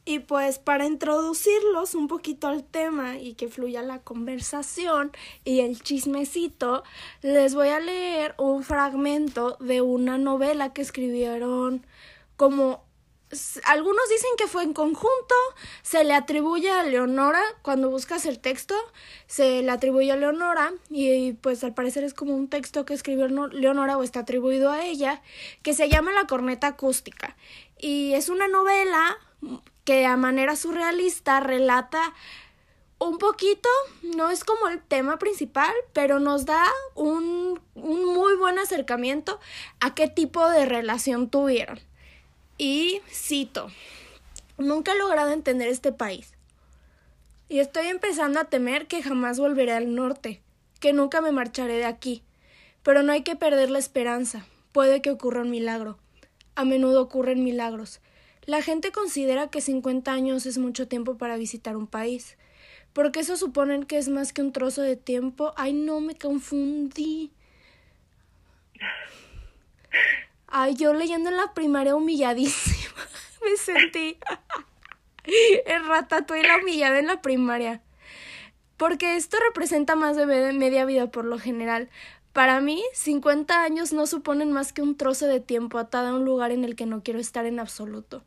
Y 0.05 0.19
pues 0.19 0.59
para 0.59 0.85
introducirlos 0.85 1.95
un 1.95 2.09
poquito 2.09 2.49
al 2.49 2.63
tema 2.63 3.17
y 3.17 3.35
que 3.35 3.49
fluya 3.49 3.83
la 3.83 4.01
conversación 4.01 5.13
y 5.45 5.61
el 5.61 5.81
chismecito, 5.81 6.85
les 7.23 7.55
voy 7.55 7.69
a 7.69 7.81
leer 7.81 8.35
un 8.39 8.65
fragmento 8.65 9.57
de 9.61 9.81
una 9.81 10.19
novela 10.19 10.73
que 10.73 10.83
escribieron 10.83 11.87
como 12.37 12.85
algunos 13.65 14.09
dicen 14.09 14.31
que 14.37 14.47
fue 14.47 14.63
en 14.63 14.75
conjunto, 14.75 15.35
se 15.83 16.05
le 16.05 16.15
atribuye 16.15 16.71
a 16.71 16.83
Leonora, 16.83 17.43
cuando 17.63 17.91
buscas 17.91 18.27
el 18.27 18.39
texto, 18.39 18.75
se 19.27 19.63
le 19.63 19.71
atribuye 19.71 20.13
a 20.13 20.17
Leonora 20.17 20.73
y 20.91 21.33
pues 21.33 21.65
al 21.65 21.75
parecer 21.75 22.05
es 22.05 22.15
como 22.15 22.35
un 22.35 22.49
texto 22.49 22.85
que 22.85 22.95
escribió 22.95 23.27
Leonora 23.29 23.99
o 23.99 24.03
está 24.03 24.21
atribuido 24.21 24.71
a 24.71 24.85
ella, 24.85 25.23
que 25.63 25.75
se 25.75 25.89
llama 25.89 26.13
La 26.13 26.27
corneta 26.27 26.69
acústica. 26.69 27.37
Y 27.79 28.13
es 28.15 28.29
una 28.29 28.47
novela 28.47 29.19
que 29.85 30.07
a 30.07 30.17
manera 30.17 30.57
surrealista 30.57 31.41
relata 31.41 32.15
un 32.99 33.19
poquito, 33.19 33.69
no 34.17 34.31
es 34.31 34.45
como 34.45 34.69
el 34.69 34.81
tema 34.81 35.19
principal, 35.19 35.73
pero 35.93 36.21
nos 36.21 36.47
da 36.47 36.65
un, 36.95 37.61
un 37.75 38.15
muy 38.15 38.37
buen 38.37 38.59
acercamiento 38.59 39.41
a 39.81 39.95
qué 39.95 40.09
tipo 40.09 40.49
de 40.49 40.65
relación 40.65 41.29
tuvieron. 41.29 41.81
Y 42.57 43.03
cito, 43.09 43.69
nunca 44.59 44.93
he 44.93 44.99
logrado 44.99 45.33
entender 45.33 45.69
este 45.69 45.93
país. 45.93 46.33
Y 47.49 47.59
estoy 47.59 47.89
empezando 47.89 48.41
a 48.41 48.45
temer 48.45 48.87
que 48.87 49.03
jamás 49.03 49.39
volveré 49.39 49.73
al 49.73 49.95
norte, 49.95 50.41
que 50.81 50.93
nunca 50.93 51.21
me 51.21 51.33
marcharé 51.33 51.75
de 51.75 51.85
aquí. 51.85 52.23
Pero 52.83 53.03
no 53.03 53.13
hay 53.13 53.23
que 53.23 53.37
perder 53.37 53.71
la 53.71 53.79
esperanza. 53.79 54.47
Puede 54.73 55.03
que 55.03 55.11
ocurra 55.11 55.43
un 55.43 55.51
milagro. 55.51 55.99
A 56.55 56.65
menudo 56.65 57.03
ocurren 57.03 57.45
milagros. 57.45 58.01
La 58.47 58.63
gente 58.63 58.93
considera 58.93 59.49
que 59.49 59.61
50 59.61 60.13
años 60.13 60.45
es 60.47 60.59
mucho 60.59 60.87
tiempo 60.87 61.17
para 61.17 61.37
visitar 61.37 61.77
un 61.77 61.87
país. 61.87 62.37
Porque 62.93 63.21
eso 63.21 63.37
suponen 63.37 63.85
que 63.85 63.99
es 63.99 64.09
más 64.09 64.33
que 64.33 64.43
un 64.43 64.53
trozo 64.53 64.83
de 64.83 64.97
tiempo. 64.97 65.55
Ay, 65.57 65.73
no 65.73 66.01
me 66.01 66.15
confundí. 66.15 67.33
Ay, 70.47 70.75
yo 70.77 70.93
leyendo 70.93 71.31
en 71.31 71.37
la 71.37 71.55
primaria 71.55 71.97
humilladísima. 71.97 72.95
me 73.45 73.57
sentí. 73.57 74.19
el 75.67 75.83
la 76.47 76.59
humillada 76.63 76.99
en 76.99 77.07
la 77.07 77.23
primaria. 77.23 77.83
Porque 78.77 79.17
esto 79.17 79.39
representa 79.49 79.97
más 79.97 80.17
de 80.17 80.27
media 80.27 80.85
vida 80.85 81.11
por 81.11 81.25
lo 81.25 81.39
general. 81.39 81.89
Para 82.35 82.61
mí, 82.61 82.83
50 82.95 83.63
años 83.63 83.93
no 83.93 84.09
suponen 84.09 84.51
más 84.51 84.73
que 84.73 84.83
un 84.83 84.97
trozo 84.97 85.29
de 85.29 85.39
tiempo 85.39 85.79
atado 85.79 86.09
a 86.09 86.17
un 86.17 86.25
lugar 86.25 86.51
en 86.51 86.65
el 86.65 86.75
que 86.75 86.85
no 86.85 87.05
quiero 87.05 87.21
estar 87.21 87.47
en 87.47 87.61
absoluto. 87.61 88.25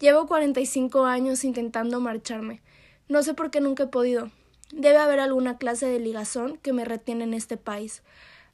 Llevo 0.00 0.26
45 0.26 1.04
años 1.04 1.44
intentando 1.44 2.00
marcharme. 2.00 2.62
No 3.08 3.22
sé 3.22 3.32
por 3.32 3.52
qué 3.52 3.60
nunca 3.60 3.84
he 3.84 3.86
podido. 3.86 4.32
Debe 4.72 4.96
haber 4.96 5.20
alguna 5.20 5.56
clase 5.56 5.86
de 5.86 6.00
ligazón 6.00 6.56
que 6.56 6.72
me 6.72 6.84
retiene 6.84 7.22
en 7.22 7.32
este 7.32 7.56
país. 7.56 8.02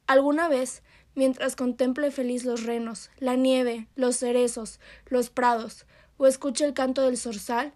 Alguna 0.06 0.50
vez, 0.50 0.82
mientras 1.14 1.56
contemple 1.56 2.10
feliz 2.10 2.44
los 2.44 2.64
renos, 2.64 3.08
la 3.16 3.36
nieve, 3.36 3.86
los 3.96 4.16
cerezos, 4.16 4.80
los 5.06 5.30
prados, 5.30 5.86
o 6.18 6.26
escuche 6.26 6.66
el 6.66 6.74
canto 6.74 7.00
del 7.00 7.16
zorzal, 7.16 7.72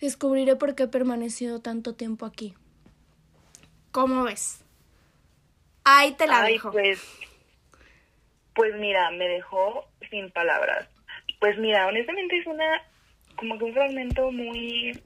descubriré 0.00 0.56
por 0.56 0.74
qué 0.74 0.84
he 0.84 0.88
permanecido 0.88 1.60
tanto 1.60 1.94
tiempo 1.96 2.24
aquí. 2.24 2.54
¿Cómo 3.90 4.22
ves? 4.22 4.61
Ahí 5.84 6.12
te 6.12 6.26
la 6.26 6.42
dejo. 6.42 6.70
Pues, 6.70 7.00
pues 8.54 8.74
mira, 8.76 9.10
me 9.10 9.28
dejó 9.28 9.88
sin 10.10 10.30
palabras. 10.30 10.88
Pues 11.40 11.58
mira, 11.58 11.86
honestamente 11.86 12.38
es 12.38 12.46
una, 12.46 12.82
como 13.36 13.58
que 13.58 13.64
un 13.64 13.74
fragmento 13.74 14.30
muy, 14.30 15.00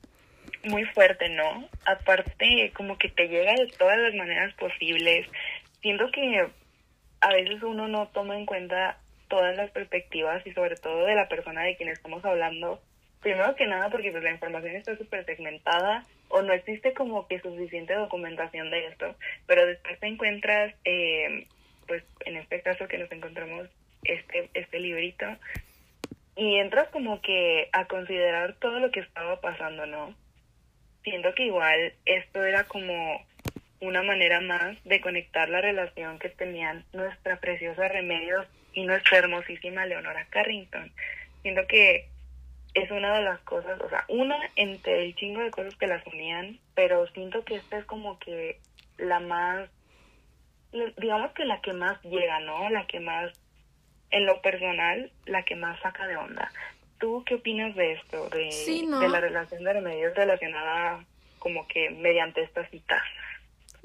muy 0.65 0.85
fuerte, 0.87 1.29
¿no? 1.31 1.69
Aparte, 1.87 2.73
como 2.77 2.99
que 2.99 3.09
te 3.09 3.29
llega 3.29 3.55
de 3.55 3.67
todas 3.79 3.99
las 3.99 4.15
maneras 4.15 4.53
posibles. 4.55 5.27
Siento 5.81 6.11
que 6.11 6.47
a 7.21 7.29
veces 7.33 7.63
uno 7.63 7.89
no 7.89 8.09
toma 8.09 8.37
en 8.37 8.47
cuenta 8.47 8.99
todas 9.29 9.57
las 9.57 9.71
perspectivas 9.71 10.47
y 10.47 10.53
sobre 10.53 10.77
todo 10.77 11.07
de 11.07 11.15
la 11.15 11.29
persona 11.29 11.63
de 11.63 11.77
quien 11.77 11.89
estamos 11.89 12.25
hablando. 12.25 12.81
Primero 13.21 13.57
que 13.57 13.67
nada 13.67 13.91
porque 13.91 14.11
pues 14.13 14.23
la 14.23 14.31
información 14.31 14.77
está 14.77 14.97
súper 14.97 15.25
segmentada 15.25 16.05
o 16.29 16.43
no 16.43 16.53
existe 16.53 16.93
como 16.93 17.27
que 17.29 17.41
suficiente 17.41 17.95
documentación 17.95 18.71
de 18.71 18.87
esto, 18.87 19.15
pero 19.47 19.67
después 19.67 19.99
te 20.01 20.07
encuentras, 20.07 20.75
eh, 20.85 21.47
pues 21.87 22.05
en 22.25 22.37
este 22.37 22.61
caso 22.63 22.89
que 22.89 22.99
nos 22.99 23.11
encontramos 23.13 23.69
este, 24.05 24.51
este 24.55 24.81
librito, 24.81 25.27
y 26.37 26.57
entras 26.57 26.89
como 26.89 27.23
que 27.23 27.69
a 27.73 27.87
considerar 27.87 28.55
todo 28.55 28.79
lo 28.79 28.91
que 28.91 29.01
estaba 29.01 29.41
pasando, 29.41 29.87
¿no? 29.87 30.15
Siento 31.03 31.35
que 31.35 31.47
igual 31.47 31.95
esto 32.05 32.45
era 32.45 32.65
como 32.65 33.25
una 33.81 34.03
manera 34.03 34.41
más 34.41 34.77
de 34.85 35.01
conectar 35.01 35.49
la 35.49 35.61
relación 35.61 36.19
que 36.19 36.29
tenían 36.29 36.85
nuestra 36.93 37.41
preciosa 37.41 37.89
Remedios 37.89 38.47
y 38.73 38.85
nuestra 38.85 39.19
hermosísima 39.19 39.87
Leonora 39.87 40.27
Carrington. 40.31 40.93
Siento 41.43 41.67
que 41.67 42.09
es 42.77 42.91
una 42.91 43.17
de 43.17 43.23
las 43.23 43.41
cosas, 43.41 43.81
o 43.81 43.89
sea, 43.89 44.05
una 44.09 44.37
entre 44.55 45.07
el 45.07 45.15
chingo 45.15 45.41
de 45.41 45.51
cosas 45.51 45.75
que 45.77 45.87
las 45.87 46.07
unían, 46.07 46.59
pero 46.75 47.07
siento 47.09 47.43
que 47.43 47.57
esta 47.57 47.79
es 47.79 47.87
como 47.87 48.19
que 48.19 48.61
la 48.99 49.19
más, 49.19 49.71
digamos 50.99 51.33
que 51.33 51.47
la 51.47 51.63
que 51.63 51.73
más 51.73 52.01
llega, 52.03 52.39
¿no? 52.41 52.69
La 52.69 52.87
que 52.87 53.01
más, 53.01 53.33
en 54.11 54.27
lo 54.27 54.43
personal, 54.43 55.11
la 55.25 55.43
que 55.45 55.57
más 55.57 55.81
saca 55.81 56.07
de 56.07 56.19
onda. 56.19 56.53
¿Tú 56.99 57.25
qué 57.27 57.37
opinas 57.37 57.75
de 57.77 57.93
esto? 57.93 58.29
De, 58.29 58.51
de 59.01 59.09
la 59.09 59.21
relación 59.21 59.65
de 59.65 59.73
remedios 59.73 60.15
relacionada 60.15 61.03
como 61.39 61.67
que 61.69 61.89
mediante 61.91 62.43
esta 62.43 62.67
cita? 62.69 63.03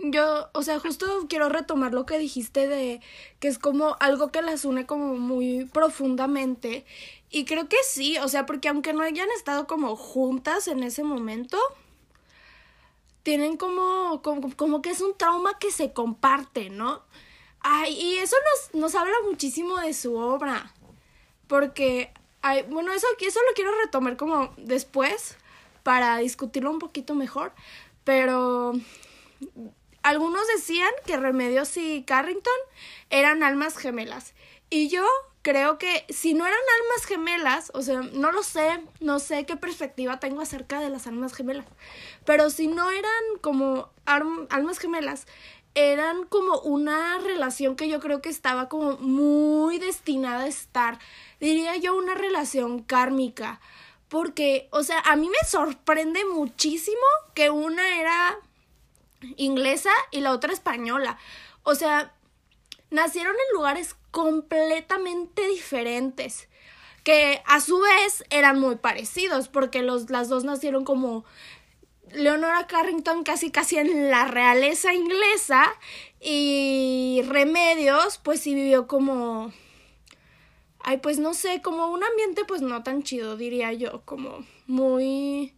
yo, 0.04 0.50
o 0.54 0.64
sea, 0.64 0.80
justo 0.80 1.06
quiero 1.30 1.50
retomar 1.50 1.94
lo 1.94 2.06
que 2.06 2.18
dijiste 2.18 2.68
de 2.68 3.02
que 3.40 3.48
es 3.48 3.60
como 3.60 3.98
algo 4.00 4.32
que 4.32 4.42
las 4.42 4.66
une 4.66 4.86
como 4.86 5.16
muy 5.16 5.66
profundamente. 5.66 6.86
Y 7.32 7.46
creo 7.46 7.70
que 7.70 7.78
sí, 7.84 8.18
o 8.18 8.28
sea, 8.28 8.46
porque 8.46 8.68
aunque 8.68 8.92
no 8.92 9.04
hayan 9.04 9.30
estado 9.32 9.66
como 9.66 9.96
juntas 9.96 10.68
en 10.68 10.84
ese 10.84 11.02
momento, 11.04 11.58
tienen 13.24 13.56
como, 13.56 14.22
como, 14.22 14.54
como 14.56 14.82
que 14.82 14.90
es 14.90 15.00
un 15.00 15.16
trauma 15.18 15.58
que 15.58 15.72
se 15.72 15.94
comparte, 15.94 16.70
¿no? 16.70 17.02
Ay, 17.62 17.94
y 17.94 18.18
eso 18.18 18.36
nos, 18.74 18.82
nos 18.82 18.96
habla 18.96 19.16
muchísimo 19.24 19.78
de 19.78 19.94
su 19.94 20.16
obra. 20.16 20.74
Porque, 21.48 22.12
ay, 22.42 22.66
bueno, 22.70 22.92
eso, 22.92 23.08
eso 23.20 23.40
lo 23.48 23.54
quiero 23.56 23.72
retomar 23.82 24.18
como 24.18 24.54
después 24.58 25.38
para 25.84 26.18
discutirlo 26.18 26.70
un 26.70 26.80
poquito 26.80 27.16
mejor. 27.16 27.54
Pero 28.04 28.74
algunos 30.04 30.48
decían 30.48 30.92
que 31.06 31.16
Remedios 31.16 31.78
y 31.78 32.04
Carrington 32.04 32.54
eran 33.10 33.42
almas 33.44 33.78
gemelas. 33.78 34.34
Y 34.70 34.90
yo 34.90 35.06
creo 35.42 35.78
que 35.78 36.06
si 36.10 36.34
no 36.34 36.46
eran 36.46 36.60
almas 36.82 37.06
gemelas, 37.06 37.72
o 37.74 37.82
sea, 37.82 38.02
no 38.02 38.32
lo 38.32 38.44
sé, 38.44 38.82
no 39.00 39.20
sé 39.20 39.46
qué 39.46 39.56
perspectiva 39.56 40.20
tengo 40.20 40.42
acerca 40.42 40.80
de 40.80 40.90
las 40.90 41.08
almas 41.08 41.34
gemelas, 41.34 41.66
pero 42.26 42.50
si 42.50 42.68
no 42.68 42.92
eran 42.92 43.24
como 43.42 43.90
almas 44.06 44.80
gemelas, 44.80 45.26
eran 45.74 46.26
como 46.26 46.60
una 46.60 47.18
relación 47.20 47.76
que 47.76 47.88
yo 47.88 48.00
creo 48.00 48.22
que 48.22 48.30
estaba 48.30 48.68
como 48.68 48.98
muy 48.98 49.80
destinada 49.80 50.44
a 50.44 50.48
estar, 50.48 51.00
diría 51.40 51.78
yo, 51.78 51.96
una 51.96 52.14
relación 52.14 52.84
kármica. 52.84 53.62
Porque, 54.10 54.68
o 54.72 54.84
sea, 54.84 55.00
a 55.00 55.16
mí 55.16 55.30
me 55.30 55.48
sorprende 55.48 56.26
muchísimo 56.26 56.98
que 57.34 57.50
una 57.50 57.98
era 57.98 58.38
inglesa 59.38 59.92
y 60.12 60.20
la 60.20 60.34
otra 60.34 60.52
española. 60.52 61.18
O 61.64 61.76
sea, 61.76 62.14
nacieron 62.90 63.34
en 63.34 63.56
lugares 63.56 63.96
completamente 64.12 65.48
diferentes, 65.48 66.50
que 67.04 67.42
a 67.46 67.60
su 67.60 67.80
vez 67.80 68.24
eran 68.30 68.60
muy 68.60 68.76
parecidos, 68.76 69.48
porque 69.48 69.82
los, 69.82 70.10
las 70.10 70.30
dos 70.30 70.44
nacieron 70.44 70.86
como 70.86 71.26
Leonora 72.14 72.68
Carrington 72.68 73.24
casi 73.24 73.52
casi 73.52 73.78
en 73.78 74.12
la 74.12 74.26
realeza 74.26 74.94
inglesa 74.94 75.74
y 76.20 77.22
Remedios 77.26 78.18
pues 78.18 78.42
sí 78.42 78.54
vivió 78.54 78.86
como 78.86 79.54
ay 80.80 80.98
pues 80.98 81.20
no 81.20 81.34
sé 81.34 81.62
como 81.62 81.88
un 81.88 82.04
ambiente 82.04 82.44
pues 82.46 82.62
no 82.62 82.84
tan 82.84 83.04
chido 83.04 83.38
diría 83.38 83.72
yo 83.72 84.02
como 84.04 84.46
muy 84.68 85.56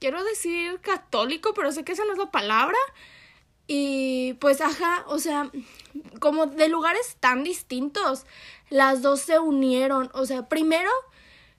quiero 0.00 0.24
decir 0.24 0.80
católico 0.80 1.54
pero 1.54 1.70
sé 1.70 1.84
que 1.84 1.92
esa 1.92 2.04
no 2.04 2.12
es 2.12 2.18
la 2.18 2.32
palabra 2.32 2.76
y 3.68 4.34
pues, 4.34 4.60
ajá, 4.60 5.04
o 5.08 5.18
sea, 5.18 5.50
como 6.20 6.46
de 6.46 6.68
lugares 6.68 7.16
tan 7.20 7.44
distintos, 7.44 8.26
las 8.70 9.02
dos 9.02 9.20
se 9.20 9.38
unieron. 9.38 10.10
O 10.14 10.26
sea, 10.26 10.48
primero, 10.48 10.90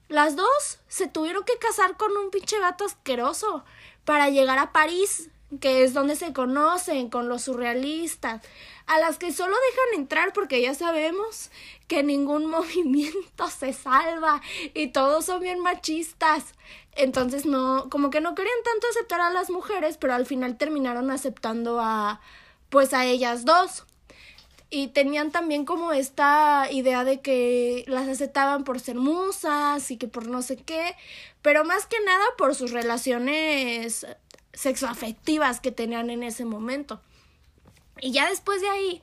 las 0.08 0.36
dos 0.36 0.78
se 0.88 1.06
tuvieron 1.06 1.44
que 1.44 1.58
casar 1.58 1.96
con 1.96 2.16
un 2.16 2.30
pinche 2.30 2.58
gato 2.58 2.84
asqueroso 2.84 3.64
para 4.04 4.30
llegar 4.30 4.58
a 4.58 4.72
París, 4.72 5.30
que 5.60 5.82
es 5.82 5.94
donde 5.94 6.16
se 6.16 6.32
conocen 6.32 7.10
con 7.10 7.28
los 7.28 7.42
surrealistas, 7.42 8.42
a 8.86 8.98
las 8.98 9.18
que 9.18 9.32
solo 9.32 9.54
dejan 9.70 10.00
entrar 10.00 10.32
porque 10.32 10.62
ya 10.62 10.74
sabemos 10.74 11.50
que 11.88 12.02
ningún 12.02 12.46
movimiento 12.50 13.48
se 13.48 13.72
salva 13.72 14.40
y 14.74 14.88
todos 14.88 15.26
son 15.26 15.40
bien 15.40 15.60
machistas. 15.60 16.54
Entonces 16.92 17.46
no, 17.46 17.88
como 17.90 18.10
que 18.10 18.20
no 18.20 18.34
querían 18.34 18.62
tanto 18.64 18.86
aceptar 18.88 19.20
a 19.20 19.30
las 19.30 19.50
mujeres, 19.50 19.98
pero 19.98 20.14
al 20.14 20.26
final 20.26 20.56
terminaron 20.56 21.10
aceptando 21.10 21.80
a 21.80 22.20
pues 22.70 22.92
a 22.92 23.06
ellas 23.06 23.44
dos. 23.44 23.84
Y 24.70 24.88
tenían 24.88 25.30
también 25.30 25.64
como 25.64 25.92
esta 25.92 26.68
idea 26.70 27.04
de 27.04 27.20
que 27.20 27.84
las 27.86 28.06
aceptaban 28.06 28.64
por 28.64 28.80
ser 28.80 28.96
musas 28.96 29.90
y 29.90 29.96
que 29.96 30.08
por 30.08 30.26
no 30.28 30.42
sé 30.42 30.56
qué, 30.56 30.94
pero 31.40 31.64
más 31.64 31.86
que 31.86 31.96
nada 32.04 32.24
por 32.36 32.54
sus 32.54 32.72
relaciones 32.72 34.06
sexoafectivas 34.52 35.60
que 35.60 35.72
tenían 35.72 36.10
en 36.10 36.22
ese 36.22 36.44
momento. 36.44 37.00
Y 38.00 38.12
ya 38.12 38.28
después 38.28 38.60
de 38.60 38.68
ahí, 38.68 39.02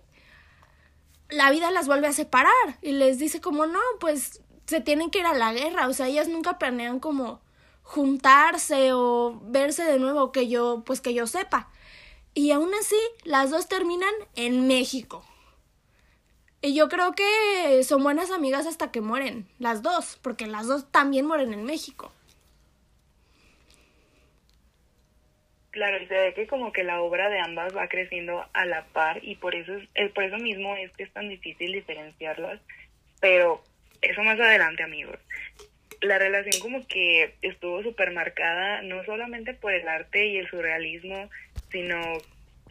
la 1.30 1.49
vida 1.49 1.72
las 1.72 1.88
vuelve 1.88 2.07
a 2.07 2.13
separar 2.13 2.51
y 2.82 2.91
les 2.91 3.18
dice 3.18 3.41
como 3.41 3.66
no, 3.66 3.80
pues 3.99 4.41
se 4.68 4.82
tienen 4.82 5.09
que 5.09 5.20
ir 5.20 5.26
a 5.26 5.34
la 5.34 5.53
guerra, 5.53 5.88
o 5.88 5.93
sea, 5.93 6.07
ellas 6.07 6.28
nunca 6.28 6.57
planean 6.57 6.99
como 6.99 7.41
juntarse 7.84 8.93
o 8.93 9.39
verse 9.45 9.84
de 9.84 9.99
nuevo 9.99 10.32
que 10.32 10.47
yo 10.47 10.84
pues 10.86 11.01
que 11.01 11.13
yo 11.13 11.28
sepa. 11.28 11.70
Y 12.34 12.51
aún 12.51 12.74
así 12.74 12.97
las 13.24 13.49
dos 13.49 13.68
terminan 13.68 14.13
en 14.36 14.68
México. 14.68 15.24
Y 16.66 16.74
yo 16.74 16.89
creo 16.89 17.13
que 17.13 17.84
son 17.84 18.01
buenas 18.01 18.32
amigas 18.32 18.66
hasta 18.66 18.91
que 18.91 18.99
mueren, 18.99 19.45
las 19.59 19.84
dos, 19.84 20.20
porque 20.24 20.47
las 20.47 20.66
dos 20.66 20.91
también 20.91 21.28
mueren 21.28 21.53
en 21.53 21.63
México. 21.63 22.11
Claro, 25.70 26.01
y 26.01 26.07
se 26.07 26.16
ve 26.16 26.34
que 26.34 26.47
como 26.47 26.72
que 26.72 26.84
la 26.84 27.01
obra 27.01 27.30
de 27.30 27.39
ambas 27.39 27.78
va 27.78 27.88
creciendo 27.88 28.43
a 28.53 28.66
la 28.66 28.84
par 28.86 29.24
y 29.24 29.36
por 29.36 29.53
eso 29.53 29.76
es, 29.76 29.88
eh, 29.93 30.09
por 30.09 30.24
eso 30.24 30.38
mismo 30.38 30.76
es 30.76 30.91
que 30.93 31.03
es 31.03 31.13
tan 31.13 31.30
difícil 31.30 31.72
diferenciarlas, 31.72 32.59
pero 33.22 33.61
eso 34.01 34.24
más 34.24 34.39
adelante, 34.39 34.82
amigos 34.82 35.20
la 36.01 36.18
relación 36.20 36.61
como 36.61 36.86
que 36.88 37.36
estuvo 37.41 37.82
súper 37.82 38.11
marcada 38.11 38.82
no 38.82 39.03
solamente 39.05 39.53
por 39.53 39.74
el 39.74 39.88
arte 39.88 40.28
y 40.28 40.38
el 40.38 40.47
surrealismo, 40.49 41.30
sino 41.72 41.99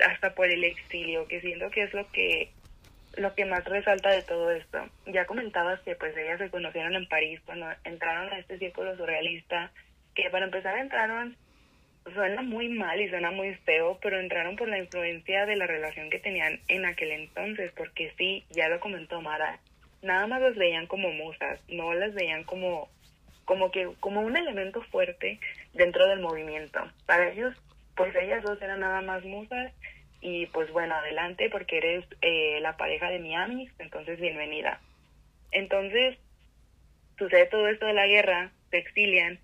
hasta 0.07 0.35
por 0.35 0.51
el 0.51 0.63
exilio, 0.63 1.27
que 1.27 1.41
siento 1.41 1.71
que 1.71 1.85
es 1.85 1.95
lo 1.95 2.07
que 2.13 2.51
lo 3.17 3.35
que 3.35 3.45
más 3.45 3.65
resalta 3.65 4.11
de 4.11 4.23
todo 4.23 4.51
esto. 4.51 4.79
Ya 5.07 5.27
comentabas 5.27 5.81
que 5.81 5.95
pues 5.97 6.17
ellas 6.17 6.39
se 6.39 6.51
conocieron 6.51 6.95
en 6.95 7.09
París 7.09 7.41
cuando 7.45 7.67
entraron 7.85 8.33
a 8.33 8.39
este 8.39 8.59
círculo 8.59 8.97
surrealista, 8.97 9.71
que 10.15 10.31
para 10.31 10.47
empezar 10.47 10.79
entraron, 10.79 11.37
suena 12.13 12.43
muy 12.43 12.69
mal 12.69 13.01
y 13.01 13.09
suena 13.09 13.31
muy 13.31 13.55
feo, 13.65 13.99
pero 14.03 14.21
entraron 14.21 14.57
por 14.57 14.69
la 14.69 14.79
influencia 14.79 15.47
de 15.47 15.57
la 15.57 15.67
relación 15.67 16.11
que 16.11 16.19
tenían 16.19 16.61
en 16.69 16.85
aquel 16.85 17.13
entonces, 17.13 17.73
porque 17.77 18.13
sí, 18.19 18.45
ya 18.51 18.69
lo 18.69 18.81
comentó 18.81 19.21
Mara, 19.21 19.59
nada 20.03 20.27
más 20.27 20.41
las 20.41 20.55
veían 20.55 20.87
como 20.87 21.11
musas, 21.11 21.61
no 21.69 21.95
las 21.95 22.15
veían 22.15 22.45
como 22.45 22.89
como 23.45 23.71
que 23.71 23.91
como 24.01 24.23
un 24.23 24.37
elemento 24.37 24.81
fuerte 24.85 25.39
dentro 25.75 26.07
del 26.07 26.21
movimiento. 26.21 26.81
Para 27.07 27.31
ellos, 27.31 27.55
pues 27.95 28.15
ellas 28.17 28.43
dos 28.43 28.61
eran 28.63 28.81
nada 28.81 29.03
más 29.03 29.23
musas 29.25 29.73
y 30.25 30.47
pues 30.47 30.73
bueno, 30.73 30.95
adelante 30.95 31.51
porque 31.51 31.77
eres 31.77 32.05
eh, 32.23 32.59
la 32.63 32.79
pareja 32.79 33.11
de 33.11 33.19
Miami, 33.19 33.69
entonces 33.79 34.19
bienvenida. 34.19 34.81
Entonces 35.53 36.17
sucede 37.19 37.45
todo 37.47 37.69
esto 37.69 37.85
de 37.85 37.93
la 37.93 38.07
guerra, 38.07 38.51
se 38.71 38.79
exilian 38.79 39.39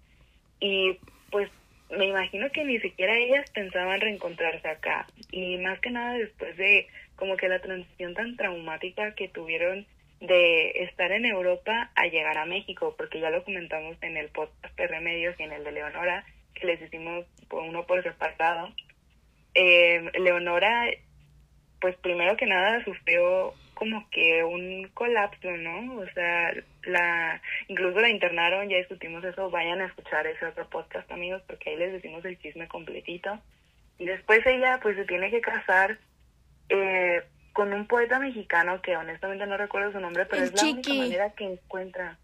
y 0.59 0.97
pues 1.31 1.51
me 1.91 2.07
imagino 2.07 2.51
que 2.51 2.65
ni 2.65 2.81
siquiera 2.81 3.15
ellas 3.15 3.51
pensaban 3.51 4.01
reencontrarse 4.01 4.67
acá 4.69 5.07
y 5.31 5.59
más 5.59 5.79
que 5.81 5.91
nada 5.91 6.15
después 6.15 6.57
de 6.57 6.87
como 7.15 7.37
que 7.37 7.51
la 7.51 7.61
transición 7.61 8.15
tan 8.15 8.37
traumática 8.39 9.15
que 9.15 9.29
tuvieron 9.29 9.87
de 10.21 10.71
estar 10.85 11.13
en 11.13 11.27
Europa 11.27 11.91
a 11.95 12.07
llegar 12.07 12.39
a 12.39 12.47
México, 12.47 12.95
porque 12.97 13.21
ya 13.21 13.29
lo 13.29 13.45
comentamos 13.45 13.99
en 14.01 14.17
el 14.17 14.31
podcast 14.31 14.75
de 14.79 14.87
Remedios 14.87 15.39
y 15.39 15.43
en 15.43 15.53
el 15.53 15.65
de 15.65 15.73
Leonora, 15.73 16.25
que 16.55 16.67
les 16.67 16.81
hicimos 16.81 17.27
uno 17.51 17.87
por 17.87 18.03
separado. 18.03 18.73
Eh, 19.55 20.11
Leonora, 20.19 20.91
pues 21.81 21.97
primero 21.97 22.37
que 22.37 22.47
nada 22.47 22.85
sufrió 22.85 23.55
como 23.75 24.09
que 24.11 24.45
un 24.45 24.91
colapso, 24.93 25.51
¿no? 25.53 26.01
O 26.01 26.07
sea, 26.13 26.53
la 26.85 27.41
incluso 27.69 27.99
la 28.01 28.11
internaron, 28.11 28.69
ya 28.69 28.77
discutimos 28.77 29.25
eso, 29.25 29.51
vayan 29.51 29.81
a 29.81 29.87
escuchar 29.87 30.27
ese 30.27 30.45
otro 30.45 30.69
podcast, 30.69 31.11
amigos, 31.11 31.43
porque 31.47 31.71
ahí 31.71 31.77
les 31.77 31.93
decimos 31.93 32.25
el 32.27 32.39
chisme 32.39 32.69
completito. 32.69 33.41
Y 33.99 34.05
después 34.05 34.45
ella, 34.47 34.81
pues 34.83 34.97
se 34.97 35.07
tiene 35.07 35.31
que 35.31 35.41
casar 35.41 35.99
eh, 36.69 37.23
con 37.55 37.73
un 37.73 37.87
poeta 37.87 38.19
mexicano 38.19 38.81
que 38.83 38.97
honestamente 38.97 39.47
no 39.47 39.57
recuerdo 39.57 39.93
su 39.93 40.01
nombre, 40.01 40.27
pero 40.27 40.45
es 40.45 40.53
la 40.55 40.71
única 40.71 40.95
manera 40.95 41.31
que 41.31 41.45
encuentra. 41.45 42.19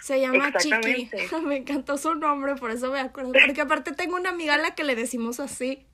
Se 0.00 0.20
llama 0.20 0.52
Chiqui. 0.56 1.10
me 1.44 1.56
encantó 1.56 1.98
su 1.98 2.14
nombre, 2.14 2.54
por 2.56 2.70
eso 2.70 2.90
me 2.90 3.00
acuerdo. 3.00 3.32
Porque 3.32 3.60
aparte 3.60 3.92
tengo 3.92 4.16
una 4.16 4.30
amiga 4.30 4.54
a 4.54 4.58
la 4.58 4.74
que 4.74 4.84
le 4.84 4.94
decimos 4.94 5.40
así. 5.40 5.86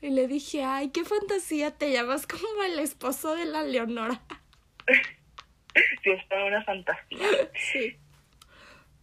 Y 0.00 0.10
le 0.10 0.26
dije, 0.26 0.64
ay, 0.64 0.90
qué 0.90 1.04
fantasía, 1.04 1.70
te 1.72 1.92
llamas 1.92 2.26
como 2.26 2.62
el 2.64 2.78
esposo 2.78 3.36
de 3.36 3.44
la 3.44 3.62
Leonora. 3.62 4.20
sí, 6.02 6.10
es 6.10 6.28
toda 6.28 6.44
una 6.46 6.64
fantasía. 6.64 7.18
Sí. 7.54 7.96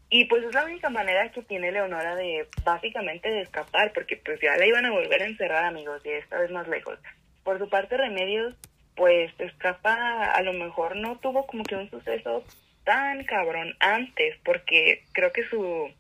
Y 0.09 0.23
pues 0.25 0.41
es 0.45 0.53
la 0.53 0.63
única 0.63 0.89
manera 0.89 1.31
que 1.33 1.41
tiene 1.43 1.69
Leonora 1.69 2.15
de 2.15 2.47
básicamente 2.63 3.29
de 3.29 3.41
escapar, 3.41 3.91
porque 3.93 4.15
pues 4.15 4.39
ya 4.41 4.55
la 4.55 4.65
iban 4.65 4.85
a 4.85 4.91
volver 4.91 5.21
a 5.21 5.25
encerrar, 5.25 5.65
amigos, 5.65 6.01
y 6.05 6.09
esta 6.11 6.39
vez 6.39 6.49
más 6.49 6.65
lejos. 6.69 6.97
Por 7.43 7.59
su 7.59 7.67
parte, 7.67 7.97
Remedios 7.97 8.55
pues 8.97 9.31
escapa, 9.37 10.31
a 10.31 10.41
lo 10.41 10.53
mejor 10.53 10.95
no 10.95 11.19
tuvo 11.19 11.45
como 11.45 11.63
que 11.63 11.75
un 11.75 11.89
suceso 11.89 12.43
tan 12.87 13.25
cabrón 13.25 13.75
antes, 13.81 14.37
porque 14.45 15.03
creo 15.11 15.33
que 15.33 15.43
su, 15.49 15.91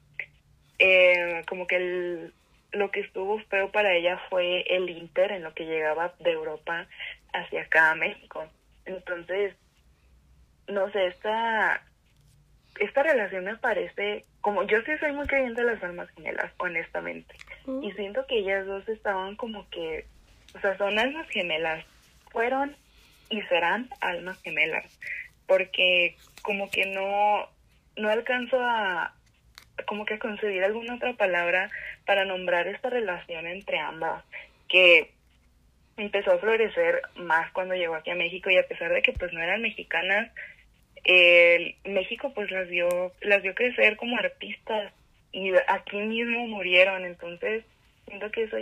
eh, 0.79 1.43
como 1.45 1.67
que 1.67 1.75
el, 1.75 2.33
lo 2.71 2.91
que 2.91 3.01
estuvo 3.01 3.39
feo 3.49 3.73
para 3.73 3.93
ella 3.93 4.17
fue 4.29 4.61
el 4.73 4.89
Inter 4.89 5.33
en 5.33 5.43
lo 5.43 5.53
que 5.53 5.65
llegaba 5.65 6.13
de 6.19 6.31
Europa 6.31 6.87
hacia 7.33 7.63
acá 7.63 7.91
a 7.91 7.95
México. 7.95 8.47
Entonces, 8.85 9.53
no 10.69 10.89
sé, 10.93 11.07
esta, 11.07 11.83
esta 12.79 13.03
relación 13.03 13.43
me 13.43 13.57
parece, 13.57 14.23
como 14.39 14.63
yo 14.63 14.81
sí 14.83 14.97
soy 15.01 15.11
muy 15.11 15.27
creyente 15.27 15.65
de 15.65 15.73
las 15.73 15.83
almas 15.83 16.09
gemelas, 16.11 16.53
honestamente. 16.55 17.35
Mm. 17.65 17.83
Y 17.83 17.91
siento 17.91 18.25
que 18.27 18.37
ellas 18.37 18.65
dos 18.65 18.87
estaban 18.87 19.35
como 19.35 19.69
que, 19.71 20.05
o 20.55 20.59
sea, 20.61 20.77
son 20.77 20.97
almas 20.97 21.27
gemelas. 21.27 21.85
Fueron 22.31 22.77
y 23.29 23.41
serán 23.41 23.89
almas 23.99 24.41
gemelas. 24.41 24.85
Porque 25.47 26.15
como 26.43 26.69
que 26.69 26.85
no, 26.85 27.47
no 27.95 28.09
alcanzo 28.09 28.57
a, 28.61 29.13
como 29.87 30.05
que 30.05 30.15
a 30.15 30.19
concebir 30.19 30.63
alguna 30.63 30.95
otra 30.95 31.13
palabra 31.13 31.69
para 32.05 32.25
nombrar 32.25 32.67
esta 32.67 32.89
relación 32.89 33.47
entre 33.47 33.79
ambas. 33.79 34.23
Que 34.67 35.11
empezó 35.97 36.31
a 36.33 36.37
florecer 36.39 37.01
más 37.15 37.51
cuando 37.53 37.73
llegó 37.73 37.95
aquí 37.95 38.11
a 38.11 38.15
México 38.15 38.49
y 38.51 38.57
a 38.57 38.67
pesar 38.67 38.93
de 38.93 39.01
que 39.01 39.13
pues 39.13 39.33
no 39.33 39.41
eran 39.41 39.61
mexicanas, 39.61 40.31
el 41.03 41.75
México 41.85 42.33
pues 42.35 42.51
las 42.51 42.67
vio, 42.67 43.13
las 43.21 43.41
vio 43.41 43.55
crecer 43.55 43.97
como 43.97 44.17
artistas 44.17 44.93
y 45.31 45.51
aquí 45.67 45.97
mismo 45.97 46.47
murieron, 46.47 47.05
entonces 47.05 47.63
siento 48.05 48.29
que 48.31 48.43
eso 48.43 48.57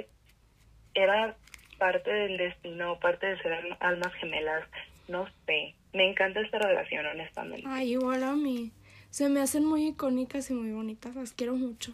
era 0.93 1.35
parte 1.77 2.11
del 2.11 2.37
destino, 2.37 2.99
parte 2.99 3.27
de 3.27 3.37
ser 3.41 3.51
alm- 3.53 3.77
almas 3.79 4.13
gemelas, 4.15 4.63
no 5.07 5.27
sé, 5.45 5.73
me 5.95 6.09
encanta 6.09 6.41
esta 6.41 6.59
relación 6.59 7.05
honestamente. 7.05 7.67
Ay, 7.67 7.93
igual 7.93 8.23
a 8.23 8.33
mí. 8.33 8.71
Se 9.09 9.29
me 9.29 9.41
hacen 9.41 9.63
muy 9.63 9.87
icónicas 9.87 10.49
y 10.49 10.53
muy 10.53 10.71
bonitas, 10.71 11.15
las 11.15 11.31
quiero 11.31 11.55
mucho. 11.55 11.93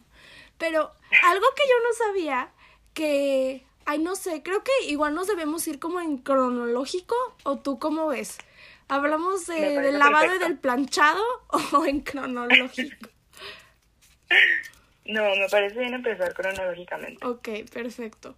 Pero 0.57 0.91
algo 1.23 1.45
que 1.55 1.63
yo 1.69 1.75
no 1.83 2.07
sabía, 2.07 2.49
que, 2.93 3.63
ay, 3.85 3.99
no 3.99 4.15
sé, 4.15 4.41
creo 4.41 4.63
que 4.63 4.71
igual 4.87 5.13
nos 5.13 5.27
debemos 5.27 5.67
ir 5.67 5.79
como 5.79 6.01
en 6.01 6.17
cronológico, 6.17 7.15
o 7.43 7.59
tú 7.59 7.77
cómo 7.77 8.07
ves. 8.07 8.39
¿Hablamos 8.87 9.45
de, 9.45 9.79
del 9.79 9.99
lavado 9.99 10.35
y 10.35 10.39
del 10.39 10.57
planchado 10.57 11.23
o 11.73 11.85
en 11.85 12.01
cronológico? 12.01 13.07
No, 15.05 15.23
me 15.35 15.47
parece 15.49 15.79
bien 15.79 15.93
empezar 15.93 16.33
cronológicamente. 16.33 17.25
Ok, 17.25 17.49
perfecto. 17.71 18.35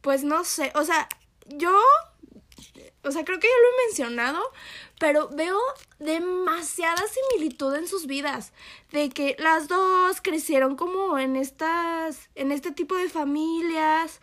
Pues 0.00 0.24
no 0.24 0.44
sé, 0.44 0.72
o 0.74 0.84
sea, 0.84 1.08
yo, 1.46 1.78
o 3.02 3.10
sea, 3.10 3.24
creo 3.24 3.38
que 3.40 3.48
ya 3.48 3.54
lo 3.62 3.68
he 3.68 3.86
mencionado, 3.86 4.52
pero 4.98 5.28
veo 5.30 5.58
demasiada 5.98 7.02
similitud 7.08 7.74
en 7.74 7.88
sus 7.88 8.06
vidas, 8.06 8.52
de 8.92 9.08
que 9.08 9.36
las 9.38 9.68
dos 9.68 10.20
crecieron 10.20 10.76
como 10.76 11.18
en 11.18 11.36
estas, 11.36 12.28
en 12.34 12.52
este 12.52 12.72
tipo 12.72 12.96
de 12.96 13.08
familias. 13.08 14.20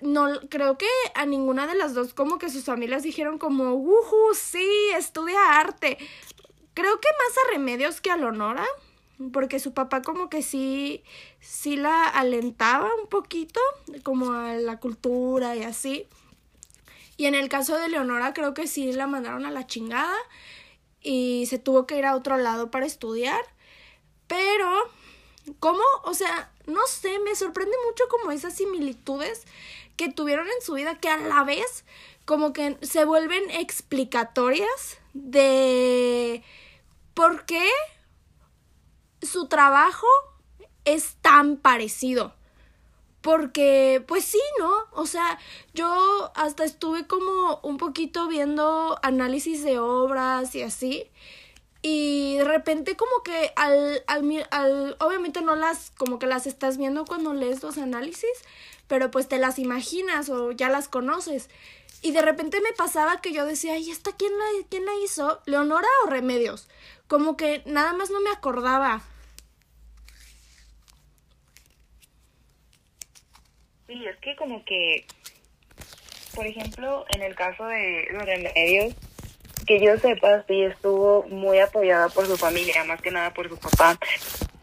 No, 0.00 0.28
creo 0.48 0.78
que 0.78 0.88
a 1.14 1.26
ninguna 1.26 1.66
de 1.66 1.74
las 1.74 1.94
dos 1.94 2.14
como 2.14 2.38
que 2.38 2.48
sus 2.48 2.64
familias 2.64 3.02
dijeron 3.02 3.38
como, 3.38 3.74
uhu, 3.74 4.34
sí, 4.34 4.90
estudia 4.96 5.58
arte. 5.58 5.98
Creo 6.74 7.00
que 7.00 7.08
más 7.08 7.36
a 7.38 7.50
Remedios 7.52 8.00
que 8.00 8.10
a 8.10 8.16
Leonora, 8.16 8.66
porque 9.32 9.58
su 9.58 9.74
papá 9.74 10.02
como 10.02 10.28
que 10.28 10.42
sí, 10.42 11.02
sí 11.40 11.76
la 11.76 12.06
alentaba 12.08 12.90
un 13.00 13.08
poquito, 13.08 13.60
como 14.02 14.32
a 14.32 14.54
la 14.54 14.78
cultura 14.78 15.56
y 15.56 15.62
así. 15.64 16.06
Y 17.16 17.26
en 17.26 17.34
el 17.34 17.48
caso 17.48 17.76
de 17.78 17.88
Leonora 17.88 18.34
creo 18.34 18.54
que 18.54 18.66
sí 18.66 18.92
la 18.92 19.06
mandaron 19.06 19.46
a 19.46 19.50
la 19.50 19.66
chingada 19.66 20.16
y 21.00 21.46
se 21.46 21.58
tuvo 21.58 21.86
que 21.86 21.96
ir 21.96 22.04
a 22.04 22.14
otro 22.16 22.36
lado 22.36 22.70
para 22.70 22.86
estudiar. 22.86 23.40
Pero, 24.26 24.70
¿cómo? 25.60 25.82
O 26.04 26.14
sea, 26.14 26.52
no 26.66 26.86
sé, 26.86 27.18
me 27.20 27.34
sorprende 27.34 27.76
mucho 27.88 28.04
como 28.10 28.32
esas 28.32 28.54
similitudes 28.54 29.44
que 29.96 30.10
tuvieron 30.10 30.46
en 30.46 30.62
su 30.64 30.74
vida 30.74 30.98
que 30.98 31.08
a 31.08 31.16
la 31.16 31.44
vez 31.44 31.84
como 32.24 32.52
que 32.52 32.76
se 32.82 33.04
vuelven 33.04 33.50
explicatorias 33.50 34.98
de 35.14 36.42
por 37.14 37.46
qué 37.46 37.66
su 39.22 39.48
trabajo 39.48 40.06
es 40.84 41.16
tan 41.22 41.56
parecido. 41.56 42.34
Porque, 43.26 44.04
pues 44.06 44.24
sí, 44.24 44.40
¿no? 44.60 44.72
O 44.92 45.04
sea, 45.04 45.36
yo 45.74 46.30
hasta 46.36 46.62
estuve 46.62 47.08
como 47.08 47.58
un 47.64 47.76
poquito 47.76 48.28
viendo 48.28 49.00
análisis 49.02 49.64
de 49.64 49.80
obras 49.80 50.54
y 50.54 50.62
así. 50.62 51.10
Y 51.82 52.36
de 52.36 52.44
repente 52.44 52.96
como 52.96 53.24
que 53.24 53.52
al, 53.56 54.04
al, 54.06 54.46
al, 54.52 54.96
obviamente 55.00 55.40
no 55.42 55.56
las, 55.56 55.90
como 55.98 56.20
que 56.20 56.28
las 56.28 56.46
estás 56.46 56.78
viendo 56.78 57.04
cuando 57.04 57.34
lees 57.34 57.64
los 57.64 57.78
análisis, 57.78 58.30
pero 58.86 59.10
pues 59.10 59.26
te 59.26 59.38
las 59.38 59.58
imaginas 59.58 60.30
o 60.30 60.52
ya 60.52 60.68
las 60.68 60.86
conoces. 60.86 61.50
Y 62.02 62.12
de 62.12 62.22
repente 62.22 62.60
me 62.60 62.74
pasaba 62.74 63.20
que 63.20 63.32
yo 63.32 63.44
decía, 63.44 63.76
¿y 63.76 63.90
esta 63.90 64.12
quién 64.12 64.38
la, 64.38 64.44
quién 64.70 64.86
la 64.86 64.94
hizo? 65.02 65.40
¿Leonora 65.46 65.88
o 66.04 66.10
Remedios? 66.10 66.68
Como 67.08 67.36
que 67.36 67.64
nada 67.66 67.92
más 67.92 68.08
no 68.08 68.20
me 68.20 68.30
acordaba. 68.30 69.02
Sí, 73.86 74.04
es 74.06 74.16
que 74.18 74.34
como 74.36 74.64
que, 74.64 75.04
por 76.34 76.46
ejemplo, 76.46 77.04
en 77.14 77.22
el 77.22 77.34
caso 77.34 77.66
de 77.66 78.08
los 78.12 78.24
remedios, 78.24 78.94
que 79.66 79.80
yo 79.80 79.96
sepa, 79.98 80.44
sí 80.48 80.62
estuvo 80.62 81.24
muy 81.24 81.58
apoyada 81.58 82.08
por 82.08 82.26
su 82.26 82.36
familia, 82.36 82.84
más 82.84 83.00
que 83.00 83.10
nada 83.10 83.32
por 83.32 83.48
su 83.48 83.56
papá. 83.58 83.98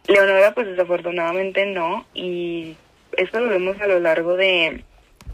Leonora, 0.07 0.53
pues 0.53 0.67
desafortunadamente 0.67 1.65
no, 1.65 2.05
y 2.13 2.75
esto 3.17 3.39
lo 3.39 3.49
vemos 3.49 3.79
a 3.81 3.87
lo 3.87 3.99
largo 3.99 4.35
de, 4.35 4.83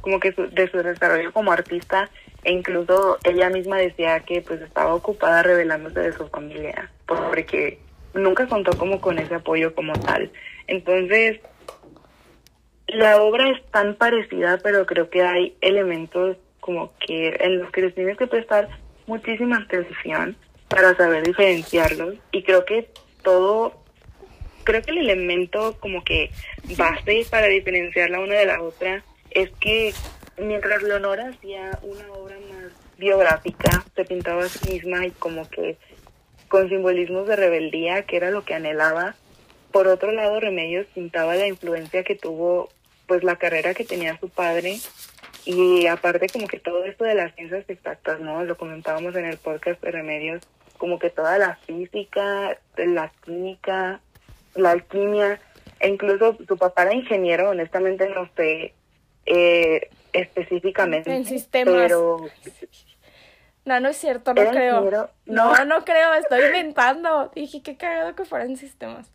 como 0.01 0.19
que 0.19 0.31
su- 0.33 0.49
de 0.49 0.69
su 0.69 0.77
desarrollo 0.77 1.33
como 1.33 1.51
artista, 1.51 2.09
e 2.43 2.51
incluso 2.51 3.17
ella 3.23 3.49
misma 3.49 3.77
decía 3.77 4.19
que 4.21 4.41
pues 4.41 4.61
estaba 4.61 4.93
ocupada 4.93 5.43
revelándose 5.43 5.99
de 5.99 6.13
su 6.13 6.27
familia, 6.29 6.91
porque 7.05 7.79
nunca 8.13 8.47
contó 8.47 8.77
como 8.77 9.01
con 9.01 9.19
ese 9.19 9.35
apoyo 9.35 9.73
como 9.75 9.93
tal. 9.93 10.31
Entonces, 10.67 11.39
la 12.93 13.21
obra 13.21 13.49
es 13.49 13.63
tan 13.71 13.95
parecida, 13.95 14.57
pero 14.63 14.85
creo 14.85 15.09
que 15.09 15.21
hay 15.23 15.55
elementos 15.61 16.37
como 16.59 16.91
que 16.99 17.35
en 17.39 17.59
los 17.59 17.71
que 17.71 17.81
les 17.81 17.95
tienes 17.95 18.17
que 18.17 18.27
prestar 18.27 18.69
muchísima 19.07 19.57
atención 19.57 20.35
para 20.67 20.95
saber 20.95 21.23
diferenciarlos 21.23 22.15
y 22.31 22.43
creo 22.43 22.65
que 22.65 22.89
todo 23.23 23.73
creo 24.63 24.81
que 24.83 24.91
el 24.91 24.99
elemento 24.99 25.77
como 25.79 26.03
que 26.03 26.29
base 26.77 27.25
para 27.29 27.47
diferenciarla 27.47 28.19
una 28.19 28.35
de 28.35 28.45
la 28.45 28.61
otra 28.61 29.03
es 29.31 29.49
que 29.59 29.93
mientras 30.37 30.83
Leonora 30.83 31.29
hacía 31.29 31.79
una 31.81 32.11
obra 32.13 32.35
más 32.51 32.71
biográfica, 32.97 33.83
se 33.95 34.05
pintaba 34.05 34.43
a 34.43 34.49
sí 34.49 34.73
misma 34.73 35.05
y 35.05 35.11
como 35.11 35.49
que 35.49 35.77
con 36.47 36.69
simbolismos 36.69 37.27
de 37.27 37.35
rebeldía, 37.35 38.03
que 38.03 38.17
era 38.17 38.31
lo 38.31 38.43
que 38.43 38.55
anhelaba. 38.55 39.15
Por 39.71 39.87
otro 39.87 40.11
lado, 40.11 40.39
Remedios 40.39 40.87
pintaba 40.93 41.35
la 41.35 41.47
influencia 41.47 42.03
que 42.03 42.15
tuvo 42.15 42.69
pues 43.09 43.23
la 43.25 43.35
carrera 43.35 43.73
que 43.73 43.83
tenía 43.83 44.17
su 44.19 44.29
padre 44.29 44.77
y 45.43 45.87
aparte 45.87 46.27
como 46.29 46.47
que 46.47 46.59
todo 46.59 46.85
esto 46.85 47.03
de 47.03 47.15
las 47.15 47.33
ciencias 47.35 47.65
exactas, 47.67 48.19
¿no? 48.21 48.45
Lo 48.45 48.55
comentábamos 48.55 49.15
en 49.17 49.25
el 49.25 49.37
podcast 49.37 49.81
de 49.81 49.91
Remedios, 49.91 50.43
como 50.77 50.99
que 50.99 51.09
toda 51.09 51.37
la 51.37 51.55
física, 51.65 52.57
la 52.77 53.11
química, 53.25 53.99
la 54.55 54.71
alquimia, 54.71 55.41
e 55.79 55.89
incluso 55.89 56.37
su 56.47 56.57
papá 56.57 56.83
era 56.83 56.93
ingeniero, 56.93 57.49
honestamente 57.49 58.07
no 58.09 58.29
sé 58.37 58.73
eh, 59.25 59.89
específicamente, 60.13 61.13
En 61.13 61.25
sistemas. 61.25 61.75
pero 61.87 62.17
No, 63.65 63.79
no 63.79 63.89
es 63.89 63.97
cierto, 63.97 64.33
no 64.33 64.41
¿Era 64.41 64.51
creo. 64.51 64.73
ingeniero? 64.75 65.09
No, 65.25 65.55
No. 65.55 65.65
no 65.65 65.85
creo, 65.85 66.13
estoy 66.13 66.43
inventando. 66.45 67.31
Dije, 67.35 67.61
qué 67.63 67.75
cagado 67.77 68.15
que 68.15 68.25
fueran 68.25 68.55
sistemas. 68.55 69.11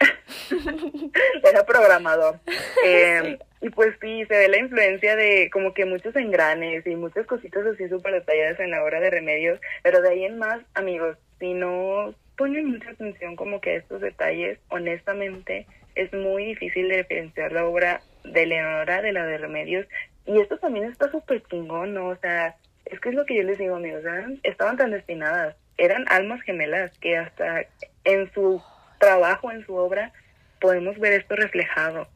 era 1.44 1.64
programador. 1.64 2.38
Eh, 2.84 3.38
Y 3.62 3.68
pues 3.70 3.94
sí, 4.00 4.24
se 4.26 4.38
ve 4.38 4.48
la 4.48 4.58
influencia 4.58 5.16
de 5.16 5.50
como 5.52 5.74
que 5.74 5.84
muchos 5.84 6.16
engranes 6.16 6.86
y 6.86 6.96
muchas 6.96 7.26
cositas 7.26 7.66
así 7.66 7.86
súper 7.90 8.14
detalladas 8.14 8.58
en 8.58 8.70
la 8.70 8.82
obra 8.82 9.00
de 9.00 9.10
Remedios, 9.10 9.60
pero 9.82 10.00
de 10.00 10.08
ahí 10.08 10.24
en 10.24 10.38
más, 10.38 10.60
amigos, 10.72 11.18
si 11.38 11.52
no 11.52 12.14
ponen 12.38 12.70
mucha 12.70 12.90
atención 12.90 13.36
como 13.36 13.60
que 13.60 13.72
a 13.72 13.76
estos 13.76 14.00
detalles, 14.00 14.58
honestamente 14.70 15.66
es 15.94 16.10
muy 16.14 16.46
difícil 16.46 16.88
de 16.88 16.98
diferenciar 16.98 17.52
la 17.52 17.66
obra 17.66 18.00
de 18.24 18.46
Leonora 18.46 19.02
de 19.02 19.12
la 19.12 19.26
de 19.26 19.36
Remedios. 19.36 19.86
Y 20.24 20.40
esto 20.40 20.56
también 20.58 20.86
está 20.86 21.10
súper 21.10 21.42
chingón, 21.50 21.92
¿no? 21.92 22.08
O 22.08 22.16
sea, 22.16 22.56
es 22.86 22.98
que 23.00 23.10
es 23.10 23.14
lo 23.14 23.26
que 23.26 23.36
yo 23.36 23.42
les 23.42 23.58
digo, 23.58 23.76
amigos, 23.76 24.02
eran- 24.04 24.40
estaban 24.42 24.78
tan 24.78 24.90
destinadas, 24.92 25.54
eran 25.76 26.06
almas 26.08 26.40
gemelas 26.42 26.96
que 27.00 27.18
hasta 27.18 27.66
en 28.04 28.32
su 28.32 28.62
trabajo, 29.00 29.50
en 29.52 29.66
su 29.66 29.74
obra, 29.76 30.14
podemos 30.60 30.98
ver 31.00 31.14
esto 31.14 31.36
reflejado. 31.36 32.08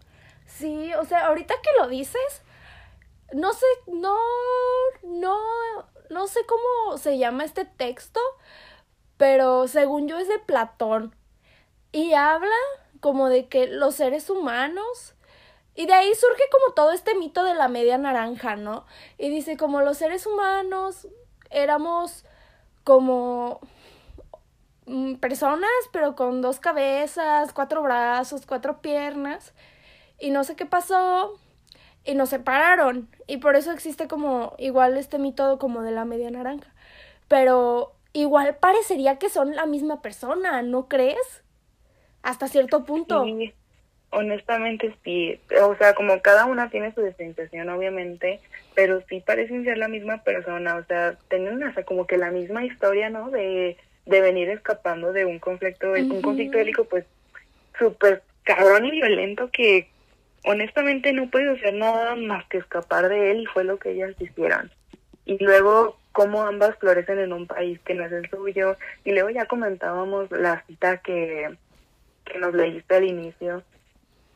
Sí, 0.46 0.94
o 0.94 1.04
sea, 1.06 1.26
ahorita 1.26 1.54
que 1.62 1.70
lo 1.80 1.88
dices, 1.88 2.44
no 3.32 3.52
sé, 3.54 3.66
no, 3.88 4.16
no, 5.02 5.38
no 6.10 6.26
sé 6.28 6.40
cómo 6.46 6.98
se 6.98 7.18
llama 7.18 7.44
este 7.44 7.64
texto, 7.66 8.20
pero 9.16 9.68
según 9.68 10.08
yo 10.08 10.18
es 10.18 10.28
de 10.28 10.38
Platón. 10.40 11.16
Y 11.92 12.14
habla 12.14 12.54
como 13.00 13.28
de 13.30 13.48
que 13.48 13.68
los 13.68 13.96
seres 13.96 14.30
humanos 14.30 15.14
Y 15.74 15.86
de 15.86 15.94
ahí 15.94 16.14
surge 16.14 16.42
como 16.52 16.74
todo 16.74 16.92
este 16.92 17.14
mito 17.16 17.44
de 17.44 17.54
la 17.54 17.68
media 17.68 17.98
naranja, 17.98 18.56
¿no? 18.56 18.86
Y 19.18 19.30
dice 19.30 19.56
como 19.56 19.82
los 19.82 19.98
seres 19.98 20.26
humanos 20.26 21.08
éramos 21.50 22.24
como 22.84 23.60
personas, 25.20 25.70
pero 25.92 26.14
con 26.14 26.42
dos 26.42 26.60
cabezas, 26.60 27.52
cuatro 27.52 27.82
brazos, 27.82 28.46
cuatro 28.46 28.80
piernas. 28.80 29.54
Y 30.18 30.30
no 30.30 30.44
sé 30.44 30.56
qué 30.56 30.66
pasó. 30.66 31.38
Y 32.04 32.14
nos 32.14 32.28
separaron. 32.28 33.08
Y 33.26 33.38
por 33.38 33.56
eso 33.56 33.72
existe 33.72 34.08
como 34.08 34.54
igual 34.58 34.96
este 34.96 35.18
mito 35.18 35.58
como 35.58 35.82
de 35.82 35.92
la 35.92 36.04
media 36.04 36.30
naranja. 36.30 36.70
Pero 37.28 37.94
igual 38.12 38.56
parecería 38.56 39.18
que 39.18 39.28
son 39.28 39.56
la 39.56 39.66
misma 39.66 40.02
persona, 40.02 40.62
¿no 40.62 40.88
crees? 40.88 41.42
Hasta 42.22 42.48
cierto 42.48 42.84
punto. 42.84 43.24
Sí, 43.24 43.54
honestamente 44.10 44.94
sí. 45.02 45.40
O 45.62 45.74
sea, 45.76 45.94
como 45.94 46.20
cada 46.20 46.44
una 46.44 46.68
tiene 46.70 46.94
su 46.94 47.02
distinción, 47.02 47.68
obviamente, 47.70 48.40
pero 48.74 49.02
sí 49.08 49.20
parecen 49.20 49.64
ser 49.64 49.78
la 49.78 49.88
misma 49.88 50.22
persona. 50.22 50.76
O 50.76 50.84
sea, 50.84 51.16
tienen 51.28 51.62
hasta 51.62 51.84
como 51.84 52.06
que 52.06 52.18
la 52.18 52.30
misma 52.30 52.64
historia, 52.64 53.08
¿no? 53.08 53.30
De, 53.30 53.78
de 54.06 54.20
venir 54.20 54.48
escapando 54.50 55.12
de 55.12 55.24
un 55.24 55.38
conflicto, 55.38 55.92
un 55.92 56.22
conflicto 56.22 56.58
bélico, 56.58 56.84
pues, 56.84 57.04
súper 57.78 58.22
cabrón 58.44 58.84
y 58.84 58.90
violento 58.90 59.50
que 59.50 59.88
honestamente 60.44 61.12
no 61.12 61.30
puede 61.30 61.50
hacer 61.50 61.74
nada 61.74 62.14
más 62.16 62.44
que 62.46 62.58
escapar 62.58 63.08
de 63.08 63.30
él 63.30 63.40
y 63.42 63.46
fue 63.46 63.64
lo 63.64 63.78
que 63.78 63.92
ellas 63.92 64.14
hicieron. 64.20 64.70
Y 65.24 65.42
luego 65.42 65.96
cómo 66.14 66.42
ambas 66.42 66.78
florecen 66.78 67.18
en 67.18 67.32
un 67.32 67.48
país 67.48 67.80
que 67.80 67.92
no 67.92 68.04
es 68.04 68.12
el 68.12 68.30
suyo. 68.30 68.76
Y 69.04 69.10
luego 69.10 69.30
ya 69.30 69.46
comentábamos 69.46 70.30
la 70.30 70.62
cita 70.66 70.98
que, 70.98 71.56
que 72.24 72.38
nos 72.38 72.54
leíste 72.54 72.94
al 72.94 73.04
inicio, 73.04 73.64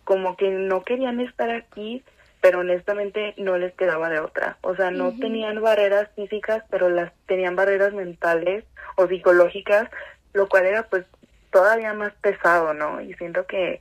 como 0.03 0.37
que 0.37 0.51
no 0.51 0.83
querían 0.83 1.21
estar 1.21 1.51
aquí, 1.51 2.03
pero 2.41 2.61
honestamente 2.61 3.35
no 3.37 3.59
les 3.59 3.75
quedaba 3.75 4.09
de 4.09 4.21
otra. 4.21 4.59
O 4.63 4.77
sea, 4.77 4.91
no 4.91 5.17
tenían 5.19 5.61
barreras 5.61 6.09
físicas, 6.15 6.65
pero 6.71 6.89
las 6.89 7.13
tenían 7.27 7.57
barreras 7.57 7.93
mentales 7.93 8.65
o 8.97 9.07
psicológicas, 9.07 9.89
lo 10.33 10.49
cual 10.49 10.67
era 10.67 10.85
pues 10.85 11.05
todavía 11.51 11.95
más 11.95 12.13
pesado, 12.21 12.75
¿no? 12.75 13.01
Y 13.01 13.15
siento 13.15 13.47
que 13.47 13.81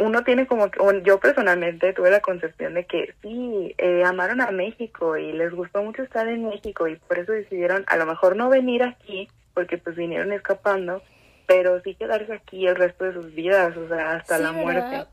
uno 0.00 0.24
tiene 0.24 0.46
como 0.46 0.70
que, 0.70 0.80
yo 1.04 1.20
personalmente 1.20 1.92
tuve 1.92 2.10
la 2.10 2.20
concepción 2.20 2.74
de 2.74 2.86
que 2.86 3.14
sí, 3.22 3.74
eh, 3.78 4.02
amaron 4.04 4.40
a 4.40 4.50
México 4.50 5.16
y 5.16 5.32
les 5.32 5.52
gustó 5.52 5.82
mucho 5.82 6.02
estar 6.02 6.26
en 6.26 6.48
México 6.48 6.88
y 6.88 6.96
por 6.96 7.18
eso 7.18 7.32
decidieron 7.32 7.84
a 7.86 7.96
lo 7.96 8.06
mejor 8.06 8.36
no 8.36 8.48
venir 8.48 8.82
aquí, 8.82 9.28
porque 9.54 9.78
pues 9.78 9.96
vinieron 9.96 10.32
escapando, 10.32 11.02
pero 11.46 11.80
sí 11.82 11.94
quedarse 11.94 12.32
aquí 12.32 12.66
el 12.66 12.76
resto 12.76 13.04
de 13.04 13.12
sus 13.12 13.34
vidas, 13.34 13.76
o 13.76 13.88
sea, 13.88 14.14
hasta 14.14 14.38
la 14.38 14.52
muerte. 14.52 15.06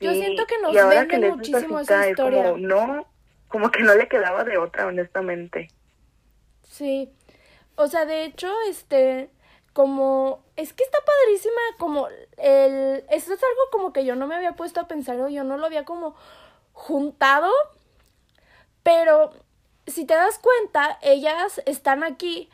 Yo 0.00 0.12
siento 0.12 0.46
que 0.46 0.58
nos 0.60 0.74
y 0.74 0.78
ahora 0.78 1.06
que 1.06 1.18
muchísimo 1.18 1.80
esa 1.80 2.08
historia. 2.08 2.44
como, 2.44 2.58
no, 2.58 3.06
como 3.48 3.70
que 3.70 3.82
no 3.82 3.94
le 3.94 4.08
quedaba 4.08 4.44
de 4.44 4.58
otra, 4.58 4.86
honestamente. 4.86 5.70
Sí. 6.62 7.10
O 7.76 7.86
sea, 7.88 8.04
de 8.04 8.24
hecho, 8.24 8.52
este, 8.68 9.30
como 9.76 10.42
es 10.56 10.72
que 10.72 10.84
está 10.84 10.98
padrísima 11.04 11.60
como 11.78 12.08
el 12.38 13.04
eso 13.10 13.34
es 13.34 13.42
algo 13.42 13.60
como 13.70 13.92
que 13.92 14.06
yo 14.06 14.16
no 14.16 14.26
me 14.26 14.34
había 14.34 14.52
puesto 14.52 14.80
a 14.80 14.88
pensar 14.88 15.20
o 15.20 15.28
yo 15.28 15.44
no 15.44 15.58
lo 15.58 15.66
había 15.66 15.84
como 15.84 16.16
juntado 16.72 17.52
pero 18.82 19.32
si 19.86 20.06
te 20.06 20.14
das 20.14 20.38
cuenta 20.38 20.98
ellas 21.02 21.60
están 21.66 22.04
aquí 22.04 22.48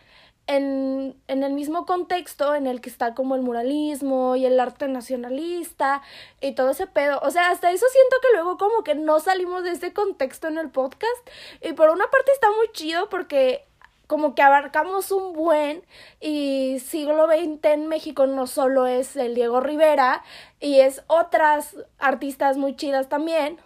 en, 0.47 1.17
en 1.29 1.43
el 1.43 1.53
mismo 1.53 1.87
contexto 1.87 2.55
en 2.55 2.67
el 2.67 2.81
que 2.81 2.91
está 2.91 3.15
como 3.15 3.35
el 3.35 3.43
muralismo 3.43 4.37
y 4.37 4.47
el 4.47 4.59
arte 4.59 4.89
nacionalista 4.89 6.03
y 6.41 6.53
todo 6.53 6.71
ese 6.71 6.87
pedo. 6.87 7.21
O 7.23 7.31
sea, 7.31 7.51
hasta 7.51 7.71
eso 7.71 7.87
siento 7.91 8.17
que 8.23 8.29
luego 8.35 8.59
como 8.59 8.85
que 8.85 8.95
no 8.95 9.21
salimos 9.21 9.65
de 9.65 9.71
ese 9.71 9.93
contexto 9.93 10.49
en 10.49 10.59
el 10.59 10.71
podcast. 10.71 11.31
Y 11.63 11.73
por 11.73 11.91
una 11.91 12.11
parte 12.11 12.33
está 12.33 12.49
muy 12.51 12.71
chido 12.73 13.09
porque 13.09 13.65
como 14.13 14.35
que 14.35 14.43
abarcamos 14.43 15.11
un 15.11 15.33
buen 15.33 15.83
y 16.21 16.81
siglo 16.81 17.27
XX 17.29 17.65
en 17.65 17.87
México 17.87 18.27
no 18.27 18.47
solo 18.47 18.87
es 18.87 19.17
el 19.17 19.35
Diego 19.35 19.61
Rivera 19.61 20.23
y 20.61 20.81
es 20.81 21.03
otras 21.07 21.77
artistas 21.99 22.59
muy 22.59 22.77
chidas 22.77 23.09
también. 23.09 23.59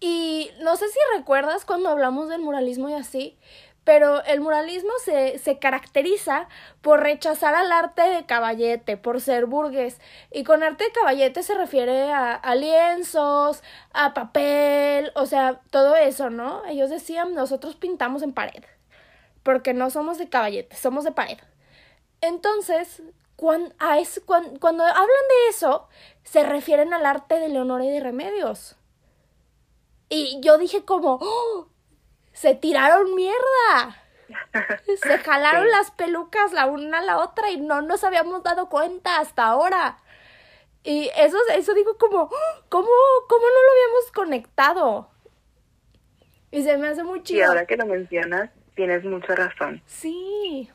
Y 0.00 0.50
no 0.62 0.76
sé 0.76 0.88
si 0.88 0.98
recuerdas 1.16 1.64
cuando 1.64 1.90
hablamos 1.90 2.28
del 2.30 2.40
muralismo 2.40 2.88
y 2.88 2.94
así, 2.94 3.38
pero 3.84 4.22
el 4.24 4.40
muralismo 4.40 4.90
se, 5.04 5.38
se, 5.38 5.58
caracteriza 5.58 6.48
por 6.80 7.00
rechazar 7.00 7.54
al 7.54 7.72
arte 7.72 8.02
de 8.02 8.26
caballete, 8.26 8.96
por 8.96 9.20
ser 9.20 9.46
burgués. 9.46 10.00
Y 10.30 10.44
con 10.44 10.62
arte 10.62 10.84
de 10.84 10.92
caballete 10.92 11.42
se 11.42 11.54
refiere 11.54 12.12
a, 12.12 12.34
a, 12.34 12.54
lienzos, 12.54 13.62
a 13.92 14.14
papel, 14.14 15.12
o 15.14 15.26
sea, 15.26 15.60
todo 15.70 15.96
eso, 15.96 16.30
¿no? 16.30 16.64
Ellos 16.66 16.90
decían, 16.90 17.34
nosotros 17.34 17.76
pintamos 17.76 18.22
en 18.22 18.32
pared 18.32 18.62
porque 19.42 19.74
no 19.74 19.90
somos 19.90 20.18
de 20.18 20.28
caballete, 20.28 20.76
somos 20.76 21.04
de 21.04 21.12
pared. 21.12 21.38
Entonces, 22.20 23.02
cuando, 23.36 23.74
a 23.78 23.96
cuando, 24.58 24.84
hablan 24.84 25.06
de 25.06 25.48
eso, 25.48 25.88
se 26.24 26.42
refieren 26.42 26.92
al 26.92 27.06
arte 27.06 27.38
de 27.38 27.48
Leonora 27.48 27.84
y 27.84 27.90
de 27.90 28.00
Remedios. 28.00 28.76
Y 30.08 30.40
yo 30.42 30.58
dije 30.58 30.84
como, 30.84 31.18
¡Oh! 31.22 31.68
Se 32.40 32.54
tiraron 32.54 33.14
mierda. 33.14 34.02
Se 35.02 35.18
jalaron 35.18 35.70
las 35.70 35.90
pelucas 35.90 36.52
la 36.52 36.66
una 36.66 36.98
a 36.98 37.02
la 37.02 37.18
otra 37.18 37.50
y 37.50 37.60
no 37.60 37.82
nos 37.82 38.02
habíamos 38.02 38.42
dado 38.42 38.70
cuenta 38.70 39.18
hasta 39.18 39.44
ahora. 39.44 39.98
Y 40.82 41.10
eso, 41.18 41.36
eso 41.54 41.74
digo 41.74 41.98
como, 41.98 42.22
¡Oh! 42.22 42.62
¿cómo, 42.70 42.88
¿cómo 43.28 43.42
no 43.42 43.62
lo 43.62 43.70
habíamos 43.72 44.12
conectado? 44.14 45.10
Y 46.50 46.62
se 46.62 46.78
me 46.78 46.88
hace 46.88 47.02
muy 47.02 47.22
chido. 47.22 47.40
Y 47.40 47.42
ahora 47.42 47.66
que 47.66 47.76
lo 47.76 47.84
mencionas, 47.84 48.50
tienes 48.74 49.04
mucha 49.04 49.34
razón. 49.34 49.82
Sí. 49.84 50.70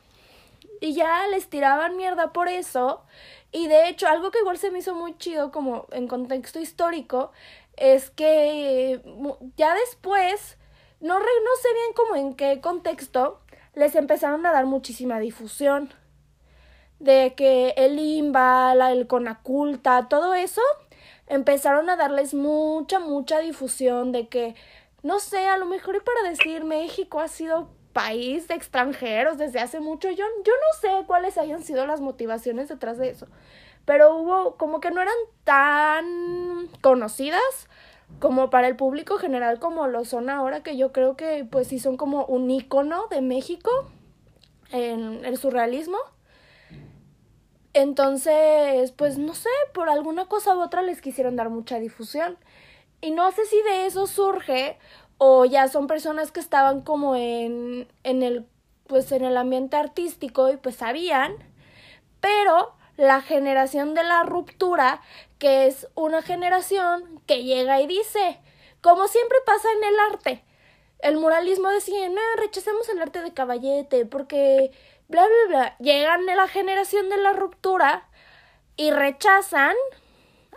Y 0.80 0.94
ya 0.94 1.26
les 1.26 1.48
tiraban 1.48 1.96
mierda 1.96 2.32
por 2.32 2.46
eso. 2.46 3.02
Y 3.50 3.66
de 3.66 3.88
hecho, 3.88 4.06
algo 4.06 4.30
que 4.30 4.38
igual 4.38 4.58
se 4.58 4.70
me 4.70 4.78
hizo 4.78 4.94
muy 4.94 5.18
chido 5.18 5.50
como 5.50 5.88
en 5.90 6.06
contexto 6.06 6.60
histórico, 6.60 7.32
es 7.76 8.10
que 8.10 9.00
ya 9.56 9.74
después, 9.74 10.55
no, 11.00 11.18
no 11.18 11.56
sé 11.60 11.68
bien 11.72 11.92
como 11.94 12.16
en 12.16 12.34
qué 12.34 12.60
contexto, 12.60 13.40
les 13.74 13.94
empezaron 13.94 14.44
a 14.46 14.52
dar 14.52 14.66
muchísima 14.66 15.20
difusión. 15.20 15.92
De 16.98 17.34
que 17.36 17.74
el 17.76 17.98
IMBA, 17.98 18.74
la, 18.74 18.90
el 18.92 19.06
Conaculta, 19.06 20.08
todo 20.08 20.32
eso, 20.32 20.62
empezaron 21.26 21.90
a 21.90 21.96
darles 21.96 22.32
mucha, 22.32 22.98
mucha 22.98 23.40
difusión 23.40 24.12
de 24.12 24.28
que, 24.28 24.54
no 25.02 25.18
sé, 25.18 25.46
a 25.46 25.58
lo 25.58 25.66
mejor 25.66 25.96
y 25.96 26.00
para 26.00 26.28
decir 26.28 26.64
México 26.64 27.20
ha 27.20 27.28
sido 27.28 27.68
país 27.92 28.48
de 28.48 28.54
extranjeros 28.54 29.38
desde 29.38 29.60
hace 29.60 29.80
mucho. 29.80 30.10
Yo, 30.10 30.24
yo 30.44 30.52
no 30.52 30.80
sé 30.80 31.06
cuáles 31.06 31.38
hayan 31.38 31.62
sido 31.62 31.86
las 31.86 32.00
motivaciones 32.00 32.68
detrás 32.68 32.98
de 32.98 33.10
eso. 33.10 33.26
Pero 33.84 34.16
hubo 34.16 34.56
como 34.56 34.80
que 34.80 34.90
no 34.90 35.00
eran 35.00 35.14
tan 35.44 36.68
conocidas 36.80 37.68
como 38.18 38.50
para 38.50 38.68
el 38.68 38.76
público 38.76 39.18
general 39.18 39.58
como 39.58 39.86
lo 39.86 40.04
son 40.04 40.30
ahora, 40.30 40.62
que 40.62 40.76
yo 40.76 40.92
creo 40.92 41.16
que 41.16 41.46
pues 41.50 41.68
sí 41.68 41.78
son 41.78 41.96
como 41.96 42.24
un 42.26 42.50
icono 42.50 43.06
de 43.10 43.20
México 43.20 43.70
en 44.70 45.24
el 45.24 45.36
surrealismo. 45.36 45.98
Entonces, 47.72 48.92
pues 48.92 49.18
no 49.18 49.34
sé, 49.34 49.50
por 49.74 49.90
alguna 49.90 50.26
cosa 50.26 50.56
u 50.56 50.60
otra 50.60 50.80
les 50.80 51.02
quisieron 51.02 51.36
dar 51.36 51.50
mucha 51.50 51.78
difusión. 51.78 52.38
Y 53.02 53.10
no 53.10 53.30
sé 53.32 53.44
si 53.44 53.60
de 53.62 53.86
eso 53.86 54.06
surge 54.06 54.78
o 55.18 55.44
ya 55.44 55.68
son 55.68 55.86
personas 55.86 56.32
que 56.32 56.40
estaban 56.40 56.80
como 56.80 57.16
en, 57.16 57.86
en 58.02 58.22
el 58.22 58.46
pues 58.86 59.10
en 59.12 59.24
el 59.24 59.36
ambiente 59.36 59.76
artístico 59.76 60.50
y 60.50 60.56
pues 60.56 60.76
sabían, 60.76 61.34
pero 62.20 62.72
la 62.96 63.20
generación 63.20 63.94
de 63.94 64.04
la 64.04 64.22
ruptura, 64.22 65.02
que 65.38 65.66
es 65.66 65.88
una 65.94 66.22
generación 66.22 67.20
que 67.26 67.44
llega 67.44 67.80
y 67.80 67.86
dice, 67.86 68.40
como 68.80 69.08
siempre 69.08 69.38
pasa 69.44 69.68
en 69.76 69.84
el 69.84 70.00
arte, 70.12 70.44
el 71.00 71.16
muralismo 71.18 71.68
decía, 71.70 72.08
no, 72.08 72.20
rechacemos 72.38 72.88
el 72.88 73.00
arte 73.02 73.20
de 73.20 73.34
caballete, 73.34 74.06
porque 74.06 74.70
bla, 75.08 75.26
bla, 75.26 75.48
bla, 75.48 75.76
llegan 75.78 76.28
a 76.28 76.34
la 76.34 76.48
generación 76.48 77.08
de 77.10 77.18
la 77.18 77.32
ruptura 77.32 78.08
y 78.76 78.90
rechazan 78.90 79.74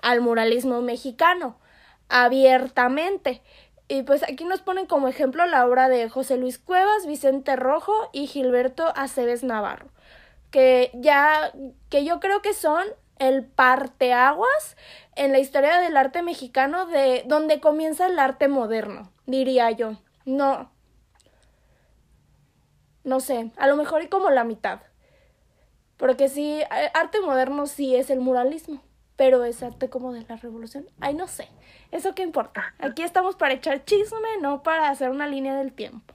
al 0.02 0.22
muralismo 0.22 0.82
mexicano 0.82 1.60
abiertamente. 2.08 3.42
Y 3.88 4.04
pues 4.04 4.24
aquí 4.24 4.46
nos 4.46 4.62
ponen 4.62 4.86
como 4.86 5.08
ejemplo 5.08 5.46
la 5.46 5.66
obra 5.66 5.90
de 5.90 6.10
José 6.10 6.38
Luis 6.38 6.60
Cuevas, 6.60 7.06
Vicente 7.08 7.56
Rojo 7.56 8.10
y 8.14 8.28
Gilberto 8.28 8.94
Aceves 8.96 9.44
Navarro, 9.44 9.90
que 10.52 10.92
ya, 10.94 11.52
que 11.90 12.06
yo 12.06 12.20
creo 12.20 12.42
que 12.42 12.54
son 12.54 12.86
el 13.20 13.46
parteaguas 13.46 14.78
en 15.16 15.32
la 15.32 15.40
historia 15.40 15.80
del 15.80 15.98
arte 15.98 16.24
mexicano 16.24 16.86
de 16.88 17.24
donde 17.28 17.60
comienza 17.60 18.08
el 18.08 18.18
arte 18.20 18.48
moderno, 18.48 19.12
diría 19.26 19.70
yo. 19.72 20.02
No. 20.26 20.72
No 23.04 23.20
sé, 23.20 23.52
a 23.58 23.68
lo 23.68 23.76
mejor 23.76 24.02
hay 24.02 24.08
como 24.08 24.30
la 24.30 24.44
mitad. 24.44 24.82
Porque 25.98 26.30
sí, 26.30 26.62
arte 26.94 27.22
moderno 27.22 27.66
sí 27.68 27.96
es 27.96 28.10
el 28.10 28.20
muralismo. 28.20 28.82
pero 29.20 29.44
es 29.44 29.62
arte 29.64 29.90
como 29.90 30.14
de 30.14 30.24
la 30.30 30.38
revolución. 30.38 30.88
Ay, 31.02 31.14
no 31.14 31.28
sé, 31.28 31.50
eso 31.92 32.16
qué 32.16 32.24
importa. 32.24 32.74
Aquí 32.80 33.02
estamos 33.04 33.36
para 33.36 33.54
echar 33.54 33.84
chisme, 33.84 34.38
no 34.42 34.64
para 34.64 34.90
hacer 34.90 35.10
una 35.10 35.28
línea 35.28 35.56
del 35.58 35.74
tiempo. 35.74 36.14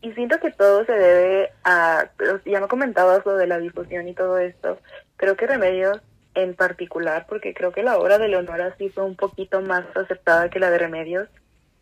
Y 0.00 0.12
siento 0.12 0.40
que 0.40 0.50
todo 0.50 0.86
se 0.86 0.92
debe 0.92 1.52
a, 1.62 2.10
ya 2.46 2.60
me 2.62 2.68
comentabas 2.68 3.26
lo 3.26 3.36
de 3.36 3.46
la 3.46 3.58
difusión 3.58 4.08
y 4.08 4.14
todo 4.14 4.38
esto, 4.38 4.78
creo 5.20 5.36
que 5.36 5.46
Remedios 5.46 6.00
en 6.34 6.54
particular, 6.54 7.26
porque 7.28 7.52
creo 7.52 7.72
que 7.72 7.82
la 7.82 7.98
obra 7.98 8.16
de 8.16 8.28
Leonora 8.28 8.74
sí 8.78 8.88
fue 8.88 9.04
un 9.04 9.16
poquito 9.16 9.60
más 9.60 9.84
aceptada 9.94 10.48
que 10.48 10.58
la 10.58 10.70
de 10.70 10.78
Remedios, 10.78 11.28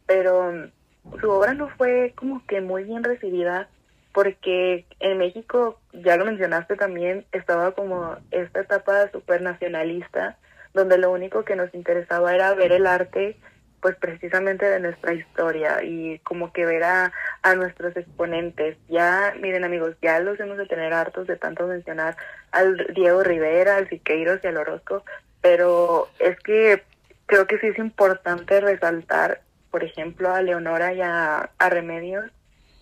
pero 0.06 0.52
mm, 0.52 1.20
su 1.20 1.31
obra 1.31 1.55
no 1.55 1.69
fue 1.69 2.15
como 2.16 2.44
que 2.47 2.60
muy 2.60 2.82
bien 2.82 3.05
recibida 3.05 3.69
porque 4.12 4.86
en 4.98 5.19
México, 5.19 5.78
ya 5.93 6.16
lo 6.16 6.24
mencionaste 6.24 6.74
también, 6.74 7.27
estaba 7.31 7.70
como 7.73 8.16
esta 8.32 8.60
etapa 8.60 9.09
super 9.12 9.40
nacionalista, 9.40 10.36
donde 10.74 10.98
lo 10.98 11.12
único 11.12 11.44
que 11.44 11.55
nos 11.55 11.73
interesaba 11.74 12.35
era 12.35 12.52
ver 12.55 12.73
el 12.73 12.89
arte 12.89 13.36
pues 13.80 13.96
precisamente 13.96 14.66
de 14.66 14.80
nuestra 14.80 15.14
historia 15.14 15.82
y 15.82 16.18
como 16.20 16.52
que 16.52 16.66
ver 16.66 16.84
a, 16.84 17.12
nuestros 17.56 17.96
exponentes. 17.96 18.76
Ya, 18.88 19.34
miren 19.40 19.64
amigos, 19.64 19.96
ya 20.02 20.20
los 20.20 20.38
hemos 20.38 20.59
de 20.59 20.66
tener 20.66 20.92
hartos 20.92 21.26
de 21.26 21.36
tanto 21.36 21.66
mencionar 21.66 22.16
al 22.52 22.76
Diego 22.94 23.22
Rivera, 23.22 23.76
al 23.76 23.88
Siqueiros 23.88 24.40
y 24.42 24.46
al 24.46 24.59
Orozco, 24.59 25.02
pero 25.40 26.09
es 26.18 26.38
que 26.40 26.82
creo 27.26 27.46
que 27.46 27.59
sí 27.59 27.68
es 27.68 27.78
importante 27.78 28.60
resaltar, 28.60 29.40
por 29.70 29.82
ejemplo, 29.82 30.34
a 30.34 30.42
Leonora 30.42 30.92
y 30.92 31.00
a, 31.00 31.50
a 31.59 31.70
Remedios 31.70 32.30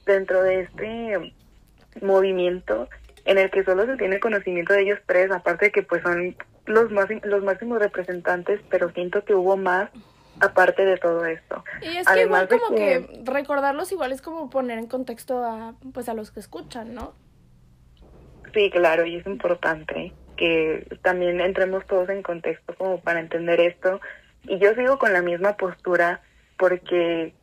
dentro 0.05 0.43
de 0.43 0.63
este 0.63 1.33
movimiento 2.03 2.89
en 3.25 3.39
el 3.39 3.51
que 3.51 3.65
solo 3.65 3.87
se 3.87 3.97
tiene 3.97 4.21
conocimiento 4.21 4.73
de 4.73 4.83
ellos 4.83 5.01
tres, 5.07 5.31
aparte 5.31 5.67
de 5.67 5.73
que 5.73 5.83
pues 5.83 6.03
son 6.03 6.37
los 6.67 6.91
más 6.91 7.09
los 7.25 7.43
máximos 7.43 7.79
representantes, 7.79 8.61
pero 8.71 8.91
siento 8.91 9.25
que 9.25 9.35
hubo 9.35 9.57
más 9.57 9.91
aparte 10.41 10.85
de 10.85 10.97
todo 10.97 11.25
esto. 11.25 11.65
Y 11.83 11.97
es 11.97 12.07
que 12.07 12.23
igual 12.23 12.49
como 12.49 12.77
que... 12.77 13.23
recordarlos 13.25 13.93
igual 13.93 14.13
es 14.13 14.23
como 14.23 14.51
poner 14.51 14.79
en 14.79 14.87
contexto 14.87 15.45
a 15.45 15.75
pues 15.93 16.09
a 16.09 16.15
los 16.15 16.31
que 16.31 16.41
escuchan, 16.41 16.95
¿no? 16.95 17.15
Sí, 18.55 18.71
claro, 18.71 19.05
y 19.05 19.17
es 19.17 19.27
importante 19.27 20.13
que 20.37 20.87
también 21.03 21.41
entremos 21.41 21.87
todos 21.87 22.09
en 22.09 22.23
contexto 22.23 22.75
como 22.75 23.01
para 23.01 23.21
entender 23.21 23.61
esto. 23.61 24.01
Y 24.45 24.59
yo 24.59 24.75
sigo 24.75 24.99
con 24.99 25.13
la 25.13 25.23
misma 25.23 25.57
postura 25.57 26.21
porque 26.59 27.35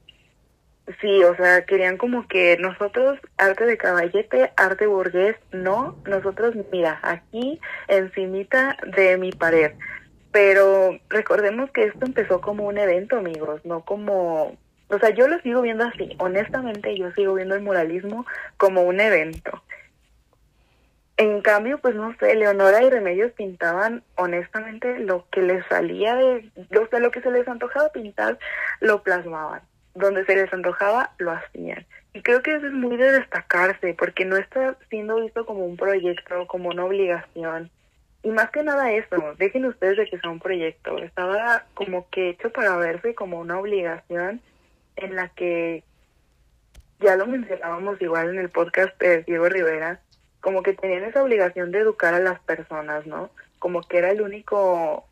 sí, 1.02 1.24
o 1.24 1.36
sea, 1.36 1.66
querían 1.66 1.98
como 1.98 2.28
que 2.28 2.58
nosotros, 2.60 3.20
arte 3.38 3.66
de 3.66 3.78
caballete, 3.78 4.52
arte 4.58 4.88
burgués, 4.88 5.36
no, 5.52 5.98
nosotros, 6.06 6.56
mira, 6.72 7.00
aquí 7.04 7.60
encimita 7.88 8.78
de 8.96 9.18
mi 9.18 9.32
pared 9.32 9.74
pero 10.34 11.00
recordemos 11.10 11.70
que 11.72 11.86
esto 11.86 12.08
empezó 12.08 12.42
como 12.42 12.66
un 12.66 12.78
evento, 12.80 13.18
amigos, 13.18 13.64
no 13.64 13.82
como... 13.86 14.58
O 14.90 15.00
sea, 15.00 15.12
yo 15.12 15.28
lo 15.28 15.40
sigo 15.42 15.62
viendo 15.62 15.86
así. 15.86 16.16
Honestamente, 16.18 16.98
yo 16.98 17.12
sigo 17.12 17.36
viendo 17.36 17.56
el 17.56 17.62
muralismo 17.62 18.26
como 18.58 18.82
un 18.82 19.00
evento. 19.00 19.64
En 21.18 21.42
cambio, 21.42 21.78
pues 21.78 21.94
no 21.94 22.16
sé, 22.18 22.34
Leonora 22.34 22.82
y 22.82 22.90
Remedios 22.90 23.32
pintaban 23.34 24.04
honestamente 24.16 24.98
lo 24.98 25.28
que 25.30 25.44
les 25.44 25.64
salía 25.68 26.16
de, 26.16 26.50
o 26.80 26.88
sea, 26.88 27.00
lo 27.00 27.12
que 27.12 27.22
se 27.22 27.30
les 27.30 27.48
antojaba 27.48 27.90
pintar, 27.90 28.40
lo 28.80 29.04
plasmaban. 29.04 29.62
Donde 29.94 30.26
se 30.26 30.36
les 30.36 30.52
antojaba, 30.52 31.12
lo 31.20 31.32
hacían. 31.32 31.86
Y 32.14 32.24
creo 32.24 32.42
que 32.42 32.56
eso 32.56 32.66
es 32.66 32.74
muy 32.74 32.98
de 32.98 33.12
destacarse, 33.12 33.94
porque 33.94 34.26
no 34.26 34.38
está 34.38 34.78
siendo 34.90 35.22
visto 35.22 35.46
como 35.46 35.64
un 35.64 35.78
proyecto, 35.78 36.48
como 36.48 36.70
una 36.70 36.86
obligación. 36.86 37.70
Y 38.24 38.30
más 38.30 38.50
que 38.52 38.64
nada 38.64 38.92
eso, 38.92 39.36
dejen 39.38 39.66
ustedes 39.66 39.98
de 39.98 40.06
que 40.10 40.18
sea 40.18 40.30
un 40.30 40.40
proyecto. 40.40 40.98
Estaba 40.98 41.66
como 41.74 42.10
que 42.10 42.30
hecho 42.30 42.52
para 42.52 42.78
verse 42.78 43.14
como 43.16 43.40
una 43.40 43.60
obligación 43.60 44.42
en 44.96 45.16
la 45.16 45.28
que 45.30 45.84
ya 47.00 47.18
lo 47.18 47.28
mencionábamos 47.28 48.02
igual 48.02 48.30
en 48.30 48.40
el 48.40 48.50
podcast 48.50 48.98
de 49.00 49.24
Diego 49.24 49.50
Rivera, 49.50 50.00
como 50.40 50.64
que 50.64 50.74
tenían 50.74 51.04
esa 51.04 51.22
obligación 51.22 51.72
de 51.72 51.80
educar 51.80 52.14
a 52.14 52.20
las 52.20 52.40
personas, 52.40 53.06
¿no? 53.06 53.30
Como 53.60 53.82
que 53.82 53.98
era 53.98 54.12
el 54.12 54.22
único 54.22 55.06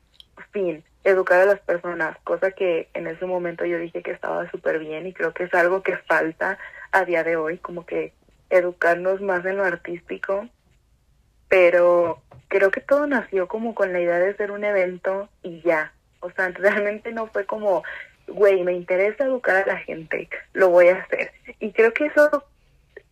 fin, 0.52 0.84
educar 1.04 1.42
a 1.42 1.46
las 1.46 1.60
personas, 1.60 2.18
cosa 2.24 2.52
que 2.52 2.88
en 2.94 3.08
ese 3.08 3.26
momento 3.26 3.66
yo 3.66 3.78
dije 3.78 4.04
que 4.04 4.12
estaba 4.12 4.50
súper 4.52 4.80
bien 4.80 5.08
y 5.08 5.14
creo 5.14 5.34
que 5.34 5.46
es 5.46 5.54
algo 5.54 5.84
que 5.84 5.98
falta 5.98 6.58
a 6.92 7.06
día 7.06 7.24
de 7.24 7.36
hoy, 7.36 7.58
como 7.58 7.86
que 7.86 8.14
educarnos 8.50 9.22
más 9.22 9.46
en 9.46 9.58
lo 9.58 9.66
artístico, 9.66 10.48
pero 11.52 12.22
creo 12.48 12.72
que 12.72 12.80
todo 12.80 13.08
nació 13.08 13.50
como 13.50 13.76
con 13.76 13.92
la 13.92 14.00
idea 14.00 14.20
de 14.20 14.38
ser 14.38 14.52
un 14.52 14.64
evento 14.64 15.28
y 15.44 15.60
ya. 15.62 15.92
O 16.22 16.32
sea, 16.32 16.48
realmente 16.56 17.12
no 17.12 17.28
fue 17.28 17.46
como, 17.46 17.84
güey, 18.26 18.64
me 18.64 18.72
interesa 18.72 19.26
educar 19.26 19.58
a 19.58 19.66
la 19.66 19.78
gente, 19.78 20.30
lo 20.54 20.70
voy 20.70 20.88
a 20.88 21.00
hacer. 21.00 21.34
Y 21.60 21.74
creo 21.74 21.92
que 21.92 22.06
eso 22.06 22.46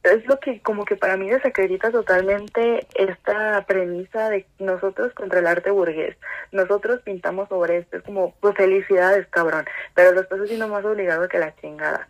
es 0.04 0.26
lo 0.26 0.40
que 0.40 0.62
como 0.62 0.86
que 0.86 0.96
para 0.96 1.18
mí 1.18 1.30
desacredita 1.30 1.92
totalmente 1.92 2.88
esta 2.96 3.66
premisa 3.66 4.30
de 4.30 4.46
nosotros 4.58 5.14
contra 5.16 5.40
el 5.40 5.48
arte 5.48 5.72
burgués. 5.72 6.16
Nosotros 6.54 7.02
pintamos 7.02 7.50
sobre 7.50 7.80
esto, 7.80 7.98
es 7.98 8.04
como, 8.04 8.34
pues 8.40 8.56
felicidades, 8.56 9.28
cabrón, 9.28 9.66
pero 9.96 10.14
lo 10.14 10.22
estás 10.22 10.40
haciendo 10.40 10.70
más 10.70 10.86
obligado 10.86 11.28
que 11.28 11.40
la 11.40 11.54
chingada. 11.58 12.08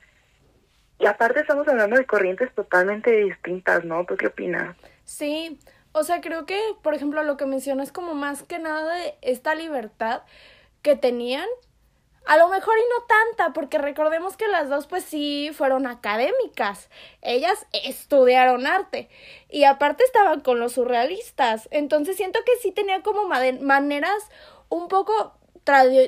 Y 1.00 1.08
aparte 1.08 1.40
estamos 1.40 1.68
hablando 1.68 1.96
de 1.96 2.06
corrientes 2.06 2.54
totalmente 2.54 3.10
distintas, 3.10 3.84
¿no? 3.84 4.06
¿Tú 4.06 4.16
qué 4.16 4.28
opinas? 4.28 4.76
Sí, 5.06 5.58
o 5.92 6.04
sea, 6.04 6.22
creo 6.22 6.46
que, 6.46 6.60
por 6.82 6.94
ejemplo, 6.94 7.24
lo 7.24 7.38
que 7.38 7.46
mencionas 7.46 7.92
como 7.92 8.14
más 8.14 8.44
que 8.44 8.60
nada 8.60 8.94
de 8.94 9.16
esta 9.22 9.56
libertad 9.56 10.22
que 10.82 10.96
tenían. 10.96 11.48
A 12.26 12.38
lo 12.38 12.48
mejor 12.50 12.76
y 12.78 12.82
no 12.82 13.06
tanta, 13.08 13.54
porque 13.54 13.80
recordemos 13.80 14.38
que 14.38 14.48
las 14.48 14.70
dos 14.70 14.86
pues 14.86 15.04
sí 15.04 15.50
fueron 15.54 15.88
académicas. 15.88 16.90
Ellas 17.22 17.66
estudiaron 17.72 18.68
arte. 18.68 19.10
Y 19.50 19.64
aparte 19.64 20.04
estaban 20.04 20.42
con 20.42 20.60
los 20.60 20.74
surrealistas. 20.74 21.68
Entonces 21.72 22.18
siento 22.18 22.40
que 22.46 22.56
sí 22.62 22.72
tenía 22.72 23.02
como 23.02 23.28
maneras 23.28 24.30
un 24.70 24.90
poco 24.90 25.34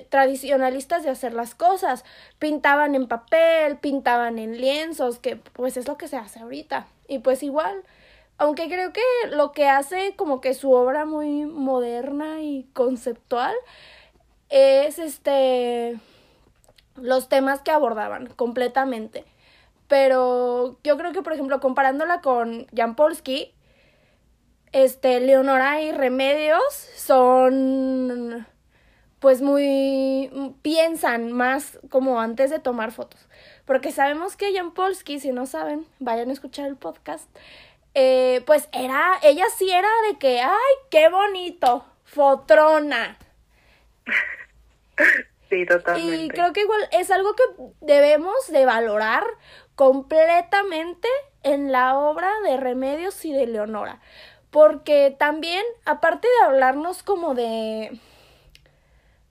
tradicionalistas 0.09 1.03
de 1.03 1.09
hacer 1.09 1.33
las 1.33 1.55
cosas. 1.55 2.05
Pintaban 2.37 2.93
en 2.93 3.07
papel, 3.07 3.77
pintaban 3.77 4.37
en 4.37 4.61
lienzos, 4.61 5.17
que 5.17 5.37
pues 5.37 5.75
es 5.75 5.87
lo 5.87 5.97
que 5.97 6.07
se 6.07 6.17
hace 6.17 6.39
ahorita. 6.39 6.85
Y 7.07 7.19
pues 7.19 7.41
igual 7.41 7.83
aunque 8.41 8.67
creo 8.69 8.91
que 8.91 9.01
lo 9.29 9.51
que 9.51 9.69
hace 9.69 10.15
como 10.15 10.41
que 10.41 10.55
su 10.55 10.71
obra 10.71 11.05
muy 11.05 11.45
moderna 11.45 12.41
y 12.41 12.67
conceptual 12.73 13.53
es 14.49 14.97
este 14.97 15.99
los 16.95 17.29
temas 17.29 17.61
que 17.61 17.69
abordaban 17.69 18.25
completamente. 18.35 19.25
Pero 19.87 20.79
yo 20.83 20.97
creo 20.97 21.11
que, 21.11 21.21
por 21.21 21.33
ejemplo, 21.33 21.59
comparándola 21.59 22.21
con 22.21 22.65
Jan 22.75 22.95
Polsky, 22.95 23.53
este, 24.71 25.19
Leonora 25.19 25.79
y 25.83 25.91
Remedios 25.91 26.63
son 26.95 28.47
pues 29.19 29.43
muy 29.43 30.31
piensan 30.63 31.31
más 31.31 31.77
como 31.91 32.19
antes 32.19 32.49
de 32.49 32.57
tomar 32.57 32.91
fotos. 32.91 33.27
Porque 33.65 33.91
sabemos 33.91 34.35
que 34.35 34.51
Jan 34.51 34.71
Polsky, 34.71 35.19
si 35.19 35.31
no 35.31 35.45
saben, 35.45 35.85
vayan 35.99 36.31
a 36.31 36.33
escuchar 36.33 36.65
el 36.65 36.75
podcast, 36.75 37.29
eh, 37.93 38.41
pues 38.45 38.69
era, 38.71 39.19
ella 39.23 39.45
sí 39.55 39.71
era 39.71 39.89
de 40.09 40.17
que, 40.17 40.41
ay, 40.41 40.73
qué 40.89 41.09
bonito, 41.09 41.85
fotrona. 42.03 43.17
Sí, 45.49 45.65
totalmente. 45.65 46.23
Y 46.23 46.29
creo 46.29 46.53
que 46.53 46.61
igual 46.61 46.79
es 46.93 47.11
algo 47.11 47.35
que 47.35 47.43
debemos 47.81 48.47
de 48.47 48.65
valorar 48.65 49.25
completamente 49.75 51.09
en 51.43 51.73
la 51.73 51.97
obra 51.97 52.31
de 52.45 52.55
Remedios 52.55 53.25
y 53.25 53.33
de 53.33 53.47
Leonora. 53.47 53.99
Porque 54.49 55.13
también, 55.19 55.61
aparte 55.83 56.25
de 56.27 56.45
hablarnos 56.45 57.03
como 57.03 57.35
de, 57.35 57.99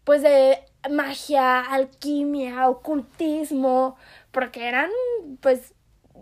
pues 0.04 0.20
de 0.20 0.58
magia, 0.90 1.60
alquimia, 1.60 2.68
ocultismo, 2.68 3.96
porque 4.30 4.68
eran, 4.68 4.90
pues, 5.40 5.72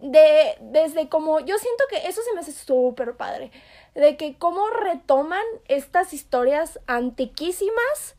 de 0.03 0.57
desde 0.61 1.09
como 1.09 1.41
yo 1.41 1.59
siento 1.59 1.85
que 1.91 2.09
eso 2.09 2.23
se 2.23 2.33
me 2.35 2.41
hace 2.41 2.53
súper 2.53 3.17
padre 3.17 3.51
de 3.95 4.17
que 4.17 4.37
cómo 4.39 4.69
retoman 4.71 5.45
estas 5.67 6.13
historias 6.13 6.79
antiquísimas 6.87 8.17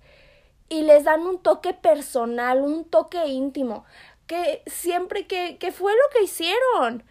y 0.67 0.83
les 0.83 1.03
dan 1.03 1.21
un 1.21 1.39
toque 1.39 1.73
personal 1.73 2.61
un 2.61 2.85
toque 2.85 3.27
íntimo 3.27 3.85
que 4.29 4.61
siempre 4.67 5.25
que, 5.25 5.57
que 5.57 5.71
fue 5.71 5.91
lo 5.91 6.13
que 6.13 6.23
hicieron. 6.23 7.03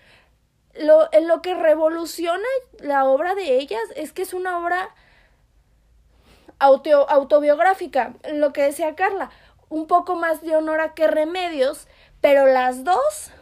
Lo, 0.75 1.09
lo 1.23 1.43
que 1.43 1.55
revoluciona 1.57 2.47
la 2.79 3.07
obra 3.07 3.35
de 3.35 3.57
ellas 3.57 3.83
es 3.97 4.13
que 4.13 4.23
es 4.23 4.33
una 4.33 4.57
obra 4.59 4.95
auto, 6.61 7.11
autobiográfica 7.11 8.15
lo 8.33 8.53
que 8.53 8.63
decía 8.63 8.95
Carla 8.95 9.31
un 9.69 9.89
poco 9.89 10.15
más 10.15 10.43
de 10.43 10.55
honora 10.55 10.95
que 10.95 11.09
remedios 11.09 11.89
pero 12.21 12.47
las 12.47 12.85
dos 12.85 13.33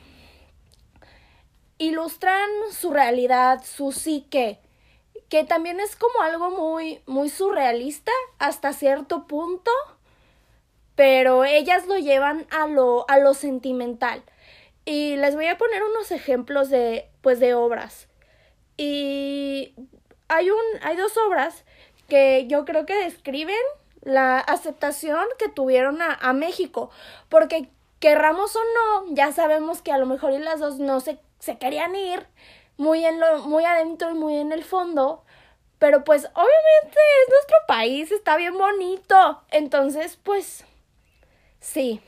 ilustran 1.79 2.49
su 2.71 2.91
realidad, 2.91 3.63
su 3.65 3.93
psique, 3.93 4.59
que 5.29 5.45
también 5.45 5.81
es 5.81 5.97
como 5.97 6.23
algo 6.23 6.51
muy, 6.51 7.01
muy 7.07 7.29
surrealista 7.29 8.13
hasta 8.39 8.73
cierto 8.73 9.27
punto, 9.27 9.71
pero 10.95 11.45
ellas 11.45 11.87
lo 11.87 11.99
llevan 11.99 12.47
a 12.51 12.67
lo, 12.67 13.09
a 13.09 13.19
lo 13.19 13.35
sentimental. 13.35 14.23
Y 14.85 15.17
les 15.17 15.35
voy 15.35 15.47
a 15.47 15.59
poner 15.59 15.83
unos 15.83 16.11
ejemplos 16.13 16.71
de, 16.71 17.11
pues, 17.21 17.41
de 17.41 17.55
obras. 17.55 18.09
Y 18.77 19.75
hay, 20.29 20.51
un, 20.51 20.63
hay 20.83 20.97
dos 20.97 21.17
obras 21.17 21.65
que 22.09 22.47
yo 22.47 22.65
creo 22.65 22.87
que 22.87 22.95
describen 22.95 23.57
la 24.03 24.39
aceptación 24.39 25.25
que 25.39 25.49
tuvieron 25.49 26.01
a, 26.01 26.15
a 26.15 26.33
México, 26.33 26.91
porque 27.29 27.69
querramos 27.99 28.55
o 28.55 28.61
no, 28.61 29.15
ya 29.15 29.33
sabemos 29.33 29.83
que 29.83 29.91
a 29.91 29.99
lo 29.99 30.07
mejor 30.07 30.33
y 30.33 30.39
las 30.39 30.61
dos 30.61 30.79
no 30.79 31.01
se, 31.01 31.19
se 31.47 31.59
querían 31.59 31.95
ir 31.95 32.27
muy 32.77 33.07
en 33.07 33.21
lo, 33.21 33.39
muy 33.45 33.65
adentro 33.65 34.11
y 34.11 34.15
muy 34.15 34.37
en 34.37 34.51
el 34.51 34.65
fondo, 34.65 35.25
pero 35.79 36.03
pues 36.03 36.25
obviamente 36.25 36.99
es 37.23 37.31
nuestro 37.31 37.57
país, 37.69 38.11
está 38.11 38.37
bien 38.37 38.59
bonito. 38.59 39.43
Entonces, 39.51 40.19
pues 40.23 40.65
sí. 41.61 42.03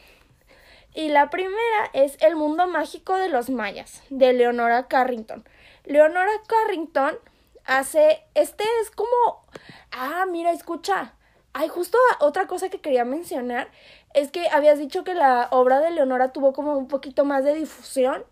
Y 0.93 1.11
la 1.11 1.31
primera 1.31 1.91
es 1.93 2.21
El 2.21 2.35
mundo 2.35 2.67
mágico 2.67 3.15
de 3.15 3.29
los 3.29 3.49
mayas, 3.49 4.03
de 4.11 4.33
Leonora 4.33 4.89
Carrington. 4.89 5.49
Leonora 5.85 6.33
Carrington 6.49 7.17
hace, 7.65 8.25
este 8.35 8.65
es 8.83 8.91
como, 8.91 9.45
ah, 9.93 10.27
mira, 10.29 10.51
escucha. 10.51 11.15
Hay 11.53 11.69
justo 11.69 11.97
otra 12.19 12.47
cosa 12.49 12.69
que 12.69 12.81
quería 12.81 13.05
mencionar 13.05 13.71
es 14.15 14.31
que 14.33 14.49
habías 14.49 14.79
dicho 14.79 15.05
que 15.05 15.15
la 15.15 15.49
obra 15.53 15.81
de 15.81 15.93
Leonora 15.93 16.33
tuvo 16.33 16.53
como 16.53 16.77
un 16.77 16.89
poquito 16.89 17.25
más 17.25 17.45
de 17.45 17.55
difusión 17.55 18.25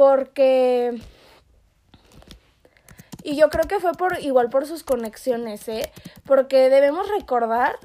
porque 0.00 0.98
y 3.22 3.36
yo 3.36 3.50
creo 3.50 3.68
que 3.68 3.80
fue 3.80 3.92
por 3.92 4.18
igual 4.20 4.48
por 4.48 4.66
sus 4.66 4.82
conexiones, 4.82 5.68
¿eh? 5.68 5.92
Porque 6.24 6.70
debemos 6.70 7.06
recordar 7.10 7.76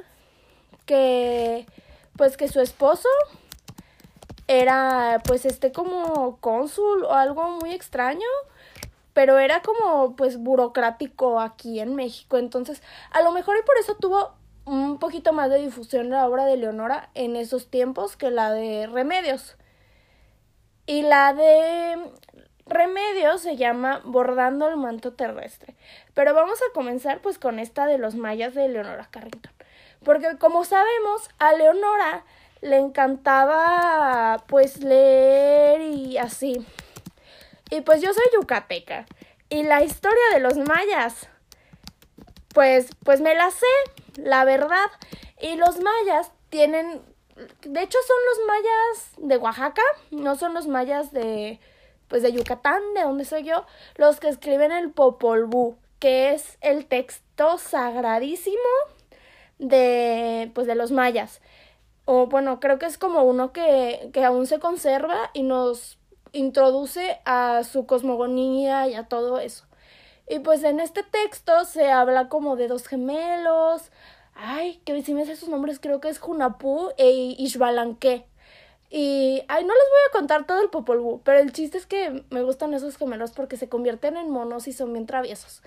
que 0.85 1.65
pues 2.15 2.37
que 2.37 2.47
su 2.47 2.61
esposo 2.61 3.09
era 4.47 5.21
pues 5.25 5.43
este 5.43 5.73
como 5.73 6.37
cónsul 6.39 7.03
o 7.03 7.15
algo 7.15 7.49
muy 7.59 7.73
extraño, 7.73 8.29
pero 9.11 9.37
era 9.37 9.61
como 9.61 10.15
pues 10.15 10.37
burocrático 10.37 11.41
aquí 11.41 11.81
en 11.81 11.95
México, 11.95 12.37
entonces 12.37 12.81
a 13.11 13.23
lo 13.23 13.33
mejor 13.33 13.57
y 13.59 13.65
por 13.65 13.75
eso 13.77 13.95
tuvo 13.95 14.31
un 14.63 14.99
poquito 14.99 15.33
más 15.33 15.49
de 15.49 15.57
difusión 15.57 16.11
la 16.11 16.25
obra 16.29 16.45
de 16.45 16.55
Leonora 16.55 17.09
en 17.13 17.35
esos 17.35 17.67
tiempos 17.67 18.15
que 18.15 18.31
la 18.31 18.53
de 18.53 18.87
Remedios. 18.87 19.57
Y 20.85 21.01
la 21.01 21.33
de 21.33 21.97
Remedio 22.65 23.37
se 23.37 23.57
llama 23.57 24.01
Bordando 24.03 24.67
el 24.67 24.77
manto 24.77 25.13
terrestre. 25.13 25.75
Pero 26.13 26.33
vamos 26.33 26.59
a 26.61 26.73
comenzar 26.73 27.21
pues 27.21 27.37
con 27.39 27.59
esta 27.59 27.85
de 27.85 27.97
los 27.97 28.15
mayas 28.15 28.53
de 28.53 28.67
Leonora 28.67 29.07
Carrington. 29.11 29.53
Porque 30.03 30.37
como 30.37 30.65
sabemos, 30.65 31.29
a 31.39 31.53
Leonora 31.53 32.23
le 32.61 32.77
encantaba 32.77 34.43
pues 34.47 34.83
leer 34.83 35.81
y 35.81 36.17
así. 36.17 36.65
Y 37.71 37.81
pues 37.81 38.01
yo 38.01 38.13
soy 38.13 38.25
yucateca. 38.33 39.05
Y 39.49 39.63
la 39.63 39.83
historia 39.83 40.23
de 40.33 40.39
los 40.39 40.57
mayas, 40.57 41.27
pues, 42.53 42.89
pues 43.03 43.21
me 43.21 43.35
la 43.35 43.51
sé, 43.51 43.65
la 44.15 44.43
verdad. 44.45 44.87
Y 45.39 45.55
los 45.55 45.79
mayas 45.79 46.31
tienen, 46.49 47.01
de 47.35 47.81
hecho 47.81 47.97
son 48.07 48.17
los 48.29 48.47
mayas 48.47 49.29
de 49.29 49.37
Oaxaca, 49.37 49.81
no 50.11 50.35
son 50.35 50.53
los 50.53 50.67
mayas 50.67 51.11
de, 51.11 51.59
pues 52.07 52.23
de 52.23 52.31
Yucatán, 52.31 52.81
de 52.93 53.01
donde 53.01 53.25
soy 53.25 53.43
yo, 53.43 53.65
los 53.95 54.19
que 54.19 54.29
escriben 54.29 54.71
el 54.71 54.91
Popol 54.91 55.45
Vuh, 55.45 55.75
que 55.99 56.33
es 56.33 56.57
el 56.61 56.85
texto 56.85 57.57
sagradísimo 57.57 58.59
de 59.59 60.51
pues 60.53 60.67
de 60.67 60.75
los 60.75 60.91
mayas. 60.91 61.41
O 62.05 62.27
bueno, 62.27 62.59
creo 62.59 62.77
que 62.77 62.85
es 62.85 62.97
como 62.97 63.23
uno 63.23 63.51
que, 63.51 64.09
que 64.13 64.23
aún 64.23 64.47
se 64.47 64.59
conserva 64.59 65.31
y 65.33 65.43
nos 65.43 65.97
introduce 66.31 67.19
a 67.25 67.63
su 67.63 67.85
cosmogonía 67.85 68.87
y 68.87 68.93
a 68.93 69.07
todo 69.07 69.39
eso. 69.39 69.65
Y 70.27 70.39
pues 70.39 70.63
en 70.63 70.79
este 70.79 71.03
texto 71.03 71.65
se 71.65 71.91
habla 71.91 72.29
como 72.29 72.55
de 72.55 72.67
dos 72.67 72.87
gemelos. 72.87 73.91
Ay, 74.35 74.81
que 74.85 75.01
si 75.01 75.13
me 75.13 75.25
sé 75.25 75.35
sus 75.35 75.49
nombres, 75.49 75.79
creo 75.79 76.01
que 76.01 76.09
es 76.09 76.19
Junapú 76.19 76.89
e 76.97 77.09
Ishbalanque. 77.37 78.25
Y, 78.89 79.43
ay, 79.47 79.63
no 79.65 79.73
les 79.73 79.83
voy 79.89 79.99
a 80.09 80.11
contar 80.11 80.45
todo 80.45 80.61
el 80.61 80.69
Popol 80.69 81.19
pero 81.23 81.39
el 81.39 81.51
chiste 81.51 81.77
es 81.77 81.85
que 81.85 82.23
me 82.29 82.43
gustan 82.43 82.73
esos 82.73 82.97
gemelos 82.97 83.31
porque 83.31 83.57
se 83.57 83.67
convierten 83.67 84.15
en 84.15 84.29
monos 84.29 84.67
y 84.67 84.73
son 84.73 84.93
bien 84.93 85.05
traviesos. 85.05 85.63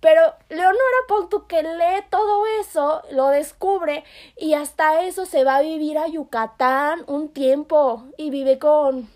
Pero 0.00 0.22
Leonora 0.48 0.78
Pontu 1.08 1.46
que 1.46 1.62
lee 1.62 2.04
todo 2.10 2.44
eso, 2.60 3.02
lo 3.10 3.28
descubre 3.28 4.04
y 4.36 4.54
hasta 4.54 5.02
eso 5.02 5.26
se 5.26 5.44
va 5.44 5.56
a 5.56 5.62
vivir 5.62 5.98
a 5.98 6.08
Yucatán 6.08 7.04
un 7.06 7.28
tiempo 7.28 8.04
y 8.16 8.30
vive 8.30 8.58
con, 8.58 9.10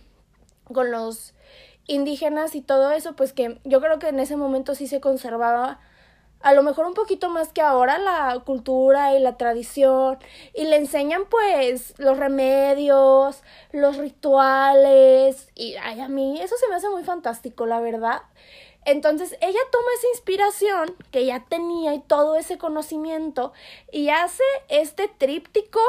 con 0.72 0.90
los 0.90 1.32
indígenas 1.86 2.54
y 2.54 2.60
todo 2.60 2.90
eso, 2.90 3.14
pues 3.16 3.32
que 3.32 3.60
yo 3.64 3.80
creo 3.80 3.98
que 3.98 4.08
en 4.08 4.20
ese 4.20 4.36
momento 4.36 4.74
sí 4.74 4.86
se 4.88 5.00
conservaba 5.00 5.80
a 6.44 6.52
lo 6.52 6.62
mejor 6.62 6.84
un 6.84 6.92
poquito 6.92 7.30
más 7.30 7.54
que 7.54 7.62
ahora 7.62 7.96
la 7.96 8.38
cultura 8.44 9.16
y 9.16 9.18
la 9.18 9.38
tradición 9.38 10.18
y 10.52 10.64
le 10.64 10.76
enseñan 10.76 11.22
pues 11.30 11.94
los 11.96 12.18
remedios, 12.18 13.42
los 13.72 13.96
rituales 13.96 15.48
y 15.54 15.76
ay, 15.76 16.00
a 16.00 16.08
mí 16.08 16.38
eso 16.42 16.54
se 16.58 16.68
me 16.68 16.74
hace 16.74 16.90
muy 16.90 17.02
fantástico, 17.02 17.64
la 17.64 17.80
verdad. 17.80 18.20
Entonces 18.84 19.38
ella 19.40 19.58
toma 19.72 19.86
esa 19.96 20.08
inspiración 20.08 20.94
que 21.10 21.24
ya 21.24 21.46
tenía 21.48 21.94
y 21.94 22.02
todo 22.02 22.36
ese 22.36 22.58
conocimiento 22.58 23.54
y 23.90 24.10
hace 24.10 24.44
este 24.68 25.08
tríptico, 25.08 25.80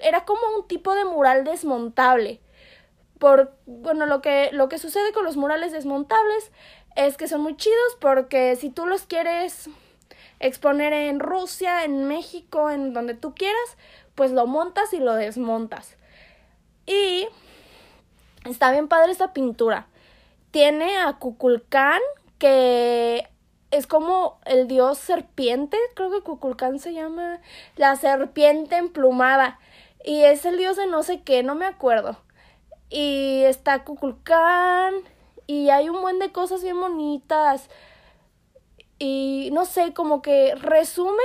era 0.00 0.24
como 0.24 0.42
un 0.56 0.68
tipo 0.68 0.94
de 0.94 1.06
mural 1.06 1.42
desmontable. 1.42 2.40
Por, 3.18 3.52
bueno, 3.66 4.06
lo 4.06 4.22
que, 4.22 4.50
lo 4.52 4.68
que 4.68 4.78
sucede 4.78 5.12
con 5.12 5.24
los 5.24 5.36
murales 5.36 5.72
desmontables 5.72 6.52
es 6.94 7.16
que 7.16 7.26
son 7.26 7.40
muy 7.40 7.56
chidos 7.56 7.96
porque 8.00 8.54
si 8.54 8.70
tú 8.70 8.86
los 8.86 9.02
quieres 9.02 9.68
exponer 10.40 10.92
en 10.92 11.20
Rusia, 11.20 11.84
en 11.84 12.04
México, 12.04 12.70
en 12.70 12.92
donde 12.92 13.14
tú 13.14 13.34
quieras, 13.34 13.76
pues 14.14 14.30
lo 14.32 14.46
montas 14.46 14.92
y 14.92 14.98
lo 14.98 15.14
desmontas. 15.14 15.96
Y 16.86 17.28
está 18.44 18.70
bien 18.72 18.88
padre 18.88 19.12
esta 19.12 19.32
pintura. 19.32 19.86
Tiene 20.50 20.98
a 20.98 21.14
Kukulkan, 21.14 22.00
que 22.38 23.28
es 23.70 23.86
como 23.86 24.38
el 24.46 24.66
dios 24.66 24.98
serpiente, 24.98 25.76
creo 25.94 26.10
que 26.10 26.22
Kukulkan 26.22 26.78
se 26.78 26.94
llama 26.94 27.40
la 27.76 27.96
serpiente 27.96 28.76
emplumada. 28.76 29.58
Y 30.04 30.22
es 30.22 30.44
el 30.46 30.56
dios 30.56 30.76
de 30.76 30.86
no 30.86 31.02
sé 31.02 31.22
qué, 31.22 31.42
no 31.42 31.54
me 31.54 31.66
acuerdo. 31.66 32.16
Y 32.88 33.42
está 33.44 33.84
Kukulkan. 33.84 34.94
Y 35.46 35.70
hay 35.70 35.88
un 35.88 36.00
buen 36.00 36.18
de 36.18 36.30
cosas 36.30 36.62
bien 36.62 36.78
bonitas 36.78 37.68
y 38.98 39.50
no 39.52 39.64
sé, 39.64 39.92
como 39.92 40.22
que 40.22 40.54
resume 40.56 41.22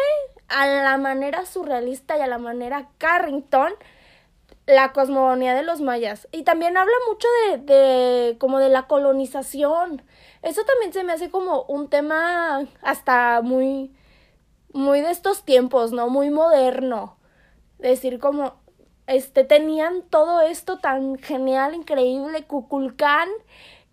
a 0.48 0.68
la 0.68 0.98
manera 0.98 1.46
surrealista 1.46 2.18
y 2.18 2.22
a 2.22 2.28
la 2.28 2.38
manera 2.38 2.90
Carrington 2.98 3.74
la 4.66 4.94
cosmogonía 4.94 5.56
de 5.56 5.64
los 5.64 5.82
mayas. 5.82 6.28
Y 6.32 6.44
también 6.44 6.78
habla 6.78 6.94
mucho 7.10 7.28
de, 7.50 7.58
de 7.58 8.38
como 8.38 8.60
de 8.60 8.70
la 8.70 8.88
colonización. 8.88 10.02
Eso 10.42 10.64
también 10.64 10.94
se 10.94 11.04
me 11.04 11.14
hace 11.14 11.30
como 11.30 11.64
un 11.64 11.90
tema 11.90 12.66
hasta 12.82 13.42
muy 13.42 13.92
muy 14.74 15.02
de 15.02 15.12
estos 15.12 15.44
tiempos, 15.44 15.92
¿no? 15.92 16.10
Muy 16.10 16.30
moderno. 16.30 17.18
Decir 17.78 18.20
como 18.20 18.56
este 19.08 19.44
tenían 19.44 20.04
todo 20.10 20.42
esto 20.42 20.80
tan 20.80 21.18
genial, 21.18 21.76
increíble, 21.76 22.46
Cuculcán 22.46 23.30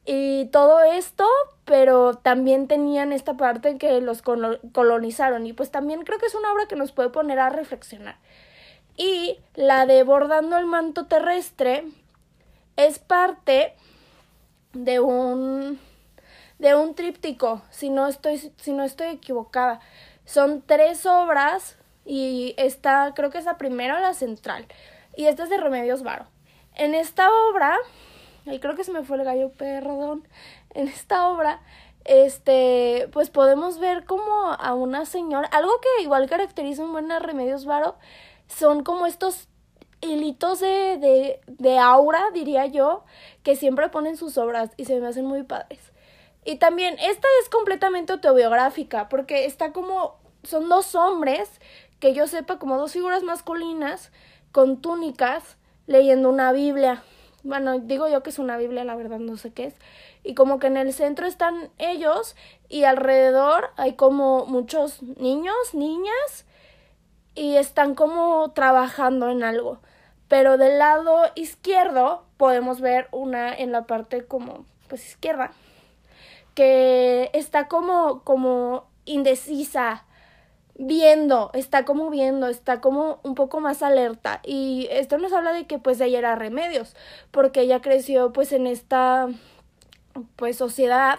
y 0.05 0.47
todo 0.47 0.83
esto, 0.83 1.27
pero 1.71 2.15
también 2.15 2.67
tenían 2.67 3.13
esta 3.13 3.37
parte 3.37 3.69
en 3.69 3.79
que 3.79 4.01
los 4.01 4.23
colonizaron 4.23 5.47
y 5.47 5.53
pues 5.53 5.71
también 5.71 6.03
creo 6.03 6.19
que 6.19 6.27
es 6.27 6.35
una 6.35 6.53
obra 6.53 6.67
que 6.67 6.75
nos 6.75 6.91
puede 6.91 7.11
poner 7.11 7.39
a 7.39 7.49
reflexionar. 7.49 8.17
Y 8.97 9.39
la 9.55 9.87
de 9.87 10.03
Bordando 10.03 10.59
el 10.59 10.67
manto 10.67 11.07
terrestre 11.07 11.85
es 12.75 12.99
parte 12.99 13.77
de 14.73 14.99
un 14.99 15.79
de 16.59 16.75
un 16.75 16.97
tríptico, 16.97 17.63
si 17.71 17.89
no 17.89 18.09
estoy 18.09 18.53
si 18.57 18.73
no 18.73 18.83
estoy 18.83 19.07
equivocada. 19.07 19.79
Son 20.25 20.63
tres 20.63 21.07
obras 21.07 21.77
y 22.05 22.55
esta 22.57 23.13
creo 23.15 23.31
que 23.31 23.39
es 23.39 23.45
la 23.45 23.59
primera 23.59 23.99
o 23.99 24.01
la 24.01 24.15
central 24.15 24.67
y 25.17 25.27
esta 25.27 25.45
es 25.45 25.51
de 25.51 25.57
Remedios 25.57 26.03
Varo. 26.03 26.27
En 26.75 26.97
esta 26.97 27.29
obra 27.49 27.79
y 28.45 28.59
creo 28.59 28.75
que 28.75 28.83
se 28.83 28.91
me 28.91 29.05
fue 29.05 29.19
el 29.19 29.25
gallo, 29.25 29.53
perdón, 29.53 30.27
en 30.75 30.89
esta 30.89 31.29
obra, 31.29 31.61
este, 32.05 33.09
pues 33.13 33.31
podemos 33.31 33.79
ver 33.79 34.05
como 34.05 34.53
a 34.53 34.75
una 34.75 35.05
señora, 35.05 35.49
algo 35.49 35.73
que 35.81 36.03
igual 36.03 36.29
caracteriza 36.29 36.83
un 36.83 36.93
buen 36.93 37.11
Remedios 37.21 37.65
Varo, 37.65 37.97
son 38.49 38.83
como 38.83 39.07
estos 39.07 39.49
hilitos 40.01 40.61
de, 40.61 40.99
de, 40.99 41.41
de 41.47 41.79
aura, 41.79 42.31
diría 42.33 42.67
yo, 42.67 43.05
que 43.43 43.57
siempre 43.57 43.89
ponen 43.89 44.17
sus 44.17 44.39
obras 44.39 44.71
y 44.77 44.87
se 44.87 44.99
me 45.01 45.09
hacen 45.09 45.27
muy 45.27 45.43
padres. 45.43 45.93
Y 46.45 46.57
también, 46.57 46.95
esta 47.01 47.29
es 47.43 47.49
completamente 47.51 48.13
autobiográfica, 48.13 49.09
porque 49.09 49.45
está 49.45 49.73
como, 49.73 50.17
son 50.43 50.69
dos 50.69 50.95
hombres, 50.95 51.51
que 52.01 52.15
yo 52.15 52.27
sepa, 52.27 52.59
como 52.59 52.79
dos 52.79 52.93
figuras 52.93 53.23
masculinas, 53.23 54.11
con 54.53 54.81
túnicas, 54.81 55.59
leyendo 55.87 56.31
una 56.31 56.53
Biblia. 56.53 57.03
Bueno, 57.43 57.79
digo 57.79 58.09
yo 58.09 58.23
que 58.23 58.31
es 58.31 58.39
una 58.39 58.57
Biblia, 58.57 58.85
la 58.85 58.97
verdad 58.97 59.19
no 59.19 59.37
sé 59.37 59.53
qué 59.53 59.67
es. 59.67 59.75
Y 60.23 60.35
como 60.35 60.59
que 60.59 60.67
en 60.67 60.77
el 60.77 60.93
centro 60.93 61.27
están 61.27 61.71
ellos 61.79 62.37
y 62.69 62.85
alrededor 62.85 63.71
hay 63.77 63.95
como 63.95 64.47
muchos 64.47 65.03
niños, 65.03 65.55
niñas, 65.73 66.47
y 67.35 67.57
están 67.57 67.95
como 67.95 68.51
trabajando 68.53 69.31
en 69.31 69.43
algo. 69.43 69.81
Pero 70.29 70.59
del 70.59 70.79
lado 70.79 71.23
izquierdo 71.35 72.25
podemos 72.37 72.81
ver 72.81 73.09
una 73.13 73.53
en 73.53 73.73
la 73.73 73.87
parte 73.87 74.25
como, 74.25 74.67
pues 74.89 75.07
izquierda, 75.07 75.53
que 76.55 77.31
está 77.33 77.67
como, 77.69 78.23
como 78.23 78.85
indecisa, 79.07 80.05
viendo, 80.77 81.51
está 81.53 81.85
como 81.85 82.11
viendo, 82.11 82.49
está 82.49 82.81
como 82.81 83.21
un 83.23 83.35
poco 83.35 83.61
más 83.61 83.83
alerta. 83.83 84.41
Y 84.45 84.89
esto 84.91 85.19
nos 85.19 85.33
habla 85.33 85.53
de 85.53 85.67
que 85.67 85.79
pues 85.79 86.01
ella 86.01 86.19
era 86.19 86.37
remedios, 86.37 86.97
porque 87.31 87.63
ella 87.63 87.81
creció 87.81 88.33
pues 88.33 88.53
en 88.53 88.67
esta 88.67 89.29
pues 90.37 90.57
sociedad 90.57 91.19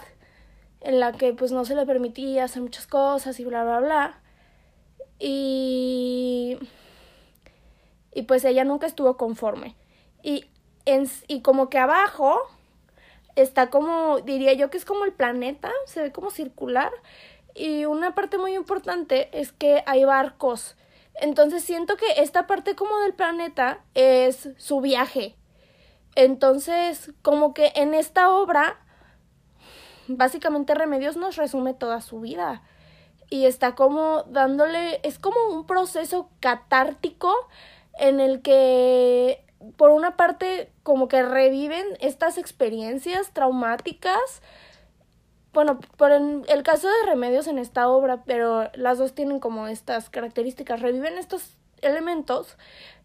en 0.81 0.99
la 0.99 1.11
que 1.13 1.33
pues 1.33 1.51
no 1.51 1.65
se 1.65 1.75
le 1.75 1.85
permitía 1.85 2.45
hacer 2.45 2.61
muchas 2.61 2.87
cosas 2.87 3.39
y 3.39 3.45
bla 3.45 3.63
bla 3.63 3.79
bla. 3.79 4.21
Y 5.19 6.57
y 8.13 8.23
pues 8.23 8.43
ella 8.45 8.63
nunca 8.63 8.87
estuvo 8.87 9.17
conforme. 9.17 9.75
Y 10.23 10.45
en, 10.85 11.09
y 11.27 11.41
como 11.41 11.69
que 11.69 11.77
abajo 11.77 12.39
está 13.35 13.69
como 13.69 14.19
diría 14.19 14.53
yo 14.53 14.69
que 14.69 14.77
es 14.77 14.85
como 14.85 15.05
el 15.05 15.13
planeta, 15.13 15.71
se 15.85 16.01
ve 16.01 16.11
como 16.11 16.31
circular 16.31 16.91
y 17.53 17.85
una 17.85 18.15
parte 18.15 18.37
muy 18.37 18.55
importante 18.55 19.29
es 19.33 19.51
que 19.51 19.83
hay 19.85 20.05
barcos. 20.05 20.75
Entonces 21.15 21.63
siento 21.63 21.97
que 21.97 22.05
esta 22.17 22.47
parte 22.47 22.75
como 22.75 22.99
del 22.99 23.13
planeta 23.13 23.83
es 23.93 24.49
su 24.57 24.81
viaje. 24.81 25.35
Entonces, 26.15 27.11
como 27.21 27.53
que 27.53 27.71
en 27.75 27.93
esta 27.93 28.29
obra, 28.29 28.79
básicamente 30.07 30.75
Remedios 30.75 31.17
nos 31.17 31.35
resume 31.35 31.73
toda 31.73 32.01
su 32.01 32.19
vida. 32.19 32.61
Y 33.29 33.45
está 33.45 33.75
como 33.75 34.23
dándole, 34.23 34.99
es 35.03 35.17
como 35.19 35.37
un 35.51 35.65
proceso 35.65 36.29
catártico 36.41 37.33
en 37.97 38.19
el 38.19 38.41
que, 38.41 39.45
por 39.77 39.91
una 39.91 40.17
parte, 40.17 40.71
como 40.83 41.07
que 41.07 41.23
reviven 41.23 41.85
estas 41.99 42.37
experiencias 42.37 43.31
traumáticas 43.31 44.41
bueno, 45.53 45.79
por 45.97 46.11
el 46.11 46.63
caso 46.63 46.87
de 46.87 47.09
Remedios 47.09 47.47
en 47.47 47.59
esta 47.59 47.89
obra, 47.89 48.23
pero 48.25 48.69
las 48.73 48.97
dos 48.97 49.13
tienen 49.13 49.39
como 49.39 49.67
estas 49.67 50.09
características, 50.09 50.79
reviven 50.79 51.17
estos 51.17 51.57
elementos 51.81 52.57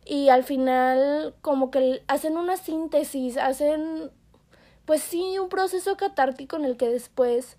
y 0.06 0.28
al 0.28 0.44
final 0.44 1.34
como 1.40 1.70
que 1.70 2.02
hacen 2.08 2.36
una 2.36 2.56
síntesis, 2.56 3.36
hacen 3.36 4.10
pues 4.84 5.02
sí 5.02 5.38
un 5.38 5.48
proceso 5.48 5.96
catártico 5.96 6.56
en 6.56 6.64
el 6.64 6.76
que 6.76 6.88
después 6.88 7.58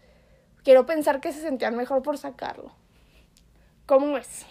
quiero 0.64 0.86
pensar 0.86 1.20
que 1.20 1.34
se 1.34 1.42
sentían 1.42 1.76
mejor 1.76 2.04
por 2.04 2.18
sacarlo. 2.18 2.72
¿Cómo 3.86 4.18
es? 4.18 4.46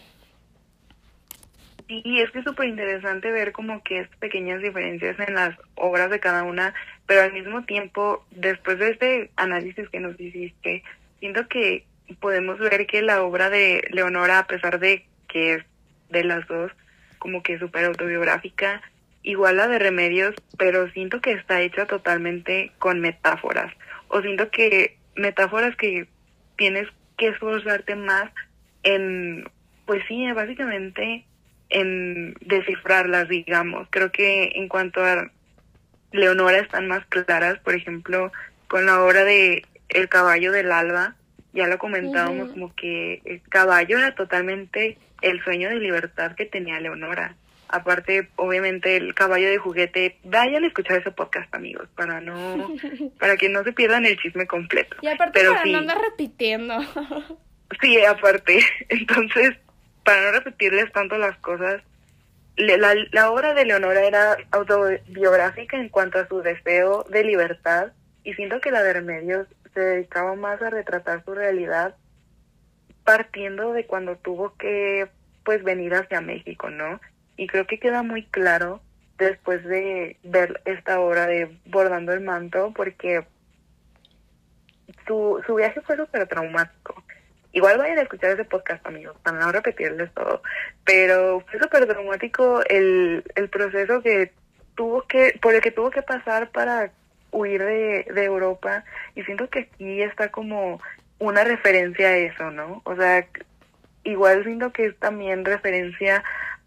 Sí, 1.89 2.03
es 2.21 2.31
que 2.33 2.41
es 2.41 2.45
súper 2.45 2.69
interesante 2.69 3.31
ver 3.31 3.53
como 3.53 3.83
que 3.83 4.01
estas 4.01 4.19
pequeñas 4.19 4.61
diferencias 4.61 5.19
en 5.21 5.35
las 5.35 5.57
obras 5.77 6.11
de 6.11 6.21
cada 6.21 6.43
una 6.43 6.75
pero 7.07 7.23
al 7.23 7.33
mismo 7.33 7.65
tiempo, 7.65 8.25
después 8.33 8.79
de 8.79 8.91
este 8.91 9.31
análisis 9.37 9.89
que 9.89 10.01
nos 10.01 10.19
hiciste, 10.21 10.83
siento 11.21 11.47
que 11.49 11.85
podemos 12.21 12.59
ver 12.59 12.87
que 12.87 13.03
la 13.03 13.23
obra 13.23 13.49
de 13.49 13.87
Leonora, 13.91 14.41
a 14.41 14.47
pesar 14.47 14.81
de 14.81 15.07
que 15.29 15.55
es 15.55 15.65
de 16.11 16.25
las 16.25 16.47
dos, 16.49 16.73
como 17.19 17.43
que 17.43 17.59
súper 17.59 17.85
autobiográfica, 17.85 18.83
igual 19.23 19.57
la 19.57 19.69
de 19.69 19.79
Remedios, 19.79 20.35
pero 20.57 20.91
siento 20.93 21.21
que 21.21 21.33
está 21.33 21.61
hecha 21.61 21.87
totalmente 21.87 22.73
con 22.79 23.01
metáforas. 23.01 23.73
O 24.09 24.23
siento 24.23 24.51
que 24.51 24.97
metáforas 25.17 25.77
que 25.77 26.07
tienes 26.57 26.89
que 27.17 27.29
esforzarte 27.29 27.97
más 27.97 28.31
en, 28.83 29.49
pues 29.85 30.03
sí, 30.07 30.31
básicamente 30.33 31.25
en 31.69 32.35
descifrarlas, 32.41 33.29
digamos. 33.29 33.89
Creo 33.91 34.13
que 34.13 34.53
en 34.55 34.69
cuanto 34.69 35.05
a 35.05 35.31
Leonora 36.13 36.59
están 36.59 36.87
más 36.87 37.05
claras, 37.07 37.59
por 37.61 37.75
ejemplo, 37.75 38.33
con 38.69 38.87
la 38.87 39.03
obra 39.03 39.25
de 39.25 39.65
El 39.89 40.09
caballo 40.09 40.53
del 40.53 40.73
alba, 40.73 41.17
ya 41.53 41.67
lo 41.67 41.79
comentábamos 41.79 42.51
como 42.51 42.75
que 42.75 43.23
el 43.25 43.41
caballo 43.49 43.99
era 43.99 44.15
totalmente 44.15 44.99
el 45.23 45.43
sueño 45.43 45.69
de 45.69 45.77
libertad 45.77 46.35
que 46.35 46.47
tenía 46.47 46.81
Leonora. 46.81 47.37
Aparte, 47.69 48.29
obviamente, 48.37 48.97
el 48.97 49.15
caballo 49.15 49.49
de 49.49 49.59
juguete, 49.59 50.19
vayan 50.23 50.63
a 50.63 50.69
escuchar 50.69 50.99
ese 50.99 51.11
podcast, 51.11 51.53
amigos, 51.55 51.89
para 51.97 52.21
no, 52.21 52.73
para 53.19 53.37
que 53.37 53.49
no 53.49 53.65
se 53.65 53.73
pierdan 53.73 54.07
el 54.07 54.19
chisme 54.19 54.47
completo. 54.47 54.97
Y 55.03 55.09
aparte 55.09 55.41
Pero 55.41 55.53
para 55.53 55.65
sí, 55.65 55.73
no 55.73 55.79
andar 55.79 55.99
repitiendo. 56.01 56.79
sí, 57.81 58.05
aparte. 58.05 58.61
Entonces, 58.89 59.57
para 60.05 60.23
no 60.23 60.33
repetirles 60.33 60.93
tanto 60.93 61.19
las 61.19 61.37
cosas, 61.39 61.83
la, 62.57 62.95
la 63.11 63.31
obra 63.31 63.53
de 63.53 63.65
Leonora 63.65 64.05
era 64.05 64.37
autobiográfica 64.53 65.77
en 65.77 65.89
cuanto 65.89 66.19
a 66.19 66.29
su 66.29 66.43
deseo 66.43 67.05
de 67.11 67.25
libertad 67.25 67.93
y 68.23 68.35
siento 68.35 68.61
que 68.61 68.71
la 68.71 68.83
de 68.83 68.93
Remedios 68.93 69.47
se 69.75 69.81
dedicaba 69.81 70.35
más 70.35 70.63
a 70.63 70.71
retratar 70.71 71.23
su 71.25 71.35
realidad 71.35 71.97
partiendo 73.07 73.73
de 73.73 73.87
cuando 73.87 74.17
tuvo 74.17 74.55
que 74.57 75.09
pues 75.45 75.63
venir 75.63 75.95
hacia 75.95 76.21
México, 76.21 76.69
¿no? 76.71 77.01
Y 77.37 77.47
creo 77.47 77.67
que 77.67 77.79
queda 77.79 78.03
muy 78.03 78.25
claro 78.25 78.81
después 79.17 79.65
de 79.65 80.19
ver 80.25 80.61
esta 80.65 80.99
obra 81.01 81.27
de 81.27 81.57
Bordando 81.67 82.13
el 82.13 82.21
Manto 82.21 82.73
porque 82.75 83.25
su, 85.07 85.41
su 85.47 85.55
viaje 85.55 85.81
fue 85.83 85.97
súper 85.97 86.27
traumático. 86.27 87.03
Igual 87.53 87.79
vayan 87.79 87.99
a 87.99 88.03
escuchar 88.03 88.33
ese 88.33 88.45
podcast, 88.45 88.85
amigos, 88.85 89.17
para 89.23 89.39
no 89.39 89.53
repetirles 89.53 90.13
todo. 90.13 90.43
Pero 90.85 91.45
fue 91.49 91.61
súper 91.61 91.87
traumático 91.87 92.61
el, 92.69 93.23
el 93.37 93.49
proceso 93.49 94.03
que 94.03 94.33
tuvo 94.75 95.03
que, 95.03 95.39
por 95.41 95.55
el 95.55 95.61
que 95.61 95.71
tuvo 95.71 95.91
que 95.91 96.03
pasar 96.03 96.51
para 96.51 96.91
huir 97.31 97.63
de, 97.63 98.07
de 98.13 98.25
Europa. 98.25 98.85
Y 99.15 99.23
siento 99.23 99.49
que 99.49 99.61
aquí 99.61 100.03
está 100.03 100.31
como 100.31 100.81
una 101.19 101.45
referencia 101.45 102.09
a 102.09 102.17
eso, 102.17 102.51
¿no? 102.51 102.83
O 102.85 102.97
sea, 102.97 103.27
igual 104.05 104.45
siento 104.45 104.73
que 104.73 104.87
es 104.87 104.97
también 104.99 105.45
referencia 105.45 106.23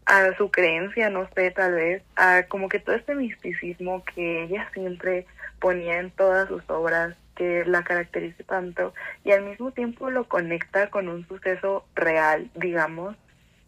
a 0.05 0.35
su 0.37 0.49
creencia, 0.49 1.09
no 1.09 1.29
sé, 1.35 1.51
tal 1.51 1.73
vez, 1.73 2.03
a 2.15 2.43
como 2.47 2.67
que 2.67 2.79
todo 2.79 2.95
este 2.95 3.13
misticismo 3.15 4.03
que 4.05 4.43
ella 4.43 4.69
siempre 4.73 5.27
ponía 5.59 5.99
en 5.99 6.11
todas 6.11 6.47
sus 6.47 6.67
obras, 6.69 7.15
que 7.35 7.63
la 7.65 7.83
caracteriza 7.83 8.43
tanto, 8.43 8.93
y 9.23 9.31
al 9.31 9.43
mismo 9.43 9.71
tiempo 9.71 10.09
lo 10.09 10.27
conecta 10.27 10.89
con 10.89 11.07
un 11.07 11.27
suceso 11.27 11.85
real, 11.95 12.49
digamos, 12.55 13.15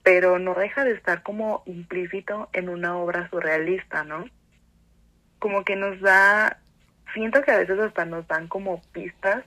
pero 0.04 0.40
no 0.40 0.56
deja 0.56 0.84
de 0.84 0.94
estar 0.94 1.22
como 1.22 1.64
implícito 1.66 2.50
en 2.54 2.70
una 2.70 2.98
obra 2.98 3.30
surrealista, 3.30 4.04
¿no? 4.04 4.26
Como 5.40 5.64
que 5.64 5.76
nos 5.76 6.02
da, 6.02 6.58
siento 7.14 7.44
que 7.44 7.52
a 7.52 7.60
veces 7.60 7.80
hasta 7.80 8.06
nos 8.06 8.28
dan 8.28 8.48
como 8.48 8.82
pistas, 8.94 9.44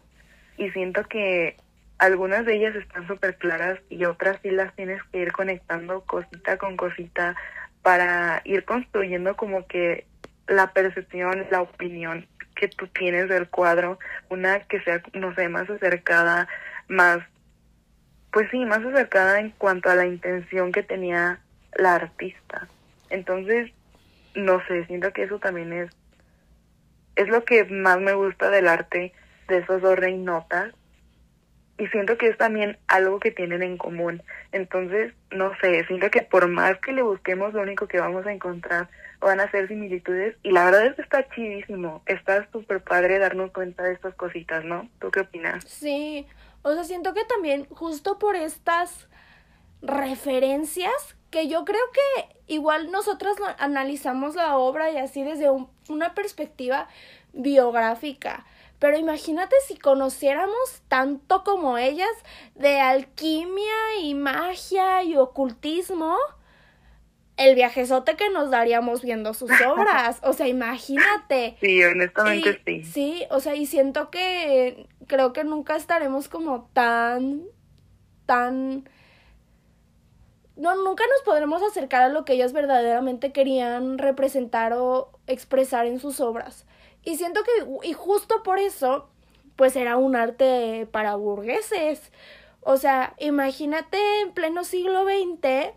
y 0.56 0.70
siento 0.70 1.04
que 1.04 1.56
algunas 1.98 2.44
de 2.44 2.56
ellas 2.56 2.74
están 2.76 3.06
súper 3.06 3.36
claras 3.36 3.78
y 3.88 4.04
otras 4.04 4.38
sí 4.42 4.50
las 4.50 4.74
tienes 4.74 5.02
que 5.04 5.18
ir 5.18 5.32
conectando 5.32 6.02
cosita 6.02 6.58
con 6.58 6.76
cosita 6.76 7.36
para 7.82 8.42
ir 8.44 8.64
construyendo 8.64 9.36
como 9.36 9.66
que 9.66 10.06
la 10.46 10.72
percepción, 10.72 11.46
la 11.50 11.62
opinión 11.62 12.26
que 12.56 12.68
tú 12.68 12.86
tienes 12.88 13.28
del 13.28 13.48
cuadro, 13.48 13.98
una 14.28 14.60
que 14.60 14.80
sea, 14.80 15.02
no 15.12 15.34
sé, 15.34 15.48
más 15.48 15.68
acercada, 15.68 16.48
más, 16.88 17.18
pues 18.32 18.48
sí, 18.50 18.64
más 18.64 18.84
acercada 18.84 19.40
en 19.40 19.50
cuanto 19.50 19.90
a 19.90 19.94
la 19.94 20.06
intención 20.06 20.72
que 20.72 20.82
tenía 20.82 21.40
la 21.76 21.96
artista. 21.96 22.68
Entonces, 23.10 23.70
no 24.34 24.64
sé, 24.66 24.84
siento 24.86 25.12
que 25.12 25.24
eso 25.24 25.38
también 25.38 25.72
es, 25.72 25.90
es 27.16 27.28
lo 27.28 27.44
que 27.44 27.64
más 27.64 28.00
me 28.00 28.12
gusta 28.12 28.50
del 28.50 28.68
arte 28.68 29.12
de 29.48 29.58
esos 29.58 29.82
dos 29.82 29.96
reinotas 29.96 30.72
y 31.76 31.86
siento 31.88 32.16
que 32.16 32.28
es 32.28 32.38
también 32.38 32.78
algo 32.86 33.18
que 33.18 33.32
tienen 33.32 33.62
en 33.62 33.76
común. 33.76 34.22
Entonces, 34.52 35.12
no 35.32 35.52
sé, 35.60 35.84
siento 35.86 36.08
que 36.10 36.22
por 36.22 36.46
más 36.48 36.78
que 36.78 36.92
le 36.92 37.02
busquemos, 37.02 37.52
lo 37.52 37.62
único 37.62 37.88
que 37.88 37.98
vamos 37.98 38.24
a 38.26 38.32
encontrar 38.32 38.88
van 39.20 39.40
a 39.40 39.50
ser 39.50 39.66
similitudes 39.68 40.36
y 40.42 40.50
la 40.52 40.66
verdad 40.66 40.86
es 40.86 40.94
que 40.96 41.02
está 41.02 41.28
chidísimo, 41.30 42.02
está 42.06 42.46
súper 42.52 42.82
padre 42.82 43.18
darnos 43.18 43.50
cuenta 43.52 43.82
de 43.82 43.94
estas 43.94 44.14
cositas, 44.14 44.64
¿no? 44.64 44.88
¿Tú 45.00 45.10
qué 45.10 45.20
opinas? 45.20 45.64
Sí, 45.64 46.26
o 46.62 46.72
sea, 46.74 46.84
siento 46.84 47.12
que 47.14 47.24
también 47.24 47.64
justo 47.70 48.18
por 48.18 48.36
estas 48.36 49.08
referencias, 49.82 51.16
que 51.30 51.48
yo 51.48 51.64
creo 51.64 51.82
que 51.92 52.36
igual 52.46 52.90
nosotras 52.90 53.34
analizamos 53.58 54.34
la 54.34 54.56
obra 54.56 54.90
y 54.90 54.98
así 54.98 55.24
desde 55.24 55.50
un- 55.50 55.68
una 55.88 56.14
perspectiva 56.14 56.88
biográfica, 57.32 58.44
Pero 58.84 58.98
imagínate 58.98 59.56
si 59.66 59.78
conociéramos 59.78 60.82
tanto 60.88 61.42
como 61.42 61.78
ellas 61.78 62.10
de 62.54 62.80
alquimia 62.80 63.96
y 64.02 64.12
magia 64.12 65.02
y 65.02 65.16
ocultismo, 65.16 66.18
el 67.38 67.54
viajezote 67.54 68.14
que 68.16 68.28
nos 68.28 68.50
daríamos 68.50 69.00
viendo 69.00 69.32
sus 69.32 69.50
obras. 69.66 70.18
O 70.22 70.34
sea, 70.34 70.48
imagínate. 70.48 71.56
Sí, 71.62 71.82
honestamente 71.82 72.60
sí. 72.66 72.84
Sí, 72.84 73.24
o 73.30 73.40
sea, 73.40 73.54
y 73.54 73.64
siento 73.64 74.10
que 74.10 74.86
creo 75.06 75.32
que 75.32 75.44
nunca 75.44 75.76
estaremos 75.76 76.28
como 76.28 76.68
tan, 76.74 77.44
tan... 78.26 78.86
No, 80.56 80.76
nunca 80.76 81.04
nos 81.10 81.22
podremos 81.22 81.62
acercar 81.62 82.02
a 82.02 82.10
lo 82.10 82.26
que 82.26 82.34
ellas 82.34 82.52
verdaderamente 82.52 83.32
querían 83.32 83.96
representar 83.96 84.74
o 84.74 85.10
expresar 85.26 85.86
en 85.86 86.00
sus 86.00 86.20
obras. 86.20 86.66
Y 87.04 87.16
siento 87.16 87.42
que, 87.44 87.88
y 87.88 87.92
justo 87.92 88.42
por 88.42 88.58
eso, 88.58 89.08
pues 89.56 89.76
era 89.76 89.96
un 89.96 90.16
arte 90.16 90.88
para 90.90 91.16
burgueses. 91.16 92.10
O 92.60 92.76
sea, 92.76 93.14
imagínate 93.18 93.98
en 94.22 94.32
pleno 94.32 94.64
siglo 94.64 95.04
XX 95.04 95.72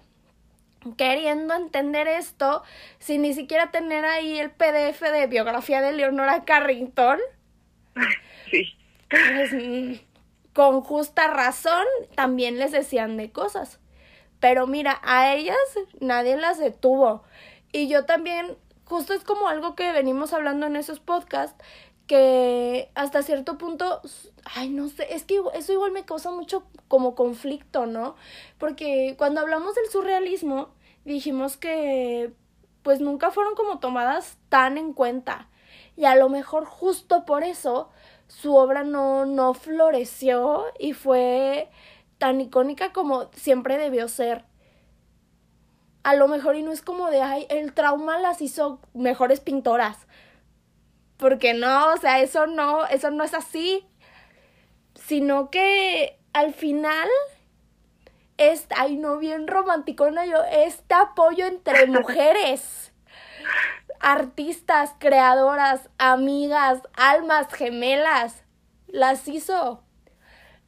queriendo 0.96 1.54
entender 1.54 2.08
esto 2.08 2.64
sin 3.00 3.24
ni 3.24 3.34
siquiera 3.34 3.72
tener 3.72 4.06
ahí 4.06 4.40
el 4.40 4.52
PDF 4.52 5.02
de 5.02 5.28
biografía 5.28 5.82
de 5.82 5.94
Leonora 5.94 6.46
Carrington. 6.46 7.20
Sí. 8.50 8.78
Pues, 9.10 9.52
mm, 9.52 9.94
con 10.54 10.80
justa 10.80 11.28
razón 11.28 11.86
también 12.16 12.58
les 12.58 12.72
decían 12.72 13.18
de 13.18 13.30
cosas. 13.30 13.82
Pero 14.40 14.68
mira, 14.68 15.02
a 15.04 15.34
ellas 15.34 15.58
nadie 16.00 16.38
las 16.38 16.60
detuvo. 16.60 17.24
Y 17.74 17.90
yo 17.90 18.06
también 18.06 18.56
justo 18.88 19.14
es 19.14 19.24
como 19.24 19.48
algo 19.48 19.76
que 19.76 19.92
venimos 19.92 20.34
hablando 20.34 20.66
en 20.66 20.76
esos 20.76 21.00
podcasts, 21.00 21.62
que 22.08 22.90
hasta 22.96 23.22
cierto 23.22 23.58
punto, 23.58 24.02
ay, 24.56 24.70
no 24.70 24.88
sé, 24.88 25.14
es 25.14 25.24
que 25.24 25.42
eso 25.54 25.74
igual 25.74 25.92
me 25.92 26.06
causa 26.06 26.32
mucho 26.32 26.64
como 26.88 27.16
conflicto, 27.16 27.86
¿no? 27.86 28.16
Porque 28.58 29.16
cuando 29.18 29.42
hablamos 29.42 29.76
del 29.76 29.88
surrealismo, 29.88 30.70
dijimos 31.04 31.58
que 31.58 32.34
pues 32.82 33.02
nunca 33.02 33.32
fueron 33.32 33.56
como 33.56 33.80
tomadas 33.80 34.38
tan 34.48 34.78
en 34.78 34.94
cuenta. 34.94 35.50
Y 35.98 36.06
a 36.06 36.16
lo 36.16 36.30
mejor 36.30 36.64
justo 36.66 37.26
por 37.26 37.44
eso 37.44 37.90
su 38.28 38.56
obra 38.56 38.84
no, 38.86 39.26
no 39.26 39.54
floreció 39.54 40.66
y 40.80 40.94
fue 40.94 41.70
tan 42.18 42.40
icónica 42.40 42.94
como 42.94 43.30
siempre 43.34 43.78
debió 43.78 44.08
ser 44.08 44.46
a 46.08 46.16
lo 46.16 46.30
mejor 46.30 46.56
y 46.56 46.64
no 46.64 46.72
es 46.72 46.82
como 46.82 47.10
de, 47.10 47.22
ay, 47.22 47.46
el 47.50 47.74
trauma 47.74 48.18
las 48.18 48.42
hizo 48.42 48.80
mejores 48.94 49.42
pintoras. 49.42 50.08
Porque 51.18 51.54
no, 51.54 51.92
o 51.92 51.98
sea, 51.98 52.22
eso 52.22 52.48
no, 52.48 52.86
eso 52.86 53.12
no 53.12 53.26
es 53.26 53.34
así. 53.34 53.86
Sino 54.96 55.50
que 55.50 56.18
al 56.32 56.54
final, 56.54 57.10
es, 58.38 58.68
ay, 58.78 58.96
no, 58.96 59.18
bien 59.18 59.50
romanticona 59.50 60.26
yo, 60.26 60.42
este 60.50 60.96
apoyo 60.96 61.46
entre 61.46 61.88
mujeres, 61.88 62.94
artistas, 64.00 64.94
creadoras, 65.00 65.90
amigas, 65.98 66.84
almas 66.94 67.54
gemelas, 67.54 68.44
las 68.88 69.28
hizo 69.28 69.84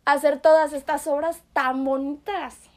hacer 0.03 0.41
todas 0.41 0.73
estas 0.73 1.07
obras 1.07 1.43
tan 1.53 1.85
bonitas. 1.85 2.68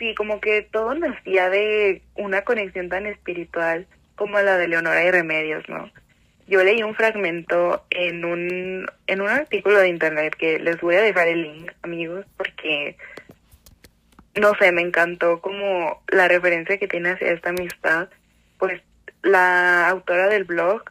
Sí, 0.00 0.14
como 0.14 0.40
que 0.40 0.62
todo 0.62 0.94
nacía 0.94 1.50
de 1.50 2.00
una 2.14 2.42
conexión 2.42 2.88
tan 2.88 3.04
espiritual 3.04 3.86
como 4.16 4.40
la 4.40 4.56
de 4.56 4.66
Leonora 4.66 5.04
y 5.04 5.10
Remedios, 5.10 5.68
¿no? 5.68 5.90
Yo 6.46 6.64
leí 6.64 6.82
un 6.82 6.94
fragmento 6.94 7.84
en 7.90 8.24
un, 8.24 8.86
en 9.06 9.20
un 9.20 9.28
artículo 9.28 9.78
de 9.78 9.90
internet 9.90 10.34
que 10.36 10.58
les 10.58 10.80
voy 10.80 10.94
a 10.94 11.02
dejar 11.02 11.28
el 11.28 11.42
link, 11.42 11.70
amigos, 11.82 12.24
porque, 12.38 12.96
no 14.40 14.54
sé, 14.54 14.72
me 14.72 14.80
encantó 14.80 15.42
como 15.42 16.02
la 16.08 16.28
referencia 16.28 16.78
que 16.78 16.88
tiene 16.88 17.10
hacia 17.10 17.32
esta 17.32 17.50
amistad. 17.50 18.08
Pues 18.58 18.80
la 19.22 19.86
autora 19.90 20.28
del 20.28 20.44
blog 20.44 20.82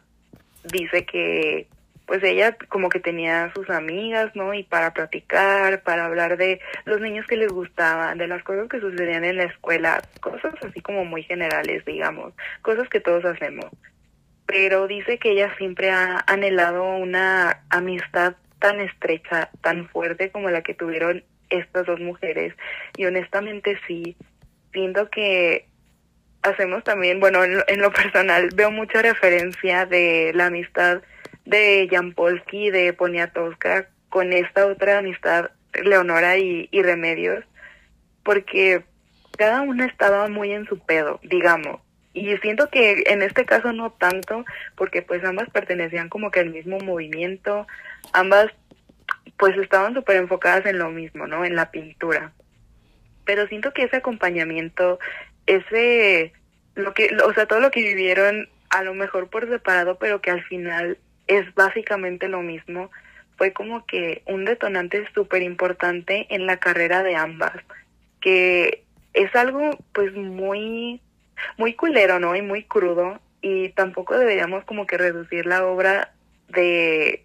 dice 0.72 1.04
que 1.04 1.66
pues 2.10 2.24
ella 2.24 2.56
como 2.68 2.88
que 2.88 2.98
tenía 2.98 3.52
sus 3.54 3.70
amigas, 3.70 4.34
¿no? 4.34 4.52
Y 4.52 4.64
para 4.64 4.92
platicar, 4.92 5.84
para 5.84 6.06
hablar 6.06 6.36
de 6.38 6.60
los 6.84 7.00
niños 7.00 7.24
que 7.28 7.36
les 7.36 7.52
gustaban, 7.52 8.18
de 8.18 8.26
las 8.26 8.42
cosas 8.42 8.68
que 8.68 8.80
sucedían 8.80 9.22
en 9.22 9.36
la 9.36 9.44
escuela, 9.44 10.02
cosas 10.20 10.54
así 10.66 10.80
como 10.80 11.04
muy 11.04 11.22
generales, 11.22 11.84
digamos, 11.84 12.34
cosas 12.62 12.88
que 12.88 12.98
todos 12.98 13.24
hacemos. 13.24 13.66
Pero 14.44 14.88
dice 14.88 15.20
que 15.20 15.30
ella 15.30 15.54
siempre 15.56 15.92
ha 15.92 16.24
anhelado 16.26 16.82
una 16.96 17.62
amistad 17.70 18.34
tan 18.58 18.80
estrecha, 18.80 19.48
tan 19.60 19.88
fuerte 19.88 20.32
como 20.32 20.50
la 20.50 20.62
que 20.62 20.74
tuvieron 20.74 21.22
estas 21.48 21.86
dos 21.86 22.00
mujeres. 22.00 22.54
Y 22.96 23.04
honestamente 23.04 23.78
sí, 23.86 24.16
siento 24.72 25.08
que 25.10 25.68
hacemos 26.42 26.82
también, 26.82 27.20
bueno, 27.20 27.44
en 27.44 27.58
lo, 27.58 27.62
en 27.68 27.80
lo 27.80 27.92
personal 27.92 28.48
veo 28.56 28.72
mucha 28.72 29.00
referencia 29.00 29.86
de 29.86 30.32
la 30.34 30.46
amistad 30.46 31.02
de 31.44 31.88
Jan 31.90 32.12
Polsky, 32.12 32.70
de 32.70 32.92
Poniatowska, 32.92 33.88
con 34.08 34.32
esta 34.32 34.66
otra 34.66 34.98
amistad, 34.98 35.50
Leonora 35.72 36.36
y, 36.36 36.68
Remedios, 36.72 37.44
porque 38.24 38.84
cada 39.36 39.62
una 39.62 39.86
estaba 39.86 40.28
muy 40.28 40.52
en 40.52 40.66
su 40.66 40.78
pedo, 40.78 41.20
digamos. 41.22 41.80
Y 42.12 42.36
siento 42.38 42.68
que 42.70 43.04
en 43.06 43.22
este 43.22 43.44
caso 43.46 43.72
no 43.72 43.92
tanto, 43.92 44.44
porque 44.74 45.00
pues 45.00 45.24
ambas 45.24 45.48
pertenecían 45.50 46.08
como 46.08 46.30
que 46.30 46.40
al 46.40 46.50
mismo 46.50 46.78
movimiento, 46.80 47.66
ambas 48.12 48.48
pues 49.38 49.56
estaban 49.56 49.94
súper 49.94 50.16
enfocadas 50.16 50.66
en 50.66 50.78
lo 50.78 50.90
mismo, 50.90 51.26
¿no? 51.26 51.44
En 51.44 51.54
la 51.54 51.70
pintura. 51.70 52.32
Pero 53.24 53.46
siento 53.46 53.72
que 53.72 53.84
ese 53.84 53.96
acompañamiento, 53.96 54.98
ese, 55.46 56.32
lo 56.74 56.92
que, 56.92 57.16
o 57.24 57.32
sea, 57.32 57.46
todo 57.46 57.60
lo 57.60 57.70
que 57.70 57.80
vivieron, 57.80 58.48
a 58.70 58.82
lo 58.82 58.92
mejor 58.92 59.30
por 59.30 59.48
separado, 59.48 59.98
pero 59.98 60.20
que 60.20 60.30
al 60.30 60.42
final 60.44 60.98
es 61.30 61.54
básicamente 61.54 62.28
lo 62.28 62.42
mismo, 62.42 62.90
fue 63.36 63.52
como 63.52 63.86
que 63.86 64.22
un 64.26 64.44
detonante 64.44 65.06
súper 65.14 65.42
importante 65.42 66.26
en 66.28 66.44
la 66.44 66.58
carrera 66.58 67.04
de 67.04 67.14
ambas, 67.14 67.54
que 68.20 68.82
es 69.14 69.34
algo 69.36 69.70
pues 69.92 70.12
muy, 70.12 71.00
muy 71.56 71.74
culero, 71.74 72.18
¿no? 72.18 72.34
Y 72.34 72.42
muy 72.42 72.64
crudo, 72.64 73.20
y 73.40 73.68
tampoco 73.70 74.18
deberíamos 74.18 74.64
como 74.64 74.88
que 74.88 74.98
reducir 74.98 75.46
la 75.46 75.64
obra 75.64 76.12
de, 76.48 77.24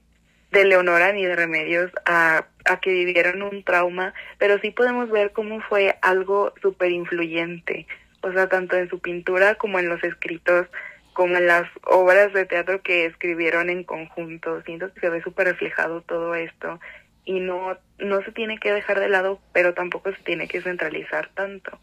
de 0.52 0.66
Leonora 0.66 1.12
ni 1.12 1.26
de 1.26 1.36
Remedios 1.36 1.92
a, 2.06 2.46
a 2.66 2.80
que 2.80 2.92
vivieron 2.92 3.42
un 3.42 3.64
trauma, 3.64 4.14
pero 4.38 4.60
sí 4.60 4.70
podemos 4.70 5.10
ver 5.10 5.32
cómo 5.32 5.62
fue 5.62 5.98
algo 6.04 6.54
súper 6.62 6.92
influyente, 6.92 7.88
o 8.22 8.32
sea, 8.32 8.48
tanto 8.50 8.78
en 8.78 8.88
su 8.88 9.00
pintura 9.00 9.56
como 9.56 9.80
en 9.80 9.90
los 9.90 10.04
escritos 10.04 10.68
como 11.16 11.38
en 11.38 11.48
las 11.48 11.64
obras 11.84 12.34
de 12.34 12.46
teatro 12.46 12.82
que 12.82 13.06
escribieron 13.06 13.70
en 13.70 13.86
conjunto. 13.86 14.62
Siento 14.64 14.94
que 14.94 15.00
se 15.00 15.10
ve 15.10 15.22
súper 15.22 15.48
reflejado 15.48 16.02
todo 16.02 16.36
esto 16.36 16.82
y 17.24 17.40
no, 17.40 17.78
no 18.00 18.22
se 18.22 18.34
tiene 18.34 18.60
que 18.60 18.74
dejar 18.74 19.00
de 19.00 19.08
lado, 19.08 19.40
pero 19.54 19.74
tampoco 19.74 20.12
se 20.12 20.22
tiene 20.24 20.50
que 20.50 20.62
centralizar 20.62 21.30
tanto. 21.34 21.80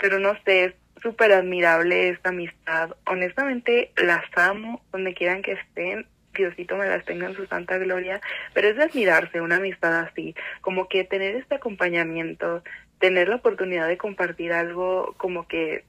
Pero 0.00 0.18
no 0.18 0.36
sé, 0.44 0.66
es 0.66 0.74
súper 1.02 1.32
admirable 1.32 2.10
esta 2.10 2.28
amistad. 2.28 2.94
Honestamente, 3.06 3.90
las 3.96 4.24
amo 4.36 4.84
donde 4.92 5.14
quieran 5.14 5.40
que 5.40 5.52
estén. 5.52 6.06
Diosito 6.34 6.76
me 6.76 6.86
las 6.86 7.06
tenga 7.06 7.26
en 7.26 7.36
su 7.36 7.46
santa 7.46 7.78
gloria, 7.78 8.20
pero 8.52 8.68
es 8.68 8.76
de 8.76 8.82
admirarse 8.82 9.40
una 9.40 9.56
amistad 9.56 10.00
así, 10.00 10.34
como 10.60 10.88
que 10.88 11.04
tener 11.04 11.36
este 11.36 11.54
acompañamiento, 11.54 12.62
tener 12.98 13.28
la 13.28 13.36
oportunidad 13.36 13.86
de 13.86 13.96
compartir 13.96 14.52
algo 14.52 15.14
como 15.16 15.46
que 15.46 15.84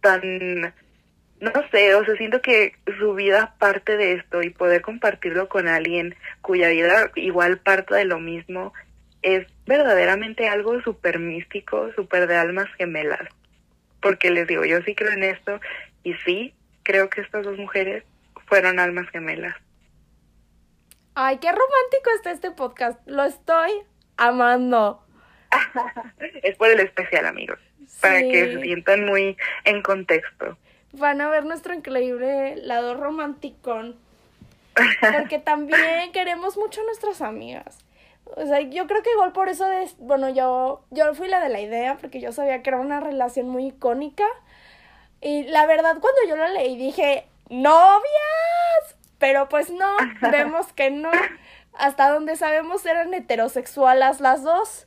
tan 0.00 0.72
no 1.42 1.50
sé, 1.72 1.92
o 1.96 2.04
sea, 2.04 2.14
siento 2.14 2.40
que 2.40 2.76
su 3.00 3.14
vida 3.14 3.56
parte 3.58 3.96
de 3.96 4.12
esto 4.12 4.42
y 4.42 4.50
poder 4.50 4.80
compartirlo 4.80 5.48
con 5.48 5.66
alguien 5.66 6.14
cuya 6.40 6.68
vida 6.68 7.10
igual 7.16 7.58
parte 7.58 7.96
de 7.96 8.04
lo 8.04 8.20
mismo 8.20 8.72
es 9.22 9.48
verdaderamente 9.66 10.48
algo 10.48 10.80
súper 10.82 11.18
místico, 11.18 11.92
súper 11.96 12.28
de 12.28 12.36
almas 12.36 12.68
gemelas. 12.78 13.28
Porque 14.00 14.30
les 14.30 14.46
digo, 14.46 14.64
yo 14.64 14.82
sí 14.82 14.94
creo 14.94 15.10
en 15.10 15.24
esto 15.24 15.60
y 16.04 16.14
sí 16.24 16.54
creo 16.84 17.10
que 17.10 17.22
estas 17.22 17.44
dos 17.44 17.58
mujeres 17.58 18.04
fueron 18.46 18.78
almas 18.78 19.08
gemelas. 19.10 19.56
Ay, 21.16 21.38
qué 21.38 21.48
romántico 21.48 22.10
está 22.14 22.30
este 22.30 22.52
podcast. 22.52 23.00
Lo 23.06 23.24
estoy 23.24 23.70
amando. 24.16 25.04
es 26.44 26.56
por 26.56 26.70
el 26.70 26.78
especial, 26.78 27.26
amigos. 27.26 27.58
Para 28.00 28.20
que 28.20 28.54
se 28.54 28.60
sientan 28.60 29.06
muy 29.06 29.36
en 29.64 29.82
contexto 29.82 30.56
van 30.92 31.20
a 31.20 31.28
ver 31.28 31.44
nuestro 31.44 31.74
increíble 31.74 32.56
lado 32.56 32.94
romanticón. 32.94 33.96
Porque 35.00 35.38
también 35.44 36.12
queremos 36.12 36.56
mucho 36.56 36.80
a 36.80 36.84
nuestras 36.84 37.20
amigas. 37.20 37.78
O 38.36 38.46
sea, 38.46 38.60
yo 38.60 38.86
creo 38.86 39.02
que 39.02 39.10
igual 39.12 39.32
por 39.32 39.48
eso, 39.48 39.66
de, 39.66 39.88
bueno, 39.98 40.28
yo, 40.30 40.84
yo 40.90 41.14
fui 41.14 41.28
la 41.28 41.40
de 41.40 41.48
la 41.48 41.60
idea, 41.60 41.98
porque 42.00 42.20
yo 42.20 42.32
sabía 42.32 42.62
que 42.62 42.70
era 42.70 42.78
una 42.78 43.00
relación 43.00 43.48
muy 43.48 43.66
icónica. 43.68 44.24
Y 45.20 45.44
la 45.44 45.66
verdad, 45.66 45.98
cuando 46.00 46.20
yo 46.28 46.36
lo 46.36 46.48
leí 46.48 46.76
dije, 46.76 47.26
novias, 47.48 48.96
pero 49.18 49.48
pues 49.48 49.70
no, 49.70 49.88
vemos 50.30 50.72
que 50.72 50.90
no. 50.90 51.10
Hasta 51.74 52.10
donde 52.10 52.36
sabemos 52.36 52.84
eran 52.86 53.12
heterosexuales 53.14 54.20
las 54.20 54.42
dos. 54.42 54.86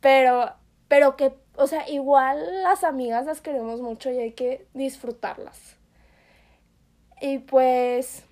Pero, 0.00 0.54
pero 0.88 1.16
que, 1.16 1.32
o 1.56 1.66
sea, 1.66 1.88
igual 1.88 2.62
las 2.62 2.84
amigas 2.84 3.26
las 3.26 3.40
queremos 3.40 3.80
mucho 3.80 4.10
y 4.10 4.18
hay 4.18 4.32
que 4.32 4.66
disfrutarlas. 4.74 5.76
Y 7.20 7.38
pues 7.38 8.24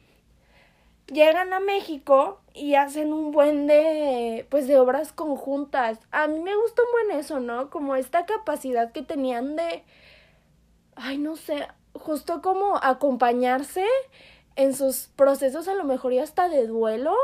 llegan 1.12 1.52
a 1.52 1.60
México 1.60 2.40
y 2.54 2.74
hacen 2.74 3.12
un 3.12 3.32
buen 3.32 3.66
de, 3.66 4.46
pues, 4.50 4.66
de 4.66 4.78
obras 4.78 5.12
conjuntas. 5.12 5.98
A 6.10 6.26
mí 6.26 6.38
me 6.40 6.56
gusta 6.56 6.82
un 6.82 6.92
buen 6.92 7.18
eso, 7.18 7.40
¿no? 7.40 7.70
Como 7.70 7.96
esta 7.96 8.26
capacidad 8.26 8.92
que 8.92 9.02
tenían 9.02 9.56
de, 9.56 9.84
ay, 10.96 11.18
no 11.18 11.36
sé, 11.36 11.68
justo 11.94 12.42
como 12.42 12.76
acompañarse 12.82 13.84
en 14.56 14.74
sus 14.74 15.08
procesos 15.16 15.68
a 15.68 15.74
lo 15.74 15.84
mejor 15.84 16.12
y 16.12 16.18
hasta 16.18 16.48
de 16.48 16.66
duelo 16.66 17.14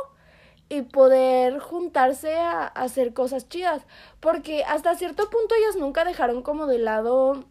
y 0.75 0.83
poder 0.83 1.59
juntarse 1.59 2.35
a, 2.35 2.67
hacer 2.67 3.15
cosas 3.15 3.49
chidas. 3.49 3.83
Porque 4.21 4.65
hasta 4.65 4.97
cierto 4.97 5.31
punto 5.31 5.55
ellas 5.55 5.77
nunca 5.77 6.05
dejaron 6.05 6.43
como 6.43 6.67
de 6.67 6.79
lado 6.79 7.45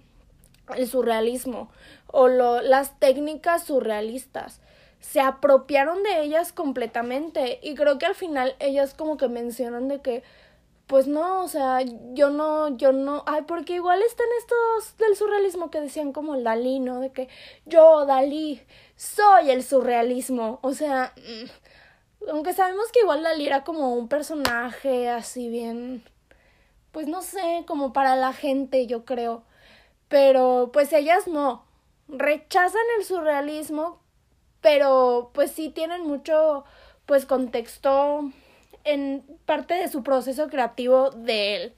el 0.76 0.88
surrealismo 0.88 1.70
o 2.08 2.28
lo, 2.28 2.62
las 2.62 3.00
técnicas 3.00 3.64
surrealistas. 3.64 4.62
Se 5.00 5.20
apropiaron 5.20 6.04
de 6.04 6.22
ellas 6.22 6.54
completamente 6.54 7.60
y 7.62 7.76
creo 7.76 7.98
que 7.98 8.06
al 8.06 8.16
final 8.16 8.56
ellas 8.60 8.94
como 8.94 9.18
que 9.18 9.28
mencionan 9.28 9.88
de 9.88 10.02
que 10.02 10.24
pues 10.88 11.08
no, 11.08 11.44
o 11.44 11.48
sea, 11.48 11.80
yo 12.14 12.30
no, 12.30 12.76
yo 12.78 12.92
no, 12.92 13.24
ay, 13.26 13.44
porque 13.48 13.74
igual 13.76 14.02
están 14.04 14.28
estos 14.38 14.98
del 14.98 15.16
surrealismo 15.16 15.72
que 15.72 15.80
decían 15.80 16.12
como 16.12 16.36
el 16.36 16.44
Dalí, 16.44 16.80
¿no? 16.80 17.00
De 17.00 17.12
que 17.12 17.30
yo, 17.66 18.06
Dalí, 18.06 18.62
soy 18.96 19.50
el 19.50 19.64
surrealismo, 19.64 20.60
o 20.62 20.74
sea, 20.74 21.14
mm, 21.18 21.63
aunque 22.30 22.54
sabemos 22.54 22.92
que 22.92 23.02
igual 23.02 23.24
Dalí 23.24 23.48
era 23.48 23.64
como 23.64 23.96
un 23.96 24.08
personaje 24.08 25.10
así 25.10 25.50
bien, 25.50 26.04
pues 26.92 27.08
no 27.08 27.22
sé, 27.22 27.64
como 27.68 27.94
para 27.94 28.16
la 28.16 28.34
gente, 28.34 28.88
yo 28.88 29.06
creo. 29.06 29.44
Pero 30.10 30.72
pues 30.74 30.94
ellas 30.94 31.28
no, 31.28 31.66
rechazan 32.08 32.82
el 33.00 33.06
surrealismo, 33.06 34.02
pero 34.62 35.32
pues 35.34 35.52
sí 35.52 35.70
tienen 35.70 36.04
mucho, 36.04 36.66
pues 37.06 37.26
contexto 37.26 38.32
en 38.86 39.24
parte 39.46 39.76
de 39.76 39.90
su 39.90 40.04
proceso 40.04 40.50
creativo 40.50 41.12
de 41.12 41.56
él. 41.56 41.74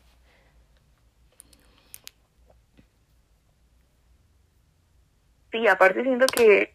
Sí, 5.51 5.67
aparte 5.67 6.03
siento 6.03 6.25
que 6.27 6.74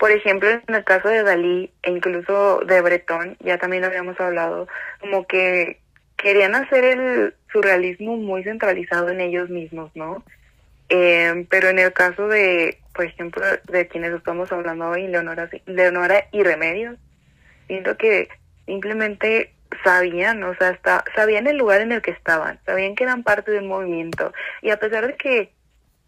por 0.00 0.10
ejemplo, 0.10 0.48
en 0.48 0.74
el 0.74 0.82
caso 0.82 1.08
de 1.08 1.22
Dalí 1.22 1.70
e 1.82 1.90
incluso 1.90 2.60
de 2.60 2.80
Breton, 2.80 3.36
ya 3.40 3.58
también 3.58 3.84
habíamos 3.84 4.18
hablado, 4.18 4.66
como 4.98 5.26
que 5.26 5.78
querían 6.16 6.54
hacer 6.54 6.84
el 6.84 7.34
surrealismo 7.52 8.16
muy 8.16 8.42
centralizado 8.42 9.10
en 9.10 9.20
ellos 9.20 9.50
mismos, 9.50 9.90
¿no? 9.94 10.24
Eh, 10.88 11.44
pero 11.50 11.68
en 11.68 11.78
el 11.78 11.92
caso 11.92 12.28
de, 12.28 12.78
por 12.94 13.04
ejemplo, 13.04 13.42
de 13.70 13.88
quienes 13.88 14.14
estamos 14.14 14.50
hablando 14.50 14.88
hoy, 14.88 15.06
Leonora, 15.06 15.50
Leonora 15.66 16.24
y 16.32 16.44
Remedios, 16.44 16.96
siento 17.66 17.98
que 17.98 18.30
simplemente 18.64 19.52
sabían, 19.84 20.42
o 20.44 20.54
sea, 20.54 20.70
hasta, 20.70 21.04
sabían 21.14 21.46
el 21.46 21.58
lugar 21.58 21.82
en 21.82 21.92
el 21.92 22.00
que 22.00 22.12
estaban, 22.12 22.58
sabían 22.64 22.94
que 22.94 23.04
eran 23.04 23.22
parte 23.22 23.50
del 23.50 23.64
movimiento, 23.64 24.32
y 24.62 24.70
a 24.70 24.78
pesar 24.78 25.06
de 25.06 25.16
que 25.16 25.52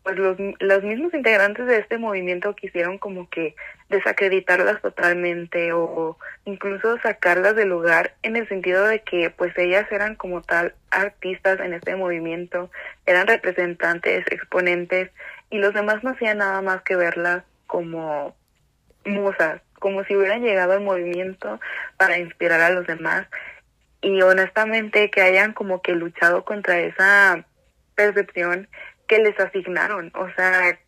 pues 0.02 0.16
los, 0.16 0.36
los 0.58 0.82
mismos 0.82 1.14
integrantes 1.14 1.66
de 1.66 1.78
este 1.78 1.98
movimiento 1.98 2.54
quisieron 2.56 2.98
como 2.98 3.28
que 3.28 3.54
desacreditarlas 3.88 4.80
totalmente 4.82 5.72
o 5.72 6.18
incluso 6.44 6.98
sacarlas 6.98 7.54
del 7.54 7.68
lugar 7.68 8.14
en 8.22 8.36
el 8.36 8.48
sentido 8.48 8.86
de 8.86 9.02
que 9.02 9.30
pues 9.30 9.56
ellas 9.56 9.86
eran 9.92 10.16
como 10.16 10.42
tal 10.42 10.74
artistas 10.90 11.60
en 11.60 11.74
este 11.74 11.94
movimiento, 11.94 12.70
eran 13.06 13.26
representantes, 13.26 14.26
exponentes 14.30 15.10
y 15.50 15.58
los 15.58 15.74
demás 15.74 16.02
no 16.02 16.10
hacían 16.10 16.38
nada 16.38 16.62
más 16.62 16.82
que 16.82 16.96
verlas 16.96 17.44
como 17.66 18.34
musas, 19.04 19.60
como 19.74 20.04
si 20.04 20.16
hubieran 20.16 20.42
llegado 20.42 20.72
al 20.72 20.80
movimiento 20.80 21.60
para 21.96 22.18
inspirar 22.18 22.60
a 22.60 22.70
los 22.70 22.86
demás. 22.86 23.26
Y 24.00 24.20
honestamente 24.22 25.10
que 25.10 25.20
hayan 25.20 25.52
como 25.52 25.80
que 25.80 25.92
luchado 25.92 26.44
contra 26.44 26.80
esa 26.80 27.44
percepción 27.94 28.68
que 29.12 29.18
les 29.18 29.38
asignaron, 29.38 30.10
o 30.14 30.26
sea, 30.36 30.80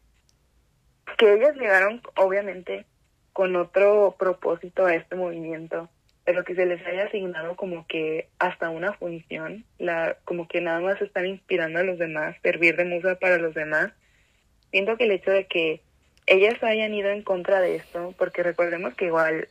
que 1.19 1.35
ellas 1.35 1.55
llegaron 1.57 2.01
obviamente 2.17 2.87
con 3.35 3.55
otro 3.55 4.17
propósito 4.19 4.87
a 4.87 4.95
este 4.95 5.15
movimiento, 5.15 5.91
pero 6.25 6.43
que 6.43 6.55
se 6.55 6.65
les 6.65 6.81
haya 6.87 7.05
asignado 7.05 7.55
como 7.55 7.87
que 7.87 8.31
hasta 8.39 8.71
una 8.71 8.95
función, 8.95 9.67
la 9.79 10.17
como 10.25 10.49
que 10.49 10.63
nada 10.63 10.81
más 10.81 11.03
están 11.03 11.27
inspirando 11.27 11.81
a 11.81 11.83
los 11.83 11.99
demás, 11.99 12.35
servir 12.43 12.77
de 12.77 12.87
musa 12.87 13.17
para 13.17 13.37
los 13.37 13.53
demás. 13.53 13.93
Siento 14.71 14.97
que 14.97 15.05
el 15.05 15.11
hecho 15.11 15.31
de 15.31 15.47
que 15.47 15.83
ellas 16.25 16.63
hayan 16.63 16.95
ido 16.95 17.11
en 17.11 17.25
contra 17.25 17.61
de 17.61 17.77
esto, 17.77 18.15
porque 18.17 18.43
recordemos 18.43 18.95
que 18.95 19.05
igual 19.05 19.49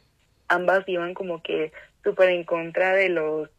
ambas 0.47 0.83
iban 0.89 1.13
como 1.13 1.43
que 1.43 1.71
súper 2.03 2.29
en 2.29 2.43
contra 2.43 2.95
de 2.95 3.09
los 3.09 3.51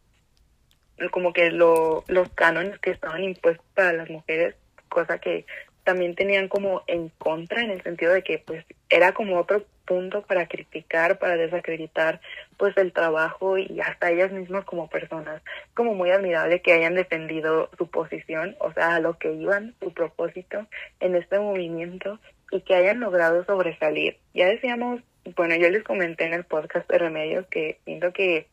como 1.09 1.31
que 1.31 1.51
lo, 1.51 2.03
los 2.09 2.27
cánones 2.31 2.79
que 2.79 2.91
estaban 2.91 3.23
impuestos 3.23 3.65
para 3.75 3.93
las 3.93 4.09
mujeres 4.09 4.55
cosa 4.95 5.19
que 5.19 5.45
también 5.83 6.15
tenían 6.15 6.47
como 6.47 6.83
en 6.87 7.09
contra 7.09 7.61
en 7.61 7.69
el 7.69 7.83
sentido 7.83 8.13
de 8.13 8.23
que 8.23 8.39
pues 8.39 8.65
era 8.89 9.11
como 9.11 9.37
otro 9.37 9.65
punto 9.85 10.23
para 10.23 10.47
criticar, 10.47 11.19
para 11.19 11.35
desacreditar 11.35 12.21
pues 12.57 12.75
el 12.77 12.93
trabajo 12.93 13.57
y 13.57 13.79
hasta 13.81 14.09
ellas 14.09 14.31
mismas 14.31 14.63
como 14.65 14.89
personas. 14.89 15.41
Como 15.75 15.93
muy 15.93 16.09
admirable 16.09 16.61
que 16.61 16.73
hayan 16.73 16.95
defendido 16.95 17.69
su 17.77 17.87
posición, 17.87 18.55
o 18.59 18.71
sea, 18.71 18.95
a 18.95 18.99
lo 19.01 19.19
que 19.19 19.33
iban, 19.33 19.75
su 19.81 19.93
propósito 19.93 20.65
en 21.01 21.15
este 21.15 21.39
movimiento 21.39 22.19
y 22.51 22.61
que 22.61 22.75
hayan 22.75 23.01
logrado 23.01 23.43
sobresalir. 23.45 24.17
Ya 24.33 24.47
decíamos, 24.47 25.01
bueno, 25.35 25.55
yo 25.55 25.69
les 25.69 25.83
comenté 25.83 26.25
en 26.25 26.33
el 26.33 26.45
podcast 26.45 26.89
de 26.89 26.97
Remedios 26.97 27.45
que 27.47 27.79
siento 27.83 28.13
que 28.13 28.47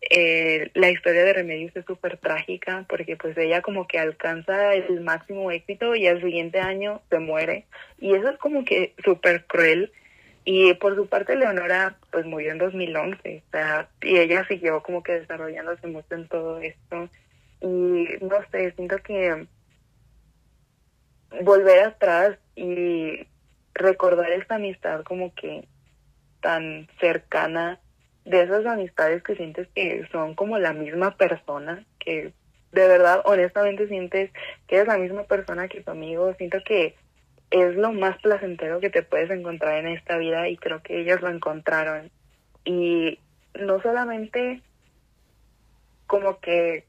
eh, 0.00 0.70
la 0.74 0.90
historia 0.90 1.24
de 1.24 1.32
Remedios 1.32 1.74
es 1.74 1.84
súper 1.84 2.18
trágica 2.18 2.84
porque 2.88 3.16
pues 3.16 3.36
ella 3.36 3.62
como 3.62 3.86
que 3.88 3.98
alcanza 3.98 4.74
el 4.74 5.00
máximo 5.00 5.50
éxito 5.50 5.94
y 5.94 6.06
al 6.06 6.22
siguiente 6.22 6.60
año 6.60 7.02
se 7.10 7.18
muere. 7.18 7.64
Y 7.98 8.14
eso 8.14 8.28
es 8.30 8.38
como 8.38 8.64
que 8.64 8.94
súper 9.04 9.44
cruel. 9.46 9.92
Y 10.44 10.72
por 10.74 10.94
su 10.94 11.06
parte 11.08 11.36
Leonora 11.36 11.96
pues 12.10 12.24
murió 12.24 12.52
en 12.52 12.58
2011 12.58 13.42
o 13.46 13.50
sea, 13.50 13.88
y 14.02 14.18
ella 14.18 14.46
siguió 14.46 14.82
como 14.82 15.02
que 15.02 15.20
desarrollándose 15.20 15.86
mucho 15.88 16.14
en 16.14 16.28
todo 16.28 16.58
esto. 16.60 17.08
Y 17.60 18.06
no 18.20 18.38
sé, 18.50 18.72
siento 18.76 18.98
que 18.98 19.46
volver 21.42 21.80
atrás 21.84 22.38
y 22.54 23.26
recordar 23.74 24.30
esta 24.32 24.56
amistad 24.56 25.02
como 25.02 25.34
que 25.34 25.66
tan 26.40 26.88
cercana 27.00 27.80
de 28.28 28.42
esas 28.42 28.66
amistades 28.66 29.22
que 29.22 29.36
sientes 29.36 29.68
que 29.74 30.06
son 30.12 30.34
como 30.34 30.58
la 30.58 30.74
misma 30.74 31.16
persona, 31.16 31.84
que 31.98 32.32
de 32.72 32.86
verdad, 32.86 33.22
honestamente 33.24 33.88
sientes 33.88 34.30
que 34.66 34.76
eres 34.76 34.88
la 34.88 34.98
misma 34.98 35.24
persona 35.24 35.68
que 35.68 35.80
tu 35.80 35.90
amigo, 35.90 36.34
siento 36.34 36.58
que 36.62 36.94
es 37.50 37.74
lo 37.76 37.92
más 37.92 38.18
placentero 38.18 38.80
que 38.80 38.90
te 38.90 39.02
puedes 39.02 39.30
encontrar 39.30 39.78
en 39.78 39.88
esta 39.88 40.18
vida 40.18 40.48
y 40.48 40.58
creo 40.58 40.82
que 40.82 41.00
ellas 41.00 41.22
lo 41.22 41.30
encontraron. 41.30 42.10
Y 42.66 43.18
no 43.58 43.80
solamente 43.80 44.60
como 46.06 46.38
que 46.40 46.84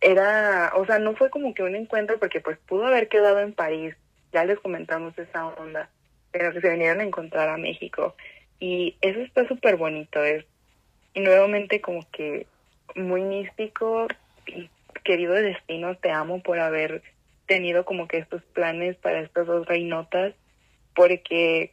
era, 0.00 0.72
o 0.74 0.84
sea, 0.86 0.98
no 0.98 1.14
fue 1.14 1.30
como 1.30 1.54
que 1.54 1.62
un 1.62 1.76
encuentro 1.76 2.18
porque 2.18 2.40
pues 2.40 2.58
pudo 2.66 2.86
haber 2.86 3.08
quedado 3.08 3.38
en 3.38 3.52
París, 3.52 3.94
ya 4.32 4.44
les 4.44 4.58
comentamos 4.58 5.16
esa 5.16 5.46
onda, 5.46 5.88
pero 6.32 6.52
que 6.52 6.60
se 6.60 6.70
vinieron 6.70 6.98
a 6.98 7.04
encontrar 7.04 7.48
a 7.48 7.56
México. 7.56 8.16
Y 8.58 8.96
eso 9.00 9.20
está 9.20 9.46
súper 9.46 9.76
bonito, 9.76 10.24
es 10.24 10.44
nuevamente 11.14 11.80
como 11.80 12.06
que 12.10 12.46
muy 12.94 13.22
místico 13.22 14.06
y 14.46 14.68
querido 15.04 15.34
destino, 15.34 15.96
te 15.96 16.10
amo 16.10 16.42
por 16.42 16.58
haber 16.58 17.02
tenido 17.46 17.84
como 17.84 18.08
que 18.08 18.18
estos 18.18 18.42
planes 18.42 18.96
para 18.96 19.20
estas 19.20 19.46
dos 19.46 19.66
reinotas, 19.66 20.34
porque 20.94 21.72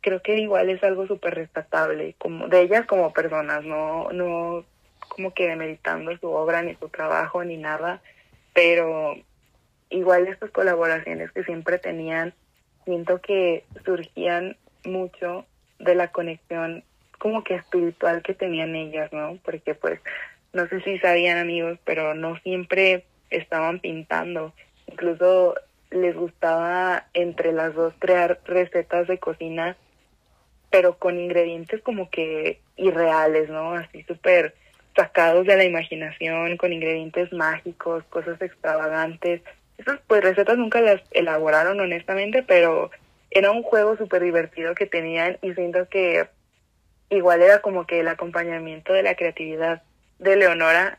creo 0.00 0.20
que 0.20 0.36
igual 0.38 0.70
es 0.70 0.82
algo 0.82 1.06
súper 1.06 1.34
rescatable, 1.34 2.14
como 2.18 2.48
de 2.48 2.62
ellas 2.62 2.86
como 2.86 3.12
personas, 3.12 3.64
no, 3.64 4.10
no 4.12 4.64
como 5.08 5.32
que 5.32 5.48
demeritando 5.48 6.16
su 6.18 6.28
obra 6.30 6.62
ni 6.62 6.74
su 6.74 6.88
trabajo 6.88 7.44
ni 7.44 7.56
nada, 7.56 8.02
pero 8.52 9.16
igual 9.90 10.26
estas 10.26 10.50
colaboraciones 10.50 11.30
que 11.32 11.44
siempre 11.44 11.78
tenían, 11.78 12.34
siento 12.84 13.20
que 13.20 13.64
surgían 13.84 14.56
mucho 14.84 15.46
de 15.78 15.94
la 15.94 16.08
conexión 16.08 16.84
como 17.24 17.42
que 17.42 17.54
espiritual 17.54 18.22
que 18.22 18.34
tenían 18.34 18.76
ellas, 18.76 19.10
¿no? 19.10 19.38
Porque 19.42 19.74
pues 19.74 19.98
no 20.52 20.68
sé 20.68 20.82
si 20.82 20.98
sabían 20.98 21.38
amigos, 21.38 21.78
pero 21.82 22.12
no 22.12 22.36
siempre 22.40 23.06
estaban 23.30 23.80
pintando. 23.80 24.52
Incluso 24.86 25.54
les 25.90 26.14
gustaba 26.14 27.06
entre 27.14 27.52
las 27.52 27.74
dos 27.74 27.94
crear 27.98 28.40
recetas 28.44 29.08
de 29.08 29.16
cocina, 29.16 29.74
pero 30.70 30.98
con 30.98 31.18
ingredientes 31.18 31.80
como 31.80 32.10
que 32.10 32.60
irreales, 32.76 33.48
¿no? 33.48 33.72
Así 33.72 34.02
súper 34.02 34.54
sacados 34.94 35.46
de 35.46 35.56
la 35.56 35.64
imaginación, 35.64 36.58
con 36.58 36.74
ingredientes 36.74 37.32
mágicos, 37.32 38.04
cosas 38.10 38.38
extravagantes. 38.42 39.40
Esas 39.78 39.98
pues 40.06 40.22
recetas 40.22 40.58
nunca 40.58 40.82
las 40.82 41.00
elaboraron 41.10 41.80
honestamente, 41.80 42.42
pero 42.42 42.90
era 43.30 43.50
un 43.50 43.62
juego 43.62 43.96
súper 43.96 44.22
divertido 44.22 44.74
que 44.74 44.84
tenían 44.84 45.38
y 45.40 45.54
siento 45.54 45.88
que 45.88 46.28
igual 47.10 47.42
era 47.42 47.60
como 47.60 47.86
que 47.86 48.00
el 48.00 48.08
acompañamiento 48.08 48.92
de 48.92 49.02
la 49.02 49.14
creatividad 49.14 49.82
de 50.18 50.36
Leonora 50.36 50.98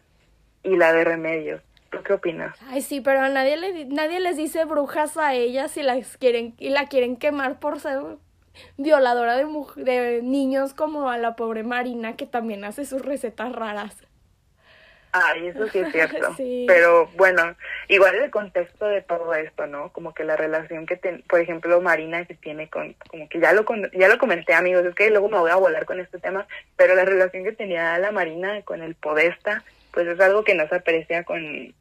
y 0.64 0.77
la 0.77 0.94
de 0.94 1.03
Remedios. 1.03 1.61
¿Tú 1.90 1.99
qué 2.03 2.14
opinas? 2.14 2.57
Ay, 2.68 2.82
sí, 2.82 3.02
pero 3.02 3.27
nadie, 3.30 3.57
le, 3.57 3.86
nadie 3.86 4.19
les 4.19 4.38
dice 4.38 4.65
brujas 4.65 5.18
a 5.18 5.34
ellas 5.34 5.77
y, 5.77 5.84
las 5.84 6.18
quieren, 6.18 6.56
y 6.57 6.69
la 6.69 6.88
quieren 6.88 7.15
quemar 7.15 7.60
por 7.60 7.80
ser 7.80 8.02
violadora 8.77 9.36
de, 9.36 9.45
de 9.77 10.22
niños 10.22 10.73
como 10.73 11.10
a 11.10 11.18
la 11.18 11.36
pobre 11.36 11.64
Marina 11.64 12.15
que 12.15 12.26
también 12.26 12.64
hace 12.64 12.86
sus 12.86 13.02
recetas 13.02 13.52
raras. 13.52 13.98
Ay, 15.18 15.48
eso 15.48 15.68
sí 15.70 15.80
es 15.80 15.92
cierto. 15.94 16.36
Pero 16.68 17.08
bueno, 17.16 17.56
igual 17.88 18.16
el 18.16 18.30
contexto 18.32 18.86
de 18.86 19.02
todo 19.02 19.34
esto, 19.34 19.66
¿no? 19.66 19.92
Como 19.94 20.14
que 20.14 20.26
la 20.26 20.36
relación 20.36 20.86
que, 20.86 20.98
por 21.30 21.40
ejemplo, 21.40 21.80
Marina 21.80 22.26
que 22.26 22.34
tiene 22.34 22.70
con, 22.70 22.96
como 23.10 23.30
que 23.30 23.40
ya 23.40 23.54
lo, 23.54 23.66
ya 23.94 24.10
lo 24.10 24.18
comenté, 24.18 24.54
amigos, 24.54 24.86
es 24.86 24.94
que 24.94 25.10
luego 25.10 25.30
me 25.30 25.40
voy 25.40 25.52
a 25.52 25.56
volar 25.56 25.86
con 25.86 26.02
este 26.02 26.20
tema, 26.20 26.48
pero 26.76 26.96
la 26.96 27.06
relación 27.06 27.46
que 27.46 27.54
tenía 27.54 27.98
la 27.98 28.12
Marina 28.12 28.62
con 28.64 28.84
el 28.84 28.96
Podesta, 28.96 29.64
pues 29.92 30.06
es 30.08 30.20
algo 30.20 30.44
que 30.44 30.54
no 30.54 30.68
se 30.68 30.76
aprecia 30.76 31.24
con, 31.24 31.74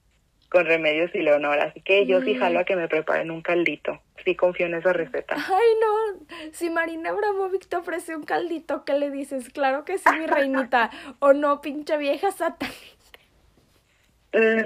con 0.49 0.67
Remedios 0.67 1.13
y 1.15 1.19
Leonora. 1.19 1.65
Así 1.65 1.81
que 1.81 2.07
yo 2.07 2.23
sí 2.23 2.37
jalo 2.37 2.61
a 2.61 2.65
que 2.65 2.77
me 2.77 2.87
preparen 2.87 3.33
un 3.33 3.43
caldito. 3.43 4.01
Sí 4.25 4.37
confío 4.37 4.67
en 4.67 4.75
esa 4.75 4.93
receta. 4.93 5.35
Ay, 5.35 5.67
no. 5.81 6.25
Si 6.53 6.71
Marina 6.71 7.11
Abramovic 7.11 7.67
te 7.67 7.77
ofrece 7.77 8.15
un 8.15 8.23
caldito, 8.23 8.85
¿qué 8.85 8.95
le 8.95 9.11
dices? 9.11 9.51
Claro 9.51 9.85
que 9.85 9.99
sí, 9.99 10.09
mi 10.17 10.27
reinita. 10.27 10.91
o 11.19 11.33
no, 11.33 11.61
pinche 11.61 11.97
vieja 11.97 12.31
satánica. 12.31 12.94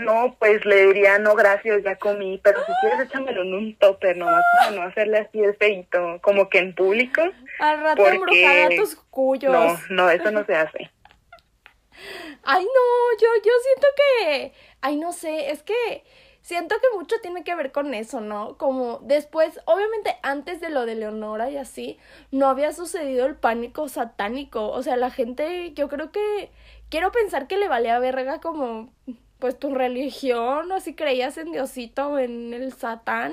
No, 0.01 0.35
pues 0.39 0.65
le 0.65 0.87
diría, 0.87 1.19
no, 1.19 1.35
gracias, 1.35 1.83
ya 1.83 1.97
comí, 1.97 2.41
pero 2.43 2.65
si 2.65 2.73
quieres 2.81 3.01
échamelo 3.01 3.43
en 3.43 3.53
un 3.53 3.77
topper 3.77 4.17
nomás 4.17 4.43
para 4.59 4.71
no 4.71 4.83
hacerle 4.83 5.19
así 5.19 5.41
el 5.41 5.55
feito, 5.57 6.19
como 6.23 6.49
que 6.49 6.59
en 6.59 6.75
público. 6.75 7.21
Al 7.59 7.81
rato 7.83 8.03
porque... 8.03 8.47
a 8.47 8.69
tus 8.77 8.97
cuyos. 9.11 9.53
No, 9.53 9.79
no, 9.91 10.11
eso 10.11 10.31
no 10.31 10.45
se 10.47 10.55
hace. 10.55 10.79
Ay, 12.45 12.65
no, 12.65 13.19
yo, 13.21 13.29
yo 13.45 13.53
siento 13.63 13.89
que, 13.97 14.53
ay, 14.81 14.97
no 14.97 15.13
sé, 15.13 15.51
es 15.51 15.63
que 15.63 16.05
siento 16.41 16.77
que 16.77 16.97
mucho 16.97 17.17
tiene 17.21 17.45
que 17.45 17.55
ver 17.55 17.73
con 17.73 17.93
eso, 17.93 18.21
¿no? 18.21 18.57
Como 18.57 19.01
después, 19.03 19.61
obviamente 19.67 20.17
antes 20.23 20.61
de 20.61 20.71
lo 20.71 20.87
de 20.87 20.95
Leonora 20.95 21.51
y 21.51 21.59
así, 21.59 21.99
no 22.31 22.47
había 22.47 22.73
sucedido 22.73 23.27
el 23.27 23.35
pánico 23.35 23.89
satánico, 23.89 24.71
o 24.71 24.83
sea, 24.83 24.97
la 24.97 25.11
gente, 25.11 25.73
yo 25.75 25.89
creo 25.89 26.11
que, 26.11 26.51
quiero 26.89 27.13
pensar 27.13 27.49
que 27.49 27.57
le 27.57 27.69
valía 27.69 27.99
verga 27.99 28.41
como 28.41 28.93
pues 29.39 29.59
tu 29.59 29.75
religión 29.75 30.71
o 30.73 30.81
si 30.81 30.95
creías 30.95 31.39
en 31.39 31.53
Diosito 31.53 32.09
o 32.09 32.19
en 32.19 32.53
el 32.55 32.73
Satán. 32.73 33.33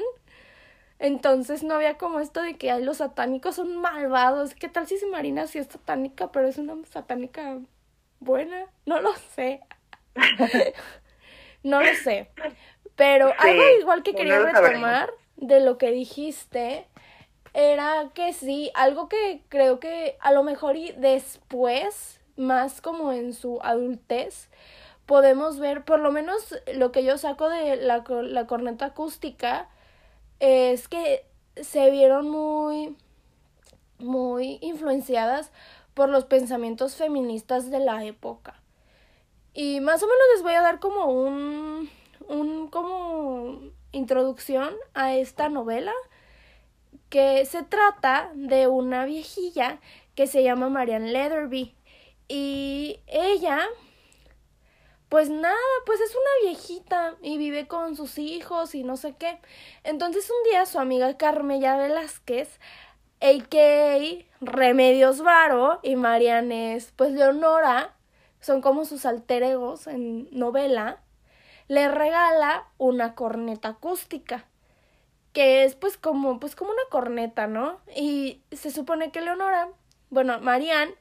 Entonces 0.99 1.64
no 1.64 1.76
había 1.76 1.98
como 1.98 2.19
esto 2.19 2.41
de 2.41 2.56
que 2.56 2.72
ay, 2.72 2.84
los 2.84 2.98
satánicos 2.98 3.56
son 3.56 3.76
malvados. 3.77 4.56
¿Qué 4.56 4.69
tal 4.69 4.88
si 4.88 5.03
Marina 5.07 5.48
sí 5.48 5.60
es 5.60 5.68
satánica, 5.68 6.32
pero 6.32 6.48
es 6.48 6.57
una 6.57 6.76
satánica 6.86 7.60
buena? 8.19 8.65
No 8.86 9.02
lo 9.02 9.14
sé. 9.36 9.61
no 11.64 11.82
lo 11.82 11.94
sé. 11.95 12.30
Pero 12.95 13.34
algo 13.38 13.64
igual 13.82 14.03
que 14.03 14.14
quería 14.14 14.40
retomar 14.40 15.11
de 15.36 15.60
lo 15.60 15.77
que 15.77 15.91
dijiste 15.91 16.88
era 17.53 18.10
que 18.14 18.34
sí, 18.34 18.72
algo 18.73 19.07
que 19.07 19.41
creo 19.49 19.80
que 19.80 20.18
a 20.19 20.32
lo 20.32 20.44
mejor 20.44 20.76
y 20.76 20.91
después, 20.94 22.19
más 22.36 22.82
como 22.82 23.11
en 23.14 23.34
su 23.34 23.60
adultez, 23.61 24.49
podemos 25.06 25.60
ver, 25.60 25.84
por 25.84 25.99
lo 25.99 26.11
menos 26.11 26.56
lo 26.73 26.91
que 26.91 27.03
yo 27.03 27.18
saco 27.18 27.49
de 27.49 27.76
la, 27.77 28.03
la 28.07 28.48
corneta 28.48 28.86
acústica, 28.86 29.69
es 30.40 30.88
que 30.88 31.26
se 31.56 31.90
vieron 31.91 32.30
muy, 32.30 32.95
muy 33.99 34.57
influenciadas 34.61 35.52
por 35.94 36.10
los 36.10 36.26
pensamientos 36.26 36.95
feministas 36.95 37.72
de 37.72 37.80
la 37.80 38.03
época. 38.03 38.60
Y 39.53 39.80
más 39.80 40.03
o 40.03 40.07
menos 40.07 40.23
les 40.34 40.44
voy 40.44 40.53
a 40.53 40.61
dar 40.61 40.80
como 40.80 41.06
un, 41.06 41.90
un 42.27 42.68
como 42.68 43.61
introducción 43.94 44.73
a 44.94 45.15
esta 45.15 45.48
novela 45.48 45.94
que 47.10 47.45
se 47.45 47.64
trata 47.64 48.32
de 48.34 48.68
una 48.68 49.06
viejilla 49.06 49.80
que 50.15 50.27
se 50.27 50.44
llama 50.44 50.69
Marianne 50.69 51.11
Leatherby 51.11 51.73
y 52.27 52.99
ella 53.07 53.61
pues 55.15 55.29
nada, 55.29 55.55
pues 55.85 56.01
es 56.01 56.11
una 56.13 56.49
viejita 56.49 57.15
y 57.21 57.37
vive 57.37 57.67
con 57.69 57.95
sus 57.95 58.17
hijos 58.17 58.75
y 58.75 58.83
no 58.83 58.97
sé 58.97 59.15
qué. 59.17 59.39
Entonces 59.85 60.29
un 60.29 60.51
día 60.51 60.65
su 60.65 60.77
amiga 60.77 61.15
Carmella 61.15 61.77
Velázquez, 61.77 62.59
a.k.a. 63.21 64.25
Remedios 64.41 65.21
Varo 65.21 65.79
y 65.83 65.95
Marianes, 65.95 66.91
pues 66.97 67.13
Leonora, 67.13 67.95
son 68.41 68.59
como 68.59 68.83
sus 68.83 69.05
alter 69.05 69.43
egos 69.43 69.87
en 69.87 70.27
novela, 70.37 70.99
le 71.69 71.87
regala 71.87 72.67
una 72.77 73.15
corneta 73.15 73.69
acústica, 73.69 74.43
que 75.31 75.63
es 75.63 75.75
pues 75.75 75.97
como, 75.97 76.41
pues 76.41 76.57
como 76.57 76.71
una 76.71 76.83
corneta, 76.91 77.47
¿no? 77.47 77.79
Y 77.95 78.41
se 78.51 78.69
supone 78.69 79.13
que 79.13 79.21
Leonora, 79.21 79.69
bueno, 80.09 80.41
Marianne, 80.41 80.93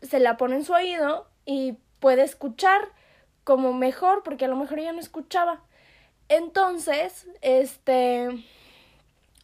se 0.00 0.18
la 0.18 0.38
pone 0.38 0.56
en 0.56 0.64
su 0.64 0.72
oído 0.72 1.28
y 1.44 1.76
puede 2.00 2.22
escuchar 2.22 3.01
como 3.44 3.72
mejor, 3.72 4.22
porque 4.22 4.44
a 4.44 4.48
lo 4.48 4.56
mejor 4.56 4.78
ella 4.78 4.92
no 4.92 5.00
escuchaba. 5.00 5.62
Entonces, 6.28 7.26
este, 7.40 8.44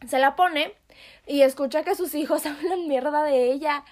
se 0.07 0.19
la 0.19 0.37
pone 0.37 0.75
y 1.27 1.43
escucha 1.43 1.83
que 1.83 1.95
sus 1.95 2.15
hijos 2.15 2.47
hablan 2.47 2.89
mierda 2.89 3.25
de 3.25 3.51
ella. 3.53 3.85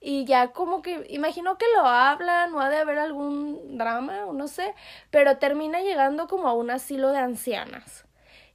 Y 0.00 0.24
ya 0.26 0.52
como 0.52 0.80
que, 0.80 1.06
imagino 1.08 1.58
que 1.58 1.66
lo 1.74 1.80
hablan 1.80 2.54
o 2.54 2.60
ha 2.60 2.68
de 2.68 2.76
haber 2.76 2.98
algún 2.98 3.78
drama 3.78 4.26
o 4.26 4.32
no 4.32 4.46
sé, 4.46 4.74
pero 5.10 5.38
termina 5.38 5.80
llegando 5.80 6.28
como 6.28 6.48
a 6.48 6.52
un 6.54 6.70
asilo 6.70 7.10
de 7.10 7.18
ancianas. 7.18 8.04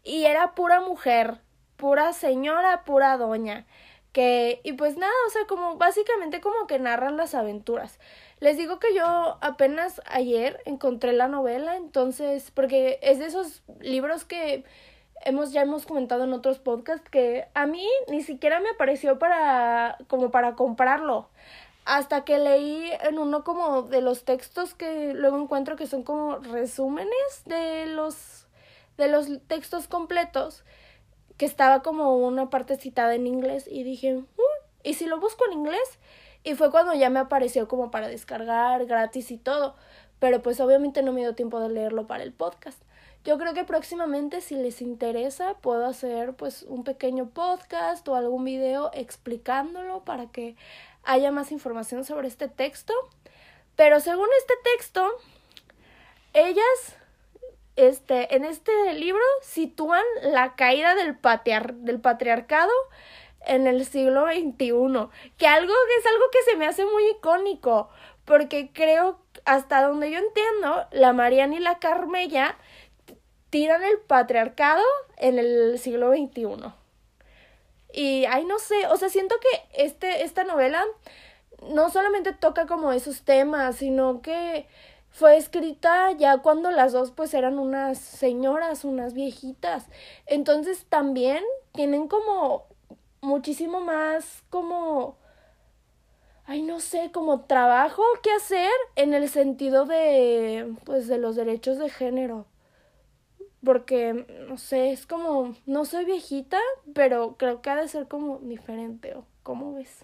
Y 0.03 0.25
era 0.25 0.53
pura 0.55 0.79
mujer, 0.79 1.39
pura 1.75 2.13
señora, 2.13 2.83
pura 2.85 3.17
doña. 3.17 3.65
Que, 4.13 4.61
y 4.63 4.73
pues 4.73 4.95
nada, 4.97 5.13
o 5.27 5.29
sea, 5.31 5.45
como 5.47 5.75
básicamente 5.77 6.39
como 6.39 6.67
que 6.67 6.79
narran 6.79 7.17
las 7.17 7.33
aventuras. 7.35 7.99
Les 8.43 8.57
digo 8.57 8.77
que 8.77 8.93
yo 8.93 9.37
apenas 9.39 10.01
ayer 10.05 10.61
encontré 10.65 11.13
la 11.13 11.29
novela, 11.29 11.77
entonces, 11.77 12.51
porque 12.51 12.99
es 13.01 13.17
de 13.17 13.27
esos 13.27 13.63
libros 13.79 14.25
que 14.25 14.65
hemos 15.23 15.53
ya 15.53 15.61
hemos 15.61 15.85
comentado 15.85 16.25
en 16.25 16.33
otros 16.33 16.59
podcasts 16.59 17.09
que 17.09 17.47
a 17.53 17.67
mí 17.67 17.87
ni 18.09 18.21
siquiera 18.21 18.59
me 18.59 18.71
apareció 18.71 19.17
para 19.17 19.97
como 20.09 20.29
para 20.29 20.55
comprarlo. 20.55 21.29
Hasta 21.85 22.25
que 22.25 22.37
leí 22.37 22.91
en 23.03 23.17
uno 23.17 23.45
como 23.45 23.83
de 23.83 24.01
los 24.01 24.25
textos 24.25 24.73
que 24.73 25.13
luego 25.13 25.39
encuentro 25.41 25.77
que 25.77 25.87
son 25.87 26.03
como 26.03 26.39
resúmenes 26.39 27.43
de 27.45 27.85
los 27.85 28.47
de 28.97 29.07
los 29.07 29.27
textos 29.47 29.87
completos 29.87 30.65
que 31.37 31.45
estaba 31.45 31.81
como 31.81 32.17
una 32.17 32.49
parte 32.49 32.75
citada 32.75 33.15
en 33.15 33.25
inglés 33.25 33.69
y 33.71 33.83
dije 33.83 34.15
mm, 34.15 34.25
y 34.83 34.95
si 34.95 35.05
lo 35.05 35.21
busco 35.21 35.45
en 35.45 35.53
inglés 35.53 35.97
y 36.43 36.55
fue 36.55 36.71
cuando 36.71 36.93
ya 36.93 37.09
me 37.09 37.19
apareció 37.19 37.67
como 37.67 37.91
para 37.91 38.07
descargar 38.07 38.85
gratis 38.85 39.31
y 39.31 39.37
todo. 39.37 39.75
Pero 40.19 40.41
pues 40.41 40.59
obviamente 40.59 41.03
no 41.03 41.11
me 41.11 41.21
dio 41.21 41.35
tiempo 41.35 41.59
de 41.59 41.69
leerlo 41.69 42.07
para 42.07 42.23
el 42.23 42.33
podcast. 42.33 42.81
Yo 43.23 43.37
creo 43.37 43.53
que 43.53 43.63
próximamente 43.63 44.41
si 44.41 44.55
les 44.55 44.81
interesa 44.81 45.55
puedo 45.55 45.85
hacer 45.85 46.33
pues 46.33 46.63
un 46.63 46.83
pequeño 46.83 47.29
podcast 47.29 48.05
o 48.07 48.15
algún 48.15 48.43
video 48.43 48.91
explicándolo 48.93 50.03
para 50.03 50.27
que 50.27 50.57
haya 51.03 51.31
más 51.31 51.51
información 51.51 52.03
sobre 52.03 52.27
este 52.27 52.49
texto. 52.49 52.93
Pero 53.75 53.99
según 54.01 54.27
este 54.39 54.53
texto, 54.75 55.09
ellas 56.33 56.97
este, 57.75 58.35
en 58.35 58.45
este 58.45 58.93
libro 58.93 59.23
sitúan 59.41 60.03
la 60.21 60.55
caída 60.55 60.93
del, 60.95 61.17
del 61.85 61.99
patriarcado 61.99 62.71
en 63.45 63.67
el 63.67 63.85
siglo 63.85 64.25
XXI, 64.25 65.09
que 65.37 65.47
algo 65.47 65.73
es 65.99 66.05
algo 66.05 66.25
que 66.31 66.41
se 66.49 66.55
me 66.57 66.65
hace 66.65 66.85
muy 66.85 67.09
icónico, 67.09 67.89
porque 68.25 68.71
creo, 68.73 69.19
hasta 69.45 69.81
donde 69.83 70.11
yo 70.11 70.19
entiendo, 70.19 70.85
la 70.91 71.13
Mariana 71.13 71.55
y 71.55 71.59
la 71.59 71.79
Carmella 71.79 72.57
tiran 73.49 73.83
el 73.83 73.99
patriarcado 73.99 74.83
en 75.17 75.39
el 75.39 75.77
siglo 75.79 76.11
XXI. 76.11 76.73
Y, 77.93 78.25
ay, 78.25 78.45
no 78.45 78.57
sé, 78.57 78.87
o 78.87 78.97
sea, 78.97 79.09
siento 79.09 79.35
que 79.39 79.83
este, 79.83 80.23
esta 80.23 80.43
novela 80.43 80.83
no 81.61 81.89
solamente 81.89 82.33
toca 82.33 82.65
como 82.65 82.91
esos 82.91 83.21
temas, 83.21 83.75
sino 83.75 84.21
que 84.21 84.67
fue 85.09 85.37
escrita 85.37 86.11
ya 86.11 86.39
cuando 86.39 86.71
las 86.71 86.91
dos 86.91 87.11
pues 87.11 87.35
eran 87.35 87.59
unas 87.59 87.99
señoras, 87.99 88.83
unas 88.83 89.13
viejitas. 89.13 89.85
Entonces 90.25 90.85
también 90.89 91.43
tienen 91.71 92.07
como 92.07 92.65
muchísimo 93.23 93.79
más 93.79 94.43
como 94.49 95.17
ay 96.45 96.61
no 96.61 96.79
sé, 96.79 97.09
como 97.11 97.45
trabajo 97.45 98.03
que 98.21 98.31
hacer 98.31 98.69
en 98.95 99.13
el 99.13 99.29
sentido 99.29 99.85
de 99.85 100.73
pues 100.85 101.07
de 101.07 101.17
los 101.17 101.35
derechos 101.35 101.79
de 101.79 101.89
género. 101.89 102.45
Porque 103.63 104.25
no 104.47 104.57
sé, 104.57 104.91
es 104.91 105.07
como 105.07 105.55
no 105.65 105.85
soy 105.85 106.03
viejita, 106.05 106.59
pero 106.93 107.35
creo 107.37 107.61
que 107.61 107.69
ha 107.69 107.77
de 107.77 107.87
ser 107.87 108.07
como 108.07 108.39
diferente 108.39 109.15
o 109.15 109.25
¿cómo 109.41 109.73
ves? 109.75 110.03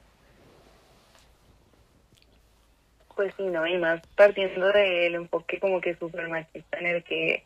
Pues 3.15 3.33
sí, 3.35 3.43
¿no? 3.43 3.67
Y 3.67 3.77
más 3.77 4.01
partiendo 4.15 4.71
del 4.71 5.15
enfoque 5.15 5.59
como 5.59 5.81
que 5.81 5.93
súper 5.95 6.29
machista 6.29 6.79
en 6.79 6.87
el 6.87 7.03
que 7.03 7.43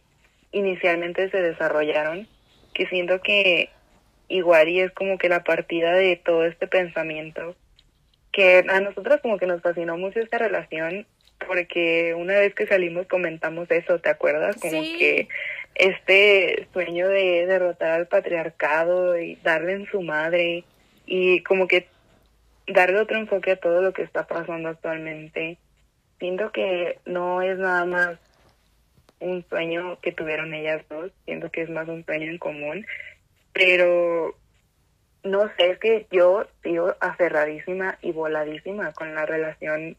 inicialmente 0.52 1.32
se 1.32 1.42
desarrollaron, 1.42 2.28
que 2.76 2.86
siento 2.86 3.20
que 3.22 3.72
igual 4.34 4.68
y 4.68 4.80
es 4.80 4.92
como 4.92 5.18
que 5.18 5.30
la 5.30 5.44
partida 5.44 5.94
de 5.94 6.16
todo 6.16 6.46
este 6.46 6.68
pensamiento, 6.68 7.56
que 8.32 8.66
a 8.68 8.80
nosotros 8.80 9.22
como 9.22 9.38
que 9.38 9.46
nos 9.46 9.62
fascinó 9.62 9.98
mucho 9.98 10.20
esta 10.20 10.40
relación, 10.40 11.06
porque 11.46 12.16
una 12.16 12.40
vez 12.40 12.56
que 12.56 12.66
salimos 12.66 13.08
comentamos 13.08 13.70
eso, 13.70 14.00
¿te 14.00 14.10
acuerdas? 14.10 14.56
Como 14.56 14.82
que 14.82 15.28
este 15.76 16.68
sueño 16.74 17.08
de 17.10 17.46
derrotar 17.46 17.92
al 17.92 18.08
patriarcado 18.08 19.20
y 19.20 19.36
darle 19.44 19.74
en 19.74 19.86
su 19.88 20.02
madre 20.02 20.64
y 21.06 21.44
como 21.44 21.68
que 21.68 21.88
darle 22.68 23.00
otro 23.00 23.18
enfoque 23.18 23.52
a 23.52 23.60
todo 23.60 23.82
lo 23.82 23.94
que 23.94 24.04
está 24.04 24.26
pasando 24.26 24.70
actualmente. 24.70 25.58
Siento 26.18 26.52
que 26.52 26.98
no 27.06 27.42
es 27.42 27.58
nada 27.60 27.86
más 27.86 28.18
un 29.20 29.46
sueño 29.48 30.00
que 30.02 30.12
tuvieron 30.12 30.54
ellas 30.54 30.84
dos, 30.90 31.12
siento 31.26 31.52
que 31.52 31.62
es 31.62 31.70
más 31.70 31.88
un 31.88 32.04
sueño 32.06 32.30
en 32.30 32.38
común, 32.38 32.86
pero 33.54 34.36
no 35.24 35.50
sé, 35.56 35.72
es 35.72 35.80
que 35.80 36.08
yo 36.12 36.46
sigo 36.64 36.96
aferradísima 37.00 37.98
y 38.02 38.12
voladísima 38.12 38.92
con 38.94 39.16
la 39.16 39.26
relación 39.26 39.96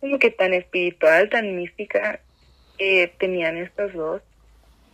como 0.00 0.18
que 0.18 0.30
tan 0.30 0.52
espiritual, 0.52 1.30
tan 1.30 1.56
mística 1.56 2.20
que 2.76 3.12
tenían 3.18 3.56
estas 3.56 3.92
dos, 3.92 4.20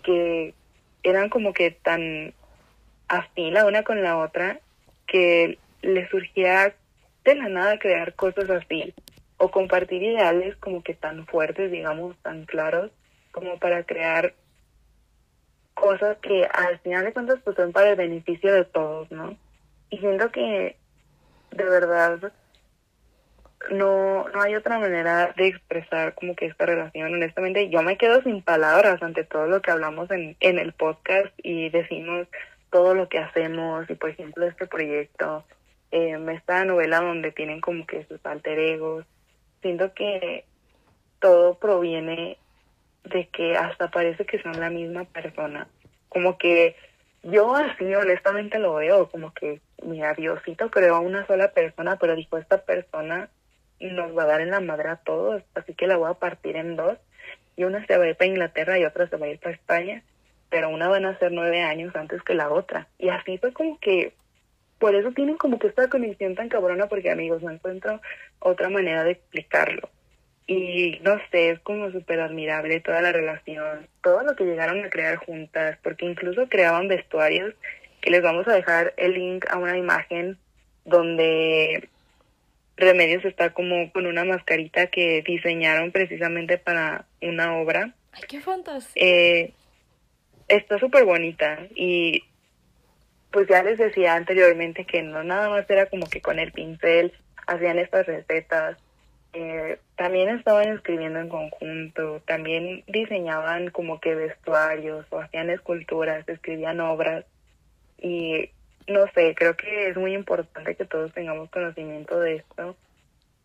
que 0.04 0.54
eran 1.02 1.28
como 1.30 1.52
que 1.52 1.70
tan 1.70 2.34
afín 3.08 3.54
la 3.54 3.66
una 3.66 3.82
con 3.82 4.02
la 4.02 4.18
otra, 4.18 4.60
que 5.06 5.58
les 5.82 6.08
surgía 6.10 6.74
de 7.24 7.34
la 7.34 7.48
nada 7.48 7.78
crear 7.78 8.14
cosas 8.14 8.48
así 8.50 8.94
o 9.36 9.50
compartir 9.50 10.02
ideales 10.02 10.54
como 10.56 10.82
que 10.82 10.94
tan 10.94 11.26
fuertes, 11.26 11.70
digamos, 11.70 12.16
tan 12.22 12.44
claros, 12.44 12.90
como 13.32 13.58
para 13.58 13.84
crear 13.84 14.34
cosas 15.81 16.19
que 16.19 16.44
al 16.44 16.78
final 16.81 17.05
de 17.05 17.12
cuentas 17.12 17.40
pues 17.43 17.57
son 17.57 17.73
para 17.73 17.90
el 17.90 17.97
beneficio 17.97 18.52
de 18.52 18.65
todos, 18.65 19.11
¿no? 19.11 19.36
Y 19.89 19.98
siento 19.98 20.31
que 20.31 20.77
de 21.51 21.65
verdad 21.65 22.32
no, 23.70 24.28
no 24.28 24.43
hay 24.43 24.55
otra 24.55 24.78
manera 24.78 25.35
de 25.36 25.48
expresar 25.48 26.15
como 26.15 26.36
que 26.36 26.47
esta 26.47 26.66
relación. 26.66 27.12
Honestamente, 27.12 27.69
yo 27.70 27.82
me 27.82 27.97
quedo 27.97 28.23
sin 28.23 28.43
palabras 28.43 29.02
ante 29.02 29.24
todo 29.24 29.47
lo 29.47 29.61
que 29.61 29.70
hablamos 29.70 30.11
en, 30.11 30.36
en 30.40 30.59
el 30.59 30.73
podcast 30.73 31.32
y 31.43 31.70
decimos 31.70 32.28
todo 32.70 32.94
lo 32.94 33.09
que 33.09 33.19
hacemos 33.19 33.89
y 33.90 33.94
por 33.94 34.11
ejemplo 34.11 34.47
este 34.47 34.66
proyecto, 34.66 35.44
eh, 35.90 36.16
esta 36.32 36.65
novela 36.65 37.01
donde 37.01 37.32
tienen 37.32 37.61
como 37.61 37.86
que 37.86 38.05
sus 38.05 38.24
alter 38.24 38.59
egos, 38.59 39.05
siento 39.61 39.93
que 39.93 40.44
todo 41.20 41.55
proviene 41.55 42.39
de 43.05 43.28
que 43.28 43.56
hasta 43.56 43.90
parece 43.90 44.24
que 44.27 44.43
son 44.43 44.59
la 44.60 44.70
misma 44.70 45.05
persona. 45.05 45.68
Como 46.09 46.39
que 46.39 46.77
yo 47.22 47.55
así 47.55 47.94
honestamente 47.94 48.59
lo 48.59 48.74
veo, 48.74 49.09
como 49.10 49.32
que 49.32 49.60
mira, 49.82 50.14
Diosito 50.14 50.70
creó 50.70 50.97
a 50.97 51.01
una 51.01 51.27
sola 51.27 51.52
persona, 51.52 51.97
pero 51.97 52.16
dijo, 52.16 52.39
esta 52.39 52.62
persona 52.62 53.28
nos 53.81 54.16
va 54.16 54.24
a 54.24 54.27
dar 54.27 54.40
en 54.40 54.51
la 54.51 54.60
madre 54.60 54.90
a 54.90 54.97
todos, 54.97 55.43
así 55.55 55.74
que 55.74 55.86
la 55.86 55.97
voy 55.97 56.10
a 56.10 56.14
partir 56.14 56.56
en 56.56 56.77
dos, 56.77 56.98
y 57.56 57.64
una 57.64 57.85
se 57.86 57.97
va 57.97 58.05
a 58.05 58.09
ir 58.09 58.16
para 58.16 58.28
Inglaterra 58.28 58.78
y 58.78 58.85
otra 58.85 59.09
se 59.09 59.16
va 59.16 59.27
a 59.27 59.31
ir 59.31 59.39
para 59.39 59.55
España, 59.55 60.02
pero 60.48 60.68
una 60.68 60.89
van 60.89 61.06
a 61.06 61.18
ser 61.18 61.32
nueve 61.32 61.62
años 61.62 61.94
antes 61.94 62.22
que 62.22 62.35
la 62.35 62.51
otra. 62.51 62.89
Y 62.98 63.09
así 63.09 63.39
fue 63.39 63.52
como 63.52 63.78
que 63.78 64.14
por 64.78 64.94
eso 64.94 65.12
tienen 65.12 65.36
como 65.36 65.59
que 65.59 65.68
esta 65.68 65.89
conexión 65.89 66.35
tan 66.35 66.48
cabrona, 66.48 66.89
porque 66.89 67.10
amigos, 67.10 67.43
no 67.43 67.51
encuentro 67.51 68.01
otra 68.39 68.68
manera 68.70 69.05
de 69.05 69.12
explicarlo. 69.12 69.90
Y 70.52 70.98
no 71.05 71.16
sé, 71.31 71.51
es 71.51 71.60
como 71.60 71.93
súper 71.93 72.18
admirable 72.18 72.81
toda 72.81 73.01
la 73.01 73.12
relación, 73.12 73.86
todo 74.02 74.24
lo 74.24 74.35
que 74.35 74.43
llegaron 74.43 74.85
a 74.85 74.90
crear 74.90 75.14
juntas, 75.14 75.78
porque 75.81 76.06
incluso 76.06 76.48
creaban 76.48 76.89
vestuarios, 76.89 77.55
que 78.01 78.10
les 78.10 78.20
vamos 78.20 78.48
a 78.48 78.55
dejar 78.55 78.93
el 78.97 79.12
link 79.12 79.47
a 79.48 79.59
una 79.59 79.78
imagen 79.78 80.39
donde 80.85 81.89
Remedios 82.77 83.24
está 83.24 83.51
como 83.51 83.93
con 83.93 84.06
una 84.06 84.24
mascarita 84.24 84.89
que 84.89 85.22
diseñaron 85.24 85.93
precisamente 85.93 86.59
para 86.59 87.05
una 87.22 87.56
obra. 87.56 87.94
Ay, 88.10 88.22
qué 88.28 88.40
fantasía. 88.40 88.90
Eh, 88.97 89.52
está 90.48 90.81
súper 90.81 91.05
bonita 91.05 91.60
y 91.77 92.24
pues 93.31 93.47
ya 93.47 93.62
les 93.62 93.78
decía 93.78 94.16
anteriormente 94.16 94.85
que 94.85 95.01
no 95.02 95.22
nada 95.22 95.48
más 95.48 95.70
era 95.70 95.86
como 95.86 96.09
que 96.10 96.20
con 96.20 96.40
el 96.40 96.51
pincel 96.51 97.12
hacían 97.47 97.78
estas 97.78 98.06
recetas, 98.06 98.78
eh, 99.32 99.78
también 99.97 100.28
estaban 100.31 100.69
escribiendo 100.69 101.20
en 101.20 101.28
conjunto, 101.28 102.20
también 102.27 102.82
diseñaban 102.89 103.70
como 103.70 104.01
que 104.01 104.15
vestuarios 104.15 105.07
o 105.11 105.20
hacían 105.20 105.51
esculturas, 105.51 106.28
escribían 106.28 106.81
obras 106.81 107.24
y 107.98 108.51
no 108.89 109.07
sé, 109.15 109.35
creo 109.36 109.57
que 109.57 109.89
es 109.89 109.97
muy 109.97 110.15
importante 110.15 110.74
que 110.74 110.85
todos 110.85 111.12
tengamos 111.12 111.51
conocimiento 111.51 112.19
de 112.19 112.36
esto 112.36 112.77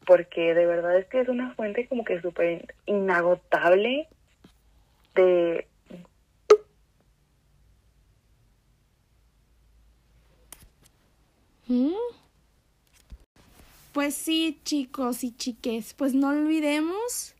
porque 0.06 0.54
de 0.54 0.66
verdad 0.66 0.98
es 0.98 1.06
que 1.08 1.20
es 1.20 1.28
una 1.28 1.54
fuente 1.56 1.88
como 1.88 2.04
que 2.04 2.22
súper 2.22 2.74
inagotable 2.86 4.08
de 5.16 5.68
¿Mm? 11.68 11.94
Pues 13.96 14.14
sí, 14.14 14.60
chicos 14.66 15.24
y 15.24 15.32
chiques, 15.32 15.94
pues 15.94 16.14
no 16.14 16.28
olvidemos 16.28 17.34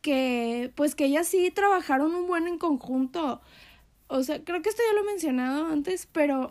que 0.00 0.72
pues 0.74 0.94
que 0.94 1.04
ellas 1.04 1.28
sí 1.28 1.50
trabajaron 1.50 2.14
un 2.14 2.26
buen 2.26 2.48
en 2.48 2.56
conjunto. 2.56 3.42
O 4.06 4.22
sea, 4.22 4.42
creo 4.42 4.62
que 4.62 4.70
esto 4.70 4.80
ya 4.88 4.94
lo 4.94 5.02
he 5.02 5.12
mencionado 5.12 5.66
antes, 5.66 6.08
pero 6.10 6.50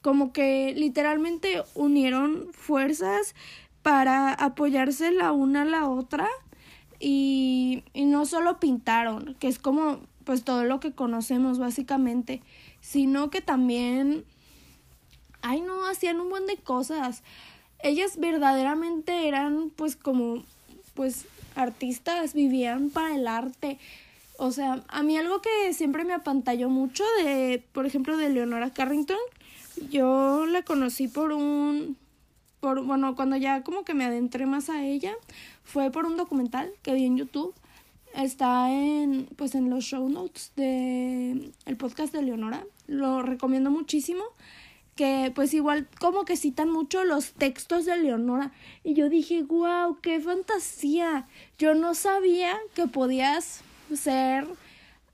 como 0.00 0.32
que 0.32 0.74
literalmente 0.76 1.64
unieron 1.74 2.52
fuerzas 2.52 3.34
para 3.82 4.32
apoyarse 4.32 5.10
la 5.10 5.32
una 5.32 5.62
a 5.62 5.64
la 5.64 5.88
otra 5.88 6.28
y, 7.00 7.82
y 7.94 8.04
no 8.04 8.26
solo 8.26 8.60
pintaron, 8.60 9.34
que 9.40 9.48
es 9.48 9.58
como 9.58 9.98
pues 10.22 10.44
todo 10.44 10.62
lo 10.62 10.78
que 10.78 10.92
conocemos 10.92 11.58
básicamente, 11.58 12.42
sino 12.80 13.28
que 13.28 13.40
también 13.40 14.24
ay 15.42 15.62
no, 15.62 15.86
hacían 15.86 16.20
un 16.20 16.28
buen 16.28 16.46
de 16.46 16.56
cosas. 16.56 17.24
Ellas 17.80 18.18
verdaderamente 18.18 19.28
eran 19.28 19.70
pues 19.74 19.96
como 19.96 20.42
pues 20.94 21.26
artistas, 21.54 22.34
vivían 22.34 22.90
para 22.90 23.14
el 23.14 23.26
arte. 23.26 23.78
O 24.38 24.52
sea, 24.52 24.82
a 24.88 25.02
mí 25.02 25.16
algo 25.16 25.40
que 25.40 25.72
siempre 25.72 26.04
me 26.04 26.12
apantalló 26.12 26.68
mucho 26.68 27.04
de, 27.22 27.62
por 27.72 27.86
ejemplo, 27.86 28.16
de 28.16 28.28
Leonora 28.28 28.70
Carrington, 28.70 29.16
yo 29.90 30.46
la 30.46 30.62
conocí 30.62 31.08
por 31.08 31.32
un 31.32 31.96
por 32.60 32.82
bueno, 32.84 33.14
cuando 33.14 33.36
ya 33.36 33.62
como 33.62 33.84
que 33.84 33.94
me 33.94 34.04
adentré 34.04 34.46
más 34.46 34.70
a 34.70 34.84
ella, 34.84 35.12
fue 35.64 35.90
por 35.90 36.06
un 36.06 36.16
documental 36.16 36.72
que 36.82 36.94
vi 36.94 37.04
en 37.04 37.16
YouTube. 37.16 37.54
Está 38.14 38.72
en 38.72 39.28
pues 39.36 39.54
en 39.54 39.68
los 39.68 39.84
show 39.84 40.08
notes 40.08 40.52
de 40.56 41.52
el 41.66 41.76
podcast 41.76 42.14
de 42.14 42.22
Leonora. 42.22 42.64
Lo 42.86 43.22
recomiendo 43.22 43.70
muchísimo 43.70 44.24
que 44.96 45.30
pues 45.34 45.54
igual 45.54 45.86
como 46.00 46.24
que 46.24 46.36
citan 46.36 46.70
mucho 46.70 47.04
los 47.04 47.34
textos 47.34 47.84
de 47.84 47.98
Leonora 47.98 48.52
y 48.82 48.94
yo 48.94 49.08
dije, 49.08 49.42
wow, 49.42 49.98
qué 50.00 50.18
fantasía. 50.20 51.28
Yo 51.58 51.74
no 51.74 51.94
sabía 51.94 52.56
que 52.74 52.86
podías 52.86 53.60
ser 53.94 54.46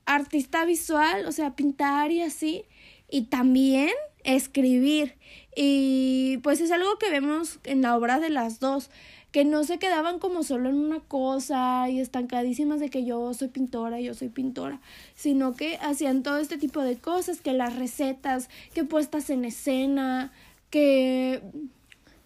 artista 0.07 0.65
visual, 0.65 1.27
o 1.27 1.33
sea, 1.33 1.55
pintar 1.55 2.13
y 2.13 2.23
así, 2.23 2.65
y 3.11 3.23
también 3.23 3.91
escribir. 4.25 5.17
Y 5.55 6.39
pues 6.39 6.61
es 6.61 6.71
algo 6.71 6.99
que 6.99 7.11
vemos 7.11 7.59
en 7.65 7.83
la 7.83 7.97
obra 7.97 8.21
de 8.21 8.31
las 8.31 8.61
dos 8.61 8.89
que 9.33 9.47
no 9.47 9.65
se 9.65 9.79
quedaban 9.79 10.19
como 10.19 10.43
solo 10.43 10.69
en 10.69 10.77
una 10.77 11.01
cosa 11.01 11.89
y 11.89 12.01
estancadísimas 12.01 12.81
de 12.81 12.91
que 12.91 13.05
yo 13.05 13.33
soy 13.33 13.49
pintora, 13.49 13.99
yo 13.99 14.13
soy 14.13 14.29
pintora, 14.29 14.81
sino 15.15 15.55
que 15.55 15.79
hacían 15.79 16.23
todo 16.23 16.37
este 16.37 16.59
tipo 16.59 16.83
de 16.83 16.99
cosas, 16.99 17.41
que 17.41 17.55
las 17.55 17.75
recetas, 17.77 18.51
que 18.75 18.85
puestas 18.85 19.31
en 19.31 19.47
escena, 19.47 20.31
que 20.69 21.41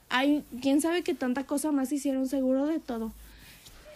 hay, 0.08 0.44
quién 0.60 0.80
sabe 0.80 1.02
qué 1.02 1.14
tanta 1.14 1.44
cosa 1.44 1.70
más 1.70 1.92
hicieron 1.92 2.28
seguro 2.28 2.66
de 2.66 2.80
todo. 2.80 3.12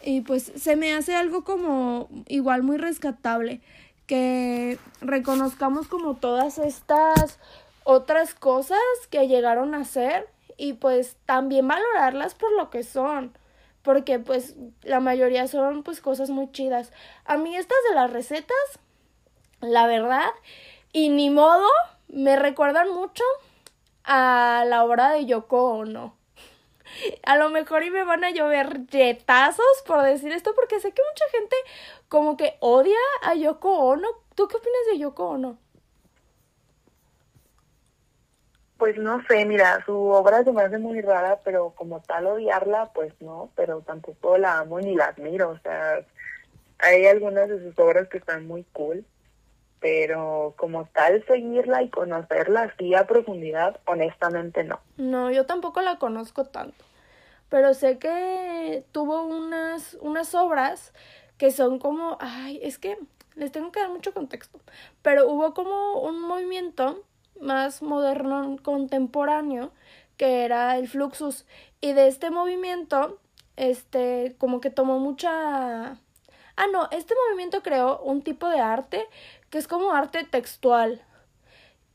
Y 0.04 0.20
pues 0.20 0.52
se 0.54 0.76
me 0.76 0.92
hace 0.92 1.14
algo 1.14 1.42
como 1.42 2.08
igual 2.28 2.62
muy 2.62 2.76
rescatable, 2.76 3.60
que 4.06 4.78
reconozcamos 5.00 5.88
como 5.88 6.14
todas 6.14 6.58
estas 6.58 7.38
otras 7.82 8.34
cosas 8.34 8.78
que 9.10 9.26
llegaron 9.26 9.74
a 9.74 9.84
ser 9.84 10.28
y 10.60 10.74
pues 10.74 11.16
también 11.24 11.66
valorarlas 11.66 12.34
por 12.34 12.52
lo 12.52 12.68
que 12.68 12.82
son 12.82 13.32
porque 13.82 14.18
pues 14.18 14.56
la 14.82 15.00
mayoría 15.00 15.48
son 15.48 15.82
pues 15.82 16.00
cosas 16.00 16.30
muy 16.30 16.50
chidas. 16.52 16.92
A 17.24 17.36
mí 17.36 17.56
estas 17.56 17.78
de 17.88 17.94
las 17.94 18.12
recetas, 18.12 18.78
la 19.60 19.86
verdad, 19.86 20.30
y 20.92 21.08
ni 21.08 21.30
modo, 21.30 21.66
me 22.08 22.36
recuerdan 22.36 22.90
mucho 22.90 23.24
a 24.04 24.64
la 24.66 24.84
obra 24.84 25.10
de 25.12 25.26
Yoko 25.26 25.78
Ono. 25.78 26.14
A 27.24 27.36
lo 27.36 27.50
mejor 27.50 27.84
y 27.84 27.90
me 27.90 28.04
van 28.04 28.24
a 28.24 28.30
llover 28.30 28.86
retazos 28.90 29.82
por 29.86 30.02
decir 30.02 30.32
esto, 30.32 30.54
porque 30.54 30.80
sé 30.80 30.92
que 30.92 31.02
mucha 31.10 31.38
gente 31.38 31.56
como 32.08 32.36
que 32.36 32.56
odia 32.60 32.98
a 33.22 33.34
Yoko 33.34 33.70
Ono. 33.78 34.08
¿Tú 34.34 34.48
qué 34.48 34.56
opinas 34.56 34.80
de 34.90 34.98
Yoko 34.98 35.28
Ono? 35.28 35.58
Pues 38.80 38.96
no 38.96 39.22
sé, 39.28 39.44
mira, 39.44 39.84
su 39.84 39.94
obra 39.94 40.42
se 40.42 40.52
me 40.52 40.62
hace 40.62 40.78
muy 40.78 41.02
rara, 41.02 41.38
pero 41.44 41.74
como 41.76 42.00
tal 42.00 42.26
odiarla, 42.26 42.90
pues 42.94 43.12
no, 43.20 43.50
pero 43.54 43.82
tampoco 43.82 44.38
la 44.38 44.60
amo 44.60 44.80
ni 44.80 44.94
la 44.94 45.08
admiro, 45.08 45.50
o 45.50 45.58
sea, 45.58 46.00
hay 46.78 47.04
algunas 47.04 47.50
de 47.50 47.62
sus 47.62 47.78
obras 47.78 48.08
que 48.08 48.16
están 48.16 48.46
muy 48.46 48.64
cool, 48.72 49.04
pero 49.80 50.54
como 50.56 50.86
tal 50.86 51.22
seguirla 51.26 51.82
y 51.82 51.90
conocerla 51.90 52.72
así 52.74 52.94
a 52.94 53.06
profundidad, 53.06 53.78
honestamente 53.84 54.64
no. 54.64 54.80
No, 54.96 55.30
yo 55.30 55.44
tampoco 55.44 55.82
la 55.82 55.98
conozco 55.98 56.46
tanto, 56.46 56.82
pero 57.50 57.74
sé 57.74 57.98
que 57.98 58.86
tuvo 58.92 59.24
unas, 59.24 59.98
unas 60.00 60.34
obras 60.34 60.94
que 61.36 61.50
son 61.50 61.78
como, 61.78 62.16
ay, 62.18 62.58
es 62.62 62.78
que 62.78 62.96
les 63.34 63.52
tengo 63.52 63.72
que 63.72 63.80
dar 63.80 63.90
mucho 63.90 64.14
contexto, 64.14 64.58
pero 65.02 65.28
hubo 65.28 65.52
como 65.52 66.00
un 66.00 66.22
movimiento 66.22 67.04
más 67.40 67.82
moderno 67.82 68.56
contemporáneo 68.62 69.72
que 70.16 70.44
era 70.44 70.76
el 70.78 70.88
Fluxus. 70.88 71.46
Y 71.80 71.92
de 71.92 72.08
este 72.08 72.30
movimiento 72.30 73.18
este 73.56 74.36
como 74.38 74.60
que 74.60 74.70
tomó 74.70 74.98
mucha 74.98 75.98
ah 76.56 76.66
no 76.72 76.88
este 76.90 77.14
movimiento 77.26 77.62
creó 77.62 78.00
un 78.00 78.22
tipo 78.22 78.48
de 78.48 78.60
arte 78.60 79.06
que 79.50 79.58
es 79.58 79.68
como 79.68 79.92
arte 79.92 80.24
textual. 80.24 81.02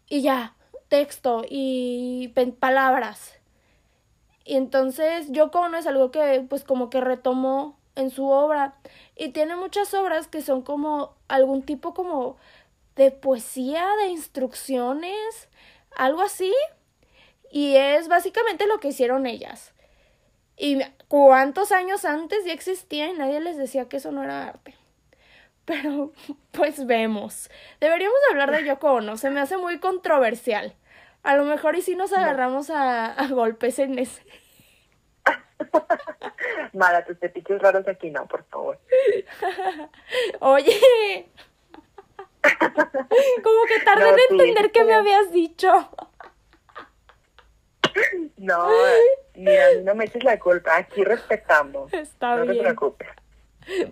Y 0.07 0.21
ya 0.21 0.55
texto 0.87 1.43
y 1.49 2.33
palabras. 2.59 3.35
Y 4.43 4.55
entonces 4.55 5.31
Yoko 5.31 5.67
no 5.69 5.77
es 5.77 5.87
algo 5.87 6.11
que 6.11 6.45
pues 6.47 6.63
como 6.63 6.89
que 6.89 7.01
retomó 7.01 7.77
en 7.95 8.09
su 8.11 8.27
obra. 8.27 8.75
Y 9.15 9.29
tiene 9.29 9.55
muchas 9.55 9.93
obras 9.93 10.27
que 10.27 10.41
son 10.41 10.61
como 10.61 11.15
algún 11.27 11.63
tipo 11.63 11.93
como 11.93 12.37
de 12.95 13.11
poesía, 13.11 13.87
de 14.01 14.07
instrucciones, 14.07 15.49
algo 15.95 16.21
así. 16.21 16.53
Y 17.51 17.75
es 17.75 18.07
básicamente 18.07 18.67
lo 18.67 18.79
que 18.79 18.89
hicieron 18.89 19.25
ellas. 19.25 19.73
Y 20.57 20.79
cuántos 21.07 21.71
años 21.71 22.05
antes 22.05 22.45
ya 22.45 22.53
existía 22.53 23.07
y 23.07 23.13
nadie 23.13 23.39
les 23.41 23.57
decía 23.57 23.89
que 23.89 23.97
eso 23.97 24.11
no 24.11 24.23
era 24.23 24.47
arte. 24.47 24.75
Pero, 25.65 26.11
pues 26.51 26.85
vemos. 26.85 27.49
Deberíamos 27.79 28.17
hablar 28.29 28.51
de 28.51 28.65
Yoko 28.65 28.93
Ono, 28.93 29.17
se 29.17 29.29
me 29.29 29.39
hace 29.39 29.57
muy 29.57 29.79
controversial. 29.79 30.75
A 31.23 31.35
lo 31.35 31.43
mejor 31.43 31.75
y 31.75 31.81
si 31.81 31.95
nos 31.95 32.13
agarramos 32.13 32.69
a, 32.69 33.11
a 33.11 33.27
golpes 33.29 33.79
en 33.79 33.97
ese. 33.97 34.21
Mala, 36.73 37.03
tus 37.03 37.19
tepichos 37.19 37.59
raros 37.61 37.87
aquí 37.87 38.11
no, 38.11 38.27
por 38.27 38.43
favor. 38.45 38.79
Oye, 40.39 41.29
como 43.43 43.65
que 43.67 43.83
tardé 43.83 44.09
en 44.09 44.19
entender 44.31 44.71
qué 44.71 44.83
me 44.83 44.93
habías 44.93 45.31
dicho. 45.31 45.69
No, 48.37 48.67
mira, 49.35 49.65
no 49.83 49.95
me 49.95 50.05
eches 50.05 50.23
la 50.23 50.37
culpa, 50.37 50.75
aquí 50.75 51.03
respetamos. 51.03 51.93
Está 51.93 52.35
no 52.35 52.43
bien. 52.43 52.47
No 52.47 52.53
te 52.53 52.63
preocupes. 52.63 53.07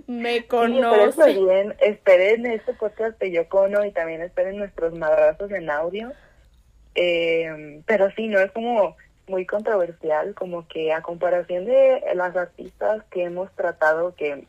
Me 0.08 0.46
conoce. 0.46 1.34
Sí, 1.34 1.44
bien, 1.44 1.76
esperen 1.80 2.46
este 2.46 2.74
podcast 2.74 3.20
de 3.20 3.32
Yocono 3.32 3.86
y 3.86 3.92
también 3.92 4.22
esperen 4.22 4.58
nuestros 4.58 4.94
madrazos 4.94 5.52
en 5.52 5.70
audio. 5.70 6.12
Eh, 6.96 7.82
pero 7.86 8.12
sí, 8.12 8.28
no 8.28 8.40
es 8.40 8.52
como 8.52 8.96
muy 9.28 9.46
controversial, 9.46 10.36
como 10.36 10.68
que 10.68 10.94
a 10.94 11.02
comparación 11.02 11.66
de 11.66 12.04
las 12.14 12.36
artistas 12.36 13.04
que 13.10 13.24
hemos 13.24 13.52
tratado, 13.56 14.16
que 14.16 14.46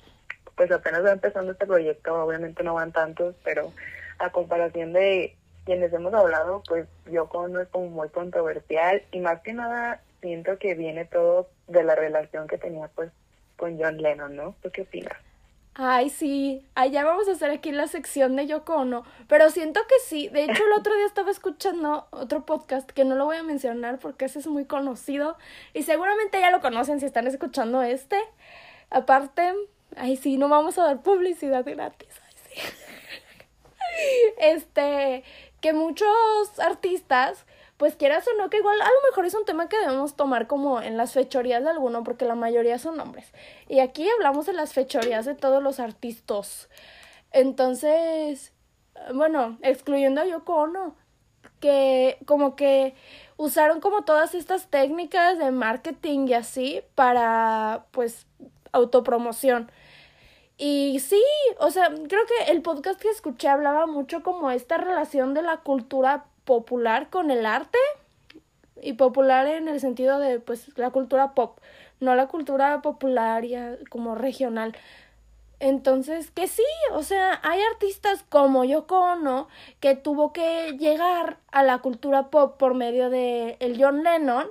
pues 0.56 0.70
apenas 0.70 1.04
va 1.04 1.12
empezando 1.12 1.52
este 1.52 1.66
proyecto, 1.66 2.24
obviamente 2.24 2.62
no 2.62 2.74
van 2.74 2.92
tantos, 2.92 3.34
pero 3.44 3.72
a 4.18 4.30
comparación 4.30 4.92
de 4.92 5.36
quienes 5.64 5.92
hemos 5.92 6.12
hablado, 6.14 6.62
pues 6.68 6.86
yo 7.10 7.28
no 7.48 7.60
es 7.60 7.68
como 7.68 7.88
muy 7.88 8.08
controversial 8.10 9.02
y 9.12 9.20
más 9.20 9.40
que 9.40 9.52
nada 9.52 10.00
siento 10.20 10.58
que 10.58 10.74
viene 10.74 11.04
todo 11.04 11.48
de 11.68 11.82
la 11.84 11.94
relación 11.94 12.46
que 12.46 12.58
tenía 12.58 12.88
pues 12.88 13.10
con 13.56 13.78
John 13.78 13.98
Lennon, 13.98 14.36
¿no? 14.36 14.54
¿Tú 14.62 14.70
qué 14.70 14.82
opinas? 14.82 15.16
Ay, 15.76 16.08
sí, 16.08 16.64
allá 16.76 17.04
vamos 17.04 17.26
a 17.28 17.32
hacer 17.32 17.50
aquí 17.50 17.72
la 17.72 17.88
sección 17.88 18.36
de 18.36 18.46
Yoko 18.46 18.76
Ono, 18.76 19.04
pero 19.26 19.50
siento 19.50 19.80
que 19.88 19.96
sí, 20.04 20.28
de 20.28 20.44
hecho 20.44 20.64
el 20.64 20.72
otro 20.78 20.94
día 20.94 21.04
estaba 21.04 21.32
escuchando 21.32 22.06
otro 22.12 22.46
podcast 22.46 22.88
que 22.92 23.04
no 23.04 23.16
lo 23.16 23.24
voy 23.24 23.38
a 23.38 23.42
mencionar 23.42 23.98
porque 23.98 24.26
ese 24.26 24.38
es 24.38 24.46
muy 24.46 24.66
conocido 24.66 25.36
y 25.72 25.82
seguramente 25.82 26.38
ya 26.38 26.52
lo 26.52 26.60
conocen 26.60 27.00
si 27.00 27.06
están 27.06 27.26
escuchando 27.26 27.82
este. 27.82 28.16
Aparte, 28.88 29.52
ay 29.96 30.16
sí, 30.16 30.36
no 30.36 30.48
vamos 30.48 30.78
a 30.78 30.84
dar 30.84 31.02
publicidad 31.02 31.64
gratis. 31.64 32.08
Ay, 32.26 32.34
sí. 32.44 32.60
este, 34.38 35.24
que 35.60 35.72
muchos 35.72 36.08
artistas, 36.58 37.46
pues 37.76 37.96
quieras 37.96 38.26
o 38.28 38.36
no, 38.36 38.50
que 38.50 38.58
igual 38.58 38.80
a 38.80 38.84
lo 38.88 39.10
mejor 39.10 39.26
es 39.26 39.34
un 39.34 39.44
tema 39.44 39.68
que 39.68 39.78
debemos 39.78 40.14
tomar 40.14 40.46
como 40.46 40.80
en 40.80 40.96
las 40.96 41.12
fechorías 41.12 41.64
de 41.64 41.70
alguno, 41.70 42.04
porque 42.04 42.24
la 42.24 42.34
mayoría 42.34 42.78
son 42.78 43.00
hombres. 43.00 43.32
Y 43.68 43.80
aquí 43.80 44.08
hablamos 44.10 44.46
de 44.46 44.52
las 44.52 44.72
fechorías 44.72 45.24
de 45.24 45.34
todos 45.34 45.62
los 45.62 45.80
artistas. 45.80 46.68
Entonces, 47.32 48.52
bueno, 49.12 49.58
excluyendo 49.62 50.20
a 50.20 50.26
Yoko 50.26 50.54
Ono, 50.54 50.94
que 51.60 52.18
como 52.26 52.56
que 52.56 52.94
usaron 53.36 53.80
como 53.80 54.02
todas 54.04 54.34
estas 54.34 54.68
técnicas 54.68 55.38
de 55.38 55.50
marketing 55.50 56.28
y 56.28 56.34
así 56.34 56.82
para, 56.94 57.86
pues, 57.90 58.26
autopromoción. 58.72 59.70
Y 60.56 61.00
sí, 61.00 61.22
o 61.58 61.70
sea, 61.70 61.88
creo 61.88 62.22
que 62.26 62.52
el 62.52 62.62
podcast 62.62 63.00
que 63.00 63.10
escuché 63.10 63.48
hablaba 63.48 63.86
mucho 63.86 64.22
como 64.22 64.50
esta 64.50 64.76
relación 64.76 65.34
de 65.34 65.42
la 65.42 65.58
cultura 65.58 66.26
popular 66.44 67.10
con 67.10 67.30
el 67.30 67.44
arte 67.46 67.78
y 68.80 68.92
popular 68.94 69.46
en 69.46 69.68
el 69.68 69.80
sentido 69.80 70.18
de 70.18 70.40
pues 70.40 70.76
la 70.78 70.90
cultura 70.90 71.34
pop, 71.34 71.58
no 72.00 72.14
la 72.14 72.28
cultura 72.28 72.82
popular 72.82 73.44
como 73.90 74.14
regional. 74.14 74.76
Entonces, 75.60 76.30
que 76.30 76.46
sí, 76.48 76.62
o 76.92 77.02
sea, 77.02 77.40
hay 77.42 77.60
artistas 77.72 78.24
como 78.28 78.64
Yoko 78.64 79.00
Ono 79.00 79.48
que 79.80 79.96
tuvo 79.96 80.32
que 80.32 80.76
llegar 80.78 81.38
a 81.52 81.62
la 81.62 81.78
cultura 81.78 82.30
pop 82.30 82.56
por 82.58 82.74
medio 82.74 83.10
de 83.10 83.56
el 83.60 83.82
John 83.82 84.04
Lennon 84.04 84.48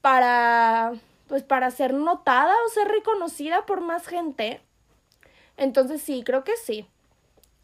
para 0.00 0.92
pues 1.26 1.42
para 1.42 1.70
ser 1.70 1.94
notada 1.94 2.54
o 2.66 2.68
ser 2.70 2.88
reconocida 2.88 3.66
por 3.66 3.80
más 3.80 4.06
gente. 4.06 4.60
Entonces 5.56 6.02
sí, 6.02 6.22
creo 6.24 6.44
que 6.44 6.56
sí. 6.56 6.86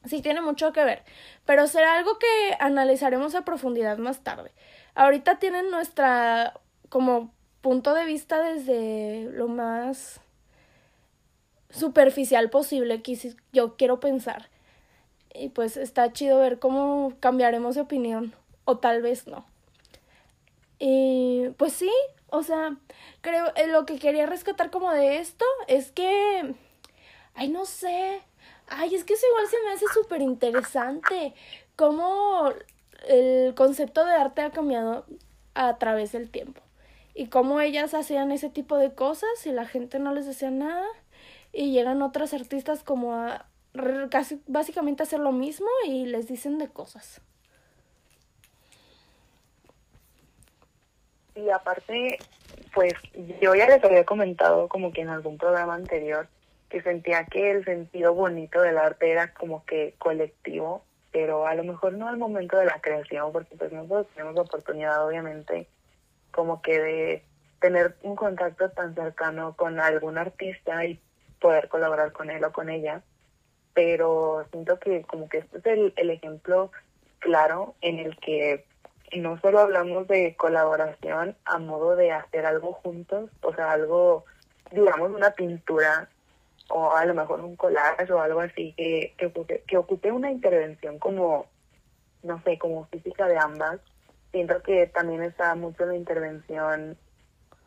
Sí 0.07 0.23
tiene 0.23 0.41
mucho 0.41 0.73
que 0.73 0.83
ver, 0.83 1.03
pero 1.45 1.67
será 1.67 1.95
algo 1.99 2.19
que 2.19 2.57
analizaremos 2.59 3.35
a 3.35 3.45
profundidad 3.45 3.99
más 3.99 4.21
tarde. 4.21 4.51
Ahorita 4.95 5.39
tienen 5.39 5.71
nuestra 5.71 6.55
como 6.89 7.33
punto 7.61 7.93
de 7.95 8.07
vista 8.07 8.43
desde 8.43 9.25
lo 9.33 9.49
más 9.49 10.21
superficial 11.71 12.51
posible 12.51 13.03
que 13.03 13.35
yo 13.53 13.77
quiero 13.77 14.01
pensar. 14.01 14.49
Y 15.35 15.51
pues 15.51 15.77
está 15.77 16.13
chido 16.13 16.39
ver 16.39 16.59
cómo 16.59 17.13
cambiaremos 17.21 17.75
de 17.75 17.83
opinión 17.83 18.35
o 18.65 18.79
tal 18.79 19.03
vez 19.03 19.27
no. 19.27 19.45
Y 20.79 21.51
pues 21.57 21.75
sí, 21.75 21.91
o 22.29 22.43
sea, 22.43 22.77
creo 23.21 23.53
eh, 23.55 23.67
lo 23.67 23.87
que 23.87 23.99
quería 23.99 24.27
rescatar 24.27 24.71
como 24.71 24.91
de 24.93 25.19
esto 25.19 25.45
es 25.69 25.93
que 25.93 26.55
Ay, 27.35 27.49
no 27.49 27.65
sé. 27.65 28.23
Ay, 28.69 28.95
es 28.95 29.05
que 29.05 29.15
eso 29.15 29.27
igual 29.27 29.47
se 29.49 29.63
me 29.63 29.73
hace 29.73 29.87
súper 29.93 30.23
interesante. 30.23 31.35
Cómo 31.77 32.53
el 33.09 33.55
concepto 33.55 34.05
de 34.05 34.13
arte 34.13 34.43
ha 34.43 34.51
cambiado 34.51 35.05
a 35.55 35.79
través 35.79 36.13
del 36.13 36.31
tiempo. 36.31 36.61
Y 37.15 37.27
cómo 37.27 37.61
ellas 37.61 37.95
hacían 37.95 38.33
ese 38.33 38.49
tipo 38.49 38.77
de 38.77 38.95
cosas 38.95 39.47
y 39.47 39.53
la 39.53 39.67
gente 39.67 39.99
no 39.99 40.15
les 40.15 40.27
decía 40.27 40.51
nada. 40.51 40.87
Y 41.53 41.73
llegan 41.73 42.03
otras 42.03 42.33
artistas 42.33 42.85
como 42.85 43.15
a 43.15 43.47
casi 44.11 44.41
básicamente 44.47 45.03
hacer 45.03 45.21
lo 45.21 45.33
mismo 45.33 45.69
y 45.87 46.07
les 46.07 46.29
dicen 46.29 46.59
de 46.59 46.69
cosas. 46.69 47.21
Y 51.35 51.49
aparte, 51.51 52.19
pues 52.75 52.95
yo 53.41 53.55
ya 53.55 53.67
les 53.67 53.83
había 53.83 54.05
comentado 54.05 54.69
como 54.69 54.93
que 54.93 55.01
en 55.01 55.09
algún 55.09 55.39
programa 55.39 55.75
anterior 55.75 56.29
que 56.71 56.81
sentía 56.83 57.27
que 57.27 57.51
el 57.51 57.65
sentido 57.65 58.15
bonito 58.15 58.63
del 58.63 58.79
arte 58.79 59.11
era 59.11 59.35
como 59.35 59.65
que 59.67 59.95
colectivo, 59.99 60.85
pero 61.13 61.47
a 61.47 61.55
lo 61.55 61.65
mejor 61.65 61.93
no 61.95 62.09
al 62.09 62.17
momento 62.17 62.57
de 62.57 62.67
la 62.67 62.81
creación, 62.81 63.33
porque 63.33 63.57
pues 63.57 63.73
nosotros 63.73 64.07
tenemos 64.15 64.35
la 64.37 64.43
oportunidad 64.43 65.07
obviamente 65.07 65.67
como 66.31 66.63
que 66.63 66.81
de 66.81 67.25
tener 67.59 67.97
un 68.03 68.15
contacto 68.17 68.71
tan 68.71 68.95
cercano 68.95 69.55
con 69.57 69.81
algún 69.81 70.17
artista 70.17 70.85
y 70.87 71.01
poder 71.41 71.69
colaborar 71.69 72.13
con 72.13 72.31
él 72.31 72.45
o 72.45 72.53
con 72.53 72.71
ella, 72.71 73.03
pero 73.75 74.47
siento 74.53 74.79
que 74.79 75.03
como 75.03 75.29
que 75.29 75.39
este 75.39 75.59
es 75.59 75.67
el, 75.67 75.93
el 75.97 76.11
ejemplo 76.11 76.71
claro 77.19 77.75
en 77.81 77.99
el 77.99 78.17
que 78.19 78.65
no 79.19 79.41
solo 79.41 79.59
hablamos 79.59 80.07
de 80.07 80.37
colaboración 80.37 81.37
a 81.45 81.59
modo 81.59 81.97
de 81.97 82.13
hacer 82.13 82.47
algo 82.47 82.75
juntos, 82.75 83.29
o 83.43 83.53
sea, 83.55 83.73
algo, 83.73 84.25
digamos, 84.71 85.11
una 85.11 85.33
pintura 85.33 86.09
o 86.71 86.95
a 86.95 87.05
lo 87.05 87.15
mejor 87.15 87.41
un 87.41 87.57
collage 87.57 88.13
o 88.13 88.21
algo 88.21 88.41
así 88.41 88.73
que, 88.77 89.15
que, 89.17 89.27
ocupe, 89.27 89.63
que 89.67 89.77
ocupe 89.77 90.13
una 90.13 90.31
intervención 90.31 90.99
como, 90.99 91.47
no 92.23 92.43
sé, 92.43 92.59
como 92.59 92.87
física 92.87 93.27
de 93.27 93.39
ambas. 93.39 93.81
Siento 94.31 94.63
que 94.63 94.87
también 94.87 95.23
está 95.23 95.55
mucho 95.55 95.85
la 95.87 95.97
intervención 95.97 96.97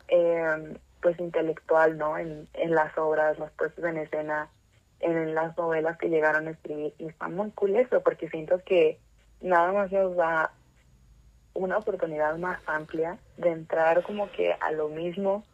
eh, 0.08 0.74
pues 1.02 1.18
intelectual, 1.20 1.98
¿no? 1.98 2.16
En, 2.16 2.48
en 2.54 2.74
las 2.74 2.96
obras, 2.96 3.38
las 3.38 3.52
puestas 3.52 3.84
en 3.84 3.98
escena, 3.98 4.48
en 5.00 5.34
las 5.34 5.56
novelas 5.56 5.98
que 5.98 6.08
llegaron 6.08 6.48
a 6.48 6.52
escribir. 6.52 6.94
Y 6.98 7.06
está 7.06 7.28
muy 7.28 7.50
cool 7.50 7.76
eso, 7.76 8.02
porque 8.02 8.30
siento 8.30 8.62
que 8.64 8.98
nada 9.40 9.72
más 9.72 9.92
nos 9.92 10.16
da 10.16 10.50
una 11.52 11.78
oportunidad 11.78 12.36
más 12.38 12.60
amplia 12.66 13.18
de 13.36 13.50
entrar 13.50 14.02
como 14.02 14.30
que 14.32 14.52
a 14.52 14.72
lo 14.72 14.88
mismo 14.88 15.44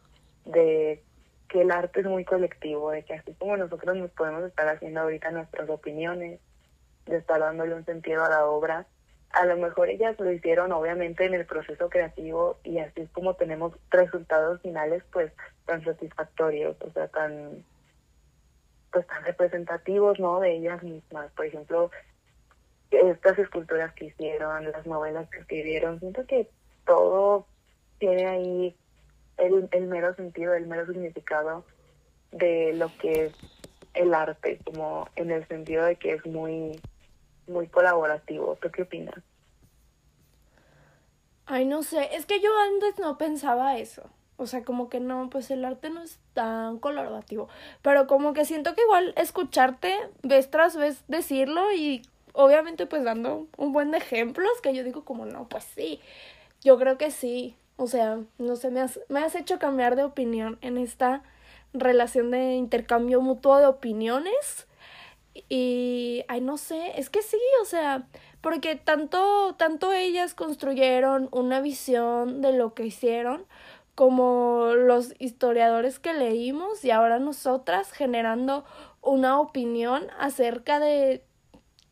de 0.44 1.02
que 1.50 1.62
el 1.62 1.70
arte 1.70 2.00
es 2.00 2.06
muy 2.06 2.24
colectivo, 2.24 2.92
de 2.92 3.04
que 3.04 3.14
así 3.14 3.34
como 3.34 3.56
nosotros 3.56 3.96
nos 3.96 4.10
podemos 4.12 4.44
estar 4.44 4.68
haciendo 4.68 5.00
ahorita 5.00 5.32
nuestras 5.32 5.68
opiniones, 5.68 6.40
de 7.06 7.16
estar 7.16 7.40
dándole 7.40 7.74
un 7.74 7.84
sentido 7.84 8.24
a 8.24 8.30
la 8.30 8.46
obra, 8.46 8.86
a 9.32 9.44
lo 9.46 9.56
mejor 9.56 9.88
ellas 9.90 10.18
lo 10.18 10.30
hicieron 10.30 10.72
obviamente 10.72 11.24
en 11.24 11.34
el 11.34 11.46
proceso 11.46 11.88
creativo 11.88 12.58
y 12.64 12.78
así 12.78 13.02
es 13.02 13.10
como 13.10 13.34
tenemos 13.34 13.72
resultados 13.90 14.60
finales 14.62 15.02
pues 15.12 15.32
tan 15.66 15.84
satisfactorios, 15.84 16.76
o 16.80 16.90
sea, 16.92 17.08
tan 17.08 17.64
pues 18.92 19.06
tan 19.06 19.24
representativos, 19.24 20.18
¿no? 20.18 20.40
De 20.40 20.56
ellas 20.56 20.82
mismas. 20.82 21.30
Por 21.32 21.46
ejemplo, 21.46 21.90
estas 22.90 23.38
esculturas 23.38 23.92
que 23.94 24.06
hicieron, 24.06 24.70
las 24.70 24.86
novelas 24.86 25.28
que 25.30 25.38
escribieron, 25.40 26.00
siento 26.00 26.26
que 26.26 26.48
todo 26.84 27.46
tiene 27.98 28.26
ahí 28.26 28.76
el, 29.40 29.86
mero 29.86 30.14
sentido, 30.14 30.54
el 30.54 30.66
mero 30.66 30.86
significado 30.86 31.64
de 32.32 32.72
lo 32.74 32.90
que 32.98 33.26
es 33.26 33.32
el 33.94 34.14
arte, 34.14 34.60
como 34.64 35.08
en 35.16 35.30
el 35.30 35.46
sentido 35.48 35.84
de 35.84 35.96
que 35.96 36.12
es 36.12 36.26
muy, 36.26 36.80
muy 37.46 37.66
colaborativo. 37.66 38.56
¿Tú 38.60 38.70
qué 38.70 38.82
opinas? 38.82 39.16
Ay, 41.46 41.64
no 41.64 41.82
sé, 41.82 42.14
es 42.14 42.26
que 42.26 42.40
yo 42.40 42.50
antes 42.58 42.98
no 42.98 43.18
pensaba 43.18 43.76
eso. 43.78 44.08
O 44.36 44.46
sea, 44.46 44.64
como 44.64 44.88
que 44.88 45.00
no, 45.00 45.28
pues 45.28 45.50
el 45.50 45.64
arte 45.64 45.90
no 45.90 46.02
es 46.02 46.18
tan 46.32 46.78
colaborativo. 46.78 47.48
Pero 47.82 48.06
como 48.06 48.32
que 48.32 48.46
siento 48.46 48.74
que 48.74 48.82
igual 48.82 49.12
escucharte 49.16 49.94
vez 50.22 50.50
tras 50.50 50.76
vez 50.76 51.04
decirlo 51.08 51.72
y 51.72 52.02
obviamente 52.32 52.86
pues 52.86 53.04
dando 53.04 53.48
un 53.58 53.72
buen 53.72 53.90
de 53.90 53.98
ejemplos 53.98 54.50
que 54.62 54.74
yo 54.74 54.84
digo 54.84 55.04
como 55.04 55.26
no, 55.26 55.48
pues 55.48 55.64
sí, 55.64 56.00
yo 56.62 56.78
creo 56.78 56.96
que 56.96 57.10
sí. 57.10 57.56
O 57.80 57.86
sea, 57.86 58.18
no 58.36 58.56
sé, 58.56 58.70
me 58.70 58.82
has, 58.82 59.00
me 59.08 59.20
has 59.20 59.34
hecho 59.34 59.58
cambiar 59.58 59.96
de 59.96 60.04
opinión 60.04 60.58
en 60.60 60.76
esta 60.76 61.22
relación 61.72 62.30
de 62.30 62.56
intercambio 62.56 63.22
mutuo 63.22 63.56
de 63.56 63.64
opiniones. 63.64 64.66
Y, 65.48 66.22
ay, 66.28 66.42
no 66.42 66.58
sé, 66.58 66.92
es 67.00 67.08
que 67.08 67.22
sí, 67.22 67.38
o 67.62 67.64
sea, 67.64 68.06
porque 68.42 68.76
tanto, 68.76 69.54
tanto 69.56 69.94
ellas 69.94 70.34
construyeron 70.34 71.30
una 71.32 71.62
visión 71.62 72.42
de 72.42 72.52
lo 72.52 72.74
que 72.74 72.84
hicieron, 72.84 73.46
como 73.94 74.72
los 74.76 75.14
historiadores 75.18 75.98
que 75.98 76.12
leímos 76.12 76.84
y 76.84 76.90
ahora 76.90 77.18
nosotras 77.18 77.92
generando 77.92 78.66
una 79.00 79.40
opinión 79.40 80.06
acerca 80.18 80.80
de 80.80 81.24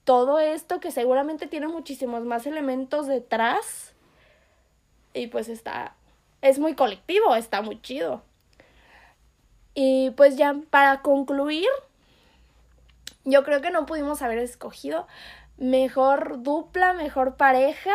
todo 0.04 0.38
esto 0.38 0.80
que 0.80 0.90
seguramente 0.90 1.46
tiene 1.46 1.68
muchísimos 1.68 2.26
más 2.26 2.46
elementos 2.46 3.06
detrás 3.06 3.94
y 5.14 5.28
pues 5.28 5.48
está 5.48 5.94
es 6.40 6.58
muy 6.58 6.74
colectivo, 6.74 7.34
está 7.34 7.62
muy 7.62 7.80
chido. 7.80 8.22
Y 9.74 10.10
pues 10.10 10.36
ya 10.36 10.56
para 10.70 11.02
concluir, 11.02 11.68
yo 13.24 13.44
creo 13.44 13.60
que 13.60 13.70
no 13.70 13.86
pudimos 13.86 14.22
haber 14.22 14.38
escogido 14.38 15.06
mejor 15.56 16.42
dupla, 16.42 16.92
mejor 16.92 17.36
pareja 17.36 17.94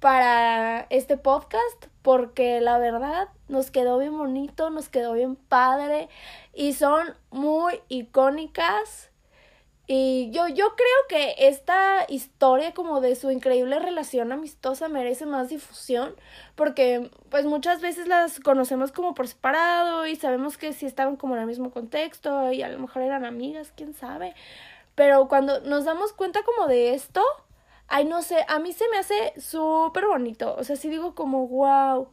para 0.00 0.86
este 0.90 1.16
podcast 1.16 1.86
porque 2.02 2.60
la 2.60 2.78
verdad 2.78 3.28
nos 3.48 3.70
quedó 3.70 3.98
bien 3.98 4.16
bonito, 4.16 4.68
nos 4.70 4.88
quedó 4.88 5.14
bien 5.14 5.36
padre 5.36 6.08
y 6.52 6.74
son 6.74 7.14
muy 7.30 7.80
icónicas 7.88 9.10
y 9.86 10.30
yo, 10.30 10.48
yo 10.48 10.74
creo 10.76 10.88
que 11.08 11.34
esta 11.46 12.06
historia 12.08 12.72
como 12.72 13.02
de 13.02 13.16
su 13.16 13.30
increíble 13.30 13.78
relación 13.78 14.32
amistosa 14.32 14.88
merece 14.88 15.26
más 15.26 15.50
difusión 15.50 16.14
porque 16.54 17.10
pues 17.28 17.44
muchas 17.44 17.82
veces 17.82 18.08
las 18.08 18.40
conocemos 18.40 18.92
como 18.92 19.14
por 19.14 19.28
separado 19.28 20.06
y 20.06 20.16
sabemos 20.16 20.56
que 20.56 20.72
sí 20.72 20.86
estaban 20.86 21.16
como 21.16 21.34
en 21.34 21.42
el 21.42 21.46
mismo 21.46 21.70
contexto 21.70 22.50
y 22.52 22.62
a 22.62 22.68
lo 22.70 22.78
mejor 22.78 23.02
eran 23.02 23.26
amigas, 23.26 23.72
quién 23.76 23.92
sabe. 23.92 24.34
Pero 24.94 25.28
cuando 25.28 25.60
nos 25.60 25.84
damos 25.84 26.14
cuenta 26.14 26.42
como 26.44 26.66
de 26.66 26.94
esto, 26.94 27.22
ay 27.88 28.06
no 28.06 28.22
sé, 28.22 28.44
a 28.48 28.58
mí 28.60 28.72
se 28.72 28.88
me 28.90 28.98
hace 28.98 29.34
súper 29.38 30.06
bonito. 30.06 30.54
O 30.56 30.64
sea, 30.64 30.76
sí 30.76 30.88
digo 30.88 31.14
como 31.14 31.46
wow, 31.48 32.08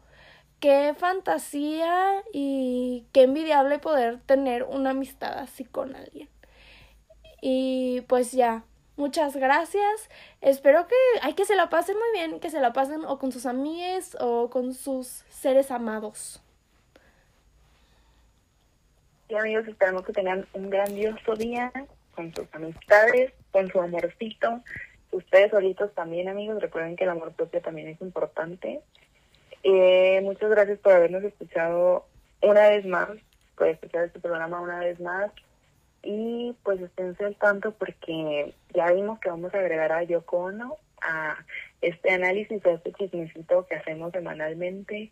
qué 0.59 0.93
fantasía 0.97 2.23
y 2.33 3.05
qué 3.13 3.23
envidiable 3.23 3.79
poder 3.79 4.19
tener 4.25 4.63
una 4.63 4.91
amistad 4.91 5.37
así 5.39 5.63
con 5.65 5.95
alguien. 5.95 6.29
Y 7.41 8.01
pues 8.01 8.31
ya, 8.31 8.63
muchas 8.95 9.35
gracias. 9.35 10.09
Espero 10.41 10.87
que, 10.87 10.95
hay 11.23 11.33
que 11.33 11.45
se 11.45 11.55
la 11.55 11.69
pasen 11.69 11.97
muy 11.97 12.19
bien, 12.19 12.39
que 12.39 12.51
se 12.51 12.61
la 12.61 12.71
pasen 12.71 13.03
o 13.03 13.17
con 13.17 13.31
sus 13.31 13.47
amigas 13.47 14.15
o 14.19 14.51
con 14.51 14.75
sus 14.75 15.07
seres 15.29 15.71
amados. 15.71 16.41
Y 19.27 19.35
amigos, 19.35 19.67
esperamos 19.67 20.05
que 20.05 20.13
tengan 20.13 20.45
un 20.53 20.69
grandioso 20.69 21.35
día 21.35 21.71
con 22.15 22.33
sus 22.35 22.45
amistades, 22.53 23.33
con 23.51 23.69
su 23.71 23.81
amorcito. 23.81 24.61
Ustedes 25.11 25.51
solitos 25.51 25.93
también, 25.95 26.29
amigos, 26.29 26.61
recuerden 26.61 26.95
que 26.95 27.05
el 27.05 27.09
amor 27.09 27.31
propio 27.31 27.61
también 27.61 27.87
es 27.87 28.01
importante. 28.01 28.81
Eh, 29.63 30.21
muchas 30.21 30.49
gracias 30.49 30.79
por 30.79 30.93
habernos 30.93 31.23
escuchado 31.23 32.05
una 32.41 32.69
vez 32.69 32.85
más, 32.85 33.09
por 33.57 33.67
escuchar 33.67 34.05
este 34.05 34.19
programa 34.19 34.61
una 34.61 34.79
vez 34.79 34.99
más 34.99 35.31
y 36.03 36.55
pues 36.63 36.81
esténse 36.81 37.25
al 37.25 37.35
tanto 37.35 37.71
porque 37.73 38.55
ya 38.73 38.91
vimos 38.91 39.19
que 39.19 39.29
vamos 39.29 39.53
a 39.53 39.59
agregar 39.59 39.91
a 39.91 40.03
Yoko 40.03 40.37
Ono 40.37 40.77
a 41.01 41.37
este 41.81 42.11
análisis, 42.11 42.65
a 42.65 42.71
este 42.71 42.93
chismecito 42.93 43.65
que 43.67 43.75
hacemos 43.75 44.11
semanalmente. 44.11 45.11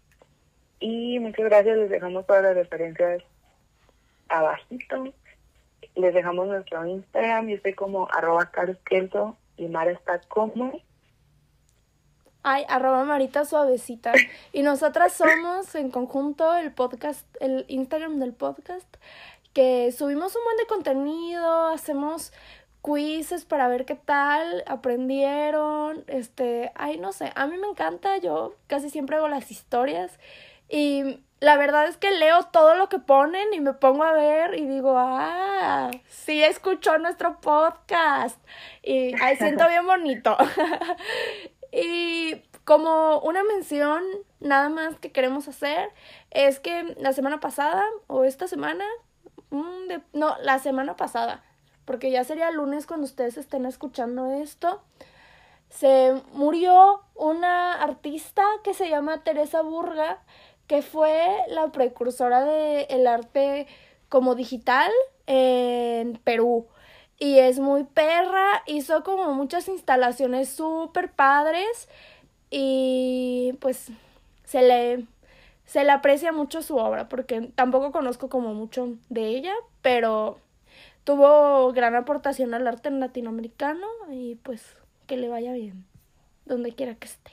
Y 0.79 1.19
muchas 1.19 1.45
gracias, 1.45 1.77
les 1.77 1.89
dejamos 1.89 2.25
todas 2.25 2.43
las 2.43 2.55
referencias 2.55 3.23
abajito. 4.29 5.13
Les 5.95 6.13
dejamos 6.13 6.47
nuestro 6.47 6.85
Instagram, 6.85 7.49
yo 7.49 7.55
estoy 7.55 7.73
como 7.73 8.07
arroba 8.11 8.51
Kelso 8.85 9.37
y 9.57 9.67
Mara 9.67 9.91
está 9.91 10.19
como 10.21 10.79
Ay, 12.41 12.63
arroba 12.69 13.03
Marita 13.03 13.43
Suavecita. 13.43 14.13
Y 14.53 14.63
nosotras 14.63 15.13
somos 15.13 15.75
en 15.75 15.91
conjunto 15.91 16.55
el 16.55 16.71
podcast, 16.71 17.27
el 17.41 17.65
Instagram 17.67 18.19
del 18.19 18.33
podcast 18.33 18.87
que 19.53 19.91
subimos 19.91 20.35
un 20.35 20.43
buen 20.43 20.57
de 20.57 20.65
contenido, 20.67 21.67
hacemos 21.67 22.31
quizzes 22.83 23.45
para 23.45 23.67
ver 23.67 23.85
qué 23.85 23.95
tal 23.95 24.63
aprendieron, 24.67 26.03
este, 26.07 26.71
ay, 26.75 26.97
no 26.97 27.11
sé, 27.11 27.31
a 27.35 27.47
mí 27.47 27.57
me 27.57 27.67
encanta, 27.67 28.17
yo 28.17 28.55
casi 28.67 28.89
siempre 28.89 29.17
hago 29.17 29.27
las 29.27 29.51
historias 29.51 30.17
y 30.69 31.19
la 31.39 31.57
verdad 31.57 31.87
es 31.87 31.97
que 31.97 32.11
leo 32.11 32.43
todo 32.43 32.75
lo 32.75 32.89
que 32.89 32.99
ponen 32.99 33.53
y 33.53 33.59
me 33.59 33.73
pongo 33.73 34.03
a 34.03 34.13
ver 34.13 34.55
y 34.55 34.65
digo, 34.65 34.95
ah, 34.97 35.89
sí 36.09 36.43
escuchó 36.43 36.97
nuestro 36.97 37.39
podcast 37.39 38.39
y 38.83 39.13
ay, 39.21 39.37
siento 39.37 39.67
bien 39.67 39.85
bonito. 39.85 40.35
y 41.71 42.41
como 42.65 43.19
una 43.21 43.43
mención 43.43 44.03
nada 44.39 44.69
más 44.69 44.97
que 44.99 45.11
queremos 45.11 45.47
hacer 45.47 45.89
es 46.29 46.59
que 46.59 46.95
la 46.99 47.13
semana 47.13 47.39
pasada 47.39 47.83
o 48.07 48.25
esta 48.25 48.47
semana 48.47 48.85
no, 49.51 50.35
la 50.41 50.59
semana 50.59 50.95
pasada, 50.95 51.43
porque 51.85 52.11
ya 52.11 52.23
sería 52.23 52.51
lunes 52.51 52.85
cuando 52.85 53.05
ustedes 53.05 53.37
estén 53.37 53.65
escuchando 53.65 54.31
esto. 54.31 54.81
Se 55.69 56.21
murió 56.33 57.01
una 57.15 57.73
artista 57.81 58.43
que 58.63 58.73
se 58.73 58.89
llama 58.89 59.23
Teresa 59.23 59.61
Burga, 59.61 60.19
que 60.67 60.81
fue 60.81 61.37
la 61.47 61.71
precursora 61.71 62.43
del 62.43 62.85
el 62.89 63.07
arte 63.07 63.67
como 64.07 64.35
digital 64.35 64.91
en 65.27 66.17
Perú. 66.23 66.67
Y 67.17 67.39
es 67.39 67.59
muy 67.59 67.83
perra, 67.83 68.63
hizo 68.65 69.03
como 69.03 69.33
muchas 69.33 69.67
instalaciones 69.67 70.49
súper 70.49 71.11
padres 71.11 71.89
y 72.49 73.53
pues 73.59 73.91
se 74.45 74.61
le, 74.61 75.05
se 75.69 75.83
le 75.83 75.91
aprecia 75.91 76.31
mucho 76.31 76.63
su 76.63 76.77
obra 76.77 77.07
porque 77.09 77.51
tampoco 77.53 77.91
conozco 77.91 78.27
como 78.27 78.55
mucho 78.55 78.97
de 79.09 79.27
ella, 79.27 79.53
pero 79.83 80.39
tuvo 81.03 81.71
gran 81.73 81.93
aportación 81.93 82.55
al 82.55 82.67
arte 82.67 82.89
latinoamericano 82.89 83.85
y 84.09 84.33
pues 84.41 84.77
que 85.05 85.15
le 85.15 85.27
vaya 85.27 85.53
bien, 85.53 85.85
donde 86.45 86.73
quiera 86.73 86.95
que 86.95 87.05
esté. 87.05 87.31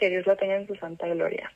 Que 0.00 0.10
Dios 0.10 0.26
la 0.26 0.34
tenga 0.34 0.56
en 0.56 0.66
su 0.66 0.74
santa 0.74 1.06
gloria. 1.06 1.52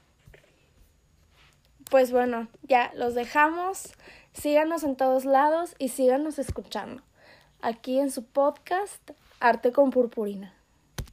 Pues 1.90 2.12
bueno, 2.12 2.47
ya 2.62 2.93
los 2.94 3.16
dejamos. 3.16 3.94
Síganos 4.35 4.85
en 4.85 4.94
todos 4.94 5.24
lados 5.24 5.74
y 5.81 5.89
síganos 5.89 6.39
escuchando. 6.39 7.02
Aquí 7.60 7.98
en 7.98 8.12
su 8.12 8.24
podcast 8.24 9.10
Arte 9.40 9.72
con 9.72 9.90
Purpurina. 9.90 10.55